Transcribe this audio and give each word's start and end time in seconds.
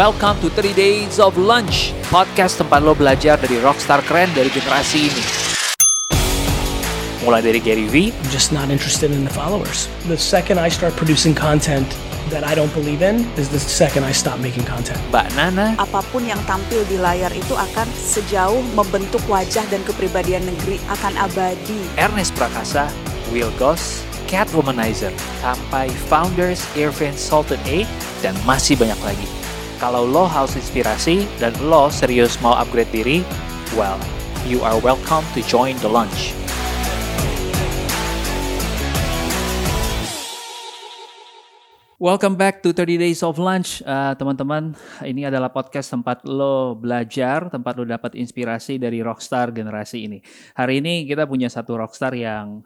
Welcome 0.00 0.40
to 0.40 0.48
3 0.48 0.72
Days 0.72 1.20
of 1.20 1.36
Lunch, 1.36 1.92
podcast 2.08 2.56
tempat 2.56 2.80
lo 2.80 2.96
belajar 2.96 3.36
dari 3.36 3.60
rockstar 3.60 4.00
keren 4.08 4.32
dari 4.32 4.48
generasi 4.48 5.12
ini. 5.12 5.24
Mulai 7.20 7.44
dari 7.44 7.60
Gary 7.60 7.84
V, 7.84 8.08
I'm 8.08 8.30
just 8.32 8.48
not 8.48 8.72
interested 8.72 9.12
in 9.12 9.28
the 9.28 9.34
followers. 9.36 9.92
The 10.08 10.16
second 10.16 10.56
I 10.56 10.72
start 10.72 10.96
producing 10.96 11.36
content 11.36 11.84
that 12.32 12.48
I 12.48 12.56
don't 12.56 12.72
believe 12.72 13.04
in 13.04 13.28
is 13.36 13.52
the 13.52 13.60
second 13.60 14.08
I 14.08 14.16
stop 14.16 14.40
making 14.40 14.64
content. 14.64 14.96
Mbak 15.12 15.36
Nana, 15.36 15.76
apa 15.76 16.00
pun 16.08 16.24
yang 16.24 16.40
tampil 16.48 16.80
di 16.88 16.96
layar 16.96 17.28
itu 17.36 17.52
akan 17.52 17.84
sejauh 17.92 18.64
membentuk 18.72 19.20
wajah 19.28 19.68
dan 19.68 19.84
kepribadian 19.84 20.48
negeri 20.48 20.80
akan 20.88 21.12
abadi. 21.28 21.76
Ernest 22.00 22.32
Prakasa, 22.40 22.88
Will 23.28 23.52
Goss, 23.60 24.00
Cat 24.24 24.48
Womanizer, 24.56 25.12
sampai 25.44 25.92
Founders, 26.08 26.64
Irvin 26.72 27.12
Sultan 27.12 27.60
A, 27.68 27.84
dan 28.24 28.32
masih 28.48 28.80
banyak 28.80 28.96
lagi. 29.04 29.39
Kalau 29.80 30.04
lo 30.04 30.28
haus 30.28 30.60
inspirasi 30.60 31.24
dan 31.40 31.56
lo 31.64 31.88
serius 31.88 32.36
mau 32.44 32.52
upgrade 32.52 32.92
diri, 32.92 33.24
well, 33.72 33.96
you 34.44 34.60
are 34.60 34.76
welcome 34.84 35.24
to 35.32 35.40
join 35.48 35.72
the 35.80 35.88
lunch. 35.88 36.36
Welcome 41.96 42.36
back 42.36 42.60
to 42.60 42.76
30 42.76 43.00
Days 43.00 43.24
of 43.24 43.40
Lunch, 43.40 43.80
uh, 43.88 44.12
teman-teman. 44.20 44.76
Ini 45.00 45.32
adalah 45.32 45.48
podcast 45.48 45.88
tempat 45.88 46.28
lo 46.28 46.76
belajar, 46.76 47.48
tempat 47.48 47.80
lo 47.80 47.88
dapat 47.88 48.20
inspirasi 48.20 48.76
dari 48.76 49.00
rockstar 49.00 49.48
generasi 49.48 50.04
ini. 50.04 50.20
Hari 50.60 50.84
ini 50.84 51.08
kita 51.08 51.24
punya 51.24 51.48
satu 51.48 51.80
rockstar 51.80 52.12
yang 52.12 52.60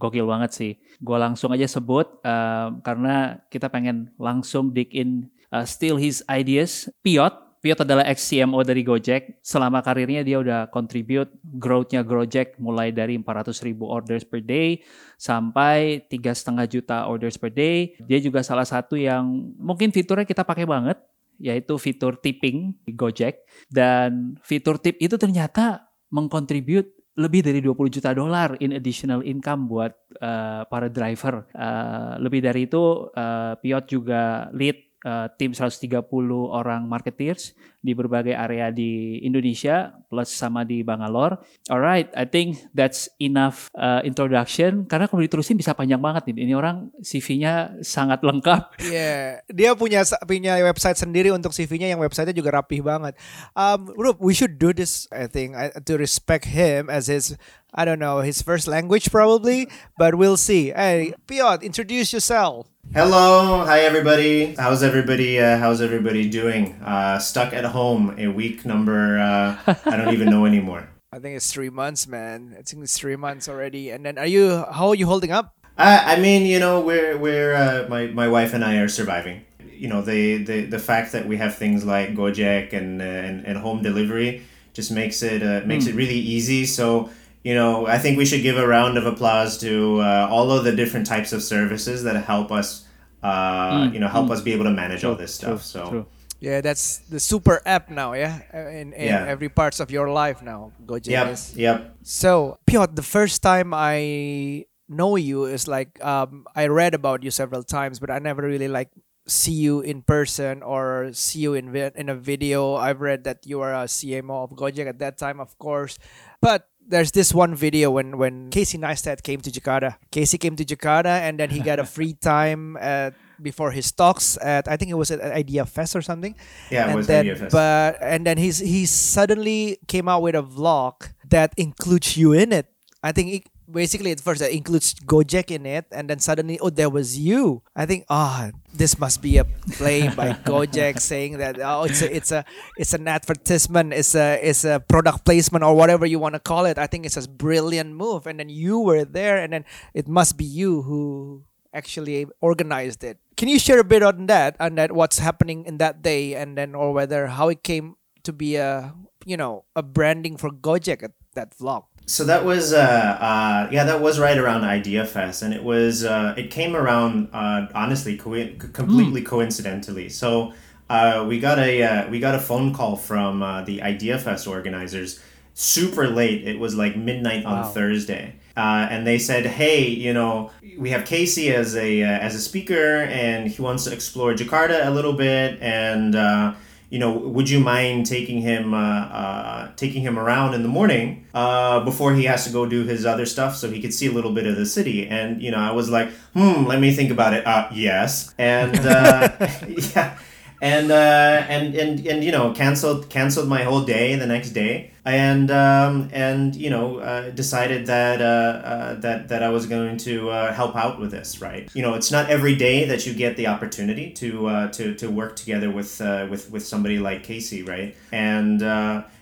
gokil 0.00 0.24
banget 0.24 0.50
sih. 0.56 0.72
Gue 0.96 1.20
langsung 1.20 1.52
aja 1.52 1.68
sebut 1.68 2.24
uh, 2.24 2.72
karena 2.80 3.44
kita 3.52 3.68
pengen 3.68 4.16
langsung 4.16 4.72
dig 4.72 4.90
in, 4.96 5.28
uh, 5.54 5.62
steal 5.62 5.94
his 5.94 6.26
ideas. 6.26 6.90
Piot, 7.06 7.44
Piot 7.64 7.80
adalah 7.80 8.04
ex-CMO 8.04 8.60
dari 8.60 8.84
Gojek. 8.84 9.40
Selama 9.40 9.80
karirnya 9.80 10.20
dia 10.20 10.36
udah 10.36 10.68
contribute 10.68 11.32
growth-nya 11.40 12.04
Gojek 12.04 12.60
mulai 12.60 12.92
dari 12.92 13.16
400 13.16 13.56
ribu 13.64 13.88
orders 13.88 14.26
per 14.26 14.44
day 14.44 14.84
sampai 15.16 16.04
tiga 16.10 16.36
setengah 16.36 16.68
juta 16.68 17.08
orders 17.08 17.40
per 17.40 17.48
day. 17.54 17.96
Dia 18.04 18.20
juga 18.20 18.44
salah 18.44 18.68
satu 18.68 19.00
yang 19.00 19.54
mungkin 19.56 19.94
fiturnya 19.96 20.28
kita 20.28 20.44
pakai 20.44 20.68
banget, 20.68 21.00
yaitu 21.40 21.80
fitur 21.80 22.20
tipping 22.20 22.76
di 22.84 22.92
Gojek. 22.92 23.48
Dan 23.72 24.36
fitur 24.44 24.76
tip 24.76 25.00
itu 25.00 25.16
ternyata 25.16 25.88
mengkontribute 26.12 26.92
lebih 27.14 27.46
dari 27.46 27.62
20 27.62 27.94
juta 27.94 28.10
dolar 28.10 28.58
in 28.58 28.76
additional 28.76 29.22
income 29.22 29.70
buat 29.70 29.94
uh, 30.20 30.68
para 30.68 30.92
driver. 30.92 31.48
Uh, 31.56 32.20
lebih 32.20 32.44
dari 32.44 32.68
itu, 32.68 33.08
uh, 33.08 33.56
Piot 33.56 33.88
juga 33.88 34.50
lead 34.52 34.93
uh, 35.04 35.28
tim 35.36 35.52
130 35.52 36.02
orang 36.50 36.88
marketeers 36.88 37.52
di 37.84 37.92
berbagai 37.92 38.32
area 38.32 38.72
di 38.72 39.20
Indonesia 39.20 39.92
plus 40.08 40.32
sama 40.32 40.64
di 40.64 40.80
Bangalore. 40.80 41.36
Alright, 41.68 42.08
I 42.16 42.24
think 42.24 42.64
that's 42.72 43.12
enough 43.20 43.68
uh, 43.76 44.00
introduction 44.00 44.88
karena 44.88 45.04
kalau 45.04 45.20
diterusin 45.20 45.60
bisa 45.60 45.76
panjang 45.76 46.00
banget 46.00 46.32
nih. 46.32 46.48
Ini 46.48 46.54
orang 46.56 46.88
CV-nya 47.04 47.84
sangat 47.84 48.24
lengkap. 48.24 48.80
Iya, 48.80 48.96
yeah. 48.96 49.24
dia 49.52 49.70
punya 49.76 50.00
punya 50.24 50.56
website 50.64 50.96
sendiri 50.96 51.28
untuk 51.28 51.52
CV-nya 51.52 51.92
yang 51.92 52.00
websitenya 52.00 52.32
juga 52.32 52.56
rapih 52.56 52.80
banget. 52.80 53.20
Um, 53.52 53.92
bro, 53.92 54.16
we 54.16 54.32
should 54.32 54.56
do 54.56 54.72
this 54.72 55.04
I 55.12 55.28
think 55.28 55.52
to 55.60 55.92
respect 56.00 56.48
him 56.48 56.88
as 56.88 57.12
his 57.12 57.36
I 57.74 57.84
don't 57.84 57.98
know 57.98 58.22
his 58.24 58.40
first 58.40 58.64
language 58.70 59.10
probably, 59.10 59.68
but 59.98 60.14
we'll 60.14 60.38
see. 60.38 60.70
Hey, 60.70 61.12
Piot, 61.26 61.60
introduce 61.66 62.14
yourself. 62.14 62.70
Hello, 62.92 63.64
hi 63.66 63.80
everybody. 63.80 64.54
How's 64.54 64.84
everybody? 64.84 65.40
Uh, 65.40 65.58
how's 65.58 65.82
everybody 65.82 66.30
doing? 66.30 66.78
Uh, 66.84 67.18
stuck 67.18 67.52
at 67.52 67.64
home, 67.74 68.14
a 68.18 68.28
week 68.28 68.64
number. 68.64 69.18
Uh, 69.18 69.74
I 69.84 69.96
don't 69.98 70.14
even 70.14 70.30
know 70.30 70.46
anymore. 70.46 70.88
I 71.12 71.18
think 71.18 71.36
it's 71.36 71.52
three 71.52 71.70
months, 71.70 72.06
man. 72.06 72.56
I 72.58 72.62
think 72.62 72.82
it's 72.82 72.98
three 72.98 73.16
months 73.16 73.48
already. 73.48 73.90
And 73.90 74.06
then, 74.06 74.18
are 74.18 74.26
you? 74.26 74.64
How 74.72 74.88
are 74.88 74.94
you 74.94 75.06
holding 75.06 75.30
up? 75.30 75.54
Uh, 75.76 76.02
I 76.04 76.18
mean, 76.18 76.46
you 76.46 76.58
know, 76.58 76.80
we're 76.80 77.18
we're 77.18 77.54
uh, 77.54 77.86
my 77.88 78.06
my 78.08 78.28
wife 78.28 78.54
and 78.54 78.64
I 78.64 78.78
are 78.78 78.88
surviving. 78.88 79.44
You 79.58 79.88
know, 79.88 80.02
the 80.02 80.42
the 80.42 80.64
the 80.66 80.78
fact 80.78 81.12
that 81.12 81.26
we 81.26 81.36
have 81.36 81.56
things 81.56 81.84
like 81.84 82.14
Gojek 82.14 82.72
and 82.72 83.02
uh, 83.02 83.04
and, 83.04 83.44
and 83.44 83.58
home 83.58 83.82
delivery 83.82 84.42
just 84.72 84.90
makes 84.90 85.22
it 85.22 85.42
uh, 85.42 85.66
makes 85.66 85.84
mm. 85.84 85.88
it 85.90 85.94
really 85.94 86.18
easy. 86.18 86.66
So 86.66 87.10
you 87.44 87.54
know, 87.54 87.86
I 87.86 87.98
think 87.98 88.16
we 88.16 88.24
should 88.24 88.42
give 88.42 88.56
a 88.56 88.66
round 88.66 88.96
of 88.96 89.06
applause 89.06 89.58
to 89.58 90.00
uh, 90.00 90.28
all 90.30 90.50
of 90.50 90.64
the 90.64 90.72
different 90.72 91.06
types 91.06 91.32
of 91.32 91.42
services 91.42 92.02
that 92.04 92.16
help 92.24 92.50
us, 92.50 92.86
uh, 93.22 93.82
mm, 93.82 93.92
you 93.92 94.00
know, 94.00 94.08
help 94.08 94.28
mm. 94.28 94.32
us 94.32 94.40
be 94.40 94.52
able 94.52 94.64
to 94.64 94.70
manage 94.70 95.00
true, 95.00 95.10
all 95.10 95.16
this 95.16 95.34
stuff. 95.34 95.60
True, 95.60 95.80
so. 95.82 95.90
True. 95.90 96.06
Yeah, 96.44 96.60
that's 96.60 96.98
the 97.08 97.18
super 97.18 97.64
app 97.64 97.88
now. 97.88 98.12
Yeah, 98.12 98.44
in, 98.68 98.92
in 98.92 99.08
yeah. 99.08 99.24
every 99.24 99.48
parts 99.48 99.80
of 99.80 99.90
your 99.90 100.10
life 100.12 100.42
now. 100.42 100.72
Gojek 100.84 101.08
yep, 101.08 101.32
Yep. 101.56 101.96
So 102.02 102.58
Piotr, 102.66 102.92
the 102.92 103.02
first 103.02 103.42
time 103.42 103.72
I 103.72 104.66
know 104.88 105.16
you 105.16 105.46
is 105.46 105.66
like 105.66 105.96
um, 106.04 106.44
I 106.54 106.66
read 106.68 106.92
about 106.92 107.22
you 107.24 107.30
several 107.30 107.62
times, 107.62 107.98
but 107.98 108.10
I 108.10 108.18
never 108.18 108.42
really 108.42 108.68
like 108.68 108.90
see 109.26 109.56
you 109.56 109.80
in 109.80 110.02
person 110.02 110.62
or 110.62 111.08
see 111.16 111.40
you 111.40 111.54
in 111.54 111.72
vi- 111.72 111.96
in 111.96 112.10
a 112.10 112.14
video. 112.14 112.74
I've 112.74 113.00
read 113.00 113.24
that 113.24 113.46
you 113.46 113.62
are 113.62 113.72
a 113.72 113.88
CMO 113.88 114.44
of 114.44 114.50
Gojek 114.50 114.86
at 114.86 114.98
that 114.98 115.16
time, 115.16 115.40
of 115.40 115.56
course, 115.56 115.98
but 116.42 116.68
there's 116.86 117.12
this 117.12 117.32
one 117.32 117.54
video 117.54 117.90
when 117.90 118.18
when 118.18 118.50
Casey 118.50 118.76
Neistat 118.76 119.22
came 119.22 119.40
to 119.40 119.50
Jakarta. 119.50 119.96
Casey 120.12 120.36
came 120.36 120.56
to 120.56 120.64
Jakarta 120.64 121.24
and 121.24 121.40
then 121.40 121.48
he 121.48 121.60
got 121.60 121.80
a 121.80 121.84
free 121.96 122.12
time 122.12 122.76
at 122.76 123.14
before 123.40 123.70
his 123.70 123.90
talks 123.92 124.38
at 124.42 124.68
I 124.68 124.76
think 124.76 124.90
it 124.90 124.98
was 124.98 125.10
at 125.10 125.20
Idea 125.20 125.64
Fest 125.66 125.96
or 125.96 126.02
something. 126.02 126.34
Yeah, 126.70 126.84
and 126.84 126.92
it 126.92 126.96
was 126.96 127.06
then, 127.06 127.20
Idea 127.20 127.36
Fest. 127.36 127.52
But 127.52 127.98
and 128.00 128.26
then 128.26 128.38
he's 128.38 128.58
he 128.58 128.86
suddenly 128.86 129.78
came 129.86 130.08
out 130.08 130.22
with 130.22 130.34
a 130.34 130.42
vlog 130.42 131.10
that 131.28 131.54
includes 131.56 132.16
you 132.16 132.32
in 132.32 132.52
it. 132.52 132.66
I 133.02 133.12
think 133.12 133.34
it, 133.34 133.42
basically 133.70 134.12
at 134.12 134.20
first 134.20 134.40
it 134.42 134.52
includes 134.52 134.94
Gojek 134.94 135.50
in 135.50 135.66
it, 135.66 135.86
and 135.92 136.08
then 136.08 136.18
suddenly 136.18 136.58
oh 136.60 136.70
there 136.70 136.90
was 136.90 137.18
you. 137.18 137.62
I 137.74 137.86
think 137.86 138.04
ah 138.08 138.50
oh, 138.50 138.58
this 138.72 138.98
must 138.98 139.22
be 139.22 139.38
a 139.38 139.44
play 139.44 140.08
by 140.08 140.32
Gojek 140.48 141.00
saying 141.00 141.38
that 141.38 141.58
oh 141.60 141.84
it's 141.84 142.02
a 142.02 142.08
it's 142.14 142.32
a 142.32 142.44
it's 142.76 142.92
an 142.92 143.08
advertisement, 143.08 143.92
it's 143.92 144.14
a 144.14 144.38
it's 144.42 144.64
a 144.64 144.80
product 144.80 145.24
placement 145.24 145.64
or 145.64 145.74
whatever 145.74 146.06
you 146.06 146.18
want 146.18 146.34
to 146.34 146.40
call 146.40 146.66
it. 146.66 146.78
I 146.78 146.86
think 146.86 147.06
it's 147.06 147.16
a 147.16 147.28
brilliant 147.28 147.94
move, 147.94 148.26
and 148.26 148.38
then 148.38 148.48
you 148.48 148.80
were 148.80 149.04
there, 149.04 149.38
and 149.38 149.52
then 149.52 149.64
it 149.92 150.08
must 150.08 150.36
be 150.36 150.44
you 150.44 150.82
who 150.82 151.44
actually 151.74 152.26
organized 152.40 153.02
it. 153.02 153.18
Can 153.36 153.48
you 153.48 153.58
share 153.58 153.80
a 153.80 153.84
bit 153.84 154.02
on 154.02 154.26
that 154.26 154.56
on 154.60 154.76
that 154.76 154.92
what's 154.92 155.18
happening 155.18 155.64
in 155.64 155.78
that 155.78 156.02
day, 156.02 156.34
and 156.34 156.56
then 156.56 156.74
or 156.74 156.92
whether 156.92 157.26
how 157.26 157.48
it 157.48 157.62
came 157.62 157.96
to 158.22 158.32
be 158.32 158.56
a 158.56 158.94
you 159.24 159.36
know 159.36 159.64
a 159.74 159.82
branding 159.82 160.36
for 160.36 160.50
Gojek 160.50 161.02
at 161.02 161.12
that 161.34 161.56
vlog? 161.56 161.84
So 162.06 162.24
that 162.24 162.44
was 162.44 162.72
uh, 162.72 162.78
uh, 162.78 163.68
yeah 163.72 163.84
that 163.84 164.00
was 164.00 164.20
right 164.20 164.36
around 164.36 164.64
Idea 164.64 165.04
Fest, 165.06 165.42
and 165.42 165.54
it 165.54 165.64
was 165.64 166.04
uh, 166.04 166.34
it 166.36 166.50
came 166.50 166.76
around 166.76 167.30
uh, 167.32 167.66
honestly 167.74 168.16
co- 168.16 168.54
completely 168.72 169.22
mm. 169.22 169.26
coincidentally. 169.26 170.08
So 170.08 170.52
uh, 170.88 171.24
we 171.26 171.40
got 171.40 171.58
a 171.58 171.82
uh, 171.82 172.10
we 172.10 172.20
got 172.20 172.34
a 172.34 172.40
phone 172.40 172.74
call 172.74 172.96
from 172.96 173.42
uh, 173.42 173.62
the 173.62 173.82
Idea 173.82 174.18
Fest 174.18 174.46
organizers 174.46 175.20
super 175.54 176.08
late. 176.08 176.46
It 176.46 176.58
was 176.58 176.74
like 176.74 176.96
midnight 176.96 177.44
wow. 177.44 177.62
on 177.62 177.72
Thursday. 177.72 178.36
Uh, 178.56 178.86
and 178.90 179.06
they 179.06 179.18
said, 179.18 179.46
"Hey, 179.46 179.88
you 179.88 180.12
know, 180.12 180.50
we 180.78 180.90
have 180.90 181.04
Casey 181.04 181.52
as 181.52 181.76
a 181.76 182.02
uh, 182.02 182.06
as 182.06 182.34
a 182.34 182.40
speaker, 182.40 183.02
and 183.02 183.48
he 183.48 183.60
wants 183.60 183.84
to 183.84 183.92
explore 183.92 184.32
Jakarta 184.34 184.86
a 184.86 184.90
little 184.90 185.14
bit, 185.14 185.58
and 185.60 186.14
uh, 186.14 186.54
you 186.88 187.00
know, 187.00 187.12
would 187.12 187.50
you 187.50 187.58
mind 187.58 188.06
taking 188.06 188.40
him 188.40 188.72
uh, 188.72 188.78
uh, 188.78 189.72
taking 189.74 190.02
him 190.02 190.18
around 190.18 190.54
in 190.54 190.62
the 190.62 190.68
morning 190.68 191.26
uh, 191.34 191.80
before 191.80 192.14
he 192.14 192.24
has 192.24 192.44
to 192.44 192.50
go 192.50 192.64
do 192.64 192.84
his 192.84 193.04
other 193.04 193.26
stuff 193.26 193.56
so 193.56 193.68
he 193.68 193.80
could 193.80 193.92
see 193.92 194.06
a 194.06 194.12
little 194.12 194.32
bit 194.32 194.46
of 194.46 194.54
the 194.54 194.66
city? 194.66 195.08
And 195.08 195.42
you 195.42 195.50
know, 195.50 195.58
I 195.58 195.72
was 195.72 195.90
like, 195.90 196.10
hmm, 196.34 196.64
let 196.64 196.80
me 196.80 196.92
think 196.92 197.10
about 197.10 197.34
it. 197.34 197.44
Yes, 197.74 198.32
and 198.38 198.76
yeah 199.96 200.16
and 200.60 200.90
uh, 200.90 201.44
and 201.48 201.74
and 201.74 202.06
and 202.06 202.24
you 202.24 202.32
know 202.32 202.52
canceled 202.52 203.10
canceled 203.10 203.48
my 203.48 203.62
whole 203.62 203.84
day 203.84 204.14
the 204.16 204.26
next 204.26 204.50
day. 204.50 204.90
And 205.06 205.50
um, 205.50 206.08
and 206.12 206.56
you 206.56 206.70
know 206.70 206.98
uh, 206.98 207.30
decided 207.30 207.86
that 207.86 208.22
uh, 208.22 208.24
uh, 208.24 208.94
that 209.00 209.28
that 209.28 209.42
I 209.42 209.50
was 209.50 209.66
going 209.66 209.98
to 209.98 210.30
uh, 210.30 210.54
help 210.54 210.74
out 210.76 210.98
with 210.98 211.10
this 211.10 211.42
right? 211.42 211.68
You 211.74 211.82
know 211.82 211.94
it's 211.94 212.10
not 212.10 212.30
every 212.30 212.54
day 212.54 212.86
that 212.86 213.04
you 213.06 213.12
get 213.12 213.36
the 213.36 213.48
opportunity 213.48 214.10
to 214.12 214.46
uh, 214.46 214.68
to 214.72 214.94
to 214.94 215.10
work 215.10 215.36
together 215.36 215.70
with 215.70 216.00
uh, 216.00 216.26
with 216.30 216.50
with 216.50 216.66
somebody 216.66 216.98
like 216.98 217.22
Casey 217.22 217.62
right? 217.62 217.94
And 218.12 218.60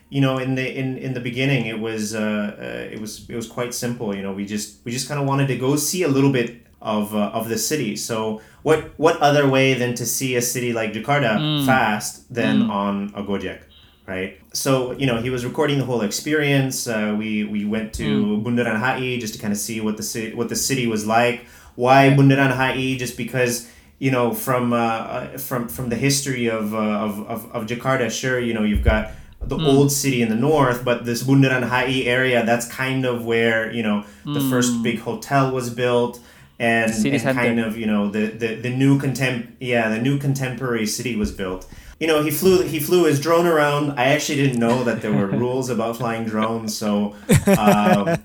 you 0.08 0.20
know 0.20 0.38
in 0.38 0.54
the 0.54 0.78
in 0.78 0.98
in 0.98 1.14
the 1.14 1.20
beginning 1.20 1.66
it 1.66 1.80
was 1.80 2.14
uh 2.14 2.88
it 2.92 3.00
was 3.00 3.28
it 3.28 3.34
was 3.34 3.48
quite 3.48 3.74
simple. 3.74 4.14
You 4.14 4.22
know 4.22 4.32
we 4.32 4.44
just 4.44 4.84
we 4.84 4.92
just 4.92 5.08
kind 5.08 5.20
of 5.20 5.26
wanted 5.26 5.48
to 5.48 5.56
go 5.56 5.74
see 5.74 6.04
a 6.04 6.08
little 6.08 6.30
bit 6.30 6.62
of 6.82 7.14
uh, 7.14 7.30
of 7.32 7.48
the 7.48 7.58
city. 7.58 7.96
So 7.96 8.40
what 8.62 8.90
what 8.98 9.18
other 9.20 9.48
way 9.48 9.74
than 9.74 9.94
to 9.94 10.06
see 10.06 10.36
a 10.36 10.42
city 10.42 10.72
like 10.72 10.92
Jakarta 10.92 11.38
mm. 11.38 11.66
fast 11.66 12.32
than 12.32 12.64
mm. 12.64 12.70
on 12.70 13.12
a 13.14 13.22
Gojek, 13.22 13.60
right? 14.06 14.38
So 14.52 14.92
you 14.92 15.06
know 15.06 15.20
he 15.20 15.30
was 15.30 15.44
recording 15.44 15.78
the 15.78 15.84
whole 15.84 16.02
experience. 16.02 16.86
Uh, 16.86 17.14
we 17.18 17.44
we 17.44 17.64
went 17.64 17.92
to 17.94 18.24
mm. 18.24 18.44
Bundaran 18.44 18.78
HI 18.78 19.18
just 19.18 19.34
to 19.34 19.40
kind 19.40 19.52
of 19.52 19.58
see 19.58 19.80
what 19.80 19.96
the 19.96 20.02
city 20.02 20.34
what 20.34 20.48
the 20.48 20.56
city 20.56 20.86
was 20.86 21.06
like. 21.06 21.46
Why 21.74 22.10
Bundaran 22.10 22.52
HI? 22.54 22.96
Just 22.98 23.16
because 23.16 23.68
you 24.02 24.10
know, 24.10 24.34
from 24.34 24.72
uh, 24.72 24.76
uh, 24.76 25.38
from 25.38 25.68
from 25.68 25.88
the 25.88 25.94
history 25.94 26.50
of, 26.50 26.74
uh, 26.74 27.06
of, 27.06 27.24
of 27.28 27.52
of 27.52 27.66
Jakarta, 27.66 28.10
sure, 28.10 28.40
you 28.40 28.52
know, 28.52 28.64
you've 28.64 28.82
got 28.82 29.12
the 29.46 29.56
Hmm. 29.56 29.66
old 29.66 29.92
city 29.92 30.22
in 30.22 30.28
the 30.28 30.40
north, 30.50 30.84
but 30.84 31.04
this 31.04 31.22
Bundaran 31.22 31.68
HI 31.70 32.04
area, 32.06 32.44
that's 32.44 32.66
kind 32.66 33.04
of 33.06 33.24
where 33.24 33.72
you 33.72 33.82
know 33.82 34.04
the 34.24 34.40
first 34.50 34.82
big 34.82 34.98
hotel 35.00 35.52
was 35.52 35.70
built, 35.70 36.18
and, 36.58 36.92
and 37.06 37.22
kind 37.22 37.60
of 37.60 37.76
you 37.76 37.86
know 37.86 38.10
the, 38.10 38.26
the, 38.26 38.54
the 38.56 38.70
new 38.70 38.98
contem 38.98 39.52
yeah 39.60 39.88
the 39.88 40.00
new 40.00 40.18
contemporary 40.18 40.86
city 40.86 41.16
was 41.16 41.32
built. 41.32 41.66
You 42.00 42.08
know, 42.08 42.20
he 42.20 42.32
flew 42.32 42.62
he 42.62 42.80
flew 42.80 43.04
his 43.04 43.20
drone 43.20 43.46
around. 43.46 43.92
I 43.92 44.06
actually 44.06 44.34
didn't 44.34 44.58
know 44.58 44.82
that 44.82 45.02
there 45.02 45.12
were 45.12 45.26
rules 45.44 45.70
about 45.70 45.98
flying 45.98 46.24
drones, 46.24 46.76
so 46.76 47.14
um, 47.56 48.16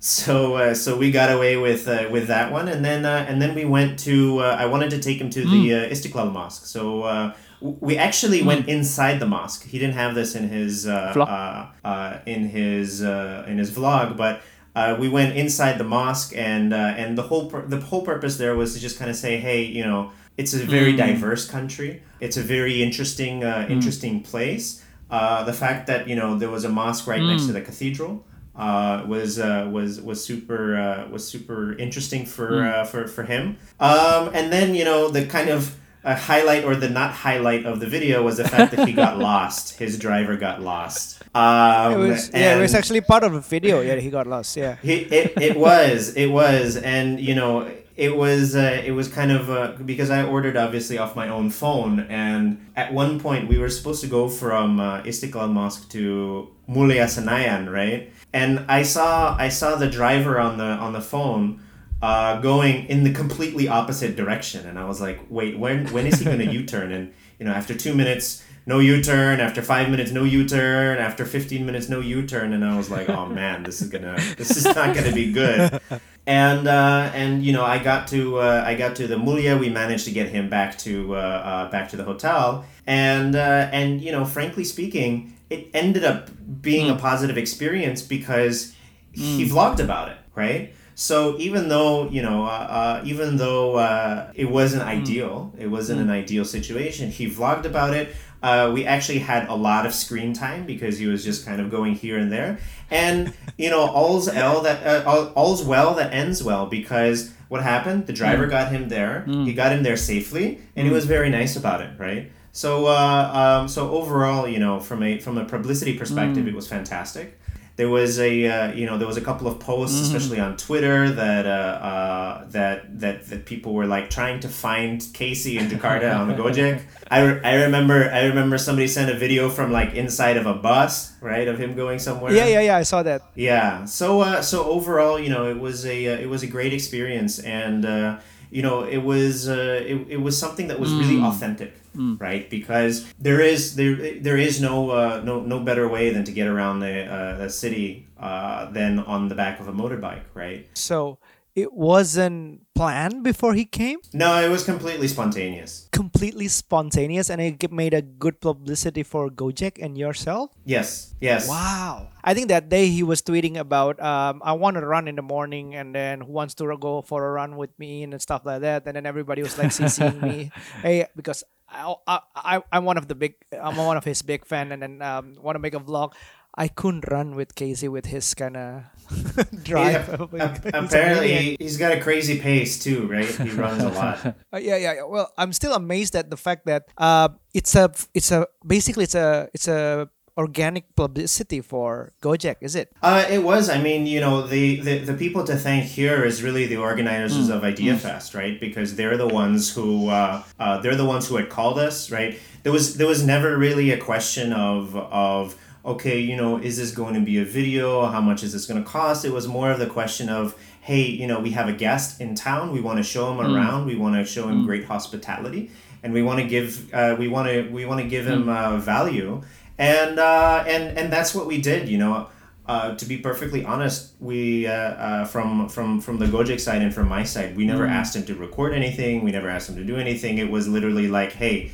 so 0.00 0.54
uh, 0.54 0.74
so 0.74 0.96
we 0.96 1.10
got 1.10 1.30
away 1.30 1.58
with 1.58 1.86
uh, 1.86 2.08
with 2.10 2.28
that 2.28 2.50
one, 2.50 2.66
and 2.66 2.82
then 2.82 3.04
uh, 3.04 3.26
and 3.28 3.42
then 3.42 3.54
we 3.54 3.66
went 3.66 3.98
to. 4.00 4.38
Uh, 4.38 4.56
I 4.58 4.64
wanted 4.64 4.88
to 4.92 5.00
take 5.00 5.20
him 5.20 5.28
to 5.28 5.44
the 5.44 5.74
uh, 5.74 5.90
Istiklal 5.90 6.32
Mosque, 6.32 6.64
so. 6.64 7.02
Uh, 7.02 7.34
we 7.60 7.96
actually 7.96 8.42
went 8.42 8.68
inside 8.68 9.18
the 9.18 9.26
mosque. 9.26 9.64
He 9.64 9.78
didn't 9.78 9.94
have 9.94 10.14
this 10.14 10.34
in 10.34 10.48
his 10.48 10.86
uh, 10.86 11.14
uh, 11.16 11.86
uh, 11.86 12.18
in 12.26 12.48
his 12.48 13.02
uh, 13.02 13.44
in 13.48 13.58
his 13.58 13.70
vlog, 13.70 14.16
but 14.16 14.42
uh, 14.76 14.94
we 15.00 15.08
went 15.08 15.34
inside 15.36 15.78
the 15.78 15.84
mosque, 15.84 16.34
and 16.36 16.74
uh, 16.74 17.00
and 17.00 17.16
the 17.16 17.22
whole 17.22 17.48
pur- 17.50 17.66
the 17.66 17.80
whole 17.80 18.02
purpose 18.02 18.36
there 18.36 18.54
was 18.54 18.74
to 18.74 18.78
just 18.80 18.98
kind 18.98 19.10
of 19.10 19.16
say, 19.16 19.38
hey, 19.38 19.62
you 19.64 19.82
know, 19.82 20.12
it's 20.36 20.52
a 20.52 20.58
very 20.58 20.92
diverse 21.06 21.48
country. 21.48 22.02
It's 22.20 22.36
a 22.36 22.42
very 22.42 22.82
interesting 22.82 23.42
uh, 23.42 23.66
interesting 23.70 24.22
place. 24.22 24.84
Uh, 25.10 25.44
the 25.44 25.52
fact 25.52 25.86
that 25.86 26.06
you 26.06 26.14
know 26.14 26.38
there 26.38 26.50
was 26.50 26.64
a 26.64 26.68
mosque 26.68 27.06
right 27.06 27.22
next 27.22 27.46
to 27.46 27.52
the 27.52 27.62
cathedral 27.62 28.24
uh, 28.54 29.04
was 29.06 29.38
uh, 29.38 29.68
was 29.72 30.00
was 30.00 30.22
super 30.22 30.76
uh, 30.76 31.08
was 31.08 31.26
super 31.26 31.76
interesting 31.78 32.26
for 32.26 32.62
uh, 32.62 32.84
for 32.84 33.06
for 33.06 33.22
him. 33.22 33.56
Um, 33.80 34.30
and 34.34 34.52
then 34.52 34.74
you 34.74 34.84
know 34.84 35.08
the 35.08 35.24
kind 35.26 35.48
of 35.48 35.74
uh, 36.06 36.14
highlight 36.14 36.64
or 36.64 36.74
the 36.76 36.88
not 36.88 37.10
highlight 37.12 37.66
of 37.66 37.80
the 37.80 37.86
video 37.96 38.22
was 38.22 38.36
the 38.38 38.48
fact 38.48 38.68
that 38.72 38.86
he 38.88 38.94
got 38.94 39.18
lost. 39.30 39.78
His 39.78 39.98
driver 39.98 40.36
got 40.36 40.62
lost. 40.62 41.22
Um, 41.34 41.92
It 41.92 41.96
was, 42.08 42.30
yeah, 42.32 42.56
it 42.56 42.60
was 42.60 42.74
actually 42.74 43.00
part 43.02 43.24
of 43.24 43.32
the 43.32 43.40
video. 43.40 43.80
Yeah, 43.80 43.96
he 43.96 44.08
got 44.08 44.26
lost. 44.26 44.56
Yeah. 44.56 44.76
he, 44.82 44.94
it, 45.20 45.32
it 45.48 45.56
was 45.56 46.14
it 46.14 46.30
was 46.40 46.76
and 46.76 47.20
you 47.20 47.34
know 47.34 47.68
it 47.96 48.14
was 48.16 48.54
uh, 48.54 48.82
it 48.84 48.92
was 48.92 49.08
kind 49.08 49.32
of 49.32 49.50
uh, 49.50 49.72
because 49.84 50.10
I 50.10 50.22
ordered 50.24 50.56
obviously 50.56 50.96
off 50.98 51.16
my 51.16 51.28
own 51.28 51.50
phone 51.50 52.00
and 52.08 52.64
at 52.76 52.92
one 52.92 53.18
point 53.18 53.48
we 53.48 53.58
were 53.58 53.70
supposed 53.70 54.00
to 54.02 54.06
go 54.06 54.28
from 54.28 54.78
uh, 54.78 55.02
Istiklal 55.02 55.50
Mosque 55.50 55.88
to 55.90 56.48
Mulia 56.68 57.06
Senayan 57.08 57.72
right 57.72 58.12
and 58.32 58.64
I 58.68 58.82
saw 58.82 59.36
I 59.38 59.48
saw 59.48 59.76
the 59.76 59.88
driver 59.90 60.38
on 60.38 60.58
the 60.58 60.64
on 60.86 60.92
the 60.92 61.00
phone 61.00 61.62
uh, 62.02 62.40
going 62.40 62.86
in 62.86 63.04
the 63.04 63.12
completely 63.12 63.68
opposite 63.68 64.16
direction. 64.16 64.66
And 64.66 64.78
I 64.78 64.84
was 64.84 65.00
like 65.00 65.20
wait 65.28 65.58
when 65.58 65.86
when 65.92 66.06
is 66.06 66.18
he 66.18 66.24
going 66.24 66.38
to 66.46 66.46
U-turn? 66.46 66.92
And 66.92 67.12
you 67.38 67.46
know 67.46 67.52
after 67.52 67.74
two 67.74 67.94
minutes 67.94 68.44
no 68.66 68.80
U-turn. 68.80 69.40
After 69.40 69.62
five 69.62 69.90
minutes 69.90 70.10
no 70.10 70.24
U-turn. 70.24 70.98
After 70.98 71.24
15 71.24 71.64
minutes 71.64 71.88
no 71.88 72.00
U-turn. 72.00 72.52
And 72.52 72.64
I 72.64 72.76
was 72.76 72.90
like 72.90 73.08
oh 73.08 73.26
man 73.26 73.62
this 73.62 73.80
is 73.80 73.88
gonna 73.88 74.16
this 74.36 74.56
is 74.56 74.64
not 74.64 74.94
gonna 74.94 75.12
be 75.12 75.32
good. 75.32 75.80
And 76.28 76.66
uh, 76.66 77.12
and 77.14 77.44
you 77.44 77.52
know 77.52 77.64
I 77.64 77.78
got 77.78 78.08
to 78.08 78.40
uh, 78.40 78.64
I 78.66 78.74
got 78.74 78.96
to 78.96 79.06
the 79.06 79.14
Mulia. 79.14 79.56
We 79.60 79.68
managed 79.68 80.06
to 80.06 80.10
get 80.10 80.28
him 80.28 80.50
back 80.50 80.76
to 80.78 81.14
uh, 81.14 81.18
uh, 81.18 81.70
back 81.70 81.88
to 81.90 81.96
the 81.96 82.02
hotel. 82.02 82.64
And 82.84 83.36
uh, 83.36 83.68
and 83.70 84.00
you 84.00 84.10
know 84.10 84.24
frankly 84.24 84.64
speaking 84.64 85.36
it 85.50 85.70
ended 85.72 86.04
up 86.04 86.30
being 86.60 86.90
a 86.90 86.96
positive 86.96 87.38
experience 87.38 88.02
because 88.02 88.74
he 89.12 89.48
vlogged 89.48 89.78
about 89.78 90.08
it 90.08 90.18
right 90.34 90.74
so 90.98 91.36
even 91.38 91.68
though 91.68 92.08
you 92.08 92.22
know, 92.22 92.46
uh, 92.46 92.48
uh, 92.48 93.02
even 93.04 93.36
though 93.36 93.76
uh, 93.76 94.32
it 94.34 94.46
wasn't 94.46 94.82
ideal, 94.82 95.52
it 95.58 95.66
wasn't 95.66 96.00
an 96.00 96.08
ideal 96.08 96.44
situation. 96.44 97.10
He 97.10 97.30
vlogged 97.30 97.66
about 97.66 97.92
it. 97.92 98.16
Uh, 98.42 98.70
we 98.72 98.86
actually 98.86 99.18
had 99.18 99.46
a 99.48 99.54
lot 99.54 99.84
of 99.84 99.92
screen 99.92 100.32
time 100.32 100.64
because 100.64 100.98
he 100.98 101.06
was 101.06 101.22
just 101.22 101.44
kind 101.44 101.60
of 101.60 101.70
going 101.70 101.94
here 101.96 102.16
and 102.16 102.32
there. 102.32 102.58
And 102.90 103.34
you 103.58 103.68
know, 103.68 103.80
all's 103.80 104.28
well 104.28 104.62
that 104.62 104.86
uh, 104.86 105.08
all, 105.08 105.26
all's 105.34 105.62
well 105.62 105.94
that 105.96 106.14
ends 106.14 106.42
well 106.42 106.64
because 106.64 107.30
what 107.48 107.62
happened? 107.62 108.06
The 108.06 108.14
driver 108.14 108.46
got 108.46 108.72
him 108.72 108.88
there. 108.88 109.24
He 109.44 109.52
got 109.52 109.72
him 109.72 109.82
there 109.82 109.98
safely, 109.98 110.60
and 110.74 110.86
he 110.86 110.92
was 110.92 111.04
very 111.04 111.28
nice 111.28 111.56
about 111.56 111.82
it, 111.82 111.90
right? 111.98 112.32
So, 112.52 112.86
uh, 112.86 113.60
um, 113.60 113.68
so 113.68 113.90
overall, 113.90 114.48
you 114.48 114.58
know, 114.58 114.80
from 114.80 115.02
a 115.02 115.18
from 115.18 115.36
a 115.36 115.44
publicity 115.44 115.98
perspective, 115.98 116.48
it 116.48 116.54
was 116.54 116.66
fantastic 116.66 117.38
there 117.76 117.90
was 117.90 118.18
a 118.18 118.46
uh, 118.48 118.72
you 118.72 118.86
know 118.86 118.96
there 118.98 119.06
was 119.06 119.16
a 119.18 119.20
couple 119.20 119.46
of 119.46 119.60
posts 119.60 120.00
especially 120.00 120.40
on 120.40 120.56
twitter 120.56 121.10
that 121.10 121.44
uh, 121.46 121.50
uh, 121.90 122.44
that 122.48 122.98
that 123.00 123.26
that 123.28 123.44
people 123.44 123.74
were 123.74 123.86
like 123.86 124.08
trying 124.10 124.40
to 124.40 124.48
find 124.48 125.06
casey 125.12 125.58
in 125.58 125.68
jakarta 125.68 126.10
on 126.18 126.28
the 126.28 126.34
gojek 126.42 126.80
I, 127.10 127.20
re- 127.20 127.40
I 127.44 127.54
remember 127.64 128.10
i 128.10 128.22
remember 128.24 128.56
somebody 128.58 128.88
sent 128.88 129.10
a 129.10 129.18
video 129.18 129.50
from 129.50 129.72
like 129.72 129.94
inside 129.94 130.36
of 130.36 130.46
a 130.46 130.54
bus 130.54 131.12
right 131.20 131.48
of 131.48 131.58
him 131.58 131.74
going 131.76 131.98
somewhere 131.98 132.32
Yeah, 132.32 132.46
yeah, 132.46 132.60
yeah. 132.68 132.76
I 132.76 132.84
saw 132.84 133.02
that. 133.02 133.20
yeah. 133.34 133.84
So 133.84 134.20
uh, 134.20 134.40
so 134.42 134.64
overall, 134.76 135.18
you 135.18 135.28
know, 135.34 135.44
it 135.50 135.58
was 135.58 135.84
a 135.84 135.98
uh, 136.12 136.18
it 136.24 136.28
was 136.34 136.42
a 136.42 136.46
great 136.56 136.72
experience, 136.72 137.38
and 137.40 137.84
uh, 137.84 138.18
you 138.50 138.62
know, 138.62 138.82
it 138.84 138.98
was 138.98 139.48
uh, 139.48 139.82
it, 139.86 140.06
it 140.08 140.16
was 140.20 140.38
something 140.38 140.68
that 140.68 140.78
was 140.80 140.92
really 140.92 141.20
authentic, 141.22 141.74
right? 142.18 142.48
Because 142.50 143.06
there 143.18 143.40
is 143.40 143.76
there 143.76 144.20
there 144.20 144.36
is 144.36 144.60
no 144.60 144.90
uh, 144.90 145.20
no 145.24 145.40
no 145.40 145.60
better 145.60 145.88
way 145.88 146.10
than 146.12 146.24
to 146.24 146.32
get 146.32 146.46
around 146.46 146.80
the 146.80 147.06
uh, 147.06 147.36
the 147.38 147.48
city 147.50 148.06
uh, 148.20 148.70
than 148.70 148.98
on 149.00 149.28
the 149.28 149.34
back 149.34 149.60
of 149.60 149.68
a 149.68 149.72
motorbike, 149.72 150.24
right? 150.34 150.68
So 150.74 151.18
it 151.54 151.72
wasn't 151.72 152.65
planned 152.76 153.24
before 153.24 153.54
he 153.54 153.64
came. 153.64 153.98
No, 154.12 154.36
it 154.38 154.52
was 154.52 154.62
completely 154.62 155.08
spontaneous. 155.08 155.88
Completely 155.90 156.46
spontaneous, 156.48 157.30
and 157.32 157.40
it 157.40 157.72
made 157.72 157.94
a 157.94 158.02
good 158.02 158.40
publicity 158.40 159.02
for 159.02 159.30
Gojek 159.30 159.82
and 159.82 159.96
yourself. 159.96 160.52
Yes. 160.64 161.16
Yes. 161.20 161.48
Wow. 161.48 162.08
I 162.22 162.34
think 162.34 162.48
that 162.48 162.68
day 162.68 162.88
he 162.88 163.02
was 163.02 163.22
tweeting 163.22 163.56
about 163.56 163.96
um, 164.02 164.42
I 164.44 164.52
want 164.52 164.76
to 164.76 164.84
run 164.84 165.08
in 165.08 165.16
the 165.16 165.22
morning 165.22 165.74
and 165.74 165.94
then 165.94 166.20
who 166.20 166.32
wants 166.32 166.54
to 166.60 166.76
go 166.76 167.00
for 167.00 167.24
a 167.24 167.32
run 167.32 167.56
with 167.56 167.70
me 167.78 168.02
and 168.02 168.12
stuff 168.20 168.44
like 168.44 168.60
that. 168.60 168.84
And 168.86 168.94
then 168.96 169.06
everybody 169.06 169.42
was 169.42 169.56
like 169.56 169.72
CCing 169.72 170.20
me. 170.20 170.52
Hey, 170.82 171.06
because 171.16 171.44
I, 171.68 171.94
I, 172.06 172.20
I, 172.36 172.62
I'm 172.72 172.84
one 172.84 172.98
of 172.98 173.08
the 173.08 173.14
big, 173.14 173.34
I'm 173.54 173.76
one 173.76 173.96
of 173.96 174.04
his 174.04 174.22
big 174.22 174.44
fan 174.44 174.72
and 174.72 174.82
then 174.82 175.02
um, 175.02 175.36
want 175.40 175.56
to 175.56 175.60
make 175.60 175.74
a 175.74 175.80
vlog. 175.80 176.12
I 176.56 176.68
couldn't 176.68 177.04
run 177.08 177.36
with 177.36 177.54
Casey 177.54 177.86
with 177.88 178.06
his 178.06 178.34
kind 178.34 178.56
of 178.56 178.84
drive. 179.62 180.08
Yeah, 180.32 180.44
ap- 180.44 180.64
apparently, 180.74 181.56
he's 181.58 181.76
got 181.76 181.92
a 181.92 182.00
crazy 182.00 182.40
pace 182.40 182.78
too, 182.78 183.06
right? 183.06 183.26
He 183.26 183.50
runs 183.50 183.82
a 183.82 183.88
lot. 183.90 184.36
Uh, 184.52 184.58
yeah, 184.58 184.76
yeah. 184.76 185.02
Well, 185.02 185.32
I'm 185.36 185.52
still 185.52 185.74
amazed 185.74 186.14
at 186.16 186.30
the 186.30 186.36
fact 186.36 186.66
that 186.66 186.88
uh, 186.96 187.28
it's 187.52 187.74
a, 187.74 187.92
it's 188.14 188.30
a, 188.30 188.46
basically 188.66 189.04
it's 189.04 189.14
a, 189.14 189.48
it's 189.52 189.68
a 189.68 190.08
organic 190.36 190.94
publicity 190.94 191.60
for 191.60 192.12
Gojek, 192.22 192.56
is 192.60 192.74
it? 192.74 192.92
Uh, 193.02 193.24
it 193.28 193.42
was. 193.42 193.68
I 193.70 193.80
mean, 193.80 194.06
you 194.06 194.20
know, 194.20 194.46
the, 194.46 194.80
the, 194.80 194.98
the 194.98 195.14
people 195.14 195.44
to 195.44 195.56
thank 195.56 195.84
here 195.84 196.24
is 196.24 196.42
really 196.42 196.66
the 196.66 196.76
organizers 196.76 197.48
of 197.48 197.64
Idea 197.64 197.96
Fest, 197.96 198.34
right? 198.34 198.60
Because 198.60 198.96
they're 198.96 199.16
the 199.16 199.28
ones 199.28 199.74
who 199.74 200.08
uh, 200.08 200.42
uh, 200.58 200.78
they're 200.80 200.96
the 200.96 201.04
ones 201.06 201.26
who 201.28 201.36
had 201.36 201.48
called 201.48 201.78
us, 201.78 202.10
right? 202.10 202.38
There 202.62 202.72
was 202.72 202.96
there 202.96 203.06
was 203.06 203.24
never 203.24 203.56
really 203.56 203.90
a 203.90 203.98
question 203.98 204.52
of 204.52 204.94
of 204.96 205.56
okay, 205.86 206.18
you 206.18 206.36
know, 206.36 206.58
is 206.58 206.76
this 206.76 206.90
going 206.90 207.14
to 207.14 207.20
be 207.20 207.38
a 207.38 207.44
video? 207.44 208.06
How 208.06 208.20
much 208.20 208.42
is 208.42 208.52
this 208.52 208.66
going 208.66 208.82
to 208.82 208.88
cost? 208.88 209.24
It 209.24 209.32
was 209.32 209.46
more 209.46 209.70
of 209.70 209.78
the 209.78 209.86
question 209.86 210.28
of 210.28 210.54
hey, 210.80 211.02
you 211.02 211.26
know, 211.26 211.40
we 211.40 211.50
have 211.50 211.68
a 211.68 211.72
guest 211.72 212.20
in 212.20 212.34
town. 212.36 212.70
We 212.70 212.80
want 212.80 212.98
to 212.98 213.02
show 213.02 213.32
him 213.32 213.40
around. 213.40 213.86
We 213.86 213.96
want 213.96 214.14
to 214.14 214.24
show 214.24 214.46
him 214.48 214.64
great 214.64 214.84
hospitality, 214.84 215.70
and 216.02 216.12
we 216.12 216.22
want 216.22 216.40
to 216.40 216.46
give 216.46 216.92
uh, 216.94 217.16
we 217.18 217.28
want 217.28 217.48
to 217.48 217.68
we 217.70 217.86
want 217.86 218.00
to 218.00 218.06
give 218.06 218.26
him 218.26 218.48
uh, 218.48 218.76
value 218.76 219.42
and 219.78 220.18
uh, 220.18 220.64
and 220.66 220.98
and 220.98 221.12
that's 221.12 221.34
what 221.34 221.46
we 221.46 221.60
did. 221.60 221.88
You 221.88 221.98
know, 221.98 222.28
uh, 222.66 222.94
to 222.96 223.04
be 223.04 223.18
perfectly 223.18 223.64
honest, 223.64 224.12
we 224.20 224.66
uh, 224.66 224.72
uh, 224.72 225.24
from 225.26 225.68
from 225.68 226.00
from 226.00 226.18
the 226.18 226.26
Gojek 226.26 226.60
side 226.60 226.82
and 226.82 226.94
from 226.94 227.08
my 227.08 227.24
side, 227.24 227.56
we 227.56 227.66
never 227.66 227.86
asked 227.86 228.16
him 228.16 228.24
to 228.26 228.34
record 228.34 228.72
anything. 228.72 229.22
We 229.22 229.32
never 229.32 229.48
asked 229.48 229.68
him 229.68 229.76
to 229.76 229.84
do 229.84 229.96
anything. 229.96 230.38
It 230.38 230.50
was 230.50 230.68
literally 230.68 231.08
like, 231.08 231.32
hey, 231.32 231.72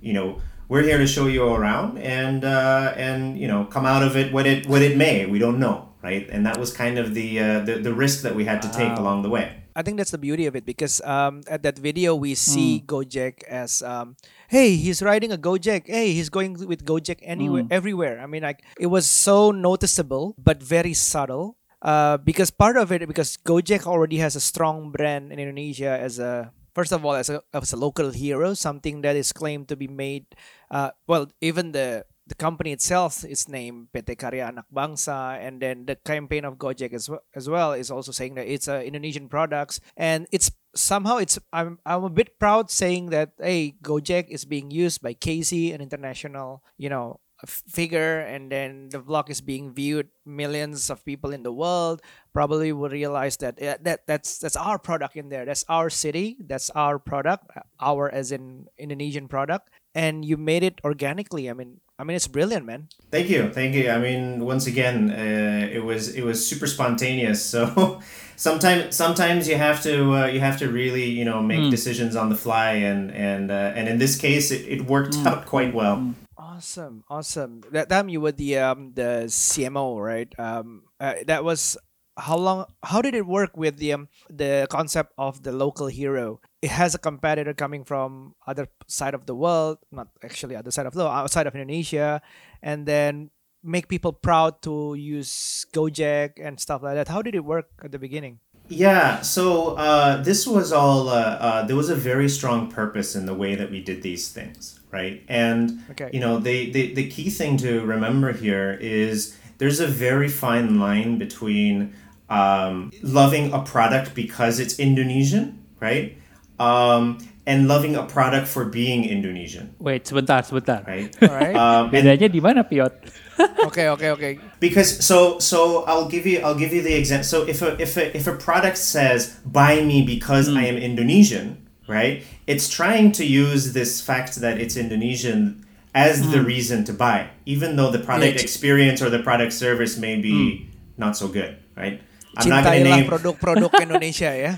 you 0.00 0.12
know. 0.12 0.40
We're 0.68 0.82
here 0.82 0.98
to 0.98 1.06
show 1.06 1.26
you 1.28 1.46
around, 1.46 1.98
and 1.98 2.44
uh, 2.44 2.92
and 2.96 3.38
you 3.38 3.46
know, 3.46 3.66
come 3.66 3.86
out 3.86 4.02
of 4.02 4.16
it 4.16 4.32
what 4.32 4.46
it 4.46 4.66
what 4.66 4.82
it 4.82 4.96
may. 4.96 5.24
We 5.24 5.38
don't 5.38 5.60
know, 5.60 5.94
right? 6.02 6.26
And 6.28 6.44
that 6.44 6.58
was 6.58 6.72
kind 6.72 6.98
of 6.98 7.14
the 7.14 7.38
uh, 7.38 7.60
the, 7.60 7.78
the 7.78 7.94
risk 7.94 8.22
that 8.22 8.34
we 8.34 8.44
had 8.44 8.60
to 8.62 8.70
take 8.72 8.98
along 8.98 9.22
the 9.22 9.30
way. 9.30 9.62
I 9.76 9.82
think 9.82 9.98
that's 9.98 10.10
the 10.10 10.18
beauty 10.18 10.46
of 10.46 10.56
it 10.56 10.64
because 10.64 11.00
um, 11.02 11.42
at 11.46 11.62
that 11.62 11.78
video 11.78 12.16
we 12.16 12.34
see 12.34 12.82
Gojek 12.86 13.44
as 13.44 13.82
um, 13.82 14.16
hey 14.48 14.74
he's 14.74 15.02
riding 15.02 15.30
a 15.30 15.36
Gojek 15.36 15.84
hey 15.86 16.14
he's 16.14 16.30
going 16.30 16.56
with 16.66 16.86
Gojek 16.86 17.20
anywhere 17.20 17.68
everywhere 17.70 18.18
I 18.18 18.24
mean 18.24 18.42
like 18.42 18.64
it 18.80 18.86
was 18.86 19.06
so 19.06 19.50
noticeable 19.52 20.34
but 20.40 20.62
very 20.62 20.94
subtle 20.94 21.58
uh, 21.82 22.16
because 22.16 22.50
part 22.50 22.78
of 22.78 22.90
it 22.90 23.06
because 23.06 23.36
Gojek 23.36 23.84
already 23.84 24.16
has 24.16 24.34
a 24.34 24.40
strong 24.40 24.90
brand 24.90 25.30
in 25.30 25.38
Indonesia 25.38 25.92
as 26.00 26.18
a 26.18 26.52
first 26.76 26.92
of 26.92 27.00
all 27.04 27.16
as 27.16 27.32
a, 27.32 27.40
as 27.56 27.72
a 27.72 27.80
local 27.80 28.12
hero 28.12 28.52
something 28.52 29.00
that 29.00 29.16
is 29.16 29.32
claimed 29.32 29.66
to 29.66 29.76
be 29.76 29.88
made 29.88 30.28
uh, 30.70 30.90
well 31.08 31.24
even 31.40 31.72
the 31.72 32.04
the 32.26 32.34
company 32.34 32.72
itself 32.72 33.24
is 33.24 33.48
named 33.48 33.88
PT 33.94 34.18
Karya 34.18 34.50
Anak 34.50 34.66
Bangsa, 34.74 35.38
and 35.38 35.62
then 35.62 35.86
the 35.86 35.94
campaign 35.94 36.44
of 36.44 36.58
Gojek 36.58 36.92
as 36.92 37.08
well, 37.08 37.22
as 37.34 37.48
well 37.48 37.72
is 37.72 37.90
also 37.90 38.10
saying 38.10 38.34
that 38.34 38.50
it's 38.50 38.66
uh, 38.66 38.82
Indonesian 38.84 39.28
products, 39.28 39.78
and 39.96 40.26
it's 40.32 40.50
somehow 40.74 41.16
it's 41.18 41.38
I'm 41.52 41.78
I'm 41.86 42.04
a 42.04 42.10
bit 42.10 42.38
proud 42.38 42.70
saying 42.70 43.10
that 43.10 43.32
hey 43.38 43.74
Gojek 43.80 44.28
is 44.28 44.44
being 44.44 44.70
used 44.70 45.02
by 45.02 45.14
Casey, 45.14 45.72
an 45.72 45.80
international 45.80 46.62
you 46.76 46.90
know 46.90 47.20
figure, 47.44 48.20
and 48.20 48.50
then 48.50 48.88
the 48.88 48.98
vlog 48.98 49.28
is 49.28 49.40
being 49.40 49.72
viewed 49.74 50.08
millions 50.24 50.88
of 50.88 51.04
people 51.04 51.32
in 51.32 51.42
the 51.42 51.52
world. 51.52 52.00
Probably 52.32 52.72
will 52.72 52.88
realize 52.88 53.36
that 53.38 53.58
yeah, 53.60 53.76
that 53.82 54.06
that's 54.06 54.38
that's 54.38 54.56
our 54.56 54.78
product 54.78 55.16
in 55.16 55.28
there. 55.28 55.44
That's 55.44 55.64
our 55.68 55.90
city. 55.90 56.36
That's 56.40 56.70
our 56.70 56.98
product. 56.98 57.50
uh, 57.56 57.60
Our 57.80 58.08
as 58.08 58.32
in 58.32 58.66
Indonesian 58.78 59.28
product, 59.28 59.68
and 59.94 60.24
you 60.24 60.36
made 60.36 60.62
it 60.62 60.80
organically. 60.84 61.50
I 61.50 61.52
mean, 61.52 61.80
I 61.98 62.04
mean 62.04 62.16
it's 62.16 62.28
brilliant, 62.28 62.64
man. 62.64 62.88
Thank 63.10 63.28
you, 63.28 63.52
thank 63.52 63.74
you. 63.74 63.90
I 63.90 63.98
mean, 63.98 64.44
once 64.44 64.66
again, 64.66 65.10
uh, 65.10 65.68
it 65.72 65.84
was 65.84 66.14
it 66.14 66.24
was 66.24 66.40
super 66.46 66.66
spontaneous. 66.66 67.40
So 67.56 68.00
sometimes 68.36 68.94
sometimes 68.96 69.48
you 69.48 69.56
have 69.56 69.82
to 69.84 70.12
uh, 70.14 70.26
you 70.26 70.40
have 70.40 70.58
to 70.58 70.68
really 70.68 71.04
you 71.04 71.24
know 71.24 71.40
make 71.42 71.70
decisions 71.70 72.16
on 72.16 72.28
the 72.28 72.36
fly, 72.36 72.72
and 72.84 73.10
and 73.12 73.50
uh, 73.50 73.72
and 73.76 73.88
in 73.88 73.98
this 73.98 74.16
case, 74.16 74.50
it, 74.50 74.64
it 74.68 74.80
worked 74.86 75.16
out 75.26 75.46
quite 75.46 75.72
well. 75.74 76.14
Awesome, 76.46 77.02
awesome. 77.10 77.62
That 77.72 77.88
time 77.90 78.08
you 78.08 78.20
were 78.20 78.30
the 78.30 78.58
um 78.58 78.94
the 78.94 79.26
CMO, 79.26 79.98
right? 79.98 80.30
Um, 80.38 80.84
uh, 81.00 81.26
that 81.26 81.42
was 81.42 81.76
how 82.16 82.38
long? 82.38 82.66
How 82.84 83.02
did 83.02 83.18
it 83.18 83.26
work 83.26 83.56
with 83.56 83.82
the 83.82 83.98
um 83.98 84.06
the 84.30 84.70
concept 84.70 85.10
of 85.18 85.42
the 85.42 85.50
local 85.50 85.88
hero? 85.90 86.38
It 86.62 86.70
has 86.70 86.94
a 86.94 87.02
competitor 87.02 87.52
coming 87.52 87.82
from 87.82 88.36
other 88.46 88.68
side 88.86 89.14
of 89.18 89.26
the 89.26 89.34
world, 89.34 89.78
not 89.90 90.06
actually 90.22 90.54
other 90.54 90.70
side 90.70 90.86
of 90.86 90.94
the 90.94 91.02
world, 91.02 91.18
outside 91.18 91.48
of 91.50 91.54
Indonesia, 91.58 92.22
and 92.62 92.86
then 92.86 93.34
make 93.66 93.88
people 93.90 94.12
proud 94.14 94.62
to 94.62 94.94
use 94.94 95.66
Gojek 95.74 96.38
and 96.38 96.60
stuff 96.62 96.80
like 96.80 96.94
that. 96.94 97.08
How 97.10 97.22
did 97.22 97.34
it 97.34 97.44
work 97.44 97.74
at 97.82 97.90
the 97.90 97.98
beginning? 97.98 98.38
Yeah, 98.68 99.20
so 99.20 99.76
uh, 99.76 100.22
this 100.22 100.46
was 100.46 100.72
all, 100.72 101.08
uh, 101.08 101.12
uh, 101.14 101.66
there 101.66 101.76
was 101.76 101.88
a 101.88 101.94
very 101.94 102.28
strong 102.28 102.70
purpose 102.70 103.14
in 103.14 103.26
the 103.26 103.34
way 103.34 103.54
that 103.54 103.70
we 103.70 103.80
did 103.80 104.02
these 104.02 104.28
things, 104.30 104.80
right? 104.90 105.22
And, 105.28 105.82
Okay. 105.90 106.10
you 106.12 106.20
know, 106.20 106.38
the, 106.38 106.70
the, 106.72 106.94
the 106.94 107.08
key 107.08 107.30
thing 107.30 107.56
to 107.58 107.84
remember 107.84 108.32
here 108.32 108.76
is 108.80 109.36
there's 109.58 109.78
a 109.80 109.86
very 109.86 110.28
fine 110.28 110.80
line 110.80 111.18
between 111.18 111.94
um, 112.28 112.90
loving 113.02 113.52
a 113.52 113.60
product 113.62 114.14
because 114.14 114.58
it's 114.58 114.78
Indonesian, 114.78 115.64
right? 115.80 116.16
Um, 116.58 117.18
and 117.46 117.68
loving 117.68 117.94
a 117.94 118.02
product 118.02 118.48
for 118.48 118.64
being 118.64 119.04
Indonesian, 119.04 119.74
Wait, 119.78 120.04
sebentar, 120.04 120.42
sebentar. 120.42 120.84
right? 120.86 121.14
Alright. 121.22 121.56
Um, 121.56 121.94
and 121.94 122.04
Bedanya 122.06 122.30
di 122.30 122.40
mana, 122.40 122.64
Piot? 122.64 122.90
okay, 123.66 123.88
okay, 123.88 124.10
okay. 124.10 124.38
because 124.60 125.04
so 125.04 125.38
so 125.38 125.84
I'll 125.84 126.08
give 126.08 126.26
you 126.26 126.40
I'll 126.40 126.58
give 126.58 126.72
you 126.72 126.82
the 126.82 126.94
example. 126.94 127.24
So 127.24 127.46
if 127.46 127.62
a 127.62 127.80
if 127.80 127.96
a 127.96 128.16
if 128.16 128.26
a 128.26 128.34
product 128.34 128.78
says 128.78 129.38
buy 129.44 129.82
me 129.82 130.02
because 130.02 130.48
hmm. 130.48 130.56
I 130.56 130.66
am 130.66 130.76
Indonesian, 130.76 131.68
right? 131.86 132.24
It's 132.46 132.68
trying 132.68 133.12
to 133.12 133.24
use 133.24 133.72
this 133.72 134.00
fact 134.00 134.36
that 134.36 134.58
it's 134.58 134.76
Indonesian 134.76 135.64
as 135.94 136.30
the 136.30 136.40
hmm. 136.40 136.46
reason 136.46 136.84
to 136.84 136.92
buy, 136.92 137.30
even 137.46 137.76
though 137.76 137.90
the 137.90 138.00
product 138.00 138.36
Yeah. 138.36 138.42
experience 138.42 139.00
or 139.00 139.08
the 139.08 139.20
product 139.20 139.52
service 139.52 139.96
may 139.96 140.16
be 140.20 140.58
hmm. 140.58 140.64
not 140.96 141.16
so 141.16 141.28
good, 141.28 141.56
right? 141.76 142.00
I'm 142.36 142.48
not 142.48 142.64
gonna 142.64 142.84
name 142.84 143.06
produk-produk 143.08 143.72
Indonesia 143.84 144.30
ya. 144.36 144.52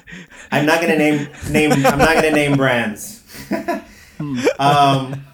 I'm 0.50 0.66
not 0.66 0.80
gonna 0.80 0.98
name 0.98 1.28
name 1.50 1.72
I'm 1.72 1.98
not 1.98 2.14
gonna 2.18 2.34
name 2.34 2.56
brands. 2.56 3.22
um, 4.58 5.24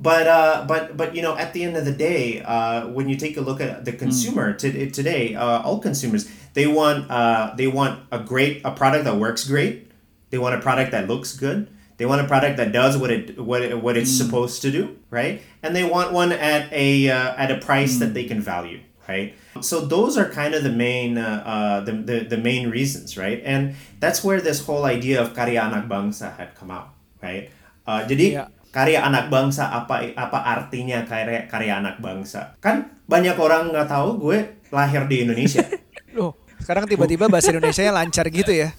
but 0.00 0.26
uh, 0.26 0.64
but 0.66 0.96
but 0.96 1.14
you 1.14 1.22
know, 1.22 1.36
at 1.36 1.52
the 1.52 1.64
end 1.64 1.76
of 1.76 1.84
the 1.84 1.92
day, 1.92 2.42
uh, 2.42 2.88
when 2.88 3.08
you 3.08 3.16
take 3.16 3.36
a 3.36 3.40
look 3.40 3.60
at 3.60 3.84
the 3.84 3.92
consumer 3.92 4.52
to, 4.54 4.90
today, 4.90 5.34
uh, 5.34 5.62
all 5.62 5.78
consumers 5.80 6.30
they 6.54 6.66
want 6.66 7.10
uh, 7.10 7.54
they 7.56 7.66
want 7.66 8.02
a 8.12 8.18
great 8.18 8.62
a 8.64 8.70
product 8.70 9.04
that 9.04 9.16
works 9.16 9.46
great. 9.46 9.90
They 10.30 10.38
want 10.38 10.54
a 10.54 10.60
product 10.60 10.92
that 10.92 11.08
looks 11.08 11.36
good. 11.36 11.68
They 11.96 12.06
want 12.06 12.20
a 12.20 12.28
product 12.28 12.58
that 12.58 12.70
does 12.70 12.96
what 12.96 13.10
it 13.10 13.40
what 13.40 13.62
it, 13.62 13.82
what 13.82 13.96
it's 13.96 14.10
supposed 14.10 14.62
to 14.62 14.70
do, 14.70 14.98
right? 15.10 15.42
And 15.62 15.74
they 15.74 15.84
want 15.84 16.12
one 16.12 16.30
at 16.32 16.72
a 16.72 17.10
uh, 17.10 17.34
at 17.36 17.50
a 17.50 17.58
price 17.58 17.98
that 17.98 18.14
they 18.14 18.24
can 18.24 18.40
value, 18.40 18.80
right? 19.08 19.32
So 19.64 19.82
those 19.82 20.14
are 20.20 20.28
kind 20.28 20.52
of 20.54 20.62
the 20.62 20.70
main 20.70 21.16
uh, 21.16 21.42
uh, 21.42 21.76
the, 21.82 21.92
the 22.04 22.16
the 22.36 22.38
main 22.38 22.68
reasons, 22.68 23.16
right? 23.16 23.40
And 23.42 23.74
that's 23.98 24.20
where 24.22 24.38
this 24.38 24.62
whole 24.62 24.84
idea 24.84 25.18
of 25.18 25.32
karya 25.32 25.64
anak 25.64 25.88
bangsa 25.88 26.36
had 26.36 26.52
come 26.54 26.70
out, 26.70 26.92
right? 27.24 27.48
Uh, 27.88 28.04
jadi 28.04 28.26
Yeah. 28.38 28.48
karya 28.68 29.00
anak 29.00 29.32
bangsa 29.32 29.72
apa 29.72 30.12
apa 30.12 30.38
artinya 30.44 31.02
karya 31.08 31.48
karya 31.48 31.80
anak 31.80 31.98
bangsa? 32.04 32.54
Kan 32.60 32.92
banyak 33.08 33.34
orang 33.40 33.72
nggak 33.72 33.88
tahu 33.88 34.20
gue 34.20 34.38
lahir 34.68 35.08
di 35.08 35.24
Indonesia. 35.24 35.64
Loh, 36.16 36.36
sekarang 36.60 36.84
tiba-tiba 36.84 37.26
bahasa 37.32 37.48
Indonesia-nya 37.48 37.96
lancar 37.96 38.28
gitu 38.28 38.52
ya. 38.52 38.76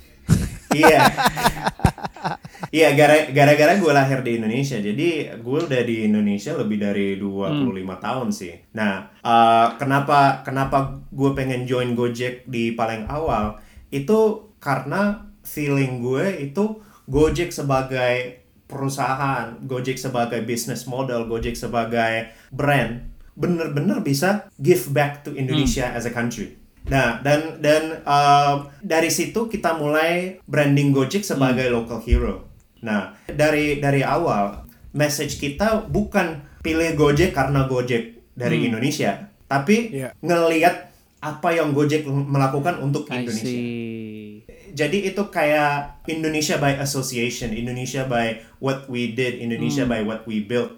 Iya. 0.70 1.02
Iya, 2.70 2.94
gara- 2.94 3.28
gara-gara 3.28 3.74
gue 3.76 3.90
lahir 3.90 4.20
di 4.22 4.38
Indonesia. 4.38 4.78
Jadi 4.78 5.08
gue 5.36 5.60
udah 5.60 5.82
di 5.82 6.06
Indonesia 6.06 6.54
lebih 6.54 6.78
dari 6.78 7.18
25 7.18 7.66
tahun 7.98 8.30
sih. 8.30 8.54
Nah, 8.72 8.94
eh, 9.20 9.68
kenapa 9.76 10.42
kenapa 10.42 10.78
gue 11.10 11.32
pengen 11.34 11.66
join 11.66 11.94
Gojek 11.94 12.46
di 12.46 12.72
paling 12.72 13.06
awal? 13.08 13.58
Itu 13.90 14.20
karena 14.58 15.18
feeling 15.42 16.00
gue 16.00 16.46
itu 16.46 16.78
Gojek 17.06 17.50
sebagai 17.50 18.46
perusahaan, 18.64 19.58
Gojek 19.62 19.98
sebagai 19.98 20.42
business 20.42 20.86
model, 20.86 21.26
Gojek 21.26 21.54
sebagai 21.54 22.30
brand 22.50 23.10
bener-bener 23.34 24.00
bisa 24.00 24.52
give 24.58 24.92
back 24.92 25.24
to 25.24 25.32
Indonesia 25.34 25.90
as 25.90 26.04
a 26.04 26.12
country. 26.12 26.54
Nah, 26.86 27.18
dan 27.20 27.58
dan 27.60 28.04
uh, 28.04 28.68
dari 28.80 29.08
situ 29.08 29.48
kita 29.48 29.74
mulai 29.74 30.38
branding 30.44 30.92
Gojek 30.92 31.24
sebagai 31.24 31.70
local 31.70 31.98
hero. 32.00 32.49
Nah, 32.82 33.16
dari 33.26 33.78
dari 33.78 34.02
awal 34.02 34.66
message 34.92 35.38
kita 35.38 35.86
bukan 35.86 36.42
pilih 36.60 36.96
Gojek 36.96 37.32
karena 37.32 37.66
Gojek 37.66 38.34
dari 38.34 38.68
Indonesia, 38.68 39.28
tapi 39.46 39.92
Iya. 39.96 40.16
ngelihat 40.20 40.92
apa 41.20 41.52
yang 41.52 41.76
Gojek 41.76 42.08
melakukan 42.08 42.80
untuk 42.80 43.08
I 43.12 43.24
Indonesia. 43.24 43.44
see. 43.44 44.44
Jadi 44.72 45.12
itu 45.12 45.20
kayak 45.28 46.06
Indonesia 46.08 46.56
by 46.56 46.80
association, 46.80 47.52
Indonesia 47.52 48.08
by 48.08 48.40
what 48.64 48.88
we 48.88 49.12
did, 49.12 49.42
Indonesia 49.42 49.84
by 49.84 50.00
what 50.06 50.24
we 50.24 50.40
built. 50.40 50.72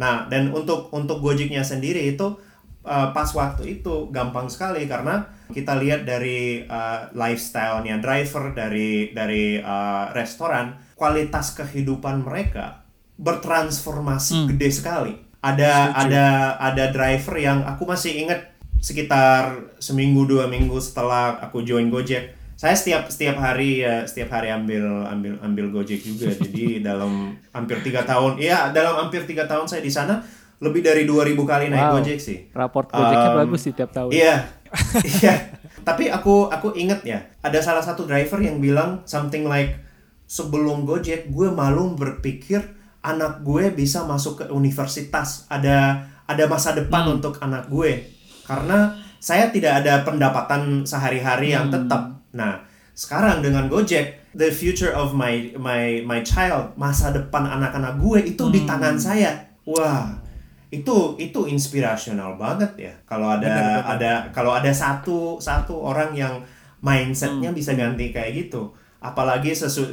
Nah, 0.00 0.24
dan 0.32 0.48
untuk 0.50 0.88
untuk 0.90 1.20
Gojeknya 1.20 1.60
sendiri 1.60 2.08
itu 2.08 2.38
uh, 2.86 3.10
pas 3.14 3.28
waktu 3.34 3.80
itu 3.80 4.10
gampang 4.10 4.50
sekali 4.50 4.86
karena 4.86 5.26
kita 5.52 5.78
lihat 5.78 6.08
dari 6.08 6.64
uh, 6.64 7.12
lifestyle-nya 7.12 8.00
driver 8.00 8.56
dari 8.56 9.12
dari 9.12 9.60
uh, 9.60 10.10
restoran, 10.16 10.78
kualitas 10.96 11.54
kehidupan 11.54 12.24
mereka 12.24 12.82
bertransformasi 13.20 14.50
gede 14.54 14.70
sekali. 14.72 15.14
Ada 15.42 15.94
ada 15.94 16.26
ada 16.58 16.84
driver 16.94 17.34
yang 17.38 17.66
aku 17.66 17.86
masih 17.86 18.26
ingat 18.26 18.54
sekitar 18.82 19.74
seminggu 19.78 20.26
dua 20.26 20.50
minggu 20.50 20.78
setelah 20.82 21.38
aku 21.38 21.62
join 21.62 21.90
Gojek. 21.90 22.34
Saya 22.58 22.78
setiap 22.78 23.10
setiap 23.10 23.42
hari 23.42 23.82
ya 23.82 24.06
setiap 24.06 24.38
hari 24.38 24.50
ambil 24.50 25.06
ambil 25.06 25.34
ambil 25.42 25.66
Gojek 25.70 26.02
juga. 26.02 26.30
Jadi 26.30 26.78
dalam 26.86 27.34
hampir 27.50 27.82
tiga 27.82 28.06
tahun 28.06 28.38
iya 28.38 28.70
dalam 28.70 29.06
hampir 29.06 29.26
tiga 29.26 29.46
tahun 29.50 29.66
saya 29.66 29.82
di 29.82 29.90
sana 29.90 30.22
lebih 30.62 30.80
dari 30.80 31.02
2000 31.02 31.34
kali 31.42 31.66
naik 31.68 31.82
Wow. 31.82 31.94
Gojek 31.98 32.18
sih 32.18 32.38
Raport 32.54 32.88
Gojeknya 32.88 33.30
Um, 33.34 33.38
bagus 33.42 33.60
sih 33.60 33.74
tiap 33.74 33.90
tahun. 33.90 34.14
Iya, 34.14 34.46
iya. 35.18 35.34
Tapi 35.82 36.06
aku 36.06 36.46
aku 36.46 36.70
inget 36.72 37.02
ya, 37.02 37.18
ada 37.42 37.58
salah 37.58 37.82
satu 37.82 38.06
driver 38.06 38.38
yang 38.38 38.62
bilang 38.62 39.02
something 39.02 39.42
like 39.44 39.74
sebelum 40.24 40.86
Gojek 40.86 41.28
gue 41.28 41.50
malu 41.50 41.92
berpikir 41.92 42.62
anak 43.02 43.42
gue 43.42 43.74
bisa 43.74 44.06
masuk 44.06 44.38
ke 44.38 44.44
universitas, 44.48 45.50
ada 45.50 46.06
ada 46.24 46.44
masa 46.46 46.70
depan 46.72 47.04
Hmm. 47.04 47.18
untuk 47.18 47.34
anak 47.42 47.66
gue 47.66 48.06
karena 48.42 48.94
saya 49.18 49.50
tidak 49.50 49.82
ada 49.82 50.02
pendapatan 50.02 50.86
sehari-hari 50.86 51.50
yang 51.50 51.66
Hmm. 51.66 51.74
tetap. 51.76 52.02
Nah, 52.30 52.62
sekarang 52.94 53.42
dengan 53.42 53.66
Gojek, 53.66 54.30
the 54.32 54.48
future 54.48 54.94
of 54.94 55.12
my 55.12 55.50
my 55.58 56.00
my 56.02 56.22
child, 56.22 56.72
masa 56.74 57.10
depan 57.10 57.42
anak-anak 57.42 57.98
gue 57.98 58.30
itu 58.30 58.44
di 58.48 58.62
Hmm. 58.62 58.68
tangan 58.70 58.96
saya. 58.96 59.50
Wah, 59.62 60.21
itu 60.72 61.20
itu 61.20 61.40
inspirasional 61.44 62.40
banget 62.40 62.72
ya. 62.88 62.92
Kalau 63.04 63.36
ada 63.36 63.84
ada 63.84 64.32
kalau 64.32 64.56
ada 64.56 64.72
satu 64.72 65.36
satu 65.36 65.76
orang 65.76 66.16
yang 66.16 66.40
mindsetnya 66.80 67.52
bisa 67.52 67.76
ganti 67.76 68.08
kayak 68.08 68.48
gitu. 68.48 68.72
Apalagi 69.04 69.52
sesu 69.52 69.84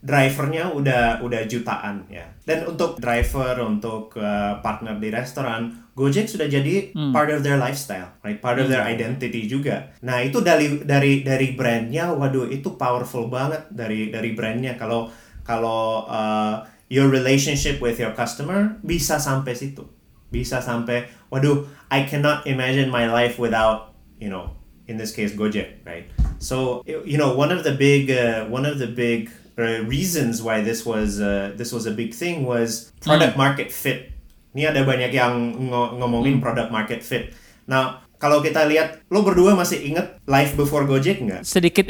drivernya 0.00 0.72
udah 0.72 1.20
udah 1.20 1.44
jutaan 1.44 2.08
ya. 2.08 2.24
Dan 2.40 2.64
untuk 2.64 2.96
driver 2.96 3.52
untuk 3.68 4.16
uh, 4.16 4.56
partner 4.64 4.96
di 4.96 5.12
restoran 5.12 5.84
Gojek 5.94 6.26
sudah 6.26 6.50
jadi 6.50 6.90
part 7.14 7.30
of 7.30 7.46
their 7.46 7.60
lifestyle 7.60 8.18
right? 8.24 8.40
Part 8.40 8.58
of 8.58 8.72
their 8.72 8.82
identity 8.82 9.44
juga. 9.44 9.92
Nah 10.02 10.24
itu 10.24 10.40
dari 10.40 10.80
dari 10.82 11.20
dari 11.20 11.52
brandnya 11.52 12.10
waduh 12.16 12.48
itu 12.48 12.80
powerful 12.80 13.28
banget 13.28 13.68
dari 13.68 14.08
dari 14.08 14.32
brandnya. 14.32 14.80
Kalau 14.80 15.12
kalau 15.44 16.08
uh, 16.08 16.64
your 16.88 17.12
relationship 17.12 17.76
with 17.84 18.00
your 18.00 18.16
customer 18.16 18.80
bisa 18.80 19.20
sampai 19.20 19.52
situ 19.52 19.93
bisa 20.34 20.58
sampai 20.58 21.06
waduh 21.30 21.70
I 21.94 22.02
cannot 22.10 22.42
imagine 22.50 22.90
my 22.90 23.06
life 23.06 23.38
without 23.38 23.94
you 24.18 24.26
know 24.26 24.50
in 24.90 24.98
this 24.98 25.14
case 25.14 25.30
Gojek 25.38 25.86
right 25.86 26.10
so 26.42 26.82
you 26.84 27.14
know 27.14 27.38
one 27.38 27.54
of 27.54 27.62
the 27.62 27.78
big 27.78 28.10
uh, 28.10 28.50
one 28.50 28.66
of 28.66 28.82
the 28.82 28.90
big 28.90 29.30
uh, 29.58 29.86
reasons 29.86 30.42
why 30.42 30.60
this 30.60 30.82
was 30.82 31.22
uh, 31.22 31.54
this 31.54 31.70
was 31.70 31.86
a 31.86 31.94
big 31.94 32.14
thing 32.14 32.42
was 32.42 32.90
product 33.00 33.38
market 33.38 33.70
fit. 33.70 34.10
Ini 34.54 34.70
ada 34.70 34.86
banyak 34.86 35.10
yang 35.10 35.34
ngo- 35.70 35.98
ngomongin 35.98 36.38
product 36.38 36.70
market 36.70 37.02
fit. 37.02 37.34
Nah, 37.66 38.06
kalau 38.22 38.38
kita 38.38 38.66
lihat, 38.70 39.02
lo 39.10 39.26
berdua 39.26 39.58
masih 39.58 39.82
inget 39.82 40.22
life 40.30 40.54
before 40.54 40.86
Gojek 40.86 41.18
nggak? 41.26 41.42
Sedikit 41.42 41.86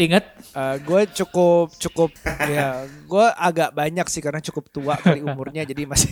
ingat 0.55 0.81
gue 0.81 1.01
Eh, 1.05 1.09
cukup 1.21 1.75
cukup 1.77 2.11
ya 2.47 2.87
gue 2.87 3.27
agak 3.37 3.77
banyak 3.77 4.07
sih 4.09 4.23
karena 4.25 4.41
cukup 4.41 4.71
tua 4.73 4.95
kali 4.97 5.21
umurnya 5.21 5.67
jadi 5.67 5.85
masih 5.85 6.11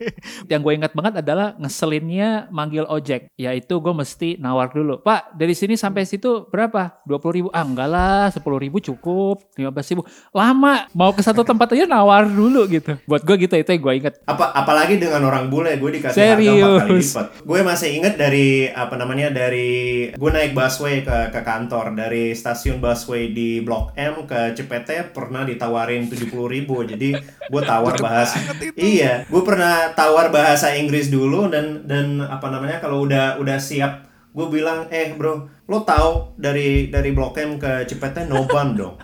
yang 0.50 0.62
gue 0.64 0.72
ingat 0.74 0.94
banget 0.96 1.20
adalah 1.20 1.54
ngeselinnya 1.60 2.48
manggil 2.54 2.86
ojek. 2.88 3.30
Yaitu 3.36 3.78
gue 3.78 3.94
mesti 3.94 4.40
nawar 4.40 4.72
dulu. 4.72 5.02
Pak 5.02 5.36
dari 5.36 5.52
sini 5.52 5.76
sampai 5.76 6.08
situ 6.08 6.48
berapa? 6.48 7.02
20 7.06 7.36
ribu? 7.36 7.48
Ah 7.52 7.62
enggak 7.66 7.88
lah 7.90 8.26
10 8.32 8.40
ribu 8.42 8.80
cukup 8.80 9.44
15 9.54 9.92
ribu. 9.94 10.02
Lama 10.32 10.88
mau 10.96 11.12
ke 11.12 11.20
satu 11.20 11.44
tempat 11.44 11.72
aja 11.76 11.84
nawar 11.86 12.26
dulu 12.26 12.66
gitu. 12.70 12.96
Buat 13.04 13.22
gue 13.26 13.36
gitu 13.46 13.54
itu 13.58 13.70
yang 13.70 13.82
gue 13.82 13.94
ingat. 14.06 14.14
Apa 14.24 14.54
apalagi 14.56 14.96
dengan 14.96 15.26
orang 15.26 15.52
bule 15.52 15.76
gue 15.76 15.90
dikasih 16.00 16.18
harga 16.18 16.50
empat 16.50 16.70
kali 16.84 16.90
Serius? 16.90 17.10
lipat. 17.12 17.26
Gue 17.44 17.60
masih 17.62 17.88
inget 17.94 18.14
dari 18.16 18.48
apa 18.70 18.94
namanya 18.96 19.28
dari 19.30 19.70
gue 20.14 20.30
naik 20.30 20.52
busway 20.56 21.02
ke 21.04 21.18
ke 21.30 21.40
kantor 21.42 21.94
dari 21.94 22.32
stasiun 22.32 22.78
busway 22.82 23.30
di 23.30 23.62
blok 23.62 23.79
M 23.96 24.28
ke 24.28 24.52
Cipete 24.52 25.08
pernah 25.14 25.48
ditawarin 25.48 26.10
tujuh 26.12 26.28
puluh 26.28 26.52
ribu. 26.52 26.84
Jadi 26.84 27.16
gue 27.20 27.62
tawar 27.70 27.96
bahasa 27.96 28.36
iya 28.76 29.24
gue 29.24 29.42
pernah 29.42 29.96
tawar 29.96 30.28
bahasa 30.28 30.76
Inggris 30.76 31.08
dulu 31.08 31.48
dan 31.48 31.88
dan 31.88 32.20
apa 32.20 32.52
namanya 32.52 32.82
kalau 32.84 33.08
udah 33.08 33.40
udah 33.40 33.56
siap 33.56 34.10
gue 34.30 34.46
bilang 34.46 34.86
eh 34.94 35.10
bro 35.16 35.50
lo 35.66 35.82
tahu 35.82 36.38
dari 36.38 36.86
dari 36.92 37.10
blok 37.10 37.38
M 37.40 37.56
ke 37.56 37.88
Cipete 37.88 38.28
noban 38.28 38.76
dong? 38.76 39.00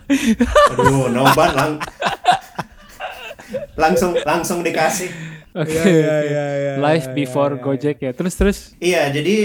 Aduh 0.75 1.09
noban 1.09 1.51
lang 1.57 1.71
langsung 3.79 4.13
langsung 4.21 4.59
dikasih. 4.61 5.09
Oke 5.57 5.73
Iya, 5.73 5.83
iya, 5.89 6.17
iya, 6.21 6.45
iya, 6.53 6.73
live 6.77 7.07
iya, 7.09 7.15
before 7.17 7.53
iya, 7.53 7.57
iya. 7.57 7.65
gojek 7.65 7.97
ya. 7.97 8.11
Terus 8.13 8.33
terus? 8.37 8.57
Iya, 8.77 9.09
jadi 9.09 9.35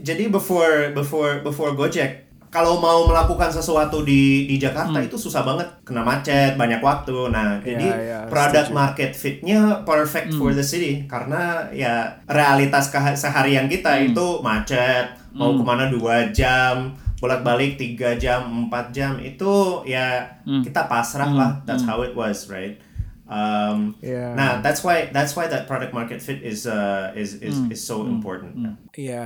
jadi 0.00 0.30
before 0.30 0.94
before 0.94 1.42
before 1.44 1.74
Gojek 1.76 2.29
kalau 2.50 2.82
mau 2.82 3.06
melakukan 3.06 3.46
sesuatu 3.46 4.02
di 4.02 4.50
di 4.50 4.58
Jakarta 4.58 4.98
itu 4.98 5.14
susah 5.14 5.46
banget, 5.46 5.70
kena 5.86 6.02
macet, 6.02 6.58
banyak 6.58 6.82
waktu. 6.82 7.30
Nah, 7.30 7.62
jadi 7.62 7.86
iya, 7.86 8.18
product 8.26 8.74
setuju. 8.74 8.78
market 8.82 9.10
fitnya 9.14 9.60
perfect 9.86 10.34
for 10.34 10.50
the 10.50 10.66
city. 10.66 11.06
Karena 11.06 11.70
ya 11.70 12.10
realitas 12.26 12.90
seharian 12.90 13.70
kita 13.70 14.02
itu 14.02 14.42
macet, 14.42 15.14
mau 15.30 15.54
ke 15.54 15.62
mana 15.62 15.86
dua 15.86 16.34
jam, 16.34 16.90
bolak-balik 17.22 17.78
tiga 17.78 18.18
jam, 18.18 18.66
empat 18.66 18.90
jam 18.90 19.22
itu 19.22 19.86
ya 19.86 20.26
kita 20.42 20.90
pasrah 20.90 21.30
lah. 21.30 21.50
That's 21.62 21.86
how 21.86 22.02
it 22.02 22.18
was, 22.18 22.50
right? 22.50 22.82
Um, 23.30 23.94
Yeah. 24.02 24.34
Nah, 24.34 24.58
that's 24.58 24.82
why 24.82 25.06
that's 25.14 25.38
why 25.38 25.46
that 25.46 25.70
product 25.70 25.94
market 25.94 26.18
fit 26.18 26.42
is 26.42 26.66
uh, 26.66 27.14
is 27.14 27.38
is, 27.38 27.54
is 27.70 27.78
so 27.78 28.02
important. 28.02 28.58
Iya, 28.90 29.22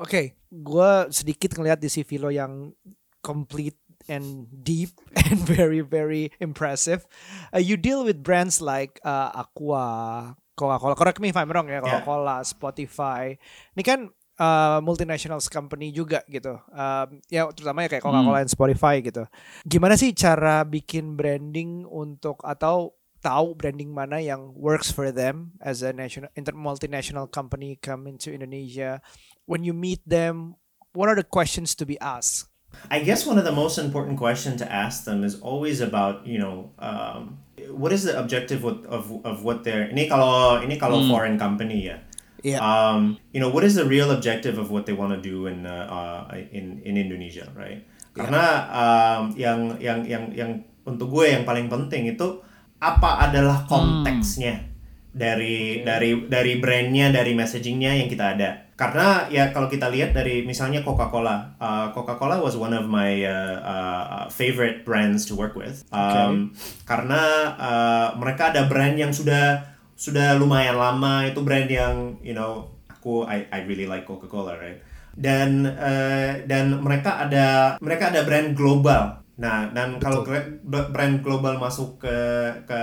oke. 0.00 0.22
Gue 0.50 0.90
sedikit 1.12 1.56
ngeliat 1.56 1.80
di 1.80 1.88
CV 1.90 2.10
lo 2.20 2.30
yang 2.32 2.72
complete 3.20 3.76
and 4.06 4.46
deep 4.50 4.94
and 5.26 5.42
very 5.42 5.82
very 5.82 6.30
impressive. 6.38 7.04
Uh, 7.50 7.62
you 7.62 7.74
deal 7.74 8.06
with 8.06 8.22
brands 8.22 8.62
like 8.62 8.98
uh, 9.02 9.34
Aqua, 9.34 10.34
Coca-Cola. 10.54 10.94
Correct 10.94 11.18
me 11.20 11.30
if 11.30 11.36
I'm 11.36 11.50
wrong 11.50 11.66
ya. 11.66 11.82
Coca-Cola, 11.82 12.46
Spotify. 12.46 13.34
Ini 13.74 13.82
kan 13.82 14.00
uh, 14.38 14.78
multinational 14.80 15.42
company 15.50 15.90
juga 15.92 16.22
gitu. 16.30 16.56
Um, 16.70 17.20
ya 17.28 17.48
terutama 17.52 17.84
ya 17.84 17.98
kayak 17.98 18.04
Coca-Cola 18.04 18.44
dan 18.44 18.50
Spotify 18.50 18.94
gitu. 19.02 19.24
Gimana 19.66 19.98
sih 19.98 20.14
cara 20.14 20.62
bikin 20.64 21.18
branding 21.18 21.84
untuk 21.84 22.40
atau 22.46 22.94
tahu 23.26 23.58
branding 23.58 23.90
mana 23.90 24.22
yang 24.22 24.54
works 24.54 24.92
for 24.92 25.10
them 25.10 25.56
as 25.58 25.82
a 25.82 25.90
national 25.90 26.30
inter 26.38 26.54
multinational 26.54 27.26
company 27.26 27.74
come 27.82 28.06
into 28.06 28.30
Indonesia 28.30 29.02
when 29.46 29.64
you 29.64 29.72
meet 29.72 30.02
them 30.06 30.54
what 30.92 31.08
are 31.08 31.16
the 31.16 31.26
questions 31.26 31.74
to 31.74 31.86
be 31.86 31.98
asked 31.98 32.46
I 32.90 33.00
guess 33.00 33.24
one 33.26 33.38
of 33.38 33.44
the 33.44 33.52
most 33.52 33.78
important 33.78 34.18
questions 34.18 34.60
to 34.60 34.66
ask 34.70 35.04
them 35.04 35.24
is 35.24 35.40
always 35.40 35.80
about 35.80 36.26
you 36.26 36.38
know 36.38 36.70
um, 36.78 37.38
what 37.70 37.92
is 37.92 38.04
the 38.04 38.18
objective 38.18 38.64
of, 38.64 38.84
of, 38.86 39.10
of 39.24 39.42
what 39.42 39.64
they're 39.64 39.88
ini 39.90 40.06
kalau 40.06 40.60
ini 40.62 40.78
kalau 40.78 41.02
foreign 41.08 41.38
company 41.40 41.88
ya. 41.88 41.96
Yeah. 42.44 42.62
Um, 42.62 43.18
you 43.32 43.40
know 43.40 43.50
what 43.50 43.64
is 43.64 43.74
the 43.74 43.88
real 43.88 44.12
objective 44.12 44.60
of 44.60 44.70
what 44.70 44.86
they 44.86 44.94
want 44.94 45.16
to 45.16 45.20
do 45.20 45.50
in 45.50 45.66
uh, 45.66 45.88
uh, 46.30 46.36
in 46.52 46.78
in 46.86 46.94
Indonesia, 46.94 47.50
right? 47.56 47.82
Karena 48.14 48.70
um, 48.70 49.34
yang 49.34 49.80
yang 49.82 50.06
yang 50.06 50.30
yang 50.30 50.50
untuk 50.86 51.10
gue 51.10 51.34
yang 51.34 51.42
paling 51.42 51.66
penting 51.66 52.06
itu 52.06 52.38
apa 52.78 53.26
adalah 53.26 53.66
konteksnya 53.66 54.62
dari 55.10 55.82
dari 55.82 56.28
dari 56.28 56.60
brandnya 56.60 57.10
dari 57.10 57.32
messagingnya 57.32 58.04
yang 58.04 58.08
kita 58.12 58.36
ada 58.36 58.65
karena 58.76 59.24
ya 59.32 59.56
kalau 59.56 59.72
kita 59.72 59.88
lihat 59.88 60.12
dari 60.12 60.44
misalnya 60.44 60.84
Coca-Cola 60.84 61.56
uh, 61.56 61.88
Coca-Cola 61.96 62.44
was 62.44 62.60
one 62.60 62.76
of 62.76 62.84
my 62.84 63.24
uh, 63.24 63.58
uh, 63.64 64.24
favorite 64.28 64.84
brands 64.84 65.24
to 65.24 65.32
work 65.32 65.56
with. 65.56 65.80
Um, 65.88 66.52
karena 66.84 67.56
uh, 67.56 68.08
mereka 68.20 68.52
ada 68.52 68.68
brand 68.68 69.00
yang 69.00 69.16
sudah 69.16 69.64
sudah 69.96 70.36
lumayan 70.36 70.76
lama 70.76 71.24
itu 71.24 71.40
brand 71.40 71.72
yang 71.72 72.20
you 72.20 72.36
know 72.36 72.68
aku 72.92 73.24
I, 73.24 73.48
I 73.48 73.64
really 73.64 73.88
like 73.88 74.04
Coca-Cola 74.04 74.60
right? 74.60 74.84
Dan 75.16 75.64
uh, 75.64 76.44
dan 76.44 76.76
mereka 76.84 77.24
ada 77.24 77.80
mereka 77.80 78.12
ada 78.12 78.28
brand 78.28 78.52
global. 78.52 79.24
Nah, 79.36 79.68
dan 79.72 80.00
kalau 80.00 80.24
brand 80.64 81.20
global 81.20 81.60
masuk 81.60 82.00
ke 82.00 82.16
ke 82.64 82.80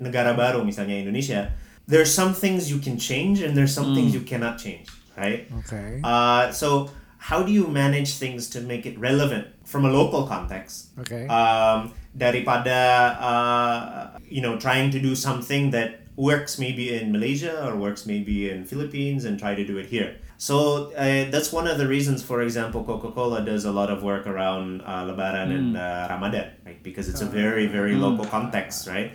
negara 0.00 0.36
baru 0.36 0.60
misalnya 0.60 1.00
Indonesia, 1.00 1.52
there's 1.88 2.12
some 2.12 2.36
things 2.36 2.68
you 2.68 2.80
can 2.80 2.96
change 2.96 3.40
and 3.40 3.56
there's 3.56 3.72
some 3.72 3.96
things 3.96 4.12
you 4.12 4.20
cannot 4.24 4.60
change, 4.60 4.84
right? 5.16 5.46
okay 5.64 6.00
Uh, 6.02 6.50
so 6.50 6.90
how 7.18 7.42
do 7.42 7.52
you 7.52 7.66
manage 7.68 8.20
things 8.20 8.48
to 8.52 8.60
make 8.60 8.84
it 8.84 8.98
relevant 9.00 9.46
from 9.64 9.84
a 9.84 9.90
local 9.90 10.26
context? 10.28 10.92
okay 11.00 11.24
Um, 11.26 11.92
daripada 12.14 12.78
uh, 13.18 14.18
you 14.28 14.42
know 14.44 14.54
trying 14.58 14.90
to 14.94 15.00
do 15.02 15.14
something 15.18 15.70
that 15.74 16.04
works 16.14 16.62
maybe 16.62 16.94
in 16.94 17.10
Malaysia 17.10 17.66
or 17.66 17.74
works 17.74 18.06
maybe 18.06 18.46
in 18.50 18.62
Philippines 18.62 19.24
and 19.26 19.34
try 19.34 19.50
to 19.58 19.64
do 19.66 19.78
it 19.82 19.90
here. 19.90 20.14
So 20.38 20.90
uh, 20.94 21.26
that's 21.30 21.50
one 21.50 21.66
of 21.66 21.78
the 21.78 21.86
reasons, 21.90 22.22
for 22.22 22.42
example, 22.42 22.84
Coca-Cola 22.86 23.42
does 23.42 23.64
a 23.64 23.72
lot 23.74 23.90
of 23.90 24.02
work 24.06 24.26
around 24.26 24.82
uh, 24.82 25.02
Lebaran 25.08 25.50
and 25.50 25.68
uh, 25.74 26.06
Ramadan, 26.10 26.54
right? 26.66 26.78
Because 26.82 27.08
it's 27.10 27.22
a 27.22 27.26
very 27.26 27.66
very 27.66 27.94
local 27.98 28.26
context, 28.26 28.86
right? 28.86 29.10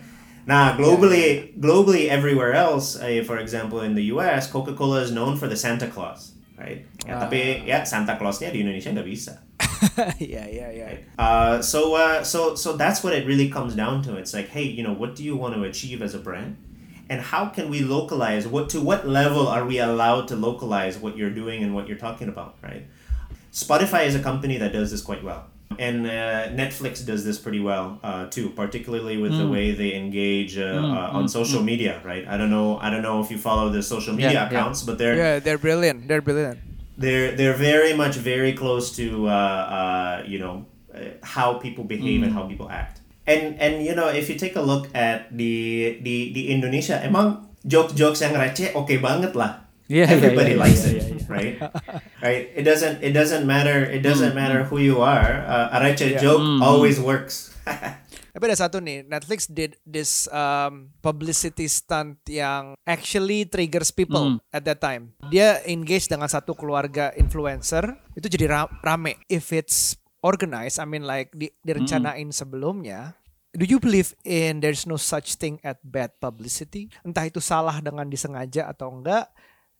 Now, 0.46 0.78
globally, 0.78 1.54
globally 1.60 2.08
everywhere 2.10 2.54
else, 2.54 2.96
uh, 2.96 3.24
for 3.26 3.38
example, 3.38 3.82
in 3.82 3.96
the 3.96 4.06
U.S., 4.16 4.50
Coca-Cola 4.50 5.02
is 5.02 5.12
known 5.12 5.38
for 5.38 5.48
the 5.48 5.56
Santa 5.56 5.88
Claus, 5.88 6.34
right? 6.58 6.86
Ya, 7.06 7.20
tapi 7.22 7.64
ya 7.68 7.84
Santa 7.86 8.18
Clausnya 8.18 8.50
di 8.52 8.62
Indonesia 8.62 8.90
nggak 8.90 9.06
bisa. 9.06 9.46
yeah 10.20 10.48
yeah 10.48 10.72
yeah 10.72 10.90
Uh, 11.20 11.62
so 11.62 11.96
uh, 11.96 12.24
so 12.24 12.56
so 12.56 12.74
that's 12.80 13.04
what 13.04 13.12
it 13.12 13.28
really 13.28 13.50
comes 13.52 13.76
down 13.76 14.02
to. 14.04 14.16
It's 14.16 14.34
like, 14.34 14.48
hey, 14.50 14.64
you 14.64 14.84
know, 14.84 14.94
what 14.96 15.16
do 15.16 15.24
you 15.24 15.36
want 15.36 15.56
to 15.56 15.64
achieve 15.68 16.02
as 16.02 16.16
a 16.16 16.22
brand, 16.24 16.56
and 17.12 17.20
how 17.20 17.52
can 17.52 17.68
we 17.70 17.84
localize? 17.84 18.48
What 18.48 18.72
to 18.72 18.80
what 18.80 19.04
level 19.08 19.48
are 19.48 19.68
we 19.68 19.80
allowed 19.80 20.28
to 20.32 20.36
localize 20.40 20.98
what 20.98 21.20
you're 21.20 21.34
doing 21.34 21.62
and 21.64 21.76
what 21.76 21.88
you're 21.92 22.00
talking 22.00 22.32
about, 22.32 22.56
right? 22.64 22.88
Spotify 23.52 24.06
is 24.08 24.16
a 24.16 24.24
company 24.24 24.58
that 24.58 24.72
does 24.72 24.92
this 24.92 25.02
quite 25.02 25.24
well, 25.24 25.52
and 25.78 26.08
uh, 26.08 26.50
Netflix 26.50 27.06
does 27.06 27.24
this 27.24 27.38
pretty 27.38 27.60
well 27.60 28.00
uh, 28.04 28.26
too, 28.28 28.50
particularly 28.52 29.18
with 29.22 29.38
the 29.38 29.48
way 29.48 29.72
they 29.72 29.94
engage 29.94 30.58
uh, 30.58 30.66
uh, 30.66 31.18
on 31.18 31.30
social 31.30 31.62
media, 31.62 32.02
right? 32.04 32.26
I 32.28 32.38
don't 32.38 32.50
know, 32.50 32.80
I 32.82 32.90
don't 32.90 33.04
know 33.04 33.22
if 33.22 33.30
you 33.30 33.38
follow 33.38 33.70
the 33.70 33.84
social 33.84 34.14
media 34.14 34.34
Yeah, 34.34 34.42
yeah. 34.42 34.48
accounts, 34.50 34.82
but 34.82 34.98
they're 34.98 35.16
yeah 35.16 35.36
they're 35.40 35.62
brilliant 35.62 36.08
they're 36.10 36.26
brilliant 36.26 36.60
they're 36.98 37.32
they're 37.38 37.56
very 37.56 37.94
much 37.94 38.16
very 38.18 38.52
close 38.52 38.92
to 38.98 39.30
uh, 39.30 39.32
uh, 39.32 40.16
you 40.28 40.40
know 40.42 40.66
uh, 40.92 41.16
how 41.24 41.56
people 41.62 41.84
behave 41.86 42.24
and 42.26 42.34
how 42.34 42.44
people 42.50 42.68
act. 42.68 43.00
And 43.30 43.56
and 43.62 43.86
you 43.86 43.94
know 43.94 44.10
if 44.10 44.28
you 44.28 44.36
take 44.36 44.58
a 44.58 44.62
look 44.66 44.90
at 44.98 45.30
the 45.32 45.96
the 46.02 46.34
di 46.34 46.50
Indonesia 46.50 46.98
emang 47.00 47.46
jokes 47.64 47.94
jokes 47.94 48.20
yang 48.26 48.34
receh 48.34 48.74
oke 48.74 48.92
banget 49.00 49.38
lah. 49.38 49.69
Iya, 49.90 50.06
iya, 50.06 50.14
Everybody 50.22 50.54
iya, 50.54 50.62
likes 50.62 50.82
iya, 50.86 50.90
it, 50.90 50.94
iya, 50.94 51.06
iya. 51.10 51.26
right? 51.26 51.56
right. 52.22 52.44
It 52.54 52.62
doesn't 52.62 53.02
it 53.02 53.10
doesn't 53.18 53.50
matter 53.50 53.90
it 53.90 54.06
doesn't 54.06 54.38
matter 54.38 54.70
who 54.70 54.78
you 54.78 55.02
are. 55.02 55.42
Uh, 55.50 55.74
a 55.74 55.78
receh 55.82 56.22
joke 56.22 56.46
always 56.62 57.02
works. 57.02 57.50
Tapi 58.30 58.44
ada 58.46 58.70
satu 58.70 58.78
nih, 58.78 59.02
Netflix 59.10 59.50
did 59.50 59.82
this 59.82 60.30
um, 60.30 60.94
publicity 61.02 61.66
stunt 61.66 62.22
yang 62.30 62.78
actually 62.86 63.50
triggers 63.50 63.90
people 63.90 64.38
at 64.54 64.62
that 64.70 64.78
time. 64.78 65.18
Dia 65.34 65.66
engage 65.66 66.06
dengan 66.06 66.30
satu 66.30 66.54
keluarga 66.54 67.10
influencer, 67.18 67.90
itu 68.14 68.30
jadi 68.30 68.46
ra- 68.46 68.74
rame. 68.86 69.18
If 69.26 69.50
it's 69.50 69.98
organized, 70.22 70.78
I 70.78 70.86
mean 70.86 71.10
like 71.10 71.34
di, 71.34 71.50
direncanain 71.66 72.30
sebelumnya, 72.30 73.18
do 73.58 73.66
you 73.66 73.82
believe 73.82 74.14
in 74.22 74.62
there's 74.62 74.86
no 74.86 74.96
such 74.96 75.36
thing 75.36 75.58
at 75.66 75.82
bad 75.82 76.14
publicity? 76.22 76.94
Entah 77.02 77.26
itu 77.26 77.42
salah 77.42 77.82
dengan 77.82 78.06
disengaja 78.06 78.70
atau 78.70 78.94
enggak, 78.94 79.26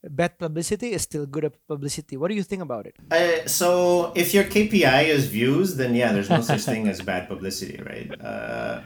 bad 0.04 0.38
publicity 0.40 0.92
is 0.94 1.02
still 1.02 1.26
good 1.26 1.52
publicity. 1.68 2.16
What 2.16 2.30
do 2.30 2.36
you 2.36 2.44
think 2.44 2.62
about 2.62 2.88
it? 2.88 2.96
Uh, 3.12 3.48
so 3.48 4.14
if 4.16 4.34
your 4.34 4.46
KPI 4.46 5.06
is 5.06 5.28
views, 5.28 5.76
then 5.76 5.94
yeah, 5.96 6.14
there's 6.14 6.30
no 6.30 6.42
such 6.42 6.62
thing 6.62 6.88
as 6.88 7.02
bad 7.02 7.28
publicity, 7.28 7.82
right? 7.84 8.10
Uh, 8.22 8.82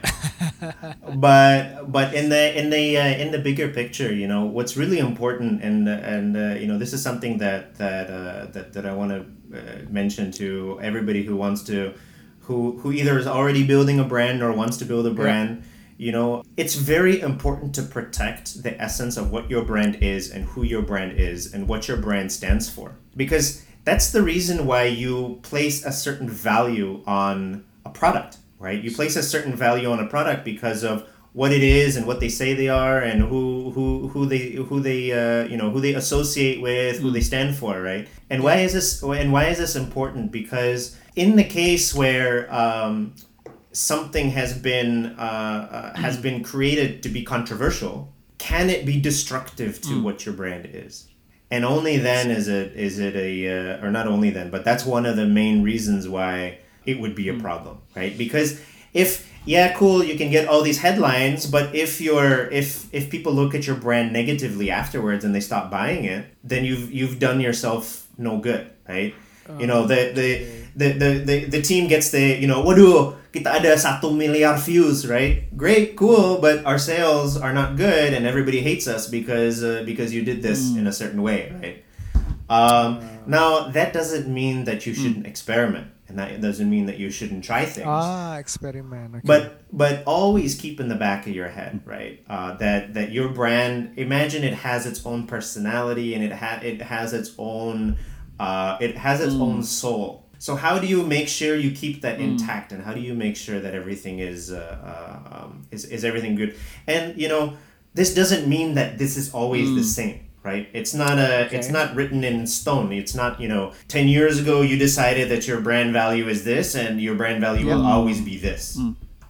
but 1.14 1.90
but 1.90 2.14
in 2.14 2.28
the 2.28 2.58
in 2.58 2.70
the 2.70 2.98
uh, 2.98 3.06
in 3.06 3.30
the 3.30 3.38
bigger 3.38 3.68
picture, 3.68 4.12
you 4.12 4.26
know, 4.26 4.44
what's 4.44 4.76
really 4.76 4.98
important, 4.98 5.62
and 5.62 5.88
and 5.88 6.36
uh, 6.36 6.58
you 6.58 6.66
know, 6.66 6.78
this 6.78 6.92
is 6.92 7.02
something 7.02 7.38
that 7.38 7.76
that 7.76 8.10
uh, 8.10 8.46
that 8.46 8.72
that 8.72 8.86
I 8.86 8.92
want 8.92 9.10
to 9.10 9.20
uh, 9.56 9.90
mention 9.90 10.32
to 10.32 10.80
everybody 10.82 11.22
who 11.22 11.36
wants 11.36 11.62
to, 11.64 11.94
who 12.40 12.78
who 12.78 12.92
either 12.92 13.18
is 13.18 13.26
already 13.26 13.64
building 13.64 14.00
a 14.00 14.04
brand 14.04 14.42
or 14.42 14.52
wants 14.52 14.76
to 14.78 14.84
build 14.84 15.06
a 15.06 15.14
brand. 15.14 15.62
You 15.96 16.12
know, 16.12 16.42
it's 16.56 16.74
very 16.74 17.20
important 17.20 17.74
to 17.76 17.82
protect 17.82 18.62
the 18.62 18.80
essence 18.80 19.16
of 19.16 19.30
what 19.30 19.48
your 19.48 19.64
brand 19.64 19.96
is 20.02 20.30
and 20.30 20.44
who 20.44 20.62
your 20.62 20.82
brand 20.82 21.12
is 21.18 21.54
and 21.54 21.68
what 21.68 21.86
your 21.86 21.96
brand 21.96 22.32
stands 22.32 22.68
for. 22.68 22.96
Because 23.16 23.64
that's 23.84 24.10
the 24.10 24.22
reason 24.22 24.66
why 24.66 24.84
you 24.84 25.38
place 25.42 25.84
a 25.84 25.92
certain 25.92 26.28
value 26.28 27.02
on 27.06 27.64
a 27.84 27.90
product, 27.90 28.38
right? 28.58 28.82
You 28.82 28.94
place 28.94 29.16
a 29.16 29.22
certain 29.22 29.54
value 29.54 29.90
on 29.90 30.00
a 30.00 30.06
product 30.06 30.44
because 30.44 30.82
of 30.82 31.08
what 31.34 31.52
it 31.52 31.64
is 31.64 31.96
and 31.96 32.06
what 32.06 32.20
they 32.20 32.28
say 32.28 32.54
they 32.54 32.68
are 32.68 33.00
and 33.00 33.20
who 33.20 33.70
who 33.72 34.08
who 34.08 34.24
they 34.24 34.52
who 34.52 34.80
they 34.80 35.10
uh, 35.12 35.44
you 35.48 35.56
know 35.56 35.68
who 35.68 35.80
they 35.80 35.94
associate 35.94 36.62
with 36.62 37.00
who 37.00 37.10
they 37.10 37.20
stand 37.20 37.56
for 37.56 37.82
right 37.82 38.08
and 38.30 38.42
why 38.42 38.56
is 38.56 38.72
this 38.72 39.02
and 39.02 39.32
why 39.32 39.46
is 39.46 39.58
this 39.58 39.74
important 39.74 40.30
because 40.30 40.96
in 41.16 41.34
the 41.34 41.42
case 41.42 41.92
where 41.92 42.52
um, 42.54 43.12
something 43.74 44.30
has 44.30 44.56
been 44.56 45.06
uh, 45.18 45.92
uh, 45.94 45.98
has 45.98 46.16
been 46.16 46.42
created 46.42 47.02
to 47.02 47.08
be 47.08 47.22
controversial 47.22 48.12
can 48.38 48.68
it 48.68 48.84
be 48.84 49.00
destructive 49.00 49.80
to 49.80 50.02
what 50.02 50.26
your 50.26 50.34
brand 50.34 50.68
is? 50.70 51.08
And 51.50 51.64
only 51.64 51.96
then 51.96 52.30
is 52.30 52.48
it 52.48 52.72
is 52.76 52.98
it 52.98 53.16
a 53.16 53.76
uh, 53.78 53.84
or 53.84 53.90
not 53.90 54.06
only 54.06 54.30
then 54.30 54.50
but 54.50 54.64
that's 54.64 54.84
one 54.84 55.06
of 55.06 55.16
the 55.16 55.26
main 55.26 55.62
reasons 55.62 56.08
why 56.08 56.58
it 56.84 57.00
would 57.00 57.14
be 57.14 57.28
a 57.28 57.34
problem 57.34 57.78
right? 57.96 58.16
Because 58.16 58.60
if 58.92 59.30
yeah 59.46 59.72
cool 59.74 60.02
you 60.02 60.16
can 60.16 60.30
get 60.30 60.48
all 60.48 60.62
these 60.62 60.78
headlines 60.78 61.46
but 61.46 61.74
if 61.74 62.00
you're 62.00 62.50
if 62.50 62.92
if 62.94 63.10
people 63.10 63.32
look 63.32 63.54
at 63.54 63.66
your 63.66 63.76
brand 63.76 64.12
negatively 64.12 64.70
afterwards 64.70 65.24
and 65.24 65.34
they 65.34 65.40
stop 65.40 65.70
buying 65.70 66.04
it 66.04 66.24
then 66.42 66.64
you've 66.64 66.90
you've 66.90 67.18
done 67.18 67.40
yourself 67.40 68.06
no 68.16 68.38
good 68.38 68.70
right 68.88 69.14
you 69.58 69.66
know 69.66 69.86
the 69.86 70.12
the, 70.14 70.28
the 70.76 70.88
the 70.92 71.10
the 71.24 71.36
the 71.46 71.62
team 71.62 71.88
gets 71.88 72.10
the 72.10 72.36
you 72.40 72.46
know 72.46 72.62
waduh 72.64 73.14
kita 73.34 73.50
ada 73.50 73.74
satu 73.74 74.14
miliar 74.14 74.54
views 74.54 75.02
right? 75.10 75.50
Great 75.58 75.98
cool 75.98 76.38
but 76.38 76.62
our 76.62 76.78
sales 76.78 77.34
are 77.34 77.50
not 77.50 77.74
good 77.74 78.14
and 78.14 78.24
everybody 78.26 78.62
hates 78.62 78.86
us 78.86 79.10
because 79.10 79.62
uh, 79.66 79.82
because 79.82 80.14
you 80.14 80.22
did 80.22 80.38
this 80.38 80.70
in 80.78 80.86
a 80.86 80.94
certain 80.94 81.18
way 81.18 81.50
right? 81.58 81.78
Um, 82.46 83.00
now 83.26 83.72
that 83.74 83.90
doesn't 83.92 84.30
mean 84.30 84.64
that 84.70 84.86
you 84.86 84.94
shouldn't 84.94 85.26
experiment 85.26 85.90
and 86.06 86.18
that 86.18 86.40
doesn't 86.40 86.68
mean 86.70 86.86
that 86.86 86.98
you 86.98 87.10
shouldn't 87.10 87.42
try 87.42 87.64
things. 87.64 87.88
Ah, 87.88 88.36
experiment. 88.38 89.18
Okay. 89.18 89.26
but 89.26 89.66
but 89.74 90.04
always 90.06 90.54
keep 90.54 90.78
in 90.78 90.86
the 90.86 90.94
back 90.94 91.26
of 91.26 91.34
your 91.34 91.48
head 91.48 91.82
right? 91.82 92.22
Uh, 92.30 92.54
that 92.62 92.94
that 92.94 93.10
your 93.10 93.34
brand 93.34 93.98
imagine 93.98 94.44
it 94.44 94.62
has 94.62 94.86
its 94.86 95.02
own 95.02 95.26
personality 95.26 96.14
and 96.14 96.22
it 96.22 96.32
ha- 96.38 96.62
it 96.62 96.82
has 96.86 97.10
its 97.10 97.34
own 97.34 97.98
uh, 98.38 98.78
it 98.80 98.96
has 98.96 99.20
its 99.20 99.34
own 99.34 99.62
soul. 99.62 100.24
So 100.38 100.56
how 100.56 100.78
do 100.78 100.86
you 100.86 101.02
make 101.02 101.28
sure 101.28 101.56
you 101.56 101.70
keep 101.70 102.02
that 102.02 102.20
intact? 102.20 102.72
And 102.72 102.82
how 102.82 102.92
do 102.92 103.00
you 103.00 103.14
make 103.14 103.36
sure 103.36 103.60
that 103.60 103.74
everything 103.74 104.18
is 104.18 104.52
uh, 104.52 104.58
uh, 105.32 105.44
um, 105.44 105.66
is, 105.70 105.84
is 105.86 106.04
everything 106.04 106.34
good? 106.34 106.54
And 106.86 107.18
you 107.18 107.28
know 107.28 107.56
this 107.94 108.12
doesn't 108.14 108.48
mean 108.48 108.74
that 108.74 108.98
this 108.98 109.16
is 109.16 109.32
always 109.32 109.74
the 109.74 109.84
same 109.84 110.20
right? 110.42 110.68
It's 110.74 110.92
not 110.92 111.18
a 111.18 111.48
it's 111.56 111.70
not 111.70 111.94
written 111.96 112.22
in 112.22 112.46
stone. 112.46 112.92
It's 112.92 113.14
not 113.14 113.40
you 113.40 113.48
know 113.48 113.72
10 113.88 114.08
years 114.08 114.38
ago 114.38 114.60
you 114.60 114.78
decided 114.78 115.30
that 115.30 115.48
your 115.48 115.60
brand 115.60 115.92
value 115.92 116.28
is 116.28 116.44
this 116.44 116.74
and 116.74 117.00
your 117.00 117.14
brand 117.14 117.40
value 117.40 117.66
will 117.66 117.84
always 117.86 118.20
be 118.20 118.36
this. 118.36 118.78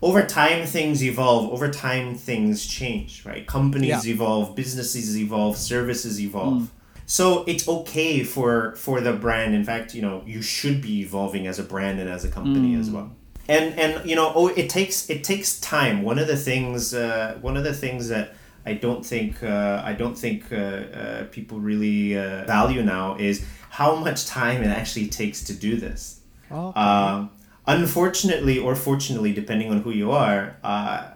Over 0.03 0.23
time 0.25 0.67
things 0.67 1.03
evolve. 1.03 1.53
Over 1.53 1.71
time 1.71 2.17
things 2.17 2.67
change 2.67 3.25
right? 3.25 3.47
Companies 3.47 4.05
Yeah. 4.05 4.13
evolve. 4.15 4.57
Businesses 4.57 5.17
evolve. 5.17 5.57
Services 5.57 6.21
evolve 6.21 6.71
so 7.07 7.45
it's 7.47 7.69
okay 7.69 8.25
for 8.25 8.75
for 8.77 9.01
the 9.01 9.13
brand 9.13 9.55
in 9.55 9.65
fact 9.65 9.95
you 9.95 10.03
know 10.03 10.23
you 10.27 10.41
should 10.41 10.81
be 10.81 11.01
evolving 11.01 11.47
as 11.47 11.59
a 11.59 11.63
brand 11.63 12.01
and 12.01 12.09
as 12.09 12.25
a 12.25 12.29
company 12.31 12.75
as 12.75 12.91
well 12.91 13.11
and 13.49 13.79
and 13.79 14.09
you 14.09 14.17
know 14.17 14.33
oh 14.35 14.49
it 14.49 14.71
takes 14.71 15.11
it 15.11 15.23
takes 15.23 15.61
time 15.61 16.03
one 16.03 16.19
of 16.19 16.27
the 16.27 16.37
things 16.37 16.95
uh, 16.95 17.37
one 17.41 17.57
of 17.57 17.65
the 17.65 17.75
things 17.75 18.09
that 18.09 18.35
I 18.67 18.75
don't 18.75 19.05
think 19.05 19.43
uh, 19.43 19.83
I 19.85 19.93
don't 19.93 20.17
think 20.17 20.51
uh, 20.53 20.57
uh, 20.57 21.25
people 21.31 21.61
really 21.61 22.17
uh, 22.19 22.45
value 22.45 22.83
now 22.83 23.17
is 23.17 23.45
how 23.71 23.97
much 23.97 24.27
time 24.27 24.63
it 24.63 24.69
actually 24.69 25.09
takes 25.09 25.45
to 25.45 25.53
do 25.53 25.77
this. 25.77 26.21
Okay. 26.51 26.81
Um, 26.81 27.31
unfortunately 27.67 28.59
or 28.59 28.75
fortunately, 28.75 29.33
depending 29.33 29.71
on 29.71 29.83
who 29.83 29.91
you 29.91 30.13
are, 30.13 30.57
uh, 30.63 31.11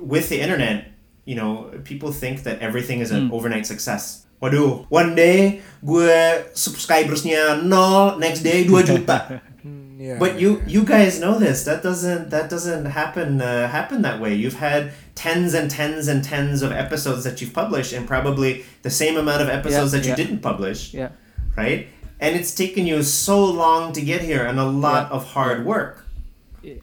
with 0.00 0.28
the 0.28 0.40
internet, 0.40 0.90
you 1.24 1.34
know, 1.34 1.80
people 1.84 2.12
think 2.12 2.44
that 2.44 2.60
everything 2.60 3.00
is 3.00 3.10
an 3.10 3.30
overnight 3.32 3.66
success. 3.66 4.25
Waduh, 4.42 4.84
one 4.88 5.14
day 5.14 5.62
gue 5.84 6.44
subscribersnya 6.54 7.62
nol, 7.64 8.18
next 8.18 8.40
day 8.42 8.64
2 8.64 8.82
juta. 8.82 9.40
Mm, 9.66 9.98
yeah. 9.98 10.14
But 10.22 10.38
you 10.38 10.62
you 10.62 10.84
guys 10.86 11.18
know 11.18 11.40
this. 11.42 11.64
That 11.66 11.82
doesn't 11.82 12.30
that 12.30 12.46
doesn't 12.46 12.86
happen 12.86 13.42
uh, 13.42 13.66
happen 13.66 14.02
that 14.06 14.20
way. 14.22 14.30
You've 14.30 14.62
had 14.62 14.92
tens 15.18 15.54
and 15.58 15.66
tens 15.66 16.06
and 16.06 16.22
tens 16.22 16.62
of 16.62 16.70
episodes 16.70 17.24
that 17.26 17.42
you've 17.42 17.50
published, 17.50 17.90
and 17.92 18.06
probably 18.06 18.62
the 18.86 18.90
same 18.94 19.16
amount 19.18 19.42
of 19.42 19.48
episodes 19.50 19.90
Yeah, 19.90 19.98
that 19.98 20.04
you 20.06 20.14
yeah. 20.14 20.22
didn't 20.22 20.38
publish, 20.38 20.94
Yeah. 20.94 21.10
right? 21.58 21.88
And 22.22 22.36
it's 22.38 22.54
taken 22.54 22.86
you 22.86 23.02
so 23.02 23.42
long 23.42 23.90
to 23.98 24.00
get 24.00 24.22
here, 24.22 24.46
and 24.46 24.60
a 24.62 24.70
lot 24.70 25.10
of 25.10 25.34
hard 25.34 25.66
work, 25.66 26.06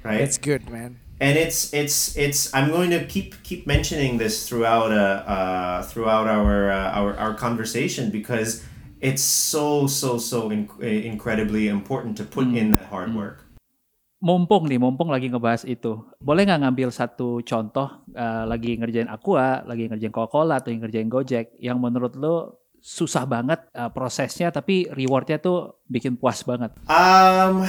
right? 0.04 0.20
It's 0.20 0.36
good, 0.38 0.68
man. 0.68 1.00
And 1.20 1.38
it's 1.38 1.74
it's 1.74 2.16
it's 2.18 2.54
I'm 2.54 2.70
going 2.70 2.90
to 2.90 3.06
keep 3.06 3.42
keep 3.44 3.68
mentioning 3.68 4.18
this 4.18 4.48
throughout 4.48 4.92
uh, 4.92 5.24
uh 5.28 5.78
throughout 5.84 6.26
our 6.26 6.72
uh, 6.72 6.98
our 6.98 7.18
our 7.18 7.34
conversation 7.34 8.10
because 8.10 8.66
it's 9.04 9.22
so 9.22 9.86
so 9.86 10.18
so 10.18 10.50
in, 10.50 10.70
incredibly 10.82 11.68
important 11.68 12.18
to 12.18 12.24
put 12.24 12.48
in 12.48 12.72
that 12.72 12.88
hard 12.90 13.12
work. 13.14 13.44
Mumpung 14.24 14.72
nih, 14.72 14.80
mumpung 14.80 15.12
lagi 15.12 15.28
ngebahas 15.28 15.68
itu, 15.68 16.00
boleh 16.24 16.48
nggak 16.48 16.64
ngambil 16.64 16.96
satu 16.96 17.44
contoh 17.44 18.08
eh, 18.16 18.44
lagi 18.48 18.80
ngerjain 18.80 19.12
Aqua, 19.12 19.68
lagi 19.68 19.92
ngerjain 19.92 20.16
Coca-Cola 20.16 20.64
atau 20.64 20.72
ngerjain 20.72 21.12
Gojek, 21.12 21.60
yang 21.60 21.84
menurut 21.84 22.16
lo 22.16 22.63
susah 22.84 23.24
banget 23.24 23.64
eh, 23.72 23.88
prosesnya, 23.90 24.52
tapi 24.52 24.92
rewardnya 24.92 25.40
tuh 25.40 25.80
bikin 25.88 26.20
puas 26.20 26.44
banget. 26.44 26.76
Um, 26.92 27.64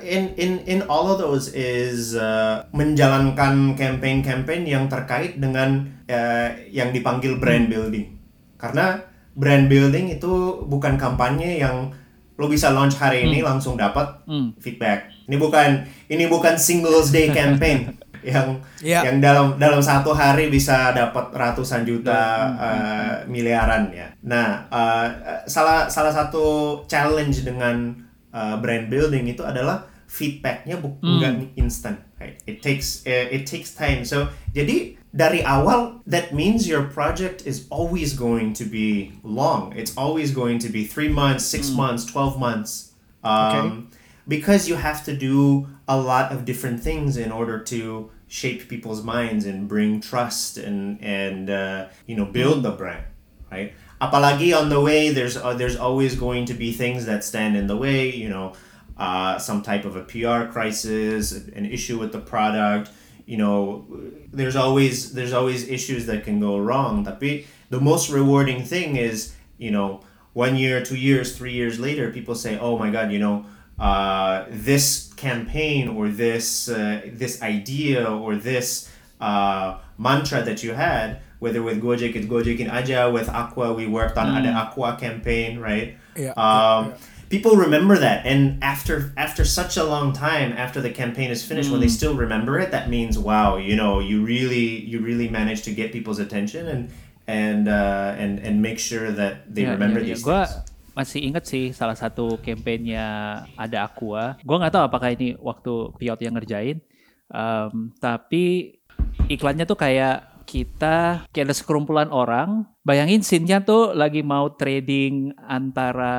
in 0.00 0.32
in 0.40 0.64
in 0.64 0.80
all 0.88 1.12
of 1.12 1.20
those 1.20 1.52
is 1.52 2.16
uh, 2.16 2.64
menjalankan 2.72 3.76
campaign-campaign 3.76 4.64
yang 4.64 4.88
terkait 4.88 5.36
dengan 5.36 5.84
uh, 6.08 6.48
yang 6.72 6.88
dipanggil 6.88 7.36
brand 7.36 7.68
building. 7.68 8.16
Karena 8.56 9.04
brand 9.36 9.68
building 9.68 10.16
itu 10.16 10.64
bukan 10.64 10.96
kampanye 10.96 11.60
yang 11.60 11.92
lo 12.36 12.48
bisa 12.48 12.72
launch 12.72 12.96
hari 12.96 13.28
ini 13.28 13.40
langsung 13.40 13.76
dapat 13.76 14.24
Hmm. 14.24 14.56
feedback. 14.56 15.12
Ini 15.28 15.36
bukan 15.36 15.68
ini 16.08 16.24
bukan 16.26 16.56
Singles 16.56 17.12
Day 17.12 17.28
campaign 17.28 17.92
yang 18.26 18.58
Yeah. 18.82 19.06
yang 19.06 19.22
dalam 19.22 19.54
dalam 19.56 19.78
satu 19.78 20.10
hari 20.10 20.50
bisa 20.50 20.90
dapat 20.90 21.30
ratusan 21.30 21.86
juta 21.86 22.18
uh, 22.58 23.14
miliaran 23.30 23.94
ya. 23.94 24.10
Nah, 24.26 24.66
uh, 24.68 25.06
salah 25.46 25.86
salah 25.86 26.10
satu 26.10 26.82
challenge 26.90 27.46
dengan 27.46 27.94
uh, 28.34 28.58
brand 28.58 28.90
building 28.90 29.30
itu 29.30 29.46
adalah 29.46 29.86
feedbacknya 30.10 30.82
bu- 30.82 30.98
bukan 30.98 31.54
instant. 31.54 32.02
Right? 32.18 32.42
It 32.50 32.60
takes 32.64 33.06
uh, 33.06 33.28
it 33.30 33.46
takes 33.46 33.72
time. 33.76 34.02
So 34.02 34.32
jadi 34.50 34.98
dari 35.12 35.40
awal 35.44 36.00
that 36.08 36.32
means 36.34 36.64
your 36.68 36.88
project 36.88 37.44
is 37.46 37.64
always 37.72 38.12
going 38.12 38.52
to 38.56 38.64
be 38.68 39.16
long. 39.24 39.72
It's 39.76 39.92
always 39.96 40.32
going 40.34 40.58
to 40.64 40.68
be 40.68 40.84
three 40.84 41.08
months, 41.12 41.46
six 41.46 41.72
months, 41.72 42.02
twelve 42.04 42.36
months. 42.36 42.92
Um, 43.26 43.90
because 44.28 44.70
you 44.70 44.78
have 44.78 45.02
to 45.04 45.12
do 45.12 45.66
a 45.90 45.98
lot 45.98 46.30
of 46.32 46.44
different 46.46 46.78
things 46.82 47.16
in 47.18 47.30
order 47.34 47.58
to 47.74 48.10
shape 48.28 48.68
people's 48.68 49.02
minds 49.02 49.44
and 49.46 49.68
bring 49.68 50.00
trust 50.00 50.58
and 50.58 51.02
and 51.02 51.50
uh, 51.50 51.86
you 52.06 52.16
know 52.16 52.24
build 52.24 52.62
the 52.62 52.70
brand 52.70 53.04
right? 53.50 53.72
Apalagi 54.00 54.56
on 54.58 54.68
the 54.68 54.80
way 54.80 55.10
there's 55.10 55.36
uh, 55.36 55.54
there's 55.54 55.76
always 55.76 56.16
going 56.16 56.44
to 56.46 56.54
be 56.54 56.72
things 56.72 57.06
that 57.06 57.24
stand 57.24 57.56
in 57.56 57.66
the 57.66 57.76
way 57.76 58.10
you 58.10 58.28
know 58.28 58.52
uh, 58.98 59.38
some 59.38 59.62
type 59.62 59.84
of 59.84 59.96
a 59.96 60.02
PR 60.02 60.50
crisis 60.52 61.32
an 61.32 61.66
issue 61.66 61.98
with 61.98 62.12
the 62.12 62.20
product 62.20 62.90
you 63.24 63.36
know 63.36 63.86
there's 64.32 64.56
always 64.56 65.12
there's 65.14 65.32
always 65.32 65.68
issues 65.68 66.06
that 66.06 66.24
can 66.24 66.40
go 66.40 66.58
wrong. 66.58 67.04
Tapi 67.04 67.46
the 67.70 67.80
most 67.80 68.10
rewarding 68.10 68.62
thing 68.62 68.96
is 68.96 69.34
you 69.58 69.70
know 69.70 70.00
one 70.32 70.56
year 70.56 70.84
two 70.84 70.96
years 70.96 71.36
three 71.36 71.52
years 71.52 71.80
later 71.80 72.12
people 72.12 72.34
say 72.34 72.58
oh 72.58 72.78
my 72.78 72.90
god 72.90 73.10
you 73.10 73.18
know 73.18 73.46
uh, 73.78 74.44
this 74.50 75.12
campaign 75.16 75.88
or 75.88 76.08
this 76.08 76.68
uh, 76.68 77.00
this 77.12 77.42
idea 77.42 78.04
or 78.08 78.36
this 78.36 78.90
uh, 79.20 79.78
mantra 79.98 80.42
that 80.42 80.62
you 80.62 80.72
had 80.74 81.20
whether 81.38 81.62
with 81.62 81.82
Gojek 81.82 82.14
it's 82.16 82.26
Gojekin 82.26 82.70
aja 82.72 83.10
with 83.10 83.28
Aqua 83.28 83.72
we 83.74 83.86
worked 83.86 84.16
on 84.16 84.36
ada 84.38 84.48
Aqua 84.52 84.96
campaign 84.98 85.58
right? 85.60 85.96
Yeah, 86.16 86.32
um, 86.32 86.94
people 87.28 87.56
remember 87.56 87.98
that. 87.98 88.24
And 88.24 88.62
after 88.64 89.12
after 89.18 89.44
such 89.44 89.76
a 89.76 89.84
long 89.84 90.14
time 90.14 90.52
after 90.56 90.80
the 90.80 90.88
campaign 90.90 91.30
is 91.30 91.44
finished 91.44 91.70
when 91.70 91.80
they 91.80 91.86
Hmm. 91.92 92.00
still 92.00 92.14
remember 92.16 92.58
it 92.58 92.70
that 92.70 92.88
means 92.88 93.18
wow 93.18 93.56
you 93.58 93.76
know 93.76 94.00
you 94.00 94.24
really 94.24 94.80
you 94.80 95.00
really 95.00 95.28
managed 95.28 95.64
to 95.68 95.72
get 95.72 95.92
people's 95.92 96.18
attention 96.18 96.66
and 96.68 96.88
and 97.28 97.68
uh, 97.68 98.14
and 98.16 98.38
and 98.40 98.62
make 98.62 98.78
sure 98.78 99.10
that 99.12 99.52
they 99.54 99.62
Ya, 99.68 99.72
remember 99.76 100.00
ya. 100.00 100.06
these 100.14 100.22
Gua 100.24 100.46
things 100.46 100.65
masih 100.96 101.20
inget 101.28 101.44
sih 101.44 101.76
salah 101.76 101.92
satu 101.92 102.40
kampanyenya 102.40 103.04
ada 103.52 103.84
Aqua. 103.84 104.40
Gua 104.40 104.56
nggak 104.56 104.72
tahu 104.72 104.84
apakah 104.88 105.12
ini 105.12 105.36
waktu 105.36 105.92
Piot 106.00 106.20
yang 106.24 106.34
ngerjain. 106.40 106.80
Um, 107.28 107.92
tapi 108.00 108.78
iklannya 109.28 109.68
tuh 109.68 109.76
kayak 109.76 110.46
kita 110.48 111.26
kayak 111.34 111.46
ada 111.52 111.56
sekerumpulan 111.58 112.08
orang. 112.08 112.64
Bayangin 112.86 113.20
scene-nya 113.20 113.60
tuh 113.66 113.92
lagi 113.92 114.22
mau 114.22 114.54
trading 114.54 115.34
antara 115.42 116.16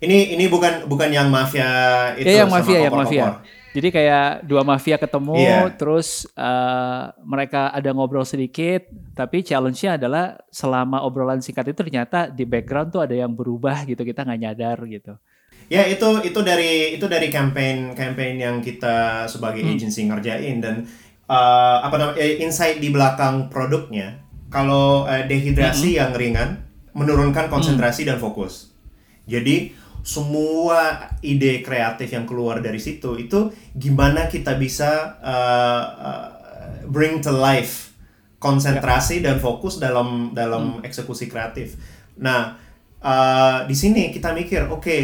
ini 0.00 0.34
ini 0.34 0.48
bukan 0.48 0.88
bukan 0.88 1.08
yang 1.12 1.28
mafia 1.28 2.12
itu 2.16 2.26
Iya 2.26 2.44
yang 2.44 2.50
sama 2.50 2.58
mafia, 2.64 2.78
yang 2.80 2.92
kopor-kopor. 2.92 3.04
mafia. 3.06 3.55
Jadi 3.76 3.92
kayak 3.92 4.48
dua 4.48 4.64
mafia 4.64 4.96
ketemu, 4.96 5.36
Iya. 5.36 5.68
terus 5.76 6.24
eh, 6.32 7.02
mereka 7.20 7.68
ada 7.68 7.92
ngobrol 7.92 8.24
sedikit, 8.24 8.88
tapi 9.12 9.44
challenge-nya 9.44 10.00
adalah 10.00 10.40
selama 10.48 11.04
obrolan 11.04 11.44
singkat 11.44 11.68
itu 11.68 11.84
ternyata 11.84 12.32
di 12.32 12.48
background 12.48 12.88
tuh 12.88 13.04
ada 13.04 13.12
yang 13.12 13.36
berubah 13.36 13.84
gitu, 13.84 14.00
kita 14.00 14.24
nggak 14.24 14.40
nyadar 14.40 14.80
gitu. 14.88 15.12
Ya 15.68 15.84
itu 15.84 16.08
itu 16.24 16.40
dari 16.40 16.96
itu 16.96 17.04
dari 17.04 17.28
campaign 17.28 17.92
campaign 17.92 18.34
yang 18.38 18.56
kita 18.62 19.26
sebagai 19.26 19.60
Hmm. 19.60 19.74
agency 19.74 20.06
ngerjain 20.06 20.62
dan 20.62 20.86
uh, 21.26 21.82
apa 21.82 21.94
namanya 21.98 22.22
eh, 22.22 22.38
insight 22.38 22.78
di 22.78 22.88
belakang 22.88 23.50
produknya 23.50 24.22
kalau 24.46 25.04
uh, 25.04 25.26
dehidrasi 25.26 25.92
Hmm. 25.92 26.00
yang 26.00 26.10
ringan 26.14 26.48
menurunkan 26.94 27.50
konsentrasi 27.50 28.06
dan 28.06 28.16
fokus. 28.16 28.72
Jadi 29.26 29.74
semua 30.06 31.10
ide 31.18 31.66
kreatif 31.66 32.14
yang 32.14 32.30
keluar 32.30 32.62
dari 32.62 32.78
situ 32.78 33.18
itu 33.18 33.50
gimana 33.74 34.30
kita 34.30 34.54
bisa 34.54 35.18
uh, 35.18 35.82
uh, 35.98 36.26
bring 36.86 37.18
to 37.18 37.34
life 37.34 37.90
konsentrasi 38.38 39.18
dan 39.18 39.42
fokus 39.42 39.82
dalam 39.82 40.30
dalam 40.30 40.78
eksekusi 40.86 41.26
kreatif. 41.26 41.74
Nah, 42.22 42.54
uh, 43.02 43.66
di 43.66 43.74
sini 43.74 44.14
kita 44.14 44.30
mikir, 44.30 44.70
oke, 44.70 44.98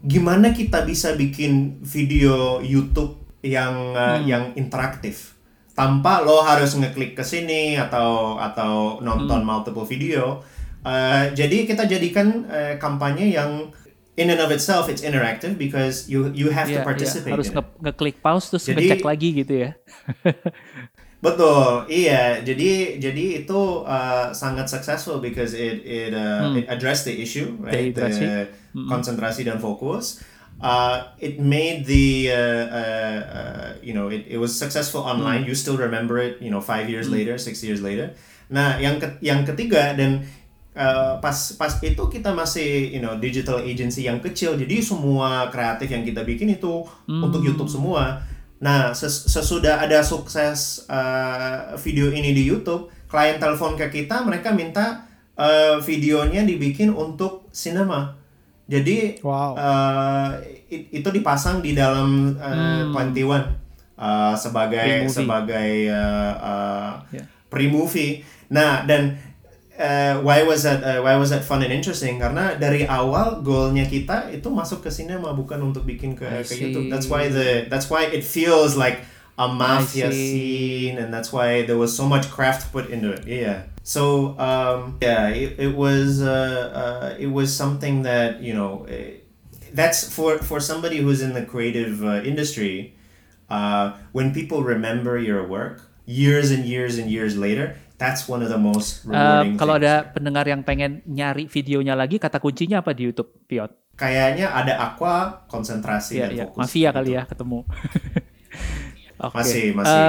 gimana 0.00 0.56
kita 0.56 0.88
bisa 0.88 1.12
bikin 1.12 1.84
video 1.84 2.64
YouTube 2.64 3.20
yang 3.44 3.92
uh, 3.92 4.24
yang 4.24 4.56
interaktif? 4.56 5.36
Tanpa 5.76 6.24
lo 6.24 6.40
harus 6.40 6.72
ngeklik 6.80 7.12
ke 7.12 7.20
sini 7.20 7.76
atau 7.76 8.40
atau 8.40 9.04
nonton 9.04 9.44
multiple 9.44 9.84
video. 9.84 10.40
Uh, 10.80 11.28
jadi 11.36 11.68
kita 11.68 11.84
jadikan 11.84 12.48
uh, 12.48 12.80
kampanye 12.80 13.36
yang 13.36 13.68
in 14.16 14.28
and 14.28 14.40
of 14.40 14.48
itself 14.48 14.88
it's 14.88 15.00
interactive 15.00 15.56
because 15.56 16.08
you 16.08 16.32
you 16.32 16.48
have 16.48 16.66
Iya, 16.66 16.80
to 16.80 16.82
iya. 16.82 16.88
participate 16.88 17.32
harus 17.32 17.48
in 17.48 17.52
it. 17.52 17.58
nge- 17.60 17.76
ngeklik 17.84 18.16
pause 18.18 18.48
terus 18.48 18.64
Jadi- 18.64 18.88
ngecek 18.88 19.04
lagi 19.04 19.28
gitu 19.36 19.54
ya. 19.54 19.70
Betul, 21.16 21.88
iya. 21.88 22.38
Jadi 22.40 23.00
jadi 23.00 23.24
itu 23.42 23.60
uh, 23.82 24.30
sangat 24.30 24.68
successful 24.68 25.18
because 25.18 25.56
it 25.56 25.80
it, 25.82 26.12
uh, 26.12 26.52
it 26.54 26.68
addressed 26.68 27.08
the 27.08 27.16
issue, 27.16 27.56
right? 27.58 27.90
Dehidrasi. 27.90 28.20
The 28.20 28.34
konsentrasi 28.76 29.42
dan 29.42 29.56
fokus. 29.58 30.20
Uh, 30.56 31.12
it 31.20 31.36
made 31.36 31.84
the 31.84 32.32
uh, 32.32 32.64
uh, 32.68 33.18
uh, 33.28 33.68
you 33.80 33.92
know 33.92 34.08
it, 34.08 34.24
it 34.28 34.36
was 34.36 34.52
successful 34.52 35.00
online. 35.02 35.44
You 35.44 35.56
still 35.56 35.76
remember 35.76 36.16
it, 36.16 36.40
you 36.40 36.48
know, 36.48 36.60
five 36.60 36.88
years 36.88 37.08
later, 37.08 37.36
six 37.36 37.64
years 37.64 37.80
later. 37.80 38.12
Nah, 38.48 38.76
yang 38.78 39.00
ke- 39.00 39.18
yang 39.20 39.44
ketiga 39.44 39.96
dan 39.96 40.28
uh, 40.76 41.16
pas 41.18 41.32
pas 41.56 41.72
itu 41.80 42.04
kita 42.06 42.30
masih 42.30 42.92
you 42.92 43.00
know 43.00 43.16
digital 43.16 43.58
agency 43.58 44.04
yang 44.04 44.20
kecil. 44.20 44.54
Jadi 44.54 44.78
semua 44.78 45.48
kreatif 45.48 45.88
yang 45.88 46.04
kita 46.04 46.22
bikin 46.22 46.52
itu 46.52 46.84
untuk 47.08 47.40
YouTube 47.40 47.66
semua. 47.66 48.20
Nah, 48.56 48.92
ses- 48.92 49.26
sesudah 49.26 49.80
ada 49.80 50.00
sukses 50.00 50.84
uh, 50.88 51.76
video 51.76 52.08
ini 52.08 52.32
di 52.32 52.44
YouTube, 52.44 52.88
klien 53.04 53.36
telepon 53.36 53.74
ke 53.74 53.88
kita, 53.90 54.24
mereka 54.24 54.48
minta 54.48 55.04
uh, 55.36 55.76
videonya 55.78 56.40
dibikin 56.40 56.88
untuk 56.88 57.48
cinema. 57.50 58.16
Jadi 58.64 59.20
Wow. 59.20 59.54
uh, 59.54 60.40
it- 60.66 60.88
itu 60.90 61.08
dipasang 61.12 61.60
di 61.60 61.76
dalam 61.76 62.32
uh, 62.34 62.88
21 62.90 63.28
uh, 63.94 64.32
sebagai 64.34 65.04
sebagai 65.06 65.92
uh, 65.92 66.34
uh, 66.34 66.92
Yeah. 67.12 67.28
pre-movie. 67.46 68.24
Nah, 68.48 68.82
dan 68.82 69.18
uh, 69.78 70.20
why 70.20 70.42
was 70.42 70.62
that 70.64 70.82
uh, 70.82 71.00
why 71.02 71.16
was 71.16 71.30
that 71.30 71.44
fun 71.44 71.62
and 71.62 71.72
interesting? 71.72 72.18
Karena 72.18 72.56
dari 72.56 72.84
awal 72.88 73.44
goalnya 73.44 73.84
kita 73.86 74.32
itu 74.32 74.48
masuk 74.48 74.82
ke 74.84 74.90
cinema 74.90 75.32
bukan 75.36 75.60
untuk 75.62 75.84
bikin 75.84 76.16
ke, 76.16 76.26
ke 76.44 76.54
YouTube. 76.56 76.88
That's 76.90 77.06
why 77.06 77.28
the 77.28 77.68
that's 77.68 77.88
why 77.88 78.08
it 78.08 78.24
feels 78.24 78.74
like 78.74 79.04
a 79.36 79.48
mafia 79.48 80.08
scene, 80.12 80.96
and 80.96 81.12
that's 81.12 81.32
why 81.32 81.68
there 81.68 81.76
was 81.76 81.92
so 81.92 82.08
much 82.08 82.32
craft 82.32 82.72
put 82.72 82.88
into 82.88 83.12
it. 83.12 83.28
Yeah. 83.28 83.68
So 83.84 84.34
um, 84.40 84.98
yeah, 85.04 85.28
it, 85.30 85.60
it 85.60 85.72
was 85.76 86.24
uh, 86.24 86.32
uh, 86.72 87.08
it 87.20 87.28
was 87.28 87.54
something 87.54 88.02
that 88.02 88.40
you 88.40 88.56
know. 88.56 88.88
eh, 88.88 89.22
that's 89.76 90.08
for 90.08 90.38
for 90.38 90.58
somebody 90.58 90.98
who's 91.04 91.20
in 91.20 91.36
the 91.36 91.44
creative 91.44 92.02
uh, 92.02 92.24
industry. 92.24 92.96
Uh, 93.46 93.94
when 94.10 94.34
people 94.34 94.64
remember 94.64 95.18
your 95.20 95.46
work 95.46 95.86
years 96.08 96.50
and 96.50 96.64
years 96.64 96.98
and 96.98 97.10
years 97.10 97.36
later, 97.36 97.76
that's 97.96 98.24
one 98.24 98.40
of 98.40 98.48
the 98.48 98.56
most 98.56 99.02
Eh, 99.02 99.10
rewarding. 99.10 99.56
kalau 99.56 99.74
things. 99.74 99.84
ada 99.84 99.94
pendengar 100.08 100.44
yang 100.44 100.60
pengen 100.60 101.00
nyari 101.04 101.44
videonya 101.46 101.92
lagi, 101.92 102.16
kata 102.16 102.36
kuncinya 102.36 102.80
apa 102.80 102.92
di 102.92 103.04
YouTube, 103.04 103.32
Piot? 103.44 103.72
kayaknya 103.92 104.52
ada 104.52 104.76
aqua 104.78 105.16
konsentrasi 105.46 106.14
Iya, 106.14 106.20
dan 106.20 106.30
iya. 106.30 106.44
fokus. 106.44 106.60
Mafia 106.60 106.80
gitu. 106.82 106.94
kali 106.94 107.10
ya 107.10 107.22
ketemu. 107.24 107.58
Oke. 109.18 109.34
Masih, 109.34 109.64
masih. 109.72 110.00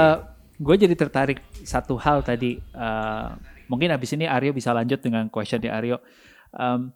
gue 0.57 0.75
jadi 0.77 0.95
tertarik 0.97 1.39
satu 1.61 1.95
hal 1.95 2.19
tadi. 2.21 2.59
Eh, 2.59 3.27
mungkin 3.65 3.87
abis 3.89 4.11
ini 4.11 4.25
Aryo 4.25 4.51
bisa 4.51 4.71
lanjut 4.71 4.99
dengan 4.99 5.27
question 5.27 5.57
di 5.57 5.67
Aryo 5.67 5.99
Em, 6.49 6.91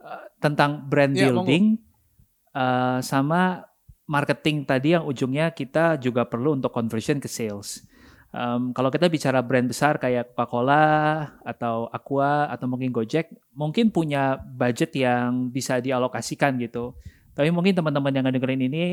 eh, 0.00 0.24
tentang 0.38 0.82
brand 0.82 1.10
monggo. 1.10 1.22
building 1.42 1.64
eh, 2.52 2.98
sama 3.00 3.62
marketing 4.04 4.62
tadi 4.62 4.92
yang 4.92 5.04
ujungnya 5.04 5.50
kita 5.50 5.94
juga 5.96 6.22
perlu 6.24 6.54
untuk 6.54 6.70
conversion 6.70 7.16
ke 7.16 7.26
sales. 7.26 7.86
Em, 8.32 8.72
kalau 8.72 8.88
kita 8.88 9.12
bicara 9.12 9.44
brand 9.44 9.68
besar 9.68 10.00
kayak 10.00 10.32
Coca-Cola 10.32 10.84
atau 11.44 11.92
Aqua 11.92 12.48
atau 12.48 12.64
mungkin 12.64 12.88
Gojek, 12.88 13.28
mungkin 13.52 13.92
punya 13.92 14.40
budget 14.40 14.96
yang 14.96 15.52
bisa 15.52 15.84
dialokasikan 15.84 16.56
gitu. 16.56 16.96
Tapi 17.36 17.52
mungkin 17.52 17.76
teman-teman 17.76 18.12
yang 18.12 18.24
ngedengerin 18.28 18.62
ini 18.72 18.84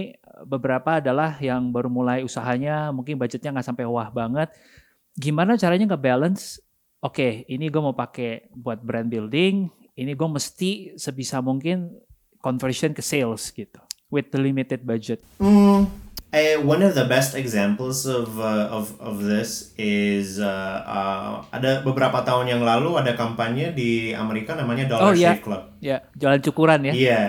beberapa 0.43 0.99
adalah 0.99 1.39
yang 1.39 1.71
baru 1.71 1.88
mulai 1.88 2.19
usahanya, 2.23 2.91
mungkin 2.91 3.15
budgetnya 3.15 3.56
nggak 3.56 3.67
sampai 3.67 3.88
wah 3.88 4.12
banget. 4.12 4.52
Gimana 5.15 5.56
caranya 5.56 5.95
nge-balance? 5.95 6.60
Oke, 6.99 7.47
ini 7.47 7.71
gue 7.71 7.80
mau 7.80 7.95
pakai 7.95 8.52
buat 8.52 8.84
brand 8.84 9.08
building, 9.08 9.71
ini 9.95 10.12
gue 10.15 10.30
mesti 10.32 10.99
sebisa 10.99 11.39
mungkin 11.39 11.95
conversion 12.43 12.91
ke 12.91 12.99
sales 12.99 13.52
gitu, 13.56 13.80
with 14.10 14.30
the 14.30 14.38
limited 14.38 14.84
budget. 14.84 15.22
Mm, 15.38 15.86
eh, 16.30 16.58
one 16.58 16.82
of 16.82 16.93
the 16.93 17.06
best 17.06 17.34
examples 17.34 18.06
of 18.06 18.38
uh, 18.38 18.69
of 18.69 18.93
of 19.00 19.22
this 19.22 19.74
is 19.78 20.38
uh, 20.38 20.50
uh, 20.84 21.45
ada 21.50 21.82
beberapa 21.82 22.22
tahun 22.22 22.50
yang 22.50 22.62
lalu 22.62 22.98
ada 22.98 23.13
kampanye 23.13 23.72
di 23.72 24.12
Amerika 24.12 24.54
namanya 24.54 24.89
Dollar 24.89 25.10
Oh, 25.10 25.13
iya. 25.13 25.38
Shave 25.38 25.45
Club. 25.45 25.63
Ya, 25.80 25.98
jalan 26.17 26.41
cukuran 26.41 26.80
ya. 26.86 26.93
Iya, 26.93 27.22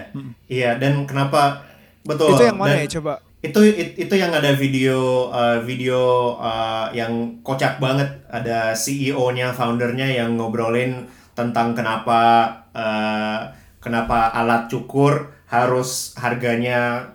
iya. 0.48 0.70
Dan 0.76 1.04
kenapa 1.04 1.64
betul? 2.02 2.32
Itu 2.36 2.44
yang 2.44 2.58
mana 2.58 2.76
dan 2.76 2.84
ya 2.84 2.90
coba? 3.00 3.12
Itu 3.40 3.60
it- 3.64 3.96
itu 3.96 4.14
yang 4.16 4.32
ada 4.32 4.52
video 4.52 5.28
uh, 5.28 5.64
video 5.64 6.00
uh, 6.36 6.92
yang 6.92 7.40
kocak 7.40 7.80
banget. 7.80 8.08
Ada 8.28 8.76
CEO-nya, 8.76 9.52
founder-nya 9.52 10.12
yang 10.12 10.36
ngobrolin 10.36 11.08
tentang 11.32 11.72
kenapa 11.72 12.20
uh, 12.76 13.48
kenapa 13.80 14.28
alat 14.28 14.68
cukur 14.68 15.32
harus 15.50 16.14
harganya 16.14 17.10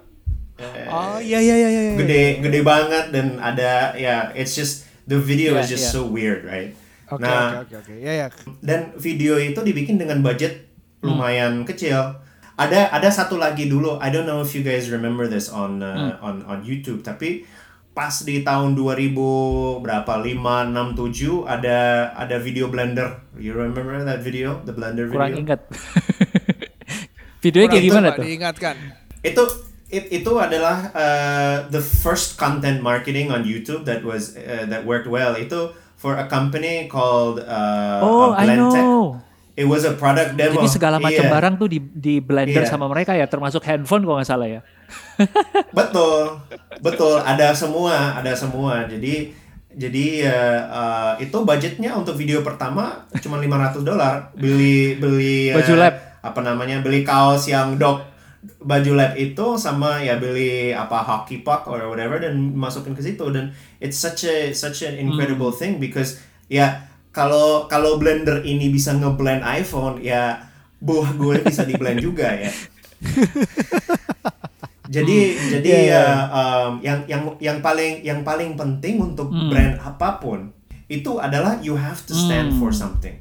eh, 0.60 0.88
Oh 0.92 1.18
iya 1.24 1.40
iya 1.40 1.56
iya 1.56 1.70
iya. 1.72 1.82
iya. 1.92 1.94
gede 1.96 2.24
gede 2.44 2.60
banget 2.62 3.16
dan 3.16 3.40
ada 3.40 3.96
ya 3.96 4.30
it's 4.36 4.54
just 4.54 4.84
the 5.08 5.16
video 5.16 5.56
Yeah, 5.56 5.64
is 5.64 5.72
just 5.72 5.88
yeah. 5.90 5.96
so 5.96 6.08
weird 6.12 6.44
right 6.44 6.76
Oke 7.08 7.22
nah 7.24 7.64
oke 7.64 7.80
oke 7.80 7.86
oke. 7.86 7.94
Ya 8.02 8.14
ya. 8.26 8.28
dan 8.60 8.92
video 9.00 9.40
itu 9.40 9.62
dibikin 9.64 9.96
dengan 9.96 10.20
budget 10.20 10.68
lumayan 11.06 11.64
kecil 11.64 12.18
ada 12.56 12.88
ada 12.90 13.10
satu 13.12 13.38
lagi 13.38 13.68
dulu 13.68 14.00
I 14.02 14.10
don't 14.10 14.26
know 14.26 14.42
if 14.42 14.56
you 14.56 14.64
guys 14.64 14.88
remember 14.90 15.28
this 15.28 15.52
on 15.52 15.84
uh, 15.84 16.18
on 16.24 16.42
on 16.48 16.64
YouTube 16.66 17.04
tapi 17.04 17.44
pas 17.96 18.12
di 18.28 18.44
tahun 18.44 18.76
2000 18.76 19.16
berapa 19.84 20.14
5 20.20 20.36
6 20.36 21.00
7 21.00 21.48
ada 21.48 21.78
ada 22.12 22.36
video 22.40 22.68
blender 22.68 23.24
you 23.40 23.56
remember 23.56 24.04
that 24.04 24.20
video 24.20 24.60
the 24.68 24.76
blender 24.76 25.08
Kurang 25.08 25.32
video 25.32 25.44
ingat. 25.48 25.62
Videonya 27.46 27.70
kayak 27.70 27.86
gimana 27.86 28.08
tuh? 28.12 28.24
Diingatkan. 28.26 28.76
itu 29.22 29.42
it, 29.88 30.06
itu 30.12 30.32
adalah 30.36 30.90
uh, 30.92 31.56
the 31.70 31.82
first 31.82 32.36
content 32.36 32.82
marketing 32.82 33.30
on 33.30 33.42
YouTube 33.42 33.86
that 33.86 34.02
was 34.02 34.34
uh, 34.34 34.66
that 34.66 34.82
worked 34.82 35.06
well 35.06 35.34
itu 35.34 35.70
for 35.96 36.14
a 36.16 36.26
company 36.26 36.86
called 36.86 37.42
uh, 37.42 38.02
Oh, 38.02 38.34
uh, 38.34 38.38
I 38.38 38.54
know. 38.54 39.22
it 39.54 39.64
was 39.64 39.82
a 39.82 39.94
product 39.94 40.36
demo. 40.36 40.58
Jadi 40.58 40.70
segala 40.70 40.98
macam 40.98 41.22
Iya. 41.22 41.32
barang 41.32 41.54
tuh 41.56 41.66
di 41.66 41.80
di 41.80 42.20
blender 42.20 42.66
Iya. 42.66 42.70
sama 42.70 42.86
mereka 42.86 43.14
ya, 43.14 43.26
termasuk 43.26 43.62
handphone 43.64 44.04
kalau 44.04 44.18
nggak 44.20 44.28
salah 44.28 44.46
ya. 44.46 44.62
Betul, 45.78 46.38
betul. 46.80 47.18
Ada 47.18 47.56
semua, 47.56 48.14
ada 48.14 48.36
semua. 48.36 48.86
Jadi 48.86 49.34
jadi 49.72 50.06
eh, 50.24 50.62
eh, 50.62 51.14
itu 51.26 51.38
budgetnya 51.42 51.92
untuk 51.96 52.16
video 52.16 52.40
pertama 52.40 53.04
cuma 53.20 53.40
500 53.40 53.82
dolar. 53.82 54.30
Beli 54.36 54.96
beli 54.96 55.50
eh, 55.52 55.56
Baju 55.56 55.74
lab. 55.76 55.96
Apa 56.26 56.42
namanya? 56.42 56.82
Beli 56.82 57.06
kaos 57.06 57.46
yang 57.46 57.78
dog 57.78 58.02
baju 58.62 58.92
lab 58.94 59.14
itu 59.16 59.58
sama 59.58 60.02
ya 60.02 60.18
beli 60.18 60.70
apa 60.70 61.02
hockey 61.02 61.42
puck 61.42 61.66
or 61.66 61.90
whatever 61.90 62.18
dan 62.18 62.54
masukin 62.54 62.94
ke 62.94 63.02
situ 63.02 63.26
dan 63.30 63.50
it's 63.78 63.98
such 63.98 64.26
a 64.26 64.54
such 64.54 64.86
an 64.86 64.94
incredible 64.96 65.50
thing 65.50 65.78
because 65.78 66.22
ya 66.46 66.86
kalau 67.10 67.66
kalau 67.66 67.98
blender 67.98 68.42
ini 68.42 68.70
bisa 68.70 68.94
ngeblend 68.94 69.42
iPhone 69.42 69.98
ya 69.98 70.46
buah 70.78 71.18
gue 71.18 71.42
bisa 71.42 71.66
di 71.66 71.74
blend 71.74 72.06
juga 72.06 72.30
ya. 72.38 72.52
jadi 74.86 75.18
jadi 75.52 75.66
Iya, 75.66 75.80
iya. 75.82 75.98
ya 75.98 76.06
um, 76.30 76.72
yang 76.80 77.00
yang 77.10 77.22
yang 77.42 77.58
paling 77.60 78.06
yang 78.06 78.22
paling 78.22 78.54
penting 78.54 79.02
untuk 79.02 79.34
Hmm. 79.34 79.50
brand 79.50 79.76
apa 79.82 80.22
pun 80.22 80.54
itu 80.86 81.18
adalah 81.18 81.58
you 81.60 81.74
have 81.74 81.98
to 82.06 82.14
stand 82.14 82.54
for 82.56 82.70
Hmm. 82.70 82.78
something 82.86 83.16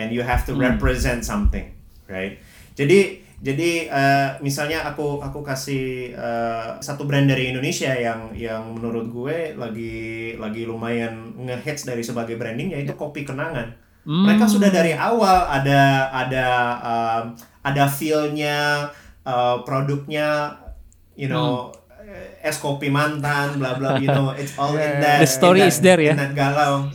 and 0.00 0.08
you 0.08 0.24
have 0.24 0.48
to 0.48 0.56
represent 0.56 1.20
something 1.20 1.68
right 2.08 2.40
jadi 2.80 3.00
jadi 3.40 3.88
uh, 3.88 4.28
misalnya 4.44 4.84
aku 4.84 5.16
aku 5.20 5.40
kasih 5.40 6.12
uh, 6.12 6.76
satu 6.76 7.08
brand 7.08 7.24
dari 7.24 7.48
Indonesia 7.48 7.88
yang 7.88 8.32
yang 8.36 8.76
menurut 8.76 9.08
gue 9.08 9.56
lagi 9.56 10.36
lagi 10.36 10.68
lumayan 10.68 11.32
ngehits 11.40 11.88
dari 11.88 12.04
sebagai 12.04 12.36
branding 12.36 12.72
yaitu 12.72 12.92
kopi 12.96 13.24
kenangan. 13.24 13.72
Mereka 14.04 14.44
sudah 14.44 14.68
dari 14.68 14.92
awal 14.92 15.44
ada 15.48 16.08
ada 16.12 16.46
um, 16.80 17.24
ada 17.64 17.84
feel-nya 17.88 18.88
uh, 19.24 19.60
produknya 19.64 20.56
you 21.16 21.28
know 21.28 21.68
eh, 22.00 22.44
es 22.44 22.56
kopi 22.60 22.88
mantan 22.88 23.60
bla 23.60 23.76
bla 23.76 24.00
you 24.00 24.08
know 24.08 24.32
it's 24.36 24.56
all 24.60 24.72
in 24.76 25.00
that 25.04 25.20
The 25.20 25.28
story 25.28 25.64
in 25.64 25.68
that, 25.68 25.72
is 25.72 25.78
there 25.80 26.00
ya. 26.00 26.12
in 26.12 26.20
that 26.20 26.32
galau. 26.36 26.88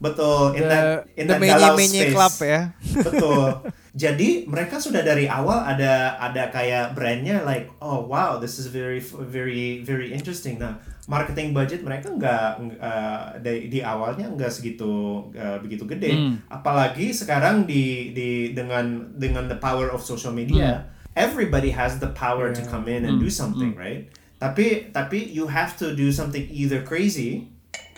Betul 0.00 0.56
in 0.60 0.64
that 0.68 0.84
The, 1.08 1.20
in 1.20 1.24
the 1.28 1.36
that 1.40 1.56
galau 1.56 1.76
space. 1.76 2.12
club 2.12 2.34
ya. 2.44 2.60
betul 2.84 3.44
jadi 3.90 4.46
mereka 4.46 4.78
sudah 4.78 5.02
dari 5.02 5.26
awal 5.26 5.66
ada 5.66 6.14
ada 6.22 6.46
kayak 6.54 6.94
brandnya 6.94 7.42
like 7.42 7.66
oh 7.82 8.06
wow 8.06 8.38
this 8.38 8.62
is 8.62 8.70
very 8.70 9.02
very 9.02 9.82
very 9.82 10.14
interesting. 10.14 10.62
Nah 10.62 10.78
marketing 11.10 11.50
budget 11.50 11.82
mereka 11.82 12.06
nggak 12.14 12.78
uh, 12.78 13.34
di, 13.42 13.66
di 13.66 13.82
awalnya 13.82 14.30
nggak 14.30 14.46
segitu 14.46 15.26
uh, 15.34 15.58
begitu 15.58 15.82
gede. 15.90 16.14
Hmm. 16.14 16.38
apalagi 16.46 17.10
sekarang 17.10 17.66
di 17.66 18.14
di 18.14 18.54
dengan 18.54 19.10
dengan 19.18 19.50
the 19.50 19.58
power 19.58 19.90
of 19.90 20.06
social 20.06 20.30
media 20.30 20.86
everybody 21.18 21.74
has 21.74 21.98
the 21.98 22.14
power 22.14 22.54
to 22.54 22.62
come 22.70 22.86
in 22.86 23.02
and 23.02 23.18
do 23.18 23.26
something 23.26 23.74
right? 23.74 24.06
Tapi 24.38 24.94
tapi 24.94 25.26
you 25.28 25.50
have 25.50 25.74
to 25.82 25.92
do 25.98 26.14
something 26.14 26.46
either 26.48 26.80
crazy 26.86 27.50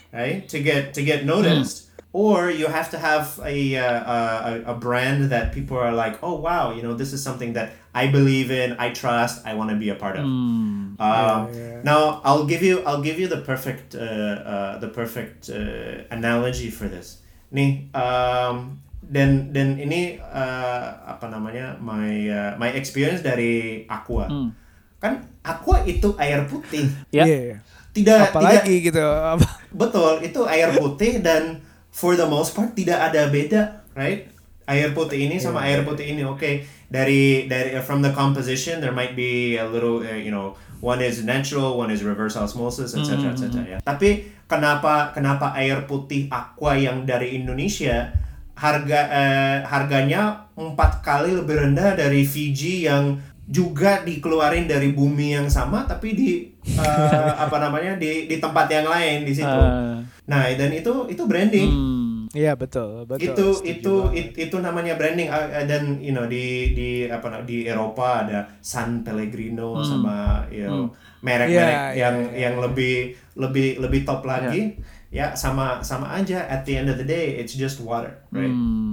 right 0.09 0.48
to 0.48 0.59
get 0.64 0.96
to 0.96 1.05
get 1.05 1.28
noticed 1.28 1.91
or 2.12 2.53
you 2.53 2.68
have 2.68 2.92
to 2.92 2.98
have 2.98 3.40
a, 3.40 3.77
uh, 3.77 4.05
a 4.05 4.53
a 4.72 4.75
brand 4.77 5.33
that 5.33 5.48
people 5.51 5.77
are 5.77 5.92
like 5.92 6.20
oh 6.20 6.37
wow 6.37 6.68
you 6.68 6.85
know 6.85 6.92
this 6.92 7.12
is 7.12 7.20
something 7.20 7.57
that 7.57 7.72
i 7.96 8.05
believe 8.07 8.53
in 8.53 8.77
i 8.77 8.92
trust 8.92 9.40
i 9.48 9.57
want 9.57 9.72
to 9.72 9.77
be 9.77 9.88
a 9.88 9.96
part 9.96 10.20
of 10.20 10.25
Hmm. 10.25 10.92
um, 11.01 11.48
now 11.83 12.20
i'll 12.22 12.44
give 12.44 12.61
you 12.61 12.85
i'll 12.85 13.01
give 13.01 13.16
you 13.16 13.27
the 13.27 13.40
perfect 13.40 13.96
uh, 13.96 14.05
uh, 14.44 14.72
the 14.79 14.88
perfect 14.88 15.48
uh, 15.48 16.05
analogy 16.11 16.68
for 16.68 16.85
this 16.85 17.25
nih 17.48 17.88
um, 17.96 18.77
dan 19.03 19.48
dan 19.51 19.77
ini 19.77 20.20
uh, 20.20 20.85
apa 21.09 21.29
namanya 21.29 21.77
my 21.81 22.09
uh, 22.29 22.53
my 22.57 22.68
experience 22.72 23.20
dari 23.20 23.85
aqua 23.88 24.29
Hmm. 24.29 24.53
kan 25.01 25.18
aqua 25.42 25.83
itu 25.83 26.12
air 26.16 26.44
putih 26.44 26.87
Ya. 27.09 27.25
Iya. 27.25 27.59
tidak 27.92 28.31
tidak 28.31 28.33
Apalagi 28.33 28.77
gitu. 28.85 29.01
apa- 29.05 29.59
Betul, 29.72 30.20
itu 30.22 30.40
air 30.44 30.72
putih 30.72 31.20
dan 31.20 31.61
for 31.92 32.16
the 32.16 32.24
most 32.24 32.57
part 32.57 32.72
tidak 32.72 33.12
ada 33.12 33.28
beda, 33.28 33.85
right? 33.92 34.26
Air 34.66 34.96
putih 34.96 35.28
ini 35.28 35.37
sama 35.37 35.62
air 35.68 35.85
putih 35.85 36.16
ini, 36.16 36.24
oke. 36.24 36.64
Dari 36.88 37.46
dari 37.46 37.76
from 37.85 38.00
the 38.00 38.11
composition 38.16 38.81
there 38.81 38.96
might 38.96 39.12
be 39.12 39.61
a 39.61 39.68
little, 39.68 40.00
uh, 40.00 40.16
you 40.16 40.33
know, 40.33 40.57
one 40.81 41.05
is 41.05 41.22
natural, 41.22 41.76
one 41.76 41.92
is 41.92 42.00
reverse 42.00 42.35
osmosis, 42.35 42.96
etc. 42.96 43.37
etc. 43.37 43.46
ya. 43.68 43.78
Tapi 43.85 44.33
kenapa 44.48 45.12
kenapa 45.12 45.52
air 45.55 45.85
putih 45.85 46.26
aqua 46.33 46.74
yang 46.74 47.05
dari 47.05 47.37
Indonesia 47.37 48.11
harga 48.52 49.00
eh, 49.09 49.57
harganya 49.64 50.52
empat 50.55 51.00
kali 51.00 51.33
lebih 51.33 51.57
rendah 51.57 51.96
dari 51.96 52.22
Fiji 52.22 52.85
yang 52.85 53.16
juga 53.44 54.00
dikeluarin 54.02 54.64
dari 54.64 54.90
bumi 54.90 55.35
yang 55.35 55.48
sama 55.50 55.83
tapi 55.85 56.14
di 56.14 56.31
eh, 56.64 57.33
apa 57.44 57.57
namanya 57.59 57.98
di 57.98 58.26
di 58.26 58.37
tempat 58.38 58.66
yang 58.66 58.87
lain 58.87 59.26
di 59.26 59.33
situ. 59.33 59.46
Ah. 59.48 59.98
Nah, 60.22 60.46
dan 60.55 60.70
itu 60.70 61.11
itu 61.11 61.22
branding. 61.26 61.68
Hmm. 61.68 62.11
Iya 62.33 62.57
betul, 62.57 63.05
betul. 63.05 63.28
itu 63.28 63.46
Setuju 63.52 63.68
itu 63.68 63.94
it- 64.16 64.37
itu 64.40 64.57
namanya 64.57 64.96
branding 64.96 65.28
Ah, 65.28 65.44
ah, 65.52 65.64
dan 65.68 66.00
you 66.00 66.16
know 66.16 66.24
di 66.24 66.72
di 66.72 66.88
apa 67.05 67.28
di 67.44 67.68
Eropa 67.68 68.24
ada 68.24 68.48
San 68.59 69.05
Pellegrino 69.05 69.85
sama 69.85 70.40
you 70.48 70.64
know, 70.64 70.88
merek-merek 71.20 71.52
Iya, 71.76 71.92
iya, 71.92 72.00
yang 72.09 72.16
iya. 72.33 72.48
yang 72.48 72.55
lebih 72.57 73.12
lebih 73.37 73.85
lebih 73.85 74.09
top 74.09 74.24
lagi 74.24 74.81
ya 75.12 75.37
sama 75.37 75.85
sama 75.85 76.09
aja 76.09 76.48
at 76.48 76.64
the 76.64 76.72
end 76.72 76.88
of 76.88 76.96
the 76.96 77.05
day 77.05 77.37
it's 77.37 77.52
just 77.52 77.85
water 77.85 78.16
right 78.33 78.48
Hmm. 78.48 78.91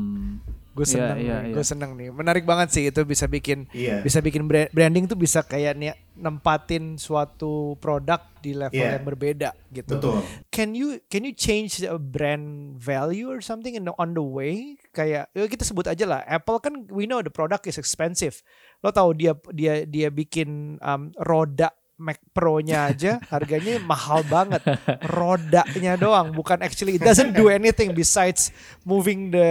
Gue 0.80 0.88
Iya, 0.88 0.96
seneng 0.96 1.18
iya, 1.20 1.36
nih, 1.36 1.44
iya. 1.44 1.56
gue 1.60 1.66
seneng 1.66 1.92
nih. 1.94 2.08
Menarik 2.10 2.44
banget 2.44 2.72
sih 2.72 2.84
itu 2.88 3.04
bisa 3.04 3.28
bikin 3.28 3.68
Iya. 3.70 4.00
bisa 4.00 4.24
bikin 4.24 4.48
bra- 4.48 4.72
branding 4.72 5.06
tuh 5.06 5.20
bisa 5.20 5.44
kayak 5.44 5.76
nih 5.76 5.92
nempatin 6.16 6.96
suatu 6.96 7.76
produk 7.78 8.24
di 8.40 8.52
level 8.54 8.76
Iya. 8.76 8.96
yang 8.96 9.04
berbeda 9.04 9.50
gitu. 9.70 10.00
betul 10.00 10.24
Can 10.50 10.72
you 10.72 11.00
can 11.06 11.24
you 11.24 11.32
change 11.32 11.80
a 11.82 11.96
brand 11.96 12.76
value 12.76 13.28
or 13.28 13.40
something 13.40 13.72
in 13.74 13.84
the, 13.84 13.94
on 13.96 14.12
the 14.12 14.24
way? 14.24 14.80
Kayak 14.90 15.28
ya 15.32 15.46
kita 15.46 15.64
sebut 15.64 15.84
aja 15.86 16.04
lah. 16.04 16.24
Apple 16.24 16.60
kan 16.60 16.88
we 16.88 17.04
know 17.04 17.20
the 17.20 17.30
product 17.30 17.64
is 17.66 17.76
expensive. 17.76 18.40
Lo 18.80 18.92
tahu 18.92 19.12
dia 19.14 19.32
dia 19.52 19.84
dia 19.84 20.08
bikin 20.08 20.80
um, 20.80 21.12
roda 21.18 21.76
Mac 22.00 22.18
Pro-nya 22.32 22.88
aja 22.88 23.20
harganya 23.28 23.78
mahal 23.84 24.24
banget. 24.24 24.64
Rodanya 25.04 26.00
doang, 26.00 26.32
bukan 26.32 26.64
actually 26.64 26.96
it 26.96 27.04
doesn't 27.04 27.36
do 27.36 27.52
anything 27.52 27.92
besides 27.92 28.56
moving 28.88 29.36
the 29.36 29.50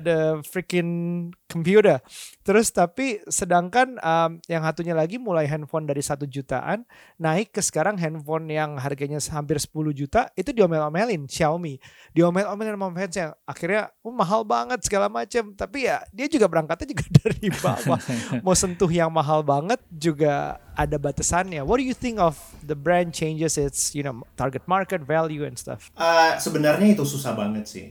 the 0.00 0.18
freaking 0.48 1.30
computer. 1.52 2.00
Terus 2.40 2.72
tapi 2.72 3.20
sedangkan 3.28 4.00
um, 4.00 4.40
yang 4.48 4.64
satunya 4.64 4.96
lagi 4.96 5.20
mulai 5.20 5.44
handphone 5.44 5.84
dari 5.84 6.00
satu 6.00 6.24
jutaan 6.24 6.88
naik 7.20 7.52
ke 7.52 7.60
sekarang 7.60 8.00
handphone 8.00 8.48
yang 8.48 8.80
harganya 8.80 9.20
hampir 9.28 9.60
10 9.60 9.70
juta 9.92 10.32
itu 10.32 10.50
diomel-omelin 10.56 11.28
Xiaomi. 11.28 11.76
Diomel-omelin 12.16 12.74
sama 12.74 12.88
fansnya. 12.96 13.26
Akhirnya 13.44 13.92
oh, 14.00 14.10
mahal 14.10 14.48
banget 14.48 14.80
segala 14.88 15.12
macam. 15.12 15.52
Tapi 15.52 15.92
ya 15.92 16.00
dia 16.08 16.26
juga 16.32 16.48
berangkatnya 16.48 16.96
juga 16.96 17.04
dari 17.20 17.46
bawah. 17.52 18.00
Mau 18.40 18.56
sentuh 18.56 18.88
yang 18.88 19.12
mahal 19.12 19.44
banget 19.44 19.78
juga 19.92 20.56
ada 20.72 20.96
batasannya. 20.96 21.60
What 21.60 21.78
do 21.78 21.84
you 21.84 21.94
think 21.94 22.16
of 22.16 22.40
the 22.64 22.74
brand 22.74 23.12
changes 23.12 23.60
its 23.60 23.92
you 23.92 24.00
know 24.00 24.24
target 24.40 24.64
market 24.64 25.04
value 25.04 25.44
and 25.44 25.60
stuff? 25.60 25.92
Uh, 25.92 26.40
sebenarnya 26.40 26.96
itu 26.96 27.04
susah 27.04 27.36
banget 27.36 27.68
sih 27.68 27.86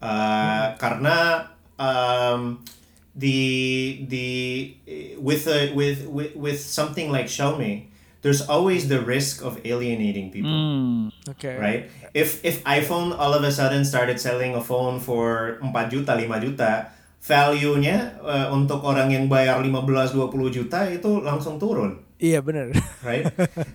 Uh, 0.00 0.80
karena 0.80 1.52
um, 1.76 2.64
the 3.14 4.06
the 4.06 4.26
with 5.18 5.46
a 5.46 5.72
with, 5.74 6.06
with 6.06 6.34
with 6.36 6.58
something 6.60 7.10
like 7.10 7.26
Xiaomi 7.26 7.90
there's 8.20 8.44
always 8.44 8.88
the 8.92 9.00
risk 9.00 9.40
of 9.40 9.58
alienating 9.64 10.28
people 10.30 10.52
Hmm. 10.52 11.08
Oke. 11.28 11.56
right? 11.56 11.88
If 12.12 12.44
if 12.44 12.60
iPhone 12.68 13.16
all 13.16 13.32
of 13.32 13.42
a 13.42 13.52
sudden 13.52 13.84
started 13.84 14.20
selling 14.20 14.52
a 14.54 14.60
phone 14.60 15.00
for 15.00 15.56
4 15.62 15.88
juta, 15.88 16.12
5 16.18 16.44
juta, 16.44 16.90
value-nya 17.22 18.16
uh, 18.20 18.48
untuk 18.52 18.82
orang 18.84 19.12
yang 19.12 19.28
bayar 19.28 19.60
15 19.60 20.12
20 20.16 20.50
juta 20.52 20.84
itu 20.88 21.20
langsung 21.20 21.56
turun, 21.60 22.00
Iya 22.20 22.44
benar. 22.44 22.68
right? 23.02 23.24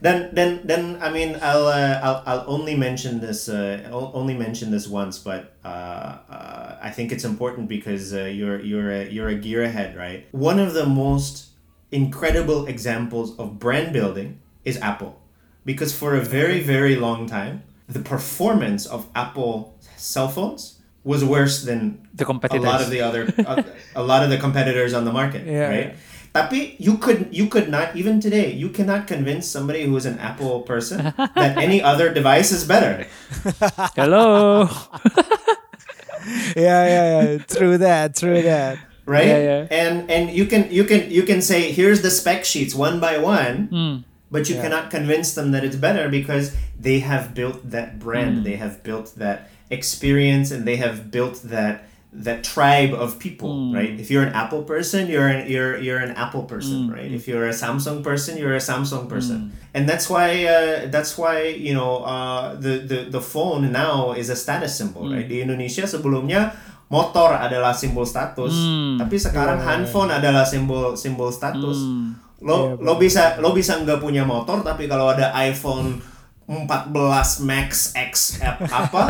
Then 0.05 0.29
dan 0.37 0.61
dan 0.69 1.01
I 1.01 1.09
mean 1.09 1.33
I'll 1.41 1.65
uh, 1.65 1.97
I'll 2.05 2.19
I'll 2.29 2.45
only 2.45 2.77
mention 2.77 3.17
this 3.19 3.49
uh, 3.49 3.81
I'll 3.89 4.13
only 4.13 4.37
mention 4.37 4.69
this 4.69 4.85
once, 4.85 5.17
but 5.17 5.57
uh, 5.65 6.21
uh, 6.29 6.77
I 6.77 6.93
think 6.93 7.09
it's 7.11 7.25
important 7.25 7.65
because 7.67 8.13
uh, 8.13 8.29
you're 8.29 8.61
you're 8.61 8.91
a, 8.93 9.09
you're 9.09 9.29
a 9.33 9.37
gearhead, 9.41 9.97
right? 9.97 10.29
One 10.29 10.61
of 10.61 10.77
the 10.77 10.85
most 10.85 11.57
incredible 11.91 12.69
examples 12.69 13.33
of 13.41 13.57
brand 13.57 13.93
building 13.93 14.37
is 14.63 14.77
Apple, 14.77 15.17
because 15.65 15.89
for 15.93 16.13
a 16.15 16.21
very 16.21 16.61
very 16.61 16.95
long 16.95 17.25
time 17.25 17.63
the 17.89 18.01
performance 18.01 18.85
of 18.85 19.05
Apple 19.17 19.73
cell 19.97 20.29
phones 20.29 20.81
was 21.05 21.21
worse 21.23 21.65
than 21.65 22.01
The 22.17 22.25
a 22.25 22.25
competitors. 22.25 22.65
lot 22.65 22.81
of 22.81 22.89
the 22.89 23.01
other 23.01 23.29
a, 23.45 23.61
a 23.95 24.03
lot 24.03 24.25
of 24.25 24.29
the 24.33 24.37
competitors 24.41 24.93
on 24.93 25.05
the 25.05 25.13
market 25.13 25.45
Yeah. 25.45 25.69
right 25.69 25.89
tapi 26.35 26.75
you 26.83 26.99
could 26.99 27.31
you 27.31 27.47
could 27.47 27.71
not 27.71 27.95
even 27.95 28.19
today 28.19 28.51
you 28.51 28.67
cannot 28.67 29.07
convince 29.07 29.47
somebody 29.47 29.87
who 29.87 29.95
is 29.95 30.03
an 30.03 30.19
apple 30.19 30.67
person 30.67 31.15
that 31.15 31.55
any 31.65 31.79
other 31.79 32.11
device 32.11 32.51
is 32.51 32.67
better 32.67 33.07
Hello. 33.95 34.67
yeah, 36.55 36.85
yeah, 36.87 37.05
yeah. 37.23 37.37
True 37.47 37.77
that, 37.77 38.15
true 38.15 38.41
that. 38.41 38.77
right? 39.05 39.27
Yeah, 39.27 39.37
yeah. 39.37 39.61
And 39.71 40.09
and 40.11 40.29
you 40.31 40.45
can 40.45 40.67
you 40.71 40.83
can 40.83 41.09
you 41.11 41.23
can 41.23 41.41
say 41.41 41.71
here's 41.71 42.01
the 42.01 42.09
spec 42.11 42.43
sheets 42.45 42.73
one 42.75 42.99
by 42.99 43.17
one, 43.17 43.69
Hmm. 43.69 43.95
but 44.33 44.49
you 44.49 44.55
cannot 44.57 44.89
convince 44.89 45.33
them 45.37 45.51
that 45.53 45.63
it's 45.63 45.75
better 45.77 46.09
because 46.09 46.51
they 46.79 46.99
have 47.05 47.33
built 47.37 47.61
that 47.69 47.99
brand, 48.01 48.41
Hmm. 48.41 48.43
they 48.43 48.57
have 48.57 48.81
built 48.83 49.13
that 49.21 49.49
experience, 49.69 50.49
and 50.51 50.65
they 50.65 50.77
have 50.81 51.11
built 51.13 51.41
that 51.45 51.85
that 52.15 52.47
tribe 52.47 52.95
of 52.95 53.19
people, 53.19 53.51
Hmm. 53.51 53.75
right? 53.75 53.91
If 53.99 54.07
you're 54.07 54.23
an 54.23 54.31
Apple 54.31 54.63
person, 54.63 55.11
you're 55.11 55.27
an 55.27 55.51
you're 55.51 55.75
you're 55.83 55.99
an 55.99 56.15
Apple 56.15 56.47
Hmm. 56.47 56.51
person, 56.55 56.79
right? 56.87 57.11
If 57.11 57.27
you're 57.27 57.43
a 57.45 57.55
Samsung 57.55 57.99
person, 58.07 58.39
you're 58.39 58.55
a 58.55 58.63
Samsung 58.63 59.11
person, 59.11 59.51
and 59.75 59.83
that's 59.83 60.07
why 60.07 60.47
uh, 60.47 60.87
that's 60.87 61.19
why 61.19 61.51
you 61.51 61.75
know 61.75 62.07
uh, 62.07 62.55
the 62.55 62.87
the 62.87 62.99
the 63.11 63.19
phone 63.19 63.67
now 63.75 64.15
is 64.15 64.31
a 64.31 64.37
status 64.39 64.71
symbol, 64.79 65.11
Hmm. 65.11 65.19
right? 65.19 65.27
Di 65.27 65.43
Indonesia 65.43 65.83
sebelumnya 65.83 66.55
motor 66.87 67.35
adalah 67.35 67.75
simbol 67.75 68.07
status, 68.07 68.55
Hmm. 68.55 68.95
tapi 68.95 69.19
sekarang 69.19 69.59
handphone 69.59 70.07
adalah 70.13 70.47
simbol 70.47 70.95
simbol 70.95 71.35
status. 71.35 71.83
Hmm. 71.83 72.15
Lo 72.39 72.79
lo 72.79 72.95
bisa 72.95 73.35
lo 73.43 73.51
bisa 73.51 73.75
nggak 73.75 73.99
punya 73.99 74.23
motor, 74.23 74.63
tapi 74.63 74.87
kalau 74.87 75.11
ada 75.11 75.35
iPhone 75.35 75.99
14 76.45 76.93
Max 77.41 77.69
X 77.91 78.37
apa, 78.69 79.09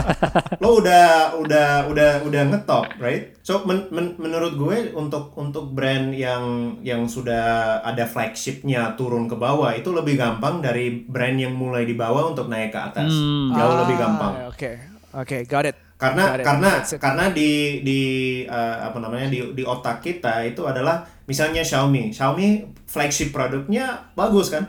lo 0.57 0.79
udah 0.79 1.35
udah 1.35 1.83
udah 1.85 2.23
udah 2.23 2.41
ngetop, 2.47 2.87
right? 2.95 3.35
So 3.41 3.61
men- 3.61 3.91
men- 3.91 4.15
menurut 4.15 4.55
gue 4.55 4.77
untuk 4.91 5.35
untuk 5.35 5.69
brand 5.69 6.09
yang 6.09 6.43
yang 6.79 7.03
sudah 7.05 7.43
ada 7.81 8.03
flagshipnya 8.03 8.95
turun 8.95 9.27
ke 9.27 9.35
bawah 9.35 9.71
itu 9.71 9.91
lebih 9.91 10.15
gampang 10.15 10.59
dari 10.59 11.03
brand 11.03 11.35
yang 11.35 11.51
mulai 11.51 11.83
di 11.83 11.93
bawah 11.93 12.31
untuk 12.31 12.47
naik 12.47 12.71
ke 12.71 12.79
atas, 12.81 13.11
jauh 13.51 13.75
lebih 13.81 13.95
gampang 13.95 14.33
Ah, 14.37 14.47
Oke, 14.47 14.71
oke, 15.11 15.37
got 15.45 15.65
it. 15.65 15.75
karena 15.95 16.23
Got 16.25 16.39
it. 16.39 16.45
karena 16.45 16.71
karena 16.97 17.25
di 17.29 17.51
di 17.81 17.99
uh, 18.43 18.83
apa 18.85 18.99
namanya 18.99 19.27
di 19.27 19.43
di 19.51 19.63
otak 19.63 19.99
kita 19.99 20.43
itu 20.43 20.63
adalah 20.63 21.03
misalnya 21.23 21.63
Xiaomi 21.63 22.11
Xiaomi 22.11 22.47
flagship 22.83 23.31
produknya 23.31 24.11
bagus 24.11 24.47
kan 24.49 24.67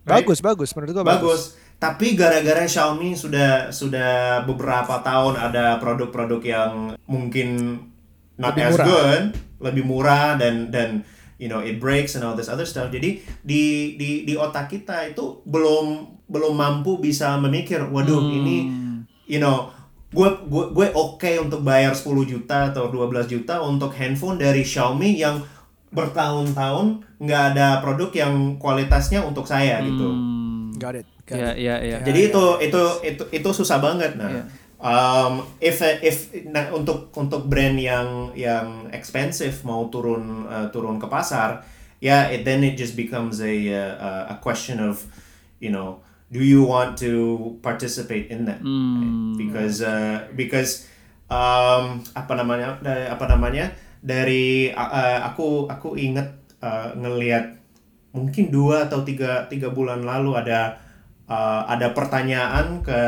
Right? 0.00 0.24
Bagus, 0.24 0.40
bagus. 0.40 0.72
Menurut 0.72 0.96
gua 0.96 1.04
bagus. 1.04 1.14
bagus. 1.14 1.42
Tapi 1.80 2.12
gara-gara 2.12 2.68
Xiaomi 2.68 3.16
sudah 3.16 3.72
sudah 3.72 4.44
beberapa 4.44 5.00
tahun 5.00 5.40
ada 5.40 5.80
produk-produk 5.80 6.40
yang 6.44 6.72
mungkin 7.08 7.80
not 8.36 8.52
Lebih 8.52 8.64
as 8.68 8.74
murah. 8.76 8.86
good 8.86 9.24
lebih 9.60 9.84
murah 9.88 10.36
dan 10.36 10.68
dan 10.68 11.08
you 11.40 11.48
know 11.48 11.64
it 11.64 11.80
breaks 11.80 12.12
and 12.16 12.22
all 12.24 12.36
this 12.36 12.52
other 12.52 12.68
stuff 12.68 12.92
jadi 12.92 13.16
di 13.40 13.96
di 13.96 14.28
di 14.28 14.34
otak 14.36 14.68
kita 14.68 15.08
itu 15.08 15.40
belum 15.48 16.20
belum 16.28 16.52
mampu 16.52 17.00
bisa 17.00 17.40
memikir 17.40 17.80
waduh 17.88 18.28
ini 18.28 18.68
you 19.24 19.40
know 19.40 19.72
gue 20.12 20.28
gue 20.52 20.64
gue 20.76 20.86
oke 20.92 21.30
untuk 21.40 21.64
bayar 21.64 21.96
10 21.96 22.04
juta 22.28 22.74
atau 22.74 22.92
12 22.92 23.24
juta 23.30 23.62
untuk 23.64 23.96
handphone 23.96 24.36
dari 24.36 24.66
Xiaomi 24.66 25.16
yang 25.16 25.40
bertahun-tahun 25.90 27.02
nggak 27.22 27.42
ada 27.54 27.78
produk 27.82 28.10
yang 28.14 28.34
kualitasnya 28.58 29.22
untuk 29.22 29.46
saya 29.46 29.82
gitu. 29.82 30.08
Got 30.78 31.02
it. 31.02 31.06
Ya, 31.30 31.54
it. 31.54 31.62
ya, 31.62 31.74
ya. 31.78 31.98
Jadi 32.02 32.20
itu 32.34 32.44
itu 32.58 32.82
itu 33.06 33.22
itu 33.30 33.48
susah 33.54 33.78
banget 33.78 34.18
nah. 34.18 34.26
Iya. 34.26 34.44
Um, 34.80 35.44
if 35.60 35.84
if 36.00 36.32
nah, 36.48 36.72
untuk 36.72 37.12
untuk 37.12 37.44
brand 37.46 37.76
yang 37.76 38.32
yang 38.32 38.88
expensive 38.96 39.60
mau 39.60 39.92
turun 39.92 40.48
uh, 40.48 40.72
turun 40.72 40.96
ke 40.96 41.04
pasar, 41.04 41.60
ya 42.00 42.32
it, 42.32 42.48
then 42.48 42.64
it 42.64 42.80
just 42.80 42.96
becomes 42.96 43.44
a 43.44 43.54
uh, 43.76 44.32
a 44.32 44.36
question 44.40 44.80
of 44.80 45.04
you 45.60 45.68
know 45.68 46.00
do 46.32 46.40
you 46.40 46.64
want 46.64 46.96
to 46.96 47.52
participate 47.60 48.32
in 48.32 48.48
that 48.48 48.64
Hmm. 48.64 49.36
because 49.36 49.84
uh, 49.84 50.24
because 50.32 50.88
um, 51.28 52.00
apa 52.16 52.32
namanya 52.40 52.80
apa 53.12 53.24
namanya 53.28 53.76
dari 54.00 54.72
uh, 54.72 55.28
aku 55.28 55.68
aku 55.68 56.00
inget 56.00 56.40
uh, 56.64 56.96
ngelihat 56.96 57.60
mungkin 58.16 58.48
dua 58.48 58.88
atau 58.88 59.04
tiga 59.04 59.46
tiga 59.52 59.70
bulan 59.70 60.02
lalu 60.02 60.34
ada 60.34 60.80
uh, 61.30 61.64
ada 61.64 61.94
pertanyaan 61.94 62.82
ke 62.82 63.00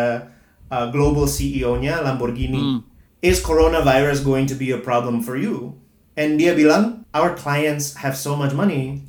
uh, 0.70 0.86
global 0.88 1.26
CEO-nya 1.26 2.00
Lamborghini 2.00 2.80
is 3.20 3.42
coronavirus 3.42 4.22
going 4.22 4.46
to 4.46 4.54
be 4.54 4.70
a 4.70 4.78
problem 4.78 5.18
for 5.20 5.34
you 5.34 5.74
and 6.14 6.38
dia 6.38 6.54
bilang 6.54 7.02
our 7.12 7.34
clients 7.34 7.98
have 7.98 8.14
so 8.14 8.32
much 8.32 8.54
money 8.54 9.02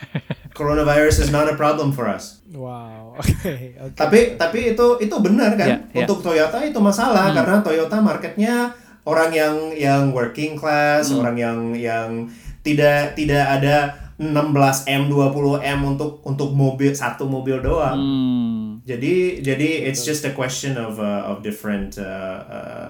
coronavirus 0.58 1.20
is 1.22 1.30
not 1.30 1.46
a 1.46 1.54
problem 1.54 1.90
for 1.90 2.06
us 2.06 2.38
Wow. 2.50 3.14
Oke, 3.20 3.78
oke. 3.78 3.94
tapi 3.94 4.34
tapi 4.34 4.74
itu 4.74 4.86
itu 4.98 5.12
benar 5.22 5.54
kan 5.54 5.68
Ya, 5.70 5.76
ya. 5.92 6.02
untuk 6.02 6.18
Toyota 6.24 6.58
itu 6.64 6.80
masalah 6.82 7.30
karena 7.30 7.62
Toyota 7.62 8.02
marketnya 8.02 8.74
orang 9.06 9.30
yang 9.30 9.54
yang 9.76 10.02
working 10.10 10.58
class 10.58 11.14
orang 11.14 11.38
yang 11.38 11.58
yang 11.76 12.26
tidak 12.66 13.14
tidak 13.14 13.44
ada 13.60 13.76
16 14.20 14.84
m 14.84 15.02
20 15.08 15.64
m 15.64 15.80
untuk 15.88 16.20
untuk 16.22 16.52
mobil 16.52 16.92
satu 16.92 17.24
mobil 17.24 17.64
doang 17.64 17.96
Hmm. 17.96 18.84
jadi 18.84 19.40
jadi 19.40 19.88
it's 19.88 20.04
just 20.04 20.22
a 20.22 20.32
question 20.36 20.76
of 20.76 21.00
uh, 21.00 21.24
of 21.24 21.40
different 21.40 21.96
uh, 21.96 22.04
uh, 22.04 22.88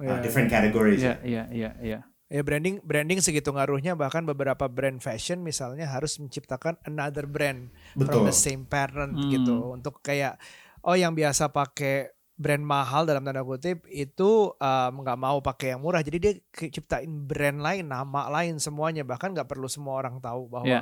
uh, 0.00 0.18
different 0.24 0.48
categories 0.48 1.04
Ya, 1.04 1.20
ya, 1.20 1.44
ya, 1.52 1.76
ya. 1.78 2.00
Ya 2.32 2.40
branding 2.40 2.80
branding 2.80 3.20
segitu 3.20 3.52
ngaruhnya 3.52 3.92
bahkan 3.92 4.24
beberapa 4.24 4.64
brand 4.64 5.04
fashion 5.04 5.44
misalnya 5.44 5.84
harus 5.84 6.16
menciptakan 6.16 6.80
another 6.88 7.28
brand 7.28 7.68
from 7.92 8.08
Betul. 8.08 8.24
the 8.24 8.32
same 8.32 8.64
parent 8.64 9.12
gitu 9.28 9.76
untuk 9.76 10.00
kayak 10.00 10.40
oh 10.80 10.96
yang 10.96 11.12
biasa 11.12 11.52
pakai 11.52 12.08
brand 12.34 12.60
mahal 12.60 13.04
dalam 13.04 13.20
tanda 13.20 13.40
kutip 13.40 13.84
itu 13.86 14.30
um, 14.50 14.92
nggak 14.98 15.16
mau 15.16 15.38
pakai 15.38 15.72
yang 15.72 15.80
murah 15.80 16.00
jadi 16.00 16.18
dia 16.18 16.32
ciptain 16.50 17.06
brand 17.22 17.58
lain 17.58 17.86
nama 17.86 18.26
lain 18.30 18.56
semuanya 18.56 19.02
bahkan 19.02 19.30
nggak 19.30 19.46
perlu 19.46 19.66
semua 19.66 19.96
orang 19.96 20.18
tahu 20.18 20.48
bahwa 20.48 20.66
Ya. 20.66 20.80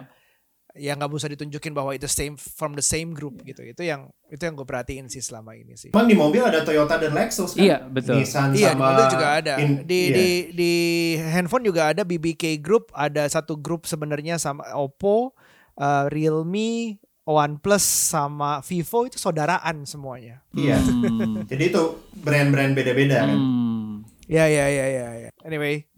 ya 0.73 0.95
nggak 0.95 1.11
usah 1.11 1.27
ditunjukin 1.29 1.71
bahwa 1.71 1.91
itu 1.91 2.07
same 2.07 2.39
from 2.39 2.73
the 2.73 2.81
same 2.81 3.11
group 3.11 3.43
gitu 3.43 3.61
itu 3.61 3.83
yang 3.83 4.07
itu 4.27 4.39
yang 4.39 4.55
gue 4.55 4.63
perhatiin 4.63 5.07
sih 5.07 5.19
selama 5.19 5.53
ini 5.53 5.75
sih 5.75 5.91
Emang 5.91 6.07
di 6.07 6.15
mobil 6.15 6.39
ada 6.41 6.63
Toyota 6.63 6.95
dan 6.95 7.11
Lexus 7.11 7.53
kan? 7.53 7.61
Iya, 7.61 7.77
betul. 7.85 8.23
Nissan 8.23 8.55
Iya, 8.55 8.71
di 8.71 8.79
sama 8.79 8.87
mobil 8.87 9.05
juga 9.11 9.29
ada. 9.35 9.55
in- 9.59 9.83
di 9.83 10.01
iya. 10.01 10.15
di 10.15 10.29
di 10.55 10.73
handphone 11.19 11.67
juga 11.67 11.91
ada 11.91 12.07
BBK 12.07 12.57
Group, 12.57 12.95
ada 12.95 13.27
satu 13.27 13.59
grup 13.59 13.85
sebenarnya 13.85 14.39
sama 14.39 14.63
Oppo, 14.73 15.35
uh, 15.75 16.07
Realme, 16.07 17.03
OnePlus 17.29 17.85
sama 17.85 18.65
Vivo 18.65 19.07
itu 19.07 19.21
saudaraan 19.21 19.85
semuanya. 19.85 20.43
Iya. 20.57 20.81
Hmm. 20.81 21.45
Jadi 21.51 21.71
itu 21.71 21.83
brand-brand 22.21 22.73
beda-beda 22.75 23.29
kan. 23.29 23.39
Hmm. 23.39 23.93
Ya 24.31 24.47
ya 24.47 24.67
ya 24.71 24.87
ya 24.89 25.09
ya. 25.29 25.31
Anyway, 25.43 25.91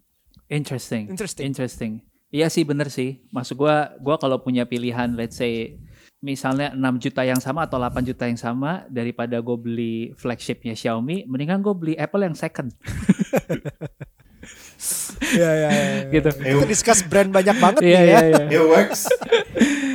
Interesting. 0.53 1.09
Interesting. 1.09 1.45
Interesting. 1.49 1.93
Iya 2.29 2.49
sih 2.49 2.61
bener 2.65 2.93
sih. 2.93 3.25
Maksud 3.33 3.57
gua 3.57 3.93
gua 4.01 4.21
kalau 4.21 4.41
punya 4.41 4.65
pilihan 4.69 5.17
let's 5.17 5.37
say 5.37 5.81
misalnya 6.23 6.71
6 6.71 7.03
juta 7.03 7.27
yang 7.27 7.41
sama 7.43 7.67
atau 7.67 7.75
8 7.75 7.99
juta 8.07 8.23
yang 8.31 8.39
sama 8.39 8.87
daripada 8.87 9.43
gue 9.43 9.57
beli 9.59 9.95
flagshipnya 10.15 10.71
Xiaomi, 10.71 11.27
mendingan 11.27 11.59
gue 11.59 11.75
beli 11.75 11.93
Apple 11.99 12.23
yang 12.23 12.31
second 12.31 12.71
ya 15.31 15.51
ya 15.53 15.69
ya. 15.69 15.93
gitu. 16.11 16.29
Kita 16.31 16.65
discuss 16.65 16.99
brand 17.01 17.29
banyak 17.29 17.55
banget 17.55 17.81
Iya 17.81 17.99
nih 17.99 18.07
ya. 18.07 18.19
iya. 18.21 18.43
It 18.51 18.63
works. 18.63 19.01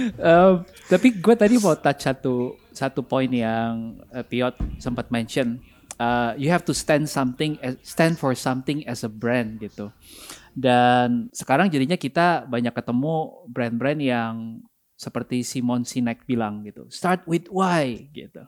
Eh, 0.08 0.52
tapi 0.88 1.08
gue 1.14 1.34
tadi 1.34 1.54
mau 1.56 1.74
touch 1.74 2.00
satu 2.02 2.34
satu 2.72 3.02
poin 3.02 3.28
yang 3.28 3.98
uh, 4.08 4.22
Piot 4.22 4.56
sempat 4.78 5.10
mention. 5.10 5.60
Uh, 5.98 6.30
you 6.38 6.46
have 6.46 6.62
to 6.62 6.70
stand 6.70 7.10
something, 7.10 7.58
as- 7.58 7.74
stand 7.82 8.14
for 8.14 8.30
something 8.32 8.86
as 8.86 9.02
a 9.02 9.10
brand 9.10 9.58
gitu. 9.58 9.90
Dan 10.54 11.26
sekarang 11.30 11.66
jadinya 11.68 11.94
kita 11.94 12.46
banyak 12.46 12.70
ketemu 12.70 13.14
brand-brand 13.46 13.98
yang 13.98 14.34
seperti 14.94 15.42
Simon 15.42 15.82
Sinek 15.82 16.22
bilang 16.22 16.62
gitu. 16.62 16.86
Start 16.86 17.26
with 17.26 17.46
why 17.50 18.10
gitu. 18.10 18.46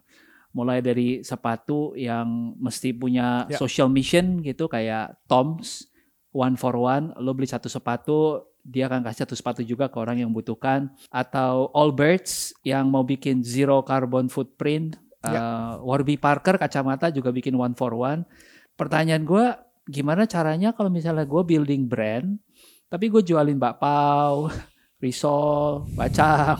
Mulai 0.50 0.82
dari 0.82 1.22
sepatu 1.22 1.94
yang 1.94 2.54
mesti 2.58 2.90
punya 2.90 3.46
Ya. 3.46 3.58
social 3.58 3.86
mission 3.86 4.42
gitu 4.42 4.66
kayak 4.66 5.18
Toms 5.26 5.89
one 6.30 6.54
for 6.58 6.74
one. 6.78 7.14
Lo 7.18 7.34
beli 7.34 7.46
satu 7.46 7.66
sepatu, 7.66 8.42
dia 8.62 8.86
akan 8.86 9.02
kasih 9.06 9.26
satu 9.26 9.34
sepatu 9.34 9.60
juga 9.66 9.90
ke 9.90 9.96
orang 9.98 10.22
yang 10.22 10.30
butuhkan. 10.30 10.90
Atau 11.10 11.70
Allbirds 11.74 12.54
yang 12.66 12.90
mau 12.90 13.02
bikin 13.02 13.42
zero 13.42 13.82
carbon 13.82 14.30
footprint. 14.30 14.98
Uh, 15.20 15.76
Warby 15.84 16.16
Parker 16.16 16.56
kacamata 16.56 17.12
juga 17.12 17.28
bikin 17.28 17.52
one 17.52 17.76
for 17.76 17.92
one. 17.92 18.24
Pertanyaan 18.72 19.28
gue, 19.28 19.52
gimana 19.84 20.24
caranya 20.24 20.72
kalau 20.72 20.88
misalnya 20.88 21.28
gue 21.28 21.42
building 21.44 21.84
brand, 21.84 22.40
tapi 22.88 23.12
gue 23.12 23.20
jualin 23.20 23.60
bakpao, 23.60 24.48
risol, 25.04 25.84
bacang. 25.92 26.56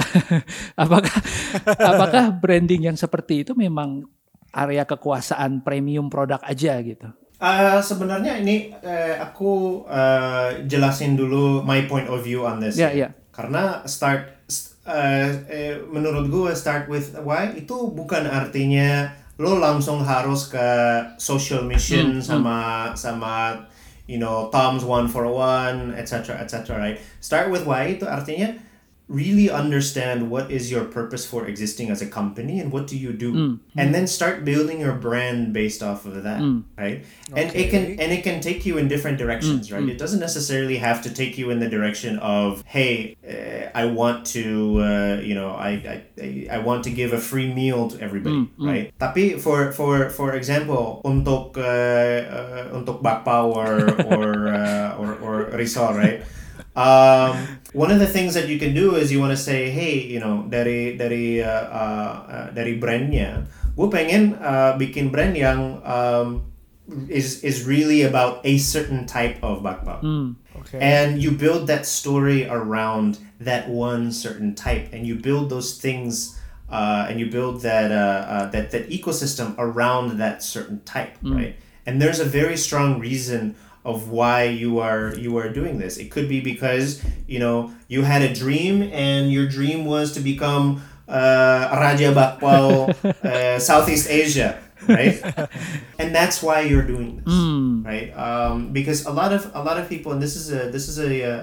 apakah 0.82 1.16
apakah 1.76 2.24
branding 2.40 2.88
yang 2.88 2.96
seperti 2.96 3.44
itu 3.44 3.52
memang 3.52 4.08
area 4.56 4.88
kekuasaan 4.88 5.60
premium 5.60 6.08
produk 6.08 6.40
aja 6.40 6.80
gitu? 6.80 7.12
Uh, 7.44 7.76
sebenarnya 7.76 8.40
ini 8.40 8.72
eh, 8.80 9.20
aku 9.20 9.84
eh, 9.84 10.64
jelasin 10.64 11.12
dulu 11.12 11.60
my 11.60 11.84
point 11.84 12.08
of 12.08 12.24
view 12.24 12.40
on 12.40 12.56
this. 12.56 12.80
Ya, 12.80 12.88
ya. 12.88 13.04
ya. 13.04 13.08
Karena 13.36 13.84
start 13.84 14.48
st- 14.48 14.80
eh, 14.88 15.28
eh, 15.52 15.74
menurut 15.84 16.32
gue 16.32 16.50
start 16.56 16.88
with 16.88 17.12
why 17.20 17.52
itu 17.52 17.92
bukan 17.92 18.24
artinya 18.24 19.12
lo 19.36 19.60
langsung 19.60 20.00
harus 20.00 20.48
ke 20.48 20.68
social 21.20 21.68
mission 21.68 22.16
sama 22.24 22.88
sama 22.96 23.52
you 24.08 24.16
know 24.16 24.48
Tom's 24.48 24.80
one 24.80 25.04
for 25.04 25.28
one, 25.28 25.92
etc. 26.00 26.40
etc. 26.40 26.80
Right? 26.80 26.96
Start 27.20 27.52
with 27.52 27.68
why 27.68 27.92
itu 27.92 28.08
artinya 28.08 28.56
really 29.08 29.50
understand 29.52 30.30
what 30.32 30.48
is 30.50 30.72
your 30.72 30.84
purpose 30.88 31.28
for 31.28 31.44
existing 31.44 31.90
as 31.92 32.00
a 32.00 32.08
company 32.08 32.56
and 32.58 32.72
what 32.72 32.86
do 32.88 32.96
you 32.96 33.12
do. 33.12 33.32
Mm. 33.34 33.54
and 33.76 33.92
then 33.92 34.06
start 34.08 34.44
building 34.48 34.80
your 34.80 34.96
brand 34.96 35.52
based 35.52 35.82
off 35.84 36.06
of 36.08 36.22
that 36.24 36.40
right? 36.80 37.04
And 37.36 37.52
it 37.52 37.68
can 37.68 38.00
and 38.00 38.08
it 38.16 38.24
can 38.24 38.40
take 38.40 38.64
you 38.64 38.78
in 38.80 38.88
different 38.88 39.18
directions 39.20 39.68
Mm. 39.68 39.72
right? 39.76 39.88
It 39.92 39.98
doesn't 40.00 40.20
necessarily 40.24 40.80
have 40.80 41.04
to 41.04 41.10
take 41.12 41.36
you 41.36 41.52
in 41.52 41.60
the 41.60 41.68
direction 41.68 42.16
of 42.24 42.64
hey 42.64 43.12
uh, 43.20 43.68
i 43.76 43.84
want 43.84 44.24
to 44.32 44.80
uh, 44.80 45.20
you 45.20 45.34
know 45.36 45.50
I, 45.52 45.70
I 46.16 46.48
i 46.56 46.58
want 46.64 46.80
to 46.88 46.90
give 46.90 47.12
a 47.12 47.20
free 47.20 47.52
meal 47.52 47.92
to 47.92 47.96
everybody 48.00 48.48
Mm, 48.48 48.48
right? 48.56 48.86
Tapi 48.96 49.36
for 49.36 49.68
for 49.76 50.08
for 50.08 50.32
example 50.32 51.04
untuk 51.04 51.60
uh, 51.60 52.18
uh, 52.24 52.64
untuk 52.78 53.04
bakpao 53.04 53.52
or 53.52 53.72
or 54.16 54.28
uh, 54.56 54.96
or, 55.00 55.10
or 55.20 55.34
risol 55.52 55.92
right 55.92 56.24
um, 56.74 57.60
one 57.72 57.90
of 57.90 57.98
the 57.98 58.06
things 58.06 58.34
that 58.34 58.48
you 58.48 58.58
can 58.58 58.74
do 58.74 58.96
is 58.96 59.12
you 59.12 59.20
want 59.20 59.30
to 59.30 59.36
say, 59.36 59.70
hey, 59.70 59.98
you 60.00 60.18
know, 60.18 60.46
dari 60.50 60.96
dari 60.96 61.42
uh, 61.42 61.48
uh, 61.48 62.14
uh, 62.26 62.46
dari 62.50 62.78
brandnya, 62.78 63.46
gue 63.78 63.88
pengen 63.90 64.34
uh, 64.42 64.74
bikin 64.74 65.10
brand 65.14 65.38
yang 65.38 65.78
um, 65.86 66.50
is 67.08 67.42
is 67.46 67.64
really 67.64 68.02
about 68.02 68.42
a 68.44 68.58
certain 68.58 69.06
type 69.06 69.38
of 69.42 69.62
bakpao. 69.62 70.02
Okay. 70.64 70.78
And 70.80 71.22
you 71.22 71.30
build 71.30 71.66
that 71.66 71.86
story 71.86 72.46
around 72.46 73.18
that 73.38 73.68
one 73.68 74.10
certain 74.10 74.54
type, 74.54 74.90
and 74.90 75.06
you 75.06 75.14
build 75.14 75.50
those 75.50 75.78
things, 75.78 76.38
uh, 76.70 77.06
and 77.06 77.18
you 77.22 77.30
build 77.30 77.62
that 77.62 77.90
uh, 77.90 78.22
uh, 78.26 78.46
that 78.50 78.70
that 78.74 78.90
ecosystem 78.90 79.54
around 79.58 80.18
that 80.18 80.42
certain 80.42 80.82
type, 80.82 81.18
right? 81.22 81.54
And 81.86 82.00
there's 82.00 82.18
a 82.18 82.24
very 82.24 82.56
strong 82.56 82.98
reason 82.98 83.54
of 83.84 84.08
why 84.08 84.44
you 84.44 84.78
are 84.80 85.14
you 85.16 85.36
are 85.38 85.48
doing 85.48 85.78
this. 85.78 85.96
It 85.98 86.10
could 86.10 86.28
be 86.28 86.40
because 86.40 87.02
you 87.26 87.38
know 87.38 87.72
you 87.88 88.02
had 88.02 88.22
a 88.22 88.32
dream, 88.34 88.82
and 88.92 89.30
your 89.32 89.46
dream 89.46 89.84
was 89.84 90.12
to 90.14 90.20
become 90.20 90.82
uh, 91.08 91.68
Raja 91.72 92.12
Bakpao, 92.12 92.94
uh, 93.24 93.58
Southeast 93.58 94.08
Asia, 94.08 94.58
right? 94.88 95.20
and 95.98 96.14
that's 96.14 96.42
why 96.42 96.60
you're 96.62 96.86
doing 96.86 97.16
this 97.20 97.34
right? 97.84 98.10
Um, 98.16 98.72
because 98.72 99.04
a 99.04 99.12
lot 99.12 99.32
of 99.32 99.50
a 99.54 99.62
lot 99.62 99.76
of 99.78 99.88
people 99.88 100.12
and 100.12 100.20
this 100.22 100.34
is 100.36 100.50
a 100.50 100.70
this 100.70 100.88
is 100.88 100.98
a 100.98 101.20
a, 101.20 101.34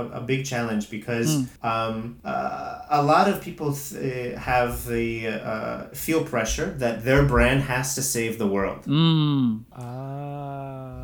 a, 0.00 0.02
a 0.18 0.20
big 0.20 0.44
challenge 0.44 0.90
because 0.90 1.30
um, 1.62 2.18
uh, 2.24 2.82
a 2.90 3.02
lot 3.02 3.28
of 3.30 3.40
people 3.40 3.72
th- 3.72 4.34
uh, 4.34 4.38
have 4.40 4.84
the 4.86 5.28
uh, 5.28 5.86
feel 5.94 6.24
pressure 6.24 6.74
that 6.82 7.04
their 7.04 7.22
brand 7.24 7.62
has 7.62 7.94
to 7.94 8.02
save 8.02 8.38
the 8.42 8.46
world. 8.48 8.84
Hmm, 8.84 9.58
Ah, 9.72 10.95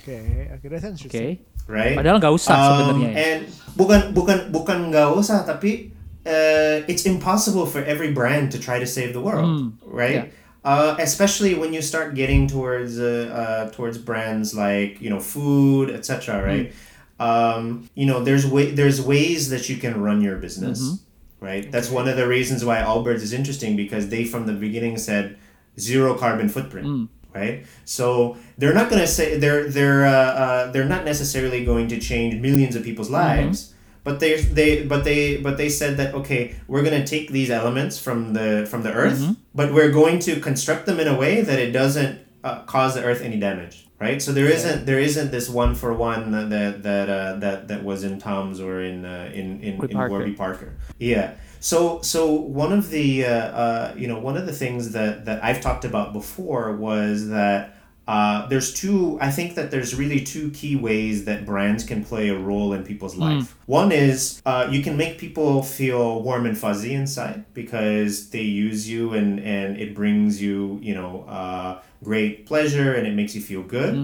okay. 0.00 0.50
Okay, 0.58 0.68
that's 0.68 0.84
oke. 0.84 0.92
interesting. 0.96 1.44
right? 1.70 1.94
Padahal 1.94 2.18
nggak 2.18 2.34
usah 2.34 2.52
Um, 2.52 2.66
sebenarnya 2.66 3.10
and 3.14 3.40
bukan 3.78 4.00
bukan 4.10 4.38
bukan 4.50 4.78
nggak 4.90 5.14
usah 5.14 5.46
tapi 5.46 5.94
uh, 6.26 6.82
it's 6.90 7.06
impossible 7.06 7.64
for 7.64 7.80
every 7.86 8.10
brand 8.10 8.50
to 8.50 8.58
try 8.58 8.82
to 8.82 8.86
save 8.86 9.14
the 9.14 9.22
world 9.22 9.72
right? 9.86 10.34
Uh, 10.60 10.92
especially 11.00 11.56
when 11.56 11.72
you 11.72 11.80
start 11.80 12.12
getting 12.12 12.44
towards 12.44 13.00
uh, 13.00 13.32
uh, 13.32 13.62
towards 13.72 13.96
brands 13.96 14.52
like 14.52 15.00
you 15.00 15.08
know 15.08 15.22
food 15.22 15.88
etc 15.88 16.42
right? 16.42 16.74
Um, 17.20 17.88
you 17.94 18.04
know 18.04 18.20
there's 18.24 18.44
way 18.44 18.72
there's 18.72 19.00
ways 19.00 19.48
that 19.52 19.68
you 19.68 19.76
can 19.76 20.00
run 20.02 20.20
your 20.20 20.36
business 20.36 21.00
right? 21.40 21.64
That's 21.72 21.88
one 21.88 22.04
of 22.04 22.20
the 22.20 22.28
reasons 22.28 22.64
why 22.68 22.84
Allbirds 22.84 23.24
is 23.24 23.32
interesting 23.32 23.72
because 23.72 24.12
they 24.12 24.28
from 24.28 24.44
the 24.44 24.52
beginning 24.52 24.98
said 25.00 25.40
zero 25.80 26.12
carbon 26.12 26.52
footprint 26.52 27.08
right? 27.34 27.66
So 27.84 28.36
they're 28.58 28.74
not 28.74 28.90
going 28.90 29.02
to 29.02 29.08
say 29.08 29.38
they're 29.38 29.68
they're 29.68 30.06
uh, 30.06 30.12
uh, 30.12 30.70
they're 30.72 30.84
not 30.88 31.04
necessarily 31.04 31.64
going 31.64 31.88
to 31.88 31.98
change 31.98 32.40
millions 32.40 32.76
of 32.76 32.82
people's 32.84 33.10
lives 33.10 33.74
but 34.04 34.18
they 34.20 34.40
they 34.40 34.82
but 34.84 35.04
they 35.04 35.36
but 35.36 35.56
they 35.56 35.68
said 35.68 35.96
that 35.98 36.14
okay 36.14 36.56
we're 36.68 36.82
going 36.82 36.98
to 36.98 37.06
take 37.06 37.30
these 37.30 37.50
elements 37.50 37.98
from 37.98 38.32
the 38.32 38.66
from 38.70 38.82
the 38.82 38.92
earth 38.92 39.20
but 39.54 39.72
we're 39.74 39.90
going 39.92 40.18
to 40.18 40.40
construct 40.40 40.86
them 40.86 40.98
in 40.98 41.06
a 41.06 41.16
way 41.16 41.42
that 41.42 41.58
it 41.58 41.70
doesn't 41.72 42.18
uh, 42.44 42.62
cause 42.62 42.94
the 42.94 43.04
earth 43.04 43.22
any 43.22 43.38
damage 43.38 43.86
right? 44.00 44.20
So 44.20 44.32
there 44.32 44.48
not 44.48 44.86
there 44.86 44.98
isn't 44.98 45.30
this 45.30 45.48
one 45.48 45.74
for 45.74 45.92
one 45.92 46.32
that 46.50 46.82
that 46.82 47.08
uh, 47.08 47.36
that 47.36 47.68
that 47.68 47.84
was 47.84 48.02
in 48.02 48.18
tom's 48.18 48.60
or 48.60 48.82
in 48.82 49.04
uh, 49.04 49.30
in 49.32 49.60
in, 49.60 49.74
in 49.84 49.88
Parker. 49.90 50.10
warby 50.10 50.32
parker. 50.32 50.74
Yeah. 50.98 51.34
So 51.60 52.00
so 52.00 52.32
one 52.32 52.72
of 52.72 52.90
the 52.90 53.26
uh, 53.26 53.30
uh, 53.30 53.94
you 53.96 54.08
know 54.08 54.18
one 54.18 54.36
of 54.36 54.46
the 54.46 54.52
things 54.52 54.92
that 54.92 55.26
that 55.26 55.44
i've 55.44 55.60
talked 55.60 55.84
about 55.84 56.12
before 56.14 56.74
was 56.74 57.28
that 57.28 57.76
uh, 58.08 58.46
there's 58.48 58.72
two 58.72 59.18
i 59.20 59.30
think 59.30 59.54
that 59.54 59.70
there's 59.70 59.94
really 59.94 60.20
two 60.20 60.50
key 60.50 60.74
ways 60.74 61.26
that 61.26 61.44
brands 61.44 61.84
can 61.84 62.02
play 62.02 62.30
a 62.30 62.36
role 62.36 62.72
in 62.72 62.82
people's 62.82 63.14
life. 63.14 63.54
One 63.66 63.92
is 63.92 64.42
uh, 64.46 64.66
you 64.70 64.82
can 64.82 64.96
make 64.96 65.18
people 65.18 65.62
feel 65.62 66.22
warm 66.22 66.46
and 66.46 66.56
fuzzy 66.56 66.94
inside 66.94 67.44
because 67.54 68.30
they 68.30 68.42
use 68.42 68.88
you 68.88 69.12
and 69.12 69.38
and 69.38 69.76
it 69.76 69.94
brings 69.94 70.40
you 70.40 70.78
you 70.82 70.94
know 70.94 71.24
uh, 71.28 71.82
great 72.02 72.46
pleasure 72.46 72.94
and 72.94 73.06
it 73.06 73.14
makes 73.14 73.34
you 73.34 73.40
feel 73.40 73.62
good. 73.62 73.94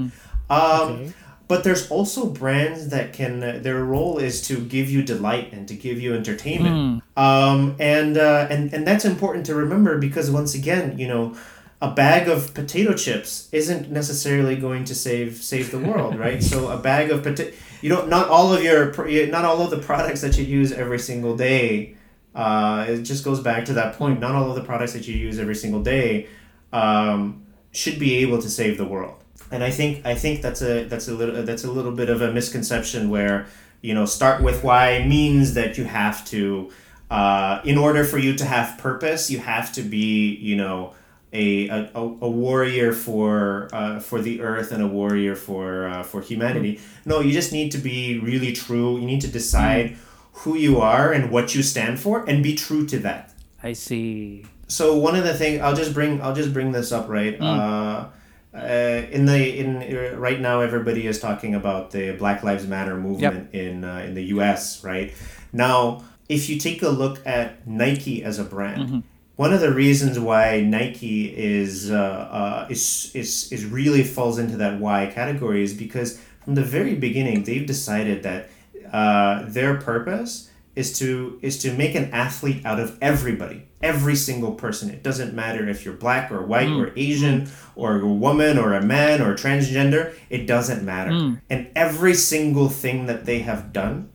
Um, 0.51 1.15
but 1.49 1.63
there's 1.63 1.89
also 1.91 2.27
brands 2.27 2.89
that 2.89 3.13
can 3.13 3.43
uh, 3.43 3.59
their 3.63 3.85
role 3.85 4.19
is 4.19 4.43
to 4.49 4.59
give 4.59 4.91
you 4.91 5.03
delight 5.03 5.53
and 5.53 5.69
to 5.69 5.75
give 5.75 6.01
you 6.01 6.15
entertainment. 6.15 6.75
Um, 7.17 7.77
and 7.79 8.17
uh, 8.19 8.49
and 8.51 8.73
and 8.75 8.87
that's 8.87 9.05
important 9.05 9.47
to 9.47 9.55
remember 9.55 9.99
because 9.99 10.31
once 10.31 10.55
again 10.55 10.99
you 10.99 11.07
know 11.09 11.37
a 11.81 11.91
bag 11.91 12.29
of 12.29 12.53
potato 12.55 12.95
chips 12.95 13.49
isn't 13.53 13.91
necessarily 13.91 14.57
going 14.57 14.85
to 14.85 14.95
save 14.95 15.37
save 15.37 15.71
the 15.71 15.79
world 15.79 16.19
right? 16.27 16.43
So 16.43 16.69
a 16.69 16.77
bag 16.79 17.11
of 17.11 17.23
potato 17.23 17.55
you 17.81 17.89
don't 17.89 18.09
not 18.09 18.29
all 18.29 18.53
of 18.53 18.63
your 18.63 18.93
not 19.29 19.45
all 19.45 19.61
of 19.63 19.71
the 19.71 19.79
products 19.79 20.21
that 20.23 20.37
you 20.37 20.45
use 20.45 20.73
every 20.73 20.99
single 20.99 21.37
day 21.37 21.97
uh, 22.35 22.85
it 22.89 23.03
just 23.03 23.25
goes 23.25 23.41
back 23.41 23.65
to 23.65 23.73
that 23.73 23.97
point. 23.97 24.21
Not 24.21 24.35
all 24.35 24.51
of 24.51 24.57
the 24.57 24.63
products 24.63 24.93
that 24.93 25.09
you 25.09 25.15
use 25.15 25.39
every 25.39 25.55
single 25.55 25.83
day 25.83 26.29
um, 26.73 27.46
should 27.77 27.99
be 27.99 28.17
able 28.17 28.41
to 28.41 28.49
save 28.49 28.79
the 28.79 28.87
world. 28.87 29.17
And 29.51 29.63
I 29.63 29.71
think 29.71 30.05
I 30.05 30.15
think 30.15 30.43
that's 30.43 30.63
a 30.63 30.85
that's 30.85 31.09
a 31.09 31.15
little 31.15 31.43
that's 31.43 31.65
a 31.65 31.71
little 31.71 31.93
bit 31.93 32.09
of 32.11 32.23
a 32.23 32.33
misconception 32.33 33.11
where 33.11 33.47
you 33.81 33.95
know 33.95 34.07
start 34.07 34.43
with 34.43 34.65
why 34.65 35.05
means 35.07 35.55
that 35.55 35.79
you 35.79 35.85
have 35.85 36.25
to 36.27 36.71
uh, 37.11 37.61
in 37.65 37.79
order 37.79 38.03
for 38.03 38.19
you 38.19 38.35
to 38.35 38.45
have 38.45 38.79
purpose 38.79 39.31
you 39.31 39.39
have 39.39 39.73
to 39.75 39.83
be 39.83 40.35
you 40.37 40.57
know 40.57 40.95
a, 41.33 41.69
a, 41.69 41.91
a 41.95 42.29
warrior 42.29 42.93
for 42.93 43.69
uh, 43.73 44.01
for 44.01 44.21
the 44.21 44.41
earth 44.41 44.73
and 44.73 44.83
a 44.83 44.87
warrior 44.87 45.37
for 45.37 45.87
uh, 45.87 46.03
for 46.03 46.21
humanity. 46.23 46.81
No 47.05 47.21
you 47.21 47.33
just 47.33 47.53
need 47.53 47.71
to 47.73 47.79
be 47.79 48.19
really 48.19 48.53
true. 48.53 48.99
You 48.99 49.07
need 49.07 49.21
to 49.21 49.29
decide 49.29 49.97
who 50.41 50.57
you 50.57 50.81
are 50.81 51.13
and 51.13 51.31
what 51.31 51.55
you 51.55 51.63
stand 51.63 52.01
for 52.01 52.25
and 52.29 52.43
be 52.43 52.55
true 52.55 52.87
to 52.87 52.99
that. 53.01 53.35
I 53.63 53.75
see. 53.75 54.47
So 54.69 54.97
one 54.97 55.17
of 55.17 55.25
the 55.25 55.35
things 55.35 55.61
I'll 55.61 55.77
just 55.77 55.95
bring 55.95 56.21
I'll 56.23 56.35
just 56.35 56.53
bring 56.53 56.73
this 56.73 56.93
up 56.93 57.09
right? 57.09 57.41
Uh, 57.41 58.09
uh, 58.55 59.03
in 59.11 59.27
the 59.27 59.59
in 59.59 59.77
uh, 59.77 60.17
right 60.17 60.41
now 60.41 60.61
everybody 60.61 61.07
is 61.07 61.19
talking 61.21 61.55
about 61.55 61.91
the 61.91 62.13
Black 62.13 62.43
Lives 62.43 62.67
Matter 62.67 62.97
movement 62.97 63.55
in 63.55 63.85
uh, 63.85 63.99
in 64.07 64.15
the 64.15 64.23
U.S. 64.37 64.83
right? 64.83 65.13
Now 65.53 66.05
if 66.29 66.49
you 66.49 66.59
take 66.59 66.83
a 66.83 66.89
look 66.89 67.21
at 67.27 67.67
Nike 67.67 68.25
as 68.25 68.39
a 68.39 68.45
brand 68.45 69.03
one 69.37 69.53
of 69.53 69.61
the 69.61 69.71
reasons 69.73 70.19
why 70.19 70.61
Nike 70.63 71.27
is 71.37 71.91
uh, 71.91 71.95
uh, 71.97 72.67
is, 72.71 73.11
is 73.15 73.53
is 73.53 73.65
really 73.67 74.03
falls 74.03 74.39
into 74.39 74.57
that 74.57 74.81
why 74.81 75.07
category 75.15 75.63
is 75.63 75.75
because 75.75 76.19
from 76.45 76.55
the 76.55 76.63
very 76.63 76.95
beginning 76.95 77.45
they've 77.45 77.67
decided 77.67 78.23
that 78.23 78.49
uh, 78.93 79.45
their 79.47 79.77
purpose 79.77 80.51
is 80.77 80.97
to 80.99 81.39
is 81.43 81.59
to 81.63 81.73
make 81.73 81.95
an 81.95 82.11
athlete 82.13 82.65
out 82.65 82.79
of 82.79 82.97
everybody 83.01 83.63
every 83.83 84.15
single 84.17 84.53
person. 84.53 84.91
It 84.91 85.03
doesn't 85.03 85.35
matter 85.35 85.69
if 85.69 85.85
you're 85.85 85.95
black 85.95 86.31
or 86.31 86.43
white 86.43 86.69
or 86.81 86.93
asian 86.97 87.49
or 87.75 88.01
a 88.01 88.07
woman 88.07 88.59
or 88.59 88.73
a 88.75 88.83
man 88.83 89.21
or 89.21 89.35
transgender. 89.35 90.15
It 90.31 90.47
doesn't 90.47 90.85
matter. 90.85 91.11
And 91.51 91.69
every 91.75 92.15
single 92.15 92.69
thing 92.69 93.07
that 93.07 93.25
they 93.27 93.41
have 93.41 93.73
done 93.73 94.11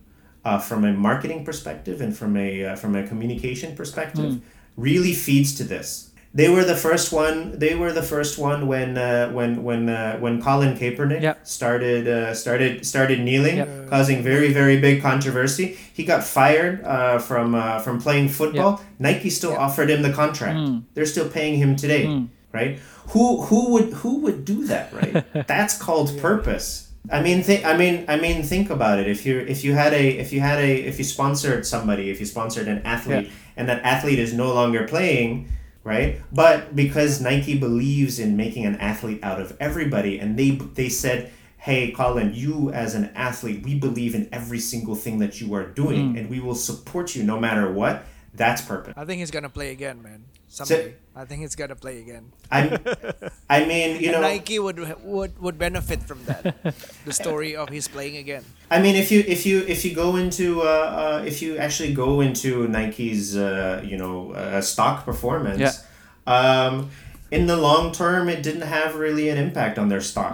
uh, 0.45 0.59
from 0.59 0.83
a 0.85 0.93
marketing 0.93 1.45
perspective 1.45 2.01
and 2.01 2.15
from 2.17 2.37
a 2.37 2.65
uh, 2.65 2.75
from 2.75 2.95
a 2.95 3.05
communication 3.07 3.75
perspective 3.75 4.41
really 4.77 5.13
feeds 5.13 5.53
to 5.55 5.63
this 5.63 6.10
they 6.33 6.47
were 6.49 6.63
the 6.63 6.75
first 6.75 7.11
one 7.11 7.59
they 7.59 7.75
were 7.75 7.91
the 7.91 8.01
first 8.03 8.37
one 8.37 8.65
when 8.67 8.97
uh, 8.97 9.29
when 9.31 9.63
when 9.63 9.89
uh, 9.89 10.17
when 10.19 10.41
Colin 10.41 10.77
Kaepernick 10.77 11.21
Yep. 11.21 11.45
started 11.45 12.07
uh, 12.07 12.33
started 12.33 12.85
started 12.85 13.19
kneeling 13.19 13.57
Yep. 13.57 13.89
causing 13.89 14.23
very 14.23 14.53
very 14.53 14.79
big 14.79 15.01
controversy. 15.01 15.77
He 15.93 16.03
got 16.05 16.23
fired 16.23 16.83
uh, 16.83 17.19
from 17.19 17.53
uh, 17.55 17.79
from 17.79 17.99
playing 17.99 18.29
football. 18.29 18.81
Nike 18.99 19.29
still 19.29 19.55
offered 19.55 19.89
him 19.89 20.01
the 20.01 20.13
contract. 20.13 20.57
They're 20.93 21.05
still 21.05 21.29
paying 21.29 21.55
him 21.57 21.75
today 21.75 22.03
right? 22.53 22.79
Who 23.13 23.41
who 23.47 23.71
would 23.73 23.93
who 24.03 24.19
would 24.23 24.45
do 24.45 24.65
that 24.67 24.91
right? 24.93 25.23
That's 25.47 25.77
called 25.77 26.17
purpose. 26.19 26.87
I 27.11 27.21
mean, 27.21 27.41
think. 27.43 27.65
I 27.65 27.75
mean, 27.75 28.05
I 28.07 28.15
mean, 28.17 28.43
think 28.43 28.69
about 28.69 28.99
it. 28.99 29.07
If 29.07 29.25
you 29.25 29.39
if 29.39 29.63
you 29.65 29.73
had 29.73 29.91
a 29.93 30.05
if 30.23 30.31
you 30.31 30.39
had 30.39 30.59
a 30.59 30.71
if 30.89 30.97
you 30.99 31.03
sponsored 31.03 31.65
somebody, 31.65 32.09
if 32.11 32.19
you 32.19 32.25
sponsored 32.25 32.67
an 32.67 32.79
athlete, 32.85 33.31
and 33.57 33.67
that 33.67 33.81
athlete 33.83 34.19
is 34.19 34.33
no 34.33 34.53
longer 34.53 34.87
playing, 34.87 35.49
right? 35.83 36.21
But 36.31 36.75
because 36.75 37.21
Nike 37.21 37.57
believes 37.57 38.19
in 38.19 38.37
making 38.37 38.65
an 38.65 38.75
athlete 38.77 39.19
out 39.23 39.41
of 39.41 39.55
everybody, 39.59 40.19
and 40.19 40.37
they 40.37 40.51
they 40.51 40.89
said, 40.89 41.31
hey, 41.57 41.91
Colin, 41.91 42.33
you 42.33 42.71
as 42.71 42.95
an 42.95 43.11
athlete, 43.15 43.63
we 43.63 43.75
believe 43.75 44.15
in 44.15 44.27
every 44.31 44.59
single 44.59 44.95
thing 44.95 45.19
that 45.19 45.39
you 45.39 45.53
are 45.53 45.65
doing, 45.65 46.13
mm. 46.13 46.19
and 46.19 46.29
we 46.29 46.39
will 46.39 46.55
support 46.55 47.15
you 47.15 47.23
no 47.23 47.39
matter 47.39 47.71
what. 47.71 48.05
That's 48.33 48.61
purpose. 48.61 48.93
I 48.95 49.03
think 49.05 49.19
he's 49.19 49.31
gonna 49.31 49.49
play 49.49 49.71
again, 49.71 50.01
man. 50.01 50.23
Someday. 50.47 50.95
I 51.15 51.25
think 51.25 51.41
he's 51.41 51.55
gonna 51.55 51.75
play 51.75 51.99
again. 51.99 52.31
I, 52.49 52.79
I 53.49 53.65
mean, 53.65 54.01
you 54.01 54.11
know, 54.11 54.21
Nike 54.21 54.57
would 54.57 54.79
would 55.03 55.37
would 55.39 55.57
benefit 55.57 56.01
from 56.03 56.23
that. 56.25 56.55
the 57.05 57.13
story 57.13 57.55
of 57.55 57.67
his 57.69 57.89
playing 57.89 58.17
again. 58.17 58.45
I 58.71 58.79
mean, 58.79 58.95
if 58.95 59.11
you 59.11 59.19
if 59.27 59.43
you 59.43 59.67
if 59.67 59.83
you 59.83 59.91
go 59.91 60.15
into 60.15 60.63
uh, 60.63 61.19
uh, 61.19 61.27
if 61.27 61.43
you 61.43 61.59
actually 61.59 61.91
go 61.91 62.23
into 62.23 62.71
Nike's 62.71 63.35
uh, 63.35 63.83
you 63.83 63.99
know 63.99 64.31
uh, 64.31 64.63
stock 64.63 65.03
performance, 65.03 65.59
Yeah. 65.59 65.75
um, 66.23 66.87
in 67.31 67.47
the 67.51 67.55
long 67.59 67.91
term, 67.91 68.27
it 68.31 68.43
didn't 68.43 68.67
have 68.67 68.95
really 68.95 69.27
an 69.31 69.35
impact 69.39 69.75
on 69.79 69.87
their 69.91 69.99
stock 70.03 70.31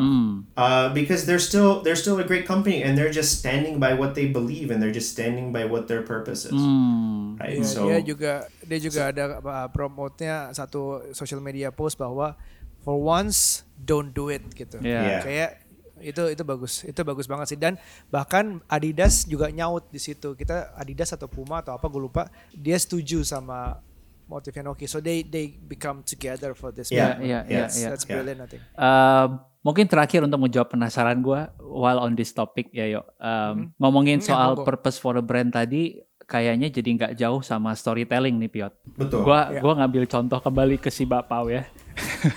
uh, 0.58 0.90
because 0.94 1.26
they're 1.26 1.42
still 1.42 1.82
they're 1.82 1.98
still 1.98 2.18
a 2.22 2.26
great 2.26 2.46
company 2.46 2.82
and 2.86 2.98
they're 2.98 3.14
just 3.14 3.38
standing 3.38 3.78
by 3.82 3.94
what 3.98 4.14
they 4.18 4.30
believe 4.30 4.70
and 4.70 4.82
they're 4.82 4.94
just 4.94 5.10
standing 5.14 5.50
by 5.54 5.66
what 5.66 5.86
their 5.90 6.02
purpose 6.02 6.46
is, 6.50 6.58
right? 7.42 7.58
Iya, 7.58 7.66
so 7.66 7.86
dia 7.90 8.02
juga 8.02 8.34
dia 8.66 8.80
juga 8.82 9.02
ada 9.14 9.24
uh, 9.42 9.70
promote-nya 9.70 10.54
satu 10.54 11.06
social 11.14 11.42
media 11.42 11.70
post 11.70 11.98
bahwa 12.02 12.34
for 12.82 12.98
once 13.02 13.62
don't 13.78 14.14
do 14.14 14.30
it 14.34 14.42
gitu. 14.58 14.82
Yeah. 14.82 15.06
Yeah. 15.06 15.22
Kayak 15.22 15.50
itu 16.00 16.24
itu 16.28 16.44
bagus. 16.44 16.82
Itu 16.82 17.02
bagus 17.02 17.26
banget 17.26 17.48
sih 17.48 17.60
dan 17.60 17.76
bahkan 18.08 18.60
Adidas 18.66 19.24
juga 19.24 19.48
nyaut 19.48 19.86
di 19.88 19.98
situ. 19.98 20.34
Kita 20.34 20.74
Adidas 20.74 21.12
atau 21.12 21.26
Puma 21.26 21.60
atau 21.60 21.72
apa 21.72 21.86
gue 21.86 22.02
lupa, 22.02 22.28
dia 22.52 22.76
setuju 22.76 23.22
sama 23.22 23.80
motifnya 24.26 24.62
Noki. 24.62 24.86
So 24.86 25.00
they 25.00 25.22
they 25.22 25.56
become 25.58 26.02
together 26.02 26.52
for 26.52 26.70
this. 26.70 26.88
Yeah, 26.88 27.16
yeah, 27.18 27.42
yeah, 27.44 27.66
That's- 27.66 27.76
yeah. 27.76 27.90
That's 27.90 28.04
Yeah. 28.04 28.14
brilliant 28.14 28.40
I 28.40 28.48
think. 28.48 28.62
Um, 28.74 29.30
mungkin 29.62 29.86
terakhir 29.86 30.22
untuk 30.22 30.40
menjawab 30.40 30.70
penasaran 30.70 31.20
gue 31.20 31.42
while 31.60 32.00
on 32.00 32.14
this 32.14 32.32
topic 32.32 32.72
ya 32.72 32.88
yuk 32.88 33.04
Um, 33.18 33.76
ngomongin 33.76 34.18
Hmm, 34.18 34.24
ya, 34.24 34.30
soal 34.30 34.50
monggo. 34.54 34.64
purpose 34.64 34.96
for 34.96 35.14
a 35.14 35.22
brand 35.22 35.50
tadi 35.50 36.00
kayaknya 36.24 36.68
jadi 36.70 36.90
nggak 36.94 37.14
jauh 37.16 37.40
sama 37.40 37.72
storytelling 37.72 38.36
nih 38.38 38.48
Piot. 38.50 38.74
betul. 38.94 39.24
Gua 39.24 39.48
Ya. 39.50 39.60
gua 39.60 39.76
ngambil 39.76 40.04
contoh 40.06 40.40
kembali 40.40 40.76
ke 40.78 40.88
si 40.88 41.04
Bapau 41.04 41.48
ya. 41.48 41.64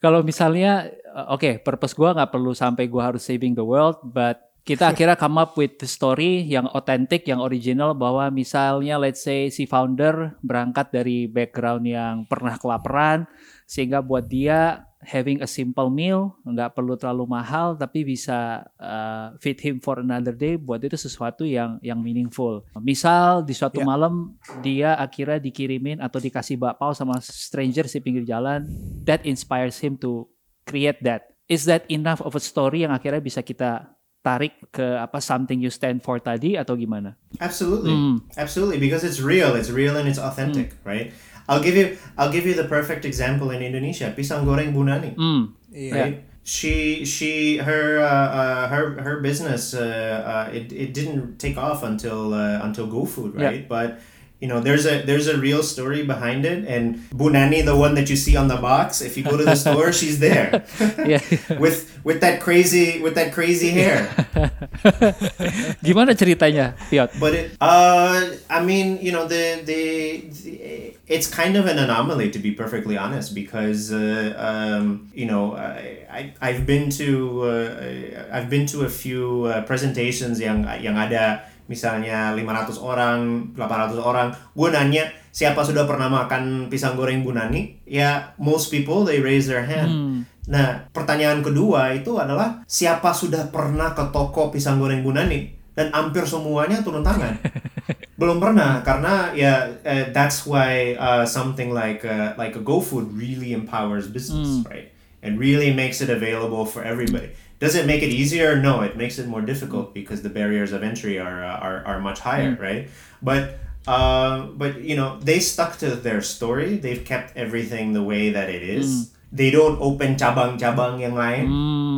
Kalau 0.00 0.24
misalnya 0.24 0.88
uh, 1.12 1.36
oke, 1.36 1.60
purpose 1.60 1.92
gua 1.92 2.16
nggak 2.16 2.32
perlu 2.32 2.56
sampai 2.56 2.88
gua 2.88 3.12
harus 3.12 3.20
saving 3.20 3.52
the 3.52 3.64
world, 3.64 4.00
but 4.00 4.40
kita 4.64 4.88
akhirnya 4.96 5.16
come 5.20 5.36
up 5.36 5.52
with 5.60 5.76
the 5.76 5.88
story 5.88 6.44
yang 6.48 6.64
authentic, 6.72 7.28
yang 7.28 7.44
original 7.44 7.92
bahwa 7.92 8.32
misalnya 8.32 8.96
let's 8.96 9.20
say 9.20 9.52
si 9.52 9.68
founder 9.68 10.40
berangkat 10.40 10.88
dari 10.88 11.28
background 11.28 11.84
yang 11.84 12.24
pernah 12.24 12.56
kelaparan 12.56 13.28
sehingga 13.68 14.00
buat 14.00 14.26
dia 14.26 14.89
having 15.00 15.40
a 15.40 15.48
simple 15.48 15.88
meal 15.88 16.36
nggak 16.44 16.76
perlu 16.76 16.92
terlalu 16.92 17.24
mahal 17.24 17.72
tapi 17.72 18.04
bisa 18.04 18.68
uh, 18.76 19.32
feed 19.40 19.56
him 19.56 19.80
for 19.80 19.96
another 20.04 20.36
day 20.36 20.60
buat 20.60 20.80
itu 20.84 20.92
sesuatu 20.92 21.48
yang 21.48 21.80
yang 21.80 21.96
meaningful. 21.98 22.60
Misal 22.76 23.40
di 23.40 23.56
suatu 23.56 23.80
Ya. 23.80 23.88
malam 23.88 24.36
dia 24.60 24.92
akhirnya 24.94 25.40
dikirimin 25.40 26.04
atau 26.04 26.20
dikasih 26.20 26.60
bakpao 26.60 26.92
sama 26.92 27.16
stranger 27.24 27.88
di 27.88 28.00
pinggir 28.00 28.28
jalan 28.28 28.68
that 29.08 29.24
inspires 29.24 29.80
him 29.80 29.96
to 29.96 30.28
create 30.68 31.00
that. 31.00 31.32
Is 31.48 31.64
that 31.64 31.88
enough 31.88 32.20
of 32.20 32.36
a 32.36 32.42
story 32.42 32.84
yang 32.84 32.92
akhirnya 32.92 33.24
bisa 33.24 33.40
kita 33.40 33.96
tarik 34.20 34.52
ke 34.68 34.84
apa 35.00 35.16
something 35.16 35.64
you 35.64 35.72
stand 35.72 36.04
for 36.04 36.20
tadi 36.20 36.54
atau 36.60 36.76
gimana? 36.76 37.16
Absolutely, 37.40 37.96
Mm. 37.96 38.16
absolutely, 38.36 38.76
because 38.76 39.00
it's 39.00 39.16
real, 39.18 39.56
it's 39.56 39.72
real 39.72 39.96
and 39.96 40.04
it's 40.04 40.20
authentic, 40.20 40.76
right? 40.84 41.10
I'll 41.50 41.58
give 41.60 41.74
you 41.74 41.98
I'll 42.14 42.30
give 42.30 42.46
you 42.46 42.54
the 42.54 42.70
perfect 42.70 43.02
example 43.02 43.50
in 43.50 43.58
Indonesia, 43.60 44.14
pisang 44.14 44.46
goreng 44.46 44.70
Bu 44.70 44.86
Nanik. 44.86 45.18
Hmm. 45.18 45.50
Iya. 45.74 45.92
right? 45.98 46.16
She 46.46 47.04
she 47.04 47.58
her 47.60 48.00
uh, 48.00 48.28
uh, 48.32 48.62
her 48.72 48.84
her 49.02 49.16
business 49.20 49.74
uh, 49.74 49.84
uh, 50.24 50.46
it, 50.54 50.70
it 50.72 50.90
didn't 50.94 51.36
take 51.42 51.58
off 51.58 51.82
until 51.82 52.32
uh, 52.32 52.62
until 52.64 52.86
GoFood, 52.88 53.34
Yeah. 53.36 53.44
right? 53.50 53.62
But 53.68 53.98
you 54.40 54.48
know 54.48 54.58
there's 54.60 54.88
a 54.88 55.04
there's 55.04 55.28
a 55.28 55.36
real 55.36 55.62
story 55.62 56.02
behind 56.02 56.44
it, 56.48 56.64
and 56.64 57.04
Bu 57.12 57.28
Nanik, 57.28 57.64
the 57.68 57.76
one 57.76 57.94
that 57.94 58.08
you 58.08 58.16
see 58.16 58.36
on 58.36 58.48
the 58.48 58.56
box, 58.56 59.00
if 59.04 59.16
you 59.16 59.22
go 59.22 59.36
to 59.36 59.44
the 59.44 59.54
store, 59.64 59.92
she's 59.92 60.18
there 60.18 60.64
Yeah. 61.04 61.20
with 61.60 61.92
with 62.04 62.20
that 62.24 62.40
crazy 62.40 63.00
with 63.04 63.14
that 63.20 63.32
crazy 63.36 63.68
hair. 63.70 64.08
Gimana 65.84 66.16
ceritanya, 66.16 66.74
Piot? 66.90 67.12
But 67.20 67.32
it, 67.34 67.46
uh, 67.60 68.32
I 68.48 68.64
mean, 68.64 68.98
you 69.00 69.12
know, 69.12 69.26
the, 69.26 69.60
the 69.64 70.24
the 70.32 70.96
it's 71.06 71.28
kind 71.28 71.56
of 71.56 71.66
an 71.66 71.78
anomaly 71.78 72.30
to 72.30 72.38
be 72.38 72.52
perfectly 72.52 72.96
honest, 72.96 73.34
because 73.34 73.92
uh, 73.92 74.32
um, 74.40 75.10
you 75.14 75.26
know, 75.26 75.56
I, 75.56 76.06
I 76.10 76.20
I've 76.40 76.64
been 76.66 76.88
to 76.96 77.42
uh, 77.44 78.32
I've 78.32 78.48
been 78.48 78.66
to 78.72 78.84
a 78.84 78.90
few 78.90 79.44
uh, 79.44 79.62
presentations 79.68 80.40
yang 80.40 80.64
yang 80.80 80.96
ada 80.96 81.44
misalnya 81.70 82.34
500 82.34 82.82
orang, 82.82 83.46
800 83.54 83.94
orang, 84.02 84.34
gue 84.34 84.68
nanya 84.74 85.06
siapa 85.30 85.62
sudah 85.62 85.86
pernah 85.86 86.10
makan 86.10 86.66
pisang 86.66 86.98
goreng 86.98 87.22
Bunani? 87.22 87.78
Ya, 87.86 88.34
most 88.42 88.74
people 88.74 89.06
they 89.06 89.22
raise 89.22 89.46
their 89.46 89.62
hand. 89.62 90.26
Nah, 90.50 90.90
pertanyaan 90.90 91.46
kedua 91.46 91.94
itu 91.94 92.18
adalah 92.18 92.66
siapa 92.66 93.14
sudah 93.14 93.54
pernah 93.54 93.94
ke 93.94 94.02
toko 94.10 94.50
pisang 94.50 94.82
goreng 94.82 95.06
Bunani? 95.06 95.54
Dan 95.78 95.94
hampir 95.94 96.26
semuanya 96.26 96.82
turun 96.82 97.06
tangan. 97.06 97.38
Belum 98.20 98.42
pernah 98.42 98.82
karena 98.82 99.30
ya 99.32 99.70
eh, 99.86 100.10
that's 100.10 100.44
why 100.44 100.98
uh, 100.98 101.24
something 101.24 101.70
like 101.70 102.02
uh, 102.02 102.34
like 102.36 102.52
a 102.52 102.60
GoFood 102.60 103.14
really 103.14 103.54
empowers 103.54 104.10
business, 104.10 104.60
right? 104.68 104.92
And 105.22 105.38
really 105.38 105.72
makes 105.72 106.02
it 106.02 106.10
available 106.10 106.66
for 106.66 106.82
everybody. 106.84 107.32
Does 107.60 107.76
it 107.76 107.84
make 107.84 108.00
it 108.02 108.08
easier? 108.08 108.56
No, 108.56 108.80
it 108.80 108.96
makes 108.96 109.20
it 109.20 109.28
more 109.28 109.44
difficult 109.44 109.92
because 109.92 110.22
the 110.24 110.32
barriers 110.32 110.72
of 110.72 110.82
entry 110.82 111.20
are 111.20 111.44
uh, 111.44 111.60
are, 111.60 111.84
are 111.84 112.00
much 112.00 112.20
higher, 112.20 112.56
right? 112.58 112.88
But 113.20 113.60
uh, 113.84 114.48
but 114.56 114.80
you 114.80 114.96
know 114.96 115.20
they 115.20 115.38
stuck 115.40 115.76
to 115.84 115.92
their 115.92 116.24
story. 116.24 116.80
They've 116.80 117.04
kept 117.04 117.36
everything 117.36 117.92
the 117.92 118.02
way 118.02 118.32
that 118.32 118.48
it 118.48 118.64
is. 118.64 119.12
They 119.30 119.52
don't 119.52 119.76
open 119.78 120.16
cabang-cabang 120.16 120.98
yang 120.98 121.14
lain, 121.14 121.46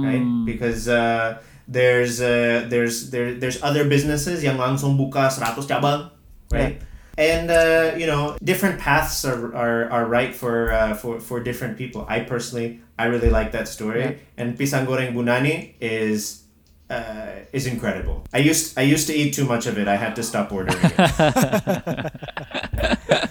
right? 0.05 0.27
Because 0.45 0.85
uh, 0.91 1.41
there's 1.71 2.19
uh, 2.21 2.67
there's 2.69 3.09
there 3.15 3.33
there's 3.39 3.63
other 3.63 3.87
businesses 3.87 4.43
yang 4.43 4.59
langsung 4.59 4.99
buka 4.99 5.31
100 5.31 5.65
cabang, 5.65 6.11
right? 6.51 6.83
And 7.19 7.51
uh, 7.51 7.93
you 7.97 8.07
know, 8.07 8.37
different 8.43 8.81
paths 8.81 9.25
are, 9.25 9.55
are, 9.55 9.91
are 9.91 10.07
right 10.07 10.35
for 10.35 10.73
uh, 10.73 10.95
for 10.95 11.21
for 11.21 11.41
different 11.45 11.77
people. 11.77 12.07
I 12.09 12.21
personally, 12.21 12.81
I 12.99 13.05
really 13.07 13.29
like 13.29 13.53
that 13.53 13.69
story. 13.69 14.21
And 14.37 14.57
pisang 14.57 14.87
goreng 14.89 15.13
Bu 15.13 15.21
Nanik 15.23 15.75
is 15.81 16.45
uh, 16.89 17.45
is 17.53 17.67
incredible. 17.67 18.25
I 18.33 18.39
used 18.39 18.79
I 18.79 18.83
used 18.89 19.07
to 19.09 19.13
eat 19.15 19.35
too 19.35 19.45
much 19.45 19.67
of 19.69 19.77
it. 19.77 19.89
I 19.89 19.97
had 19.97 20.17
to 20.17 20.23
stop 20.23 20.51
ordering 20.53 20.81
it. 20.81 20.97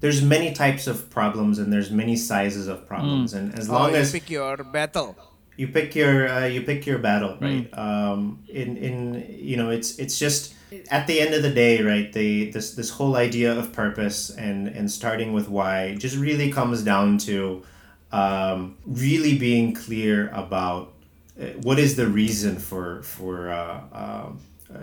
there's 0.00 0.22
many 0.22 0.52
types 0.52 0.86
of 0.86 1.10
problems 1.10 1.58
and 1.58 1.72
there's 1.72 1.90
many 1.90 2.14
sizes 2.16 2.68
of 2.68 2.86
problems, 2.86 3.34
and 3.34 3.58
as 3.58 3.68
Oh, 3.68 3.72
long 3.74 3.90
you 3.90 3.96
as 3.96 4.12
pick 4.12 4.30
your 4.30 4.56
battle. 4.62 5.16
You 5.56 5.68
pick 5.68 5.94
your 5.94 6.28
uh, 6.28 6.46
you 6.46 6.62
pick 6.62 6.86
your 6.86 6.98
battle 6.98 7.36
right? 7.40 7.68
Um 7.78 8.42
in 8.48 8.76
in 8.76 9.26
you 9.28 9.56
know 9.56 9.70
it's 9.70 9.98
it's 9.98 10.18
just 10.18 10.54
at 10.90 11.06
the 11.06 11.20
end 11.20 11.34
of 11.34 11.42
the 11.42 11.50
day 11.50 11.82
right 11.82 12.12
the 12.12 12.50
this 12.50 12.74
this 12.74 12.90
whole 12.90 13.16
idea 13.16 13.52
of 13.56 13.72
purpose 13.72 14.30
and 14.30 14.68
and 14.68 14.90
starting 14.90 15.32
with 15.32 15.48
why 15.48 15.94
just 15.94 16.16
really 16.16 16.50
comes 16.50 16.82
down 16.82 17.18
to 17.18 17.62
um 18.10 18.76
really 18.84 19.38
being 19.38 19.72
clear 19.72 20.30
about 20.30 20.94
uh, 21.40 21.46
what 21.62 21.78
is 21.78 21.96
the 21.96 22.06
reason 22.06 22.56
for 22.58 23.02
for 23.02 23.50
uh, 23.50 23.80
um, 23.92 24.40
uh, 24.72 24.78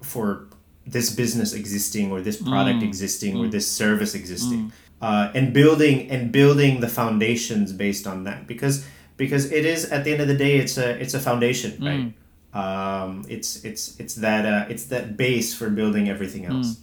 for 0.00 0.46
this 0.86 1.10
business 1.10 1.52
existing 1.52 2.12
or 2.12 2.20
this 2.20 2.40
product 2.40 2.82
existing 2.82 3.36
or 3.36 3.48
this 3.48 3.70
service 3.70 4.14
existing. 4.14 4.72
Uh, 5.02 5.30
and 5.34 5.52
building 5.52 6.08
and 6.10 6.32
building 6.32 6.80
the 6.80 6.88
foundations 6.88 7.72
based 7.72 8.06
on 8.06 8.24
that. 8.24 8.46
Because 8.46 8.86
because 9.16 9.50
it 9.52 9.64
is 9.64 9.88
at 9.88 10.04
the 10.04 10.12
end 10.12 10.20
of 10.20 10.28
the 10.28 10.38
day 10.38 10.60
it's 10.60 10.76
a 10.76 10.96
it's 11.00 11.12
a 11.16 11.20
foundation 11.20 11.76
right 11.80 12.12
um, 12.56 13.24
it's 13.28 13.64
it's 13.64 14.00
it's 14.00 14.16
that 14.20 14.44
uh, 14.48 14.64
it's 14.72 14.88
that 14.88 15.16
base 15.16 15.52
for 15.52 15.68
building 15.68 16.08
everything 16.08 16.48
else 16.48 16.80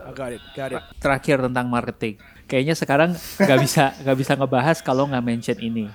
I 0.00 0.16
got 0.16 0.32
it, 0.32 0.40
got 0.56 0.72
it. 0.72 0.80
Terakhir 0.96 1.44
tentang 1.44 1.68
marketing. 1.68 2.16
Kayaknya 2.48 2.72
sekarang 2.72 3.10
nggak 3.12 3.58
bisa 3.64 3.92
nggak 4.00 4.16
bisa 4.16 4.32
ngebahas 4.32 4.80
kalau 4.80 5.04
nggak 5.04 5.24
mention 5.24 5.60
ini. 5.60 5.92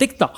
TikTok. 0.00 0.32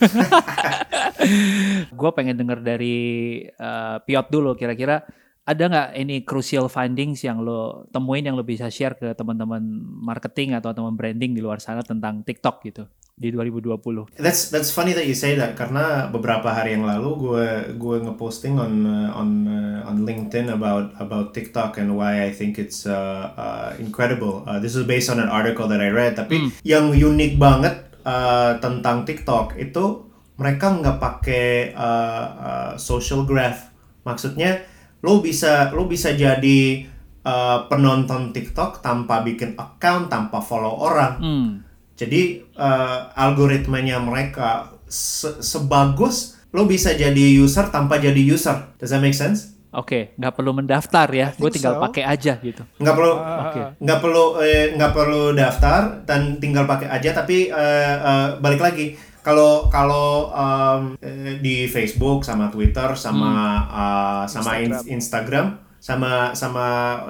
Gue 2.00 2.10
pengen 2.16 2.40
denger 2.40 2.64
dari 2.64 2.96
eh, 3.44 3.96
Piot 4.00 4.32
dulu 4.32 4.56
kira-kira 4.56 5.04
ada 5.50 5.64
nggak 5.66 5.88
ini 5.98 6.16
crucial 6.22 6.70
findings 6.70 7.26
yang 7.26 7.42
lo 7.42 7.90
temuin 7.90 8.22
yang 8.22 8.38
lo 8.38 8.46
bisa 8.46 8.70
share 8.70 8.94
ke 8.94 9.10
teman-teman 9.18 9.58
marketing 9.82 10.54
atau 10.54 10.70
teman 10.70 10.94
branding 10.94 11.34
di 11.34 11.42
luar 11.42 11.58
sana 11.58 11.82
tentang 11.82 12.22
TikTok 12.22 12.62
gitu 12.62 12.86
di 13.20 13.28
2020. 13.34 14.16
That's 14.16 14.48
that's 14.48 14.70
funny 14.72 14.94
that 14.94 15.04
you 15.04 15.12
say 15.12 15.36
that 15.36 15.52
karena 15.52 16.08
beberapa 16.08 16.54
hari 16.54 16.78
yang 16.78 16.86
lalu 16.86 17.10
gue 17.20 17.46
gue 17.76 17.96
ngeposting 18.06 18.56
on 18.56 18.72
uh, 18.86 19.18
on 19.18 19.28
uh, 19.44 19.90
on 19.90 20.08
LinkedIn 20.08 20.48
about 20.48 20.94
about 20.96 21.36
TikTok 21.36 21.76
and 21.82 21.98
why 21.98 22.24
I 22.24 22.32
think 22.32 22.56
it's 22.56 22.88
uh, 22.88 23.34
uh, 23.34 23.70
incredible. 23.76 24.46
Uh, 24.46 24.62
this 24.62 24.72
is 24.72 24.86
based 24.86 25.10
on 25.10 25.18
an 25.18 25.28
article 25.28 25.66
that 25.68 25.82
I 25.82 25.90
read. 25.90 26.16
Tapi 26.16 26.54
yang 26.64 26.94
unik 26.94 27.36
banget 27.36 27.90
uh, 28.06 28.56
tentang 28.62 29.04
TikTok 29.04 29.58
itu 29.60 30.08
mereka 30.40 30.72
nggak 30.72 30.96
pakai 30.96 31.76
uh, 31.76 32.26
uh, 32.40 32.72
social 32.80 33.28
graph. 33.28 33.68
Maksudnya 34.08 34.64
lo 35.00 35.24
bisa 35.24 35.72
lo 35.72 35.88
bisa 35.88 36.12
jadi 36.12 36.84
uh, 37.24 37.66
penonton 37.68 38.32
TikTok 38.32 38.84
tanpa 38.84 39.24
bikin 39.24 39.56
account, 39.56 40.12
tanpa 40.12 40.40
follow 40.40 40.80
orang. 40.80 41.14
Hmm. 41.20 41.50
Jadi 41.96 42.40
uh, 42.56 43.12
algoritmanya 43.12 44.00
mereka 44.00 44.72
se- 44.88 45.44
sebagus 45.44 46.40
lo 46.50 46.66
bisa 46.66 46.96
jadi 46.96 47.36
user 47.36 47.68
tanpa 47.68 48.00
jadi 48.00 48.18
user. 48.18 48.74
Does 48.80 48.90
that 48.90 49.04
make 49.04 49.14
sense? 49.14 49.60
Oke, 49.70 50.18
nggak 50.18 50.34
perlu 50.34 50.50
mendaftar 50.50 51.06
ya. 51.14 51.30
Gue 51.38 51.46
tinggal 51.46 51.78
so. 51.78 51.82
pakai 51.86 52.02
aja 52.02 52.34
gitu. 52.42 52.66
Nggak 52.82 52.94
perlu 52.98 53.14
Oke. 53.14 53.62
nggak 53.78 53.98
perlu 54.02 54.24
eh, 54.42 54.66
nggak 54.74 54.92
perlu 54.92 55.22
daftar 55.30 56.02
dan 56.02 56.42
tinggal 56.42 56.66
pakai 56.66 56.90
aja. 56.90 57.14
Tapi 57.14 57.54
eh, 57.54 57.94
eh, 58.02 58.28
balik 58.42 58.58
lagi 58.58 58.98
kalau 59.20 59.68
kalau 59.68 60.32
um, 60.32 60.96
di 61.40 61.68
Facebook 61.68 62.24
sama 62.24 62.48
Twitter 62.48 62.96
sama 62.96 63.64
uh, 63.68 64.24
sama 64.28 64.60
in- 64.60 65.00
Instagram 65.00 65.60
sama 65.80 66.36
sama 66.36 66.64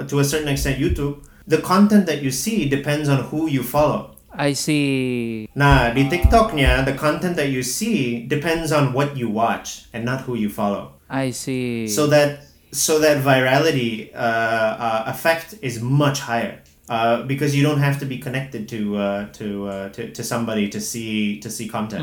to 0.07 0.23
a 0.23 0.25
certain 0.25 0.49
extent 0.49 0.79
YouTube, 0.79 1.23
the 1.47 1.59
content 1.59 2.07
that 2.07 2.23
you 2.23 2.31
see 2.31 2.71
depends 2.71 3.09
on 3.11 3.27
who 3.31 3.51
you 3.51 3.63
follow. 3.63 4.15
I 4.31 4.55
see. 4.55 5.51
Nah, 5.59 5.91
di 5.91 6.07
TikToknya, 6.07 6.87
the 6.87 6.95
content 6.95 7.35
that 7.35 7.51
you 7.51 7.67
see 7.67 8.23
depends 8.31 8.71
on 8.71 8.95
what 8.95 9.19
you 9.19 9.27
watch 9.27 9.91
and 9.91 10.07
not 10.07 10.23
who 10.23 10.39
you 10.39 10.47
follow. 10.49 10.95
I 11.11 11.35
see. 11.35 11.91
So 11.91 12.07
that 12.15 12.47
so 12.71 13.03
that 13.03 13.27
virality 13.27 14.15
uh, 14.15 14.79
uh, 14.79 15.03
effect 15.11 15.59
is 15.61 15.83
much 15.83 16.23
higher. 16.23 16.63
Uh, 16.91 17.23
because 17.23 17.55
you 17.55 17.63
don't 17.63 17.79
have 17.79 18.01
to 18.01 18.05
be 18.05 18.19
connected 18.19 18.69
to 18.69 18.97
uh, 18.97 19.29
to, 19.33 19.69
uh, 19.69 19.89
to 19.91 20.11
to 20.11 20.25
somebody 20.25 20.69
to 20.69 20.81
see 20.81 21.39
to 21.39 21.49
see 21.49 21.69
content, 21.69 22.03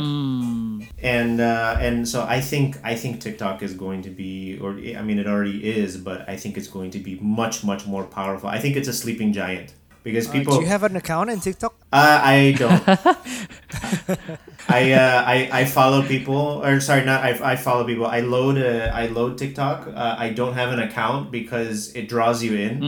and 1.04 1.42
uh, 1.42 1.76
and 1.82 2.08
so 2.08 2.24
I 2.24 2.40
think 2.40 2.78
I 2.86 2.96
think 2.96 3.20
TikTok 3.20 3.62
is 3.62 3.74
going 3.74 4.02
to 4.04 4.10
be, 4.10 4.58
or 4.62 4.72
I 5.00 5.02
mean 5.02 5.20
it 5.20 5.28
already 5.28 5.60
is, 5.62 5.98
but 5.98 6.24
I 6.30 6.38
think 6.38 6.56
it's 6.56 6.70
going 6.70 6.92
to 6.92 7.00
be 7.00 7.20
much 7.20 7.66
much 7.66 7.86
more 7.86 8.06
powerful. 8.06 8.48
I 8.48 8.60
think 8.60 8.78
it's 8.78 8.88
a 8.88 8.94
sleeping 8.94 9.34
giant 9.34 9.74
because 10.04 10.26
people. 10.30 10.56
Do 10.56 10.62
you 10.62 10.68
have 10.68 10.84
an 10.84 10.96
account 10.96 11.32
in 11.32 11.42
TikTok? 11.42 11.77
Uh, 11.92 12.20
I 12.24 12.56
don't. 12.58 12.84
I, 14.70 14.92
uh, 14.92 15.24
I 15.26 15.50
I 15.62 15.66
follow 15.66 16.04
people, 16.04 16.62
or 16.64 16.80
sorry, 16.82 17.06
not 17.06 17.24
I, 17.24 17.54
I 17.54 17.56
follow 17.56 17.86
people. 17.86 18.06
I 18.06 18.20
load 18.20 18.58
uh, 18.58 18.92
I 18.94 19.08
load 19.08 19.38
TikTok. 19.38 19.88
Uh, 19.88 20.16
I 20.20 20.30
don't 20.32 20.54
have 20.54 20.72
an 20.74 20.80
account 20.80 21.32
because 21.32 21.96
it 21.96 22.10
draws 22.10 22.44
you 22.44 22.56
in. 22.56 22.84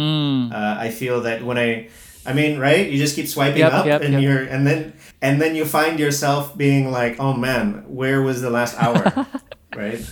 Uh, 0.51 0.77
I 0.79 0.89
feel 0.89 1.21
that 1.21 1.43
when 1.43 1.57
I, 1.57 1.89
I 2.25 2.33
mean, 2.33 2.59
right? 2.59 2.89
You 2.89 2.97
just 2.97 3.15
keep 3.15 3.27
swiping 3.27 3.59
Yep, 3.59 3.73
up, 3.73 3.85
yep, 3.85 4.01
and 4.01 4.13
yep. 4.13 4.21
you're 4.21 4.43
and 4.43 4.67
then 4.67 4.93
and 5.21 5.41
then 5.41 5.55
you 5.55 5.63
find 5.65 5.97
yourself 5.99 6.57
being 6.57 6.91
like, 6.91 7.17
oh 7.19 7.33
man, 7.33 7.85
where 7.87 8.21
was 8.21 8.41
the 8.41 8.49
last 8.49 8.75
hour? 8.77 9.25
right. 9.75 10.03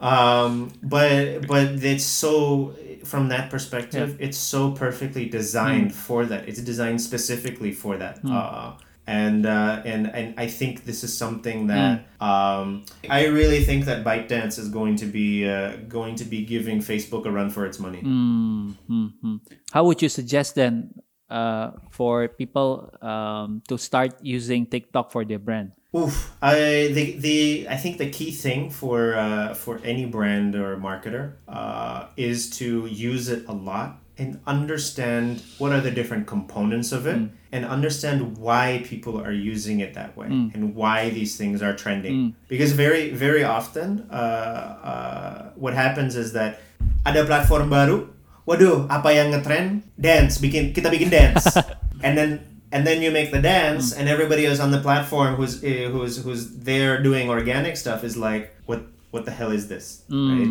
Um, 0.00 0.72
but 0.82 1.46
but 1.46 1.84
it's 1.84 2.04
so 2.04 2.74
from 3.04 3.28
that 3.28 3.50
perspective, 3.50 4.16
it's 4.20 4.38
so 4.38 4.70
perfectly 4.72 5.28
designed 5.28 5.94
for 5.94 6.24
that. 6.26 6.48
It's 6.48 6.60
designed 6.60 7.00
specifically 7.00 7.72
for 7.72 7.96
that. 7.98 8.18
Uh, 8.24 8.74
and 9.06 9.46
uh, 9.46 9.82
and 9.84 10.06
and 10.14 10.34
I 10.38 10.46
think 10.46 10.84
this 10.84 11.02
is 11.02 11.12
something 11.16 11.66
that 11.66 12.06
um, 12.20 12.84
I 13.10 13.26
really 13.26 13.64
think 13.64 13.84
that 13.86 14.04
ByteDance 14.04 14.58
is 14.60 14.68
going 14.68 14.94
to 14.96 15.06
be 15.06 15.48
uh, 15.48 15.76
going 15.88 16.14
to 16.16 16.24
be 16.24 16.44
giving 16.44 16.78
Facebook 16.78 17.26
a 17.26 17.30
run 17.30 17.50
for 17.50 17.66
its 17.66 17.78
money. 17.80 18.00
Mhm. 18.02 19.40
How 19.72 19.84
would 19.84 20.00
you 20.02 20.08
suggest 20.08 20.54
then 20.54 20.94
uh, 21.32 21.72
for 21.88 22.28
people 22.28 22.92
um, 23.00 23.62
to 23.68 23.78
start 23.80 24.12
using 24.20 24.66
TikTok 24.66 25.10
for 25.10 25.24
their 25.24 25.40
brand? 25.40 25.72
Oof. 25.96 26.32
I 26.40 26.88
the, 26.92 27.16
the 27.18 27.66
I 27.68 27.76
think 27.76 27.98
the 27.98 28.08
key 28.08 28.30
thing 28.30 28.70
for 28.70 29.16
uh, 29.16 29.54
for 29.54 29.80
any 29.84 30.04
brand 30.04 30.54
or 30.54 30.76
marketer 30.76 31.36
uh, 31.48 32.06
is 32.16 32.48
to 32.60 32.86
use 32.86 33.28
it 33.28 33.44
a 33.48 33.52
lot 33.52 33.98
and 34.18 34.40
understand 34.46 35.42
what 35.58 35.72
are 35.72 35.80
the 35.80 35.90
different 35.90 36.26
components 36.26 36.92
of 36.92 37.06
it 37.06 37.18
and 37.50 37.64
understand 37.64 38.36
why 38.36 38.82
people 38.84 39.20
are 39.20 39.32
using 39.32 39.80
it 39.80 39.94
that 39.94 40.16
way 40.16 40.26
and 40.26 40.74
why 40.74 41.08
these 41.10 41.36
things 41.36 41.62
are 41.62 41.74
trending 41.74 42.36
because 42.48 42.72
very 42.72 43.08
very 43.10 43.42
often 43.42 44.06
uh, 44.10 44.14
uh, 44.14 45.50
what 45.56 45.72
happens 45.72 46.14
is 46.14 46.32
that 46.32 46.60
ada 47.06 47.24
platform 47.24 47.70
baru 47.70 48.11
waduh 48.44 48.86
apa 48.90 49.08
yang 49.12 49.30
ngetrend? 49.30 49.86
Dance 49.94 50.38
bikin 50.38 50.72
kita 50.72 50.88
bikin 50.88 51.08
dance. 51.08 51.46
And 52.02 52.18
then 52.18 52.42
and 52.74 52.82
then 52.82 52.98
you 52.98 53.14
make 53.14 53.30
the 53.30 53.38
dance 53.38 53.94
and 53.94 54.10
everybody 54.10 54.42
else 54.42 54.58
on 54.58 54.74
the 54.74 54.82
platform 54.82 55.38
who's 55.38 55.62
eh, 55.62 55.86
who's 55.86 56.18
who's 56.24 56.50
there 56.64 56.98
doing 56.98 57.30
organic 57.30 57.78
stuff 57.78 58.02
is 58.02 58.18
like 58.18 58.50
what 58.66 58.82
what 59.14 59.22
the 59.22 59.30
hell 59.30 59.54
is 59.54 59.70
this? 59.70 60.02
Right? 60.10 60.50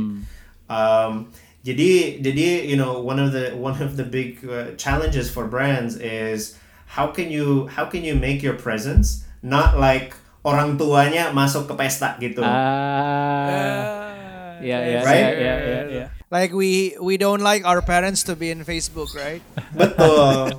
Um, 0.71 1.35
jadi 1.61 2.23
jadi 2.23 2.63
you 2.63 2.79
know 2.79 3.03
one 3.03 3.19
of 3.19 3.35
the 3.35 3.51
one 3.51 3.75
of 3.83 3.99
the 3.99 4.07
big 4.07 4.39
uh, 4.47 4.71
challenges 4.79 5.27
for 5.27 5.51
brands 5.51 5.99
is 5.99 6.55
how 6.87 7.11
can 7.11 7.27
you 7.27 7.67
how 7.67 7.83
can 7.85 8.07
you 8.07 8.15
make 8.15 8.39
your 8.39 8.55
presence 8.55 9.27
not 9.43 9.75
like 9.75 10.15
orang 10.47 10.79
tuanya 10.79 11.35
masuk 11.35 11.67
ke 11.67 11.73
pesta 11.75 12.15
gitu? 12.23 12.39
Ah, 12.39 14.15
ya 14.63 14.79
ya 14.79 14.99
Right? 15.03 15.35
ya 15.35 15.55
ya, 15.59 15.79
ya. 15.89 16.05
Like 16.31 16.55
we 16.55 16.95
we 16.95 17.19
don't 17.19 17.43
like 17.43 17.67
our 17.67 17.83
parents 17.83 18.23
to 18.31 18.39
be 18.39 18.55
in 18.55 18.63
Facebook, 18.63 19.11
right? 19.19 19.43
Betul. 19.75 20.55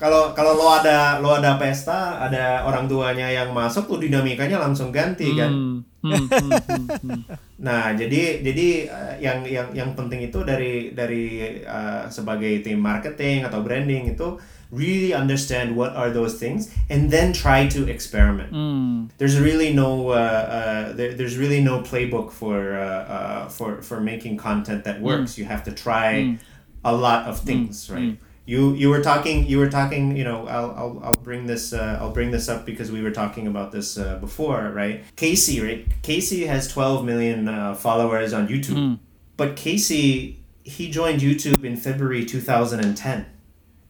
Kalau 0.00 0.32
kalau 0.32 0.56
lo 0.56 0.72
ada 0.72 1.20
lo 1.20 1.36
ada 1.36 1.60
pesta, 1.60 2.16
ada 2.24 2.64
orang 2.64 2.88
tuanya 2.88 3.28
yang 3.28 3.52
masuk, 3.52 3.84
tuh 3.84 4.00
dinamikanya 4.00 4.56
langsung 4.56 4.88
ganti 4.88 5.36
kan. 5.36 5.52
Hmm, 5.52 5.84
hmm, 6.00 6.24
hmm, 6.24 6.50
hmm, 6.56 6.86
hmm. 7.04 7.20
Nah, 7.68 7.92
jadi 7.92 8.40
jadi 8.40 8.68
uh, 8.88 9.14
yang 9.20 9.44
yang 9.44 9.68
yang 9.76 9.92
penting 9.92 10.24
itu 10.24 10.40
dari 10.40 10.96
dari 10.96 11.60
uh, 11.68 12.08
sebagai 12.08 12.64
tim 12.64 12.80
marketing 12.80 13.44
atau 13.44 13.60
branding 13.60 14.16
itu 14.16 14.40
really 14.70 15.12
understand 15.12 15.76
what 15.76 15.94
are 15.96 16.10
those 16.10 16.38
things 16.38 16.74
and 16.88 17.10
then 17.10 17.32
try 17.32 17.66
to 17.68 17.88
experiment. 17.88 18.50
Hmm. 18.50 19.06
There's 19.18 19.38
really 19.38 19.72
no 19.72 20.10
uh, 20.10 20.12
uh, 20.12 20.92
there, 20.92 21.14
there's 21.14 21.36
really 21.36 21.60
no 21.60 21.80
playbook 21.80 22.30
for 22.30 22.74
uh, 22.74 22.84
uh, 22.84 23.48
for 23.48 23.82
for 23.82 24.00
making 24.00 24.36
content 24.36 24.84
that 24.84 25.00
works. 25.00 25.38
You 25.38 25.44
have 25.46 25.64
to 25.64 25.72
try 25.72 26.38
a 26.84 26.94
lot 26.94 27.26
of 27.26 27.40
things, 27.40 27.90
right? 27.90 28.16
You 28.46 28.74
you 28.74 28.88
were 28.88 29.02
talking 29.02 29.46
you 29.46 29.58
were 29.58 29.70
talking 29.70 30.16
you 30.16 30.24
know 30.24 30.46
I'll 30.48 30.70
I'll, 30.72 31.00
I'll 31.04 31.22
bring 31.22 31.46
this 31.46 31.72
uh, 31.72 31.98
I'll 32.00 32.12
bring 32.12 32.30
this 32.30 32.48
up 32.48 32.64
because 32.66 32.90
we 32.90 33.02
were 33.02 33.12
talking 33.12 33.46
about 33.46 33.70
this 33.70 33.98
uh, 33.98 34.16
before, 34.18 34.70
right? 34.70 35.04
Casey, 35.16 35.60
right? 35.60 35.86
Casey 36.02 36.46
has 36.46 36.66
12 36.68 37.04
million 37.04 37.48
uh, 37.48 37.74
followers 37.74 38.32
on 38.32 38.48
YouTube, 38.48 38.98
but 39.36 39.56
Casey 39.56 40.40
he 40.62 40.90
joined 40.90 41.20
YouTube 41.20 41.64
in 41.64 41.76
February 41.76 42.24
2010. 42.24 43.26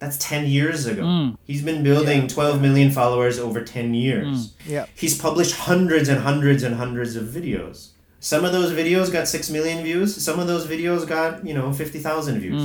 That's 0.00 0.16
10 0.18 0.46
years 0.46 0.86
ago. 0.86 1.02
He's 1.44 1.62
been 1.62 1.82
building 1.84 2.26
12 2.26 2.60
million 2.60 2.90
followers 2.90 3.38
over 3.38 3.62
10 3.62 3.94
years. 3.94 4.54
Yeah. 4.66 4.86
He's 4.94 5.16
published 5.16 5.54
hundreds 5.54 6.08
and 6.08 6.20
hundreds 6.22 6.62
and 6.62 6.74
hundreds 6.74 7.16
of 7.16 7.24
videos. 7.28 7.90
Some 8.18 8.44
of 8.44 8.52
those 8.52 8.72
videos 8.72 9.10
got 9.12 9.28
6 9.28 9.48
million 9.50 9.82
views, 9.82 10.14
some 10.22 10.38
of 10.40 10.46
those 10.46 10.66
videos 10.66 11.06
got, 11.06 11.46
you 11.46 11.54
know, 11.54 11.72
50,000 11.72 12.38
views. 12.40 12.60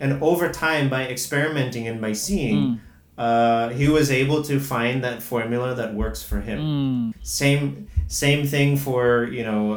And 0.00 0.22
over 0.22 0.50
time 0.50 0.88
by 0.90 1.06
experimenting 1.06 1.86
and 1.88 2.00
by 2.00 2.12
seeing 2.14 2.80
uh, 3.18 3.70
he 3.70 3.88
was 3.88 4.10
able 4.10 4.42
to 4.44 4.60
find 4.60 5.02
that 5.04 5.22
formula 5.22 5.74
that 5.74 5.92
works 5.94 6.22
for 6.22 6.40
him. 6.40 6.60
Same 7.22 7.88
same 8.06 8.46
thing 8.46 8.76
for 8.76 9.24
you 9.24 9.42
know 9.44 9.72
uh, 9.72 9.76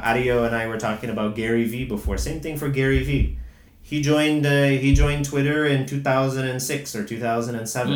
uh, 0.00 0.08
Ario 0.14 0.46
and 0.46 0.54
I 0.54 0.66
were 0.68 0.78
talking 0.78 1.10
about 1.10 1.34
Gary 1.34 1.64
V 1.64 1.84
before. 1.86 2.16
Same 2.18 2.40
thing 2.40 2.56
for 2.56 2.68
Gary 2.68 3.02
V. 3.02 3.36
He 3.82 4.00
joined 4.00 4.46
uh, 4.46 4.68
he 4.68 4.94
joined 4.94 5.24
Twitter 5.24 5.66
in 5.66 5.86
two 5.86 6.00
thousand 6.00 6.46
and 6.48 6.62
six 6.62 6.94
or 6.96 7.04
two 7.04 7.18
thousand 7.20 7.56
and 7.56 7.68
seven, 7.68 7.92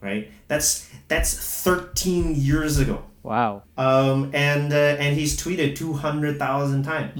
right? 0.00 0.30
That's 0.48 0.88
that's 1.08 1.34
thirteen 1.62 2.34
years 2.34 2.78
ago. 2.78 3.04
Wow. 3.22 3.62
Um, 3.76 4.30
and 4.34 4.72
uh, 4.72 4.76
and 5.02 5.16
he's 5.16 5.36
tweeted 5.36 5.76
two 5.76 5.92
hundred 5.94 6.38
thousand 6.38 6.84
times. 6.84 7.12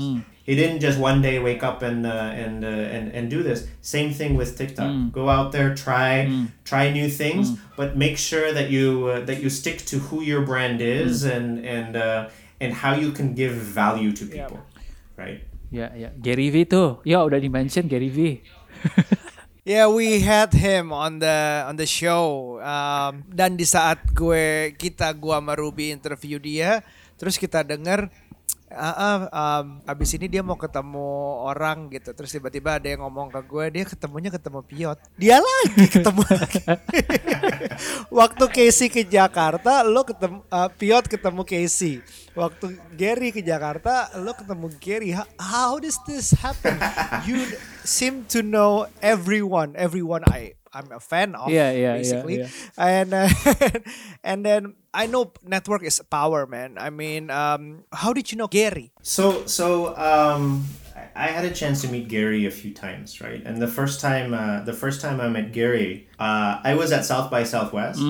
He 0.44 0.54
didn't 0.54 0.80
just 0.80 0.98
one 0.98 1.22
day 1.22 1.38
wake 1.38 1.62
up 1.62 1.80
and 1.80 2.04
uh, 2.06 2.10
and, 2.10 2.64
uh, 2.64 2.68
and 2.68 3.10
and 3.12 3.30
do 3.30 3.42
this. 3.42 3.66
Same 3.80 4.12
thing 4.12 4.36
with 4.36 4.58
TikTok. 4.58 4.90
Go 5.10 5.28
out 5.30 5.52
there, 5.52 5.74
try 5.74 6.26
try 6.64 6.90
new 6.90 7.08
things, 7.08 7.48
but 7.76 7.96
make 7.96 8.18
sure 8.18 8.52
that 8.52 8.68
you 8.70 9.06
uh, 9.06 9.20
that 9.24 9.40
you 9.42 9.48
stick 9.48 9.78
to 9.86 9.98
who 9.98 10.20
your 10.20 10.42
brand 10.42 10.80
is 10.82 11.24
and 11.24 11.64
and 11.64 11.96
uh, 11.96 12.28
and 12.60 12.74
how 12.74 12.94
you 12.94 13.10
can 13.12 13.34
give 13.34 13.52
value 13.54 14.12
to 14.12 14.26
people, 14.26 14.60
right? 15.16 15.40
Ya 15.74 15.90
ya. 15.98 16.14
Gary 16.14 16.54
V 16.54 16.70
tuh. 16.70 17.02
Ya 17.02 17.26
udah 17.26 17.42
di 17.42 17.50
mention 17.50 17.90
Gary 17.90 18.14
V. 18.14 18.18
Yeah, 19.64 19.88
we 19.88 20.20
had 20.20 20.52
him 20.52 20.92
on 20.92 21.24
the 21.24 21.64
on 21.64 21.80
the 21.80 21.88
show. 21.88 22.60
Um, 22.60 23.24
dan 23.32 23.56
di 23.56 23.64
saat 23.64 23.96
gue 24.12 24.76
kita 24.76 25.08
gua 25.16 25.40
sama 25.40 25.56
Ruby 25.56 25.88
interview 25.88 26.36
dia, 26.36 26.84
terus 27.16 27.40
kita 27.40 27.64
denger 27.64 28.12
"Ah, 28.74 28.94
ah, 28.94 29.18
um, 29.30 29.66
abis 29.86 30.18
ini 30.18 30.26
dia 30.26 30.42
mau 30.42 30.58
ketemu 30.58 31.08
orang 31.46 31.88
gitu. 31.94 32.10
Terus 32.12 32.30
tiba-tiba 32.34 32.76
ada 32.76 32.86
yang 32.90 33.06
ngomong 33.06 33.30
ke 33.30 33.40
gue 33.46 33.64
dia 33.80 33.84
ketemunya 33.86 34.30
ketemu 34.34 34.60
Piot. 34.66 34.98
Dia 35.16 35.38
lagi 35.38 35.86
ketemu 35.94 36.22
waktu 38.18 38.44
Casey 38.50 38.88
ke 38.90 39.02
Jakarta 39.06 39.86
lo 39.86 40.02
ketemu 40.02 40.42
uh, 40.50 40.68
Piot 40.74 41.04
ketemu 41.06 41.42
Casey. 41.46 42.02
Waktu 42.34 42.74
Gary 42.98 43.30
ke 43.30 43.40
Jakarta 43.40 44.10
lo 44.18 44.34
ketemu 44.34 44.66
Gary. 44.82 45.10
How 45.38 45.78
does 45.78 45.96
this 46.04 46.34
happen? 46.34 46.76
You 47.24 47.46
seem 47.86 48.26
to 48.34 48.42
know 48.42 48.90
everyone 48.98 49.78
everyone 49.78 50.26
I 50.26 50.58
I'm 50.74 50.90
a 50.92 51.00
fan 51.00 51.34
of 51.34 51.50
Yeah, 51.50 51.70
yeah, 51.70 51.78
yeah, 51.78 51.96
basically 51.96 52.38
yeah. 52.40 52.48
and 52.76 53.14
uh, 53.14 53.28
and 54.24 54.44
then 54.44 54.74
I 54.92 55.06
know 55.06 55.32
network 55.46 55.82
is 55.82 56.02
power 56.10 56.46
man 56.46 56.76
I 56.78 56.90
mean 56.90 57.30
um, 57.30 57.84
how 57.92 58.12
did 58.12 58.30
you 58.32 58.38
know 58.38 58.48
Gary 58.48 58.92
So 59.02 59.46
so 59.46 59.94
um, 59.96 60.66
I 60.94 61.06
I 61.14 61.26
had 61.30 61.44
a 61.44 61.54
chance 61.54 61.82
to 61.82 61.88
meet 61.88 62.08
Gary 62.08 62.46
a 62.46 62.50
few 62.50 62.74
times, 62.74 63.20
right? 63.20 63.42
And 63.46 63.62
the 63.62 63.70
first 63.70 64.00
time, 64.00 64.34
uh, 64.34 64.66
the 64.66 64.72
first 64.74 64.98
time 65.00 65.20
I 65.20 65.28
met 65.28 65.52
Gary, 65.52 66.08
uh, 66.18 66.58
I 66.62 66.74
was 66.74 66.90
at 66.90 67.04
South 67.04 67.30
by 67.30 67.44
Southwest, 67.46 68.00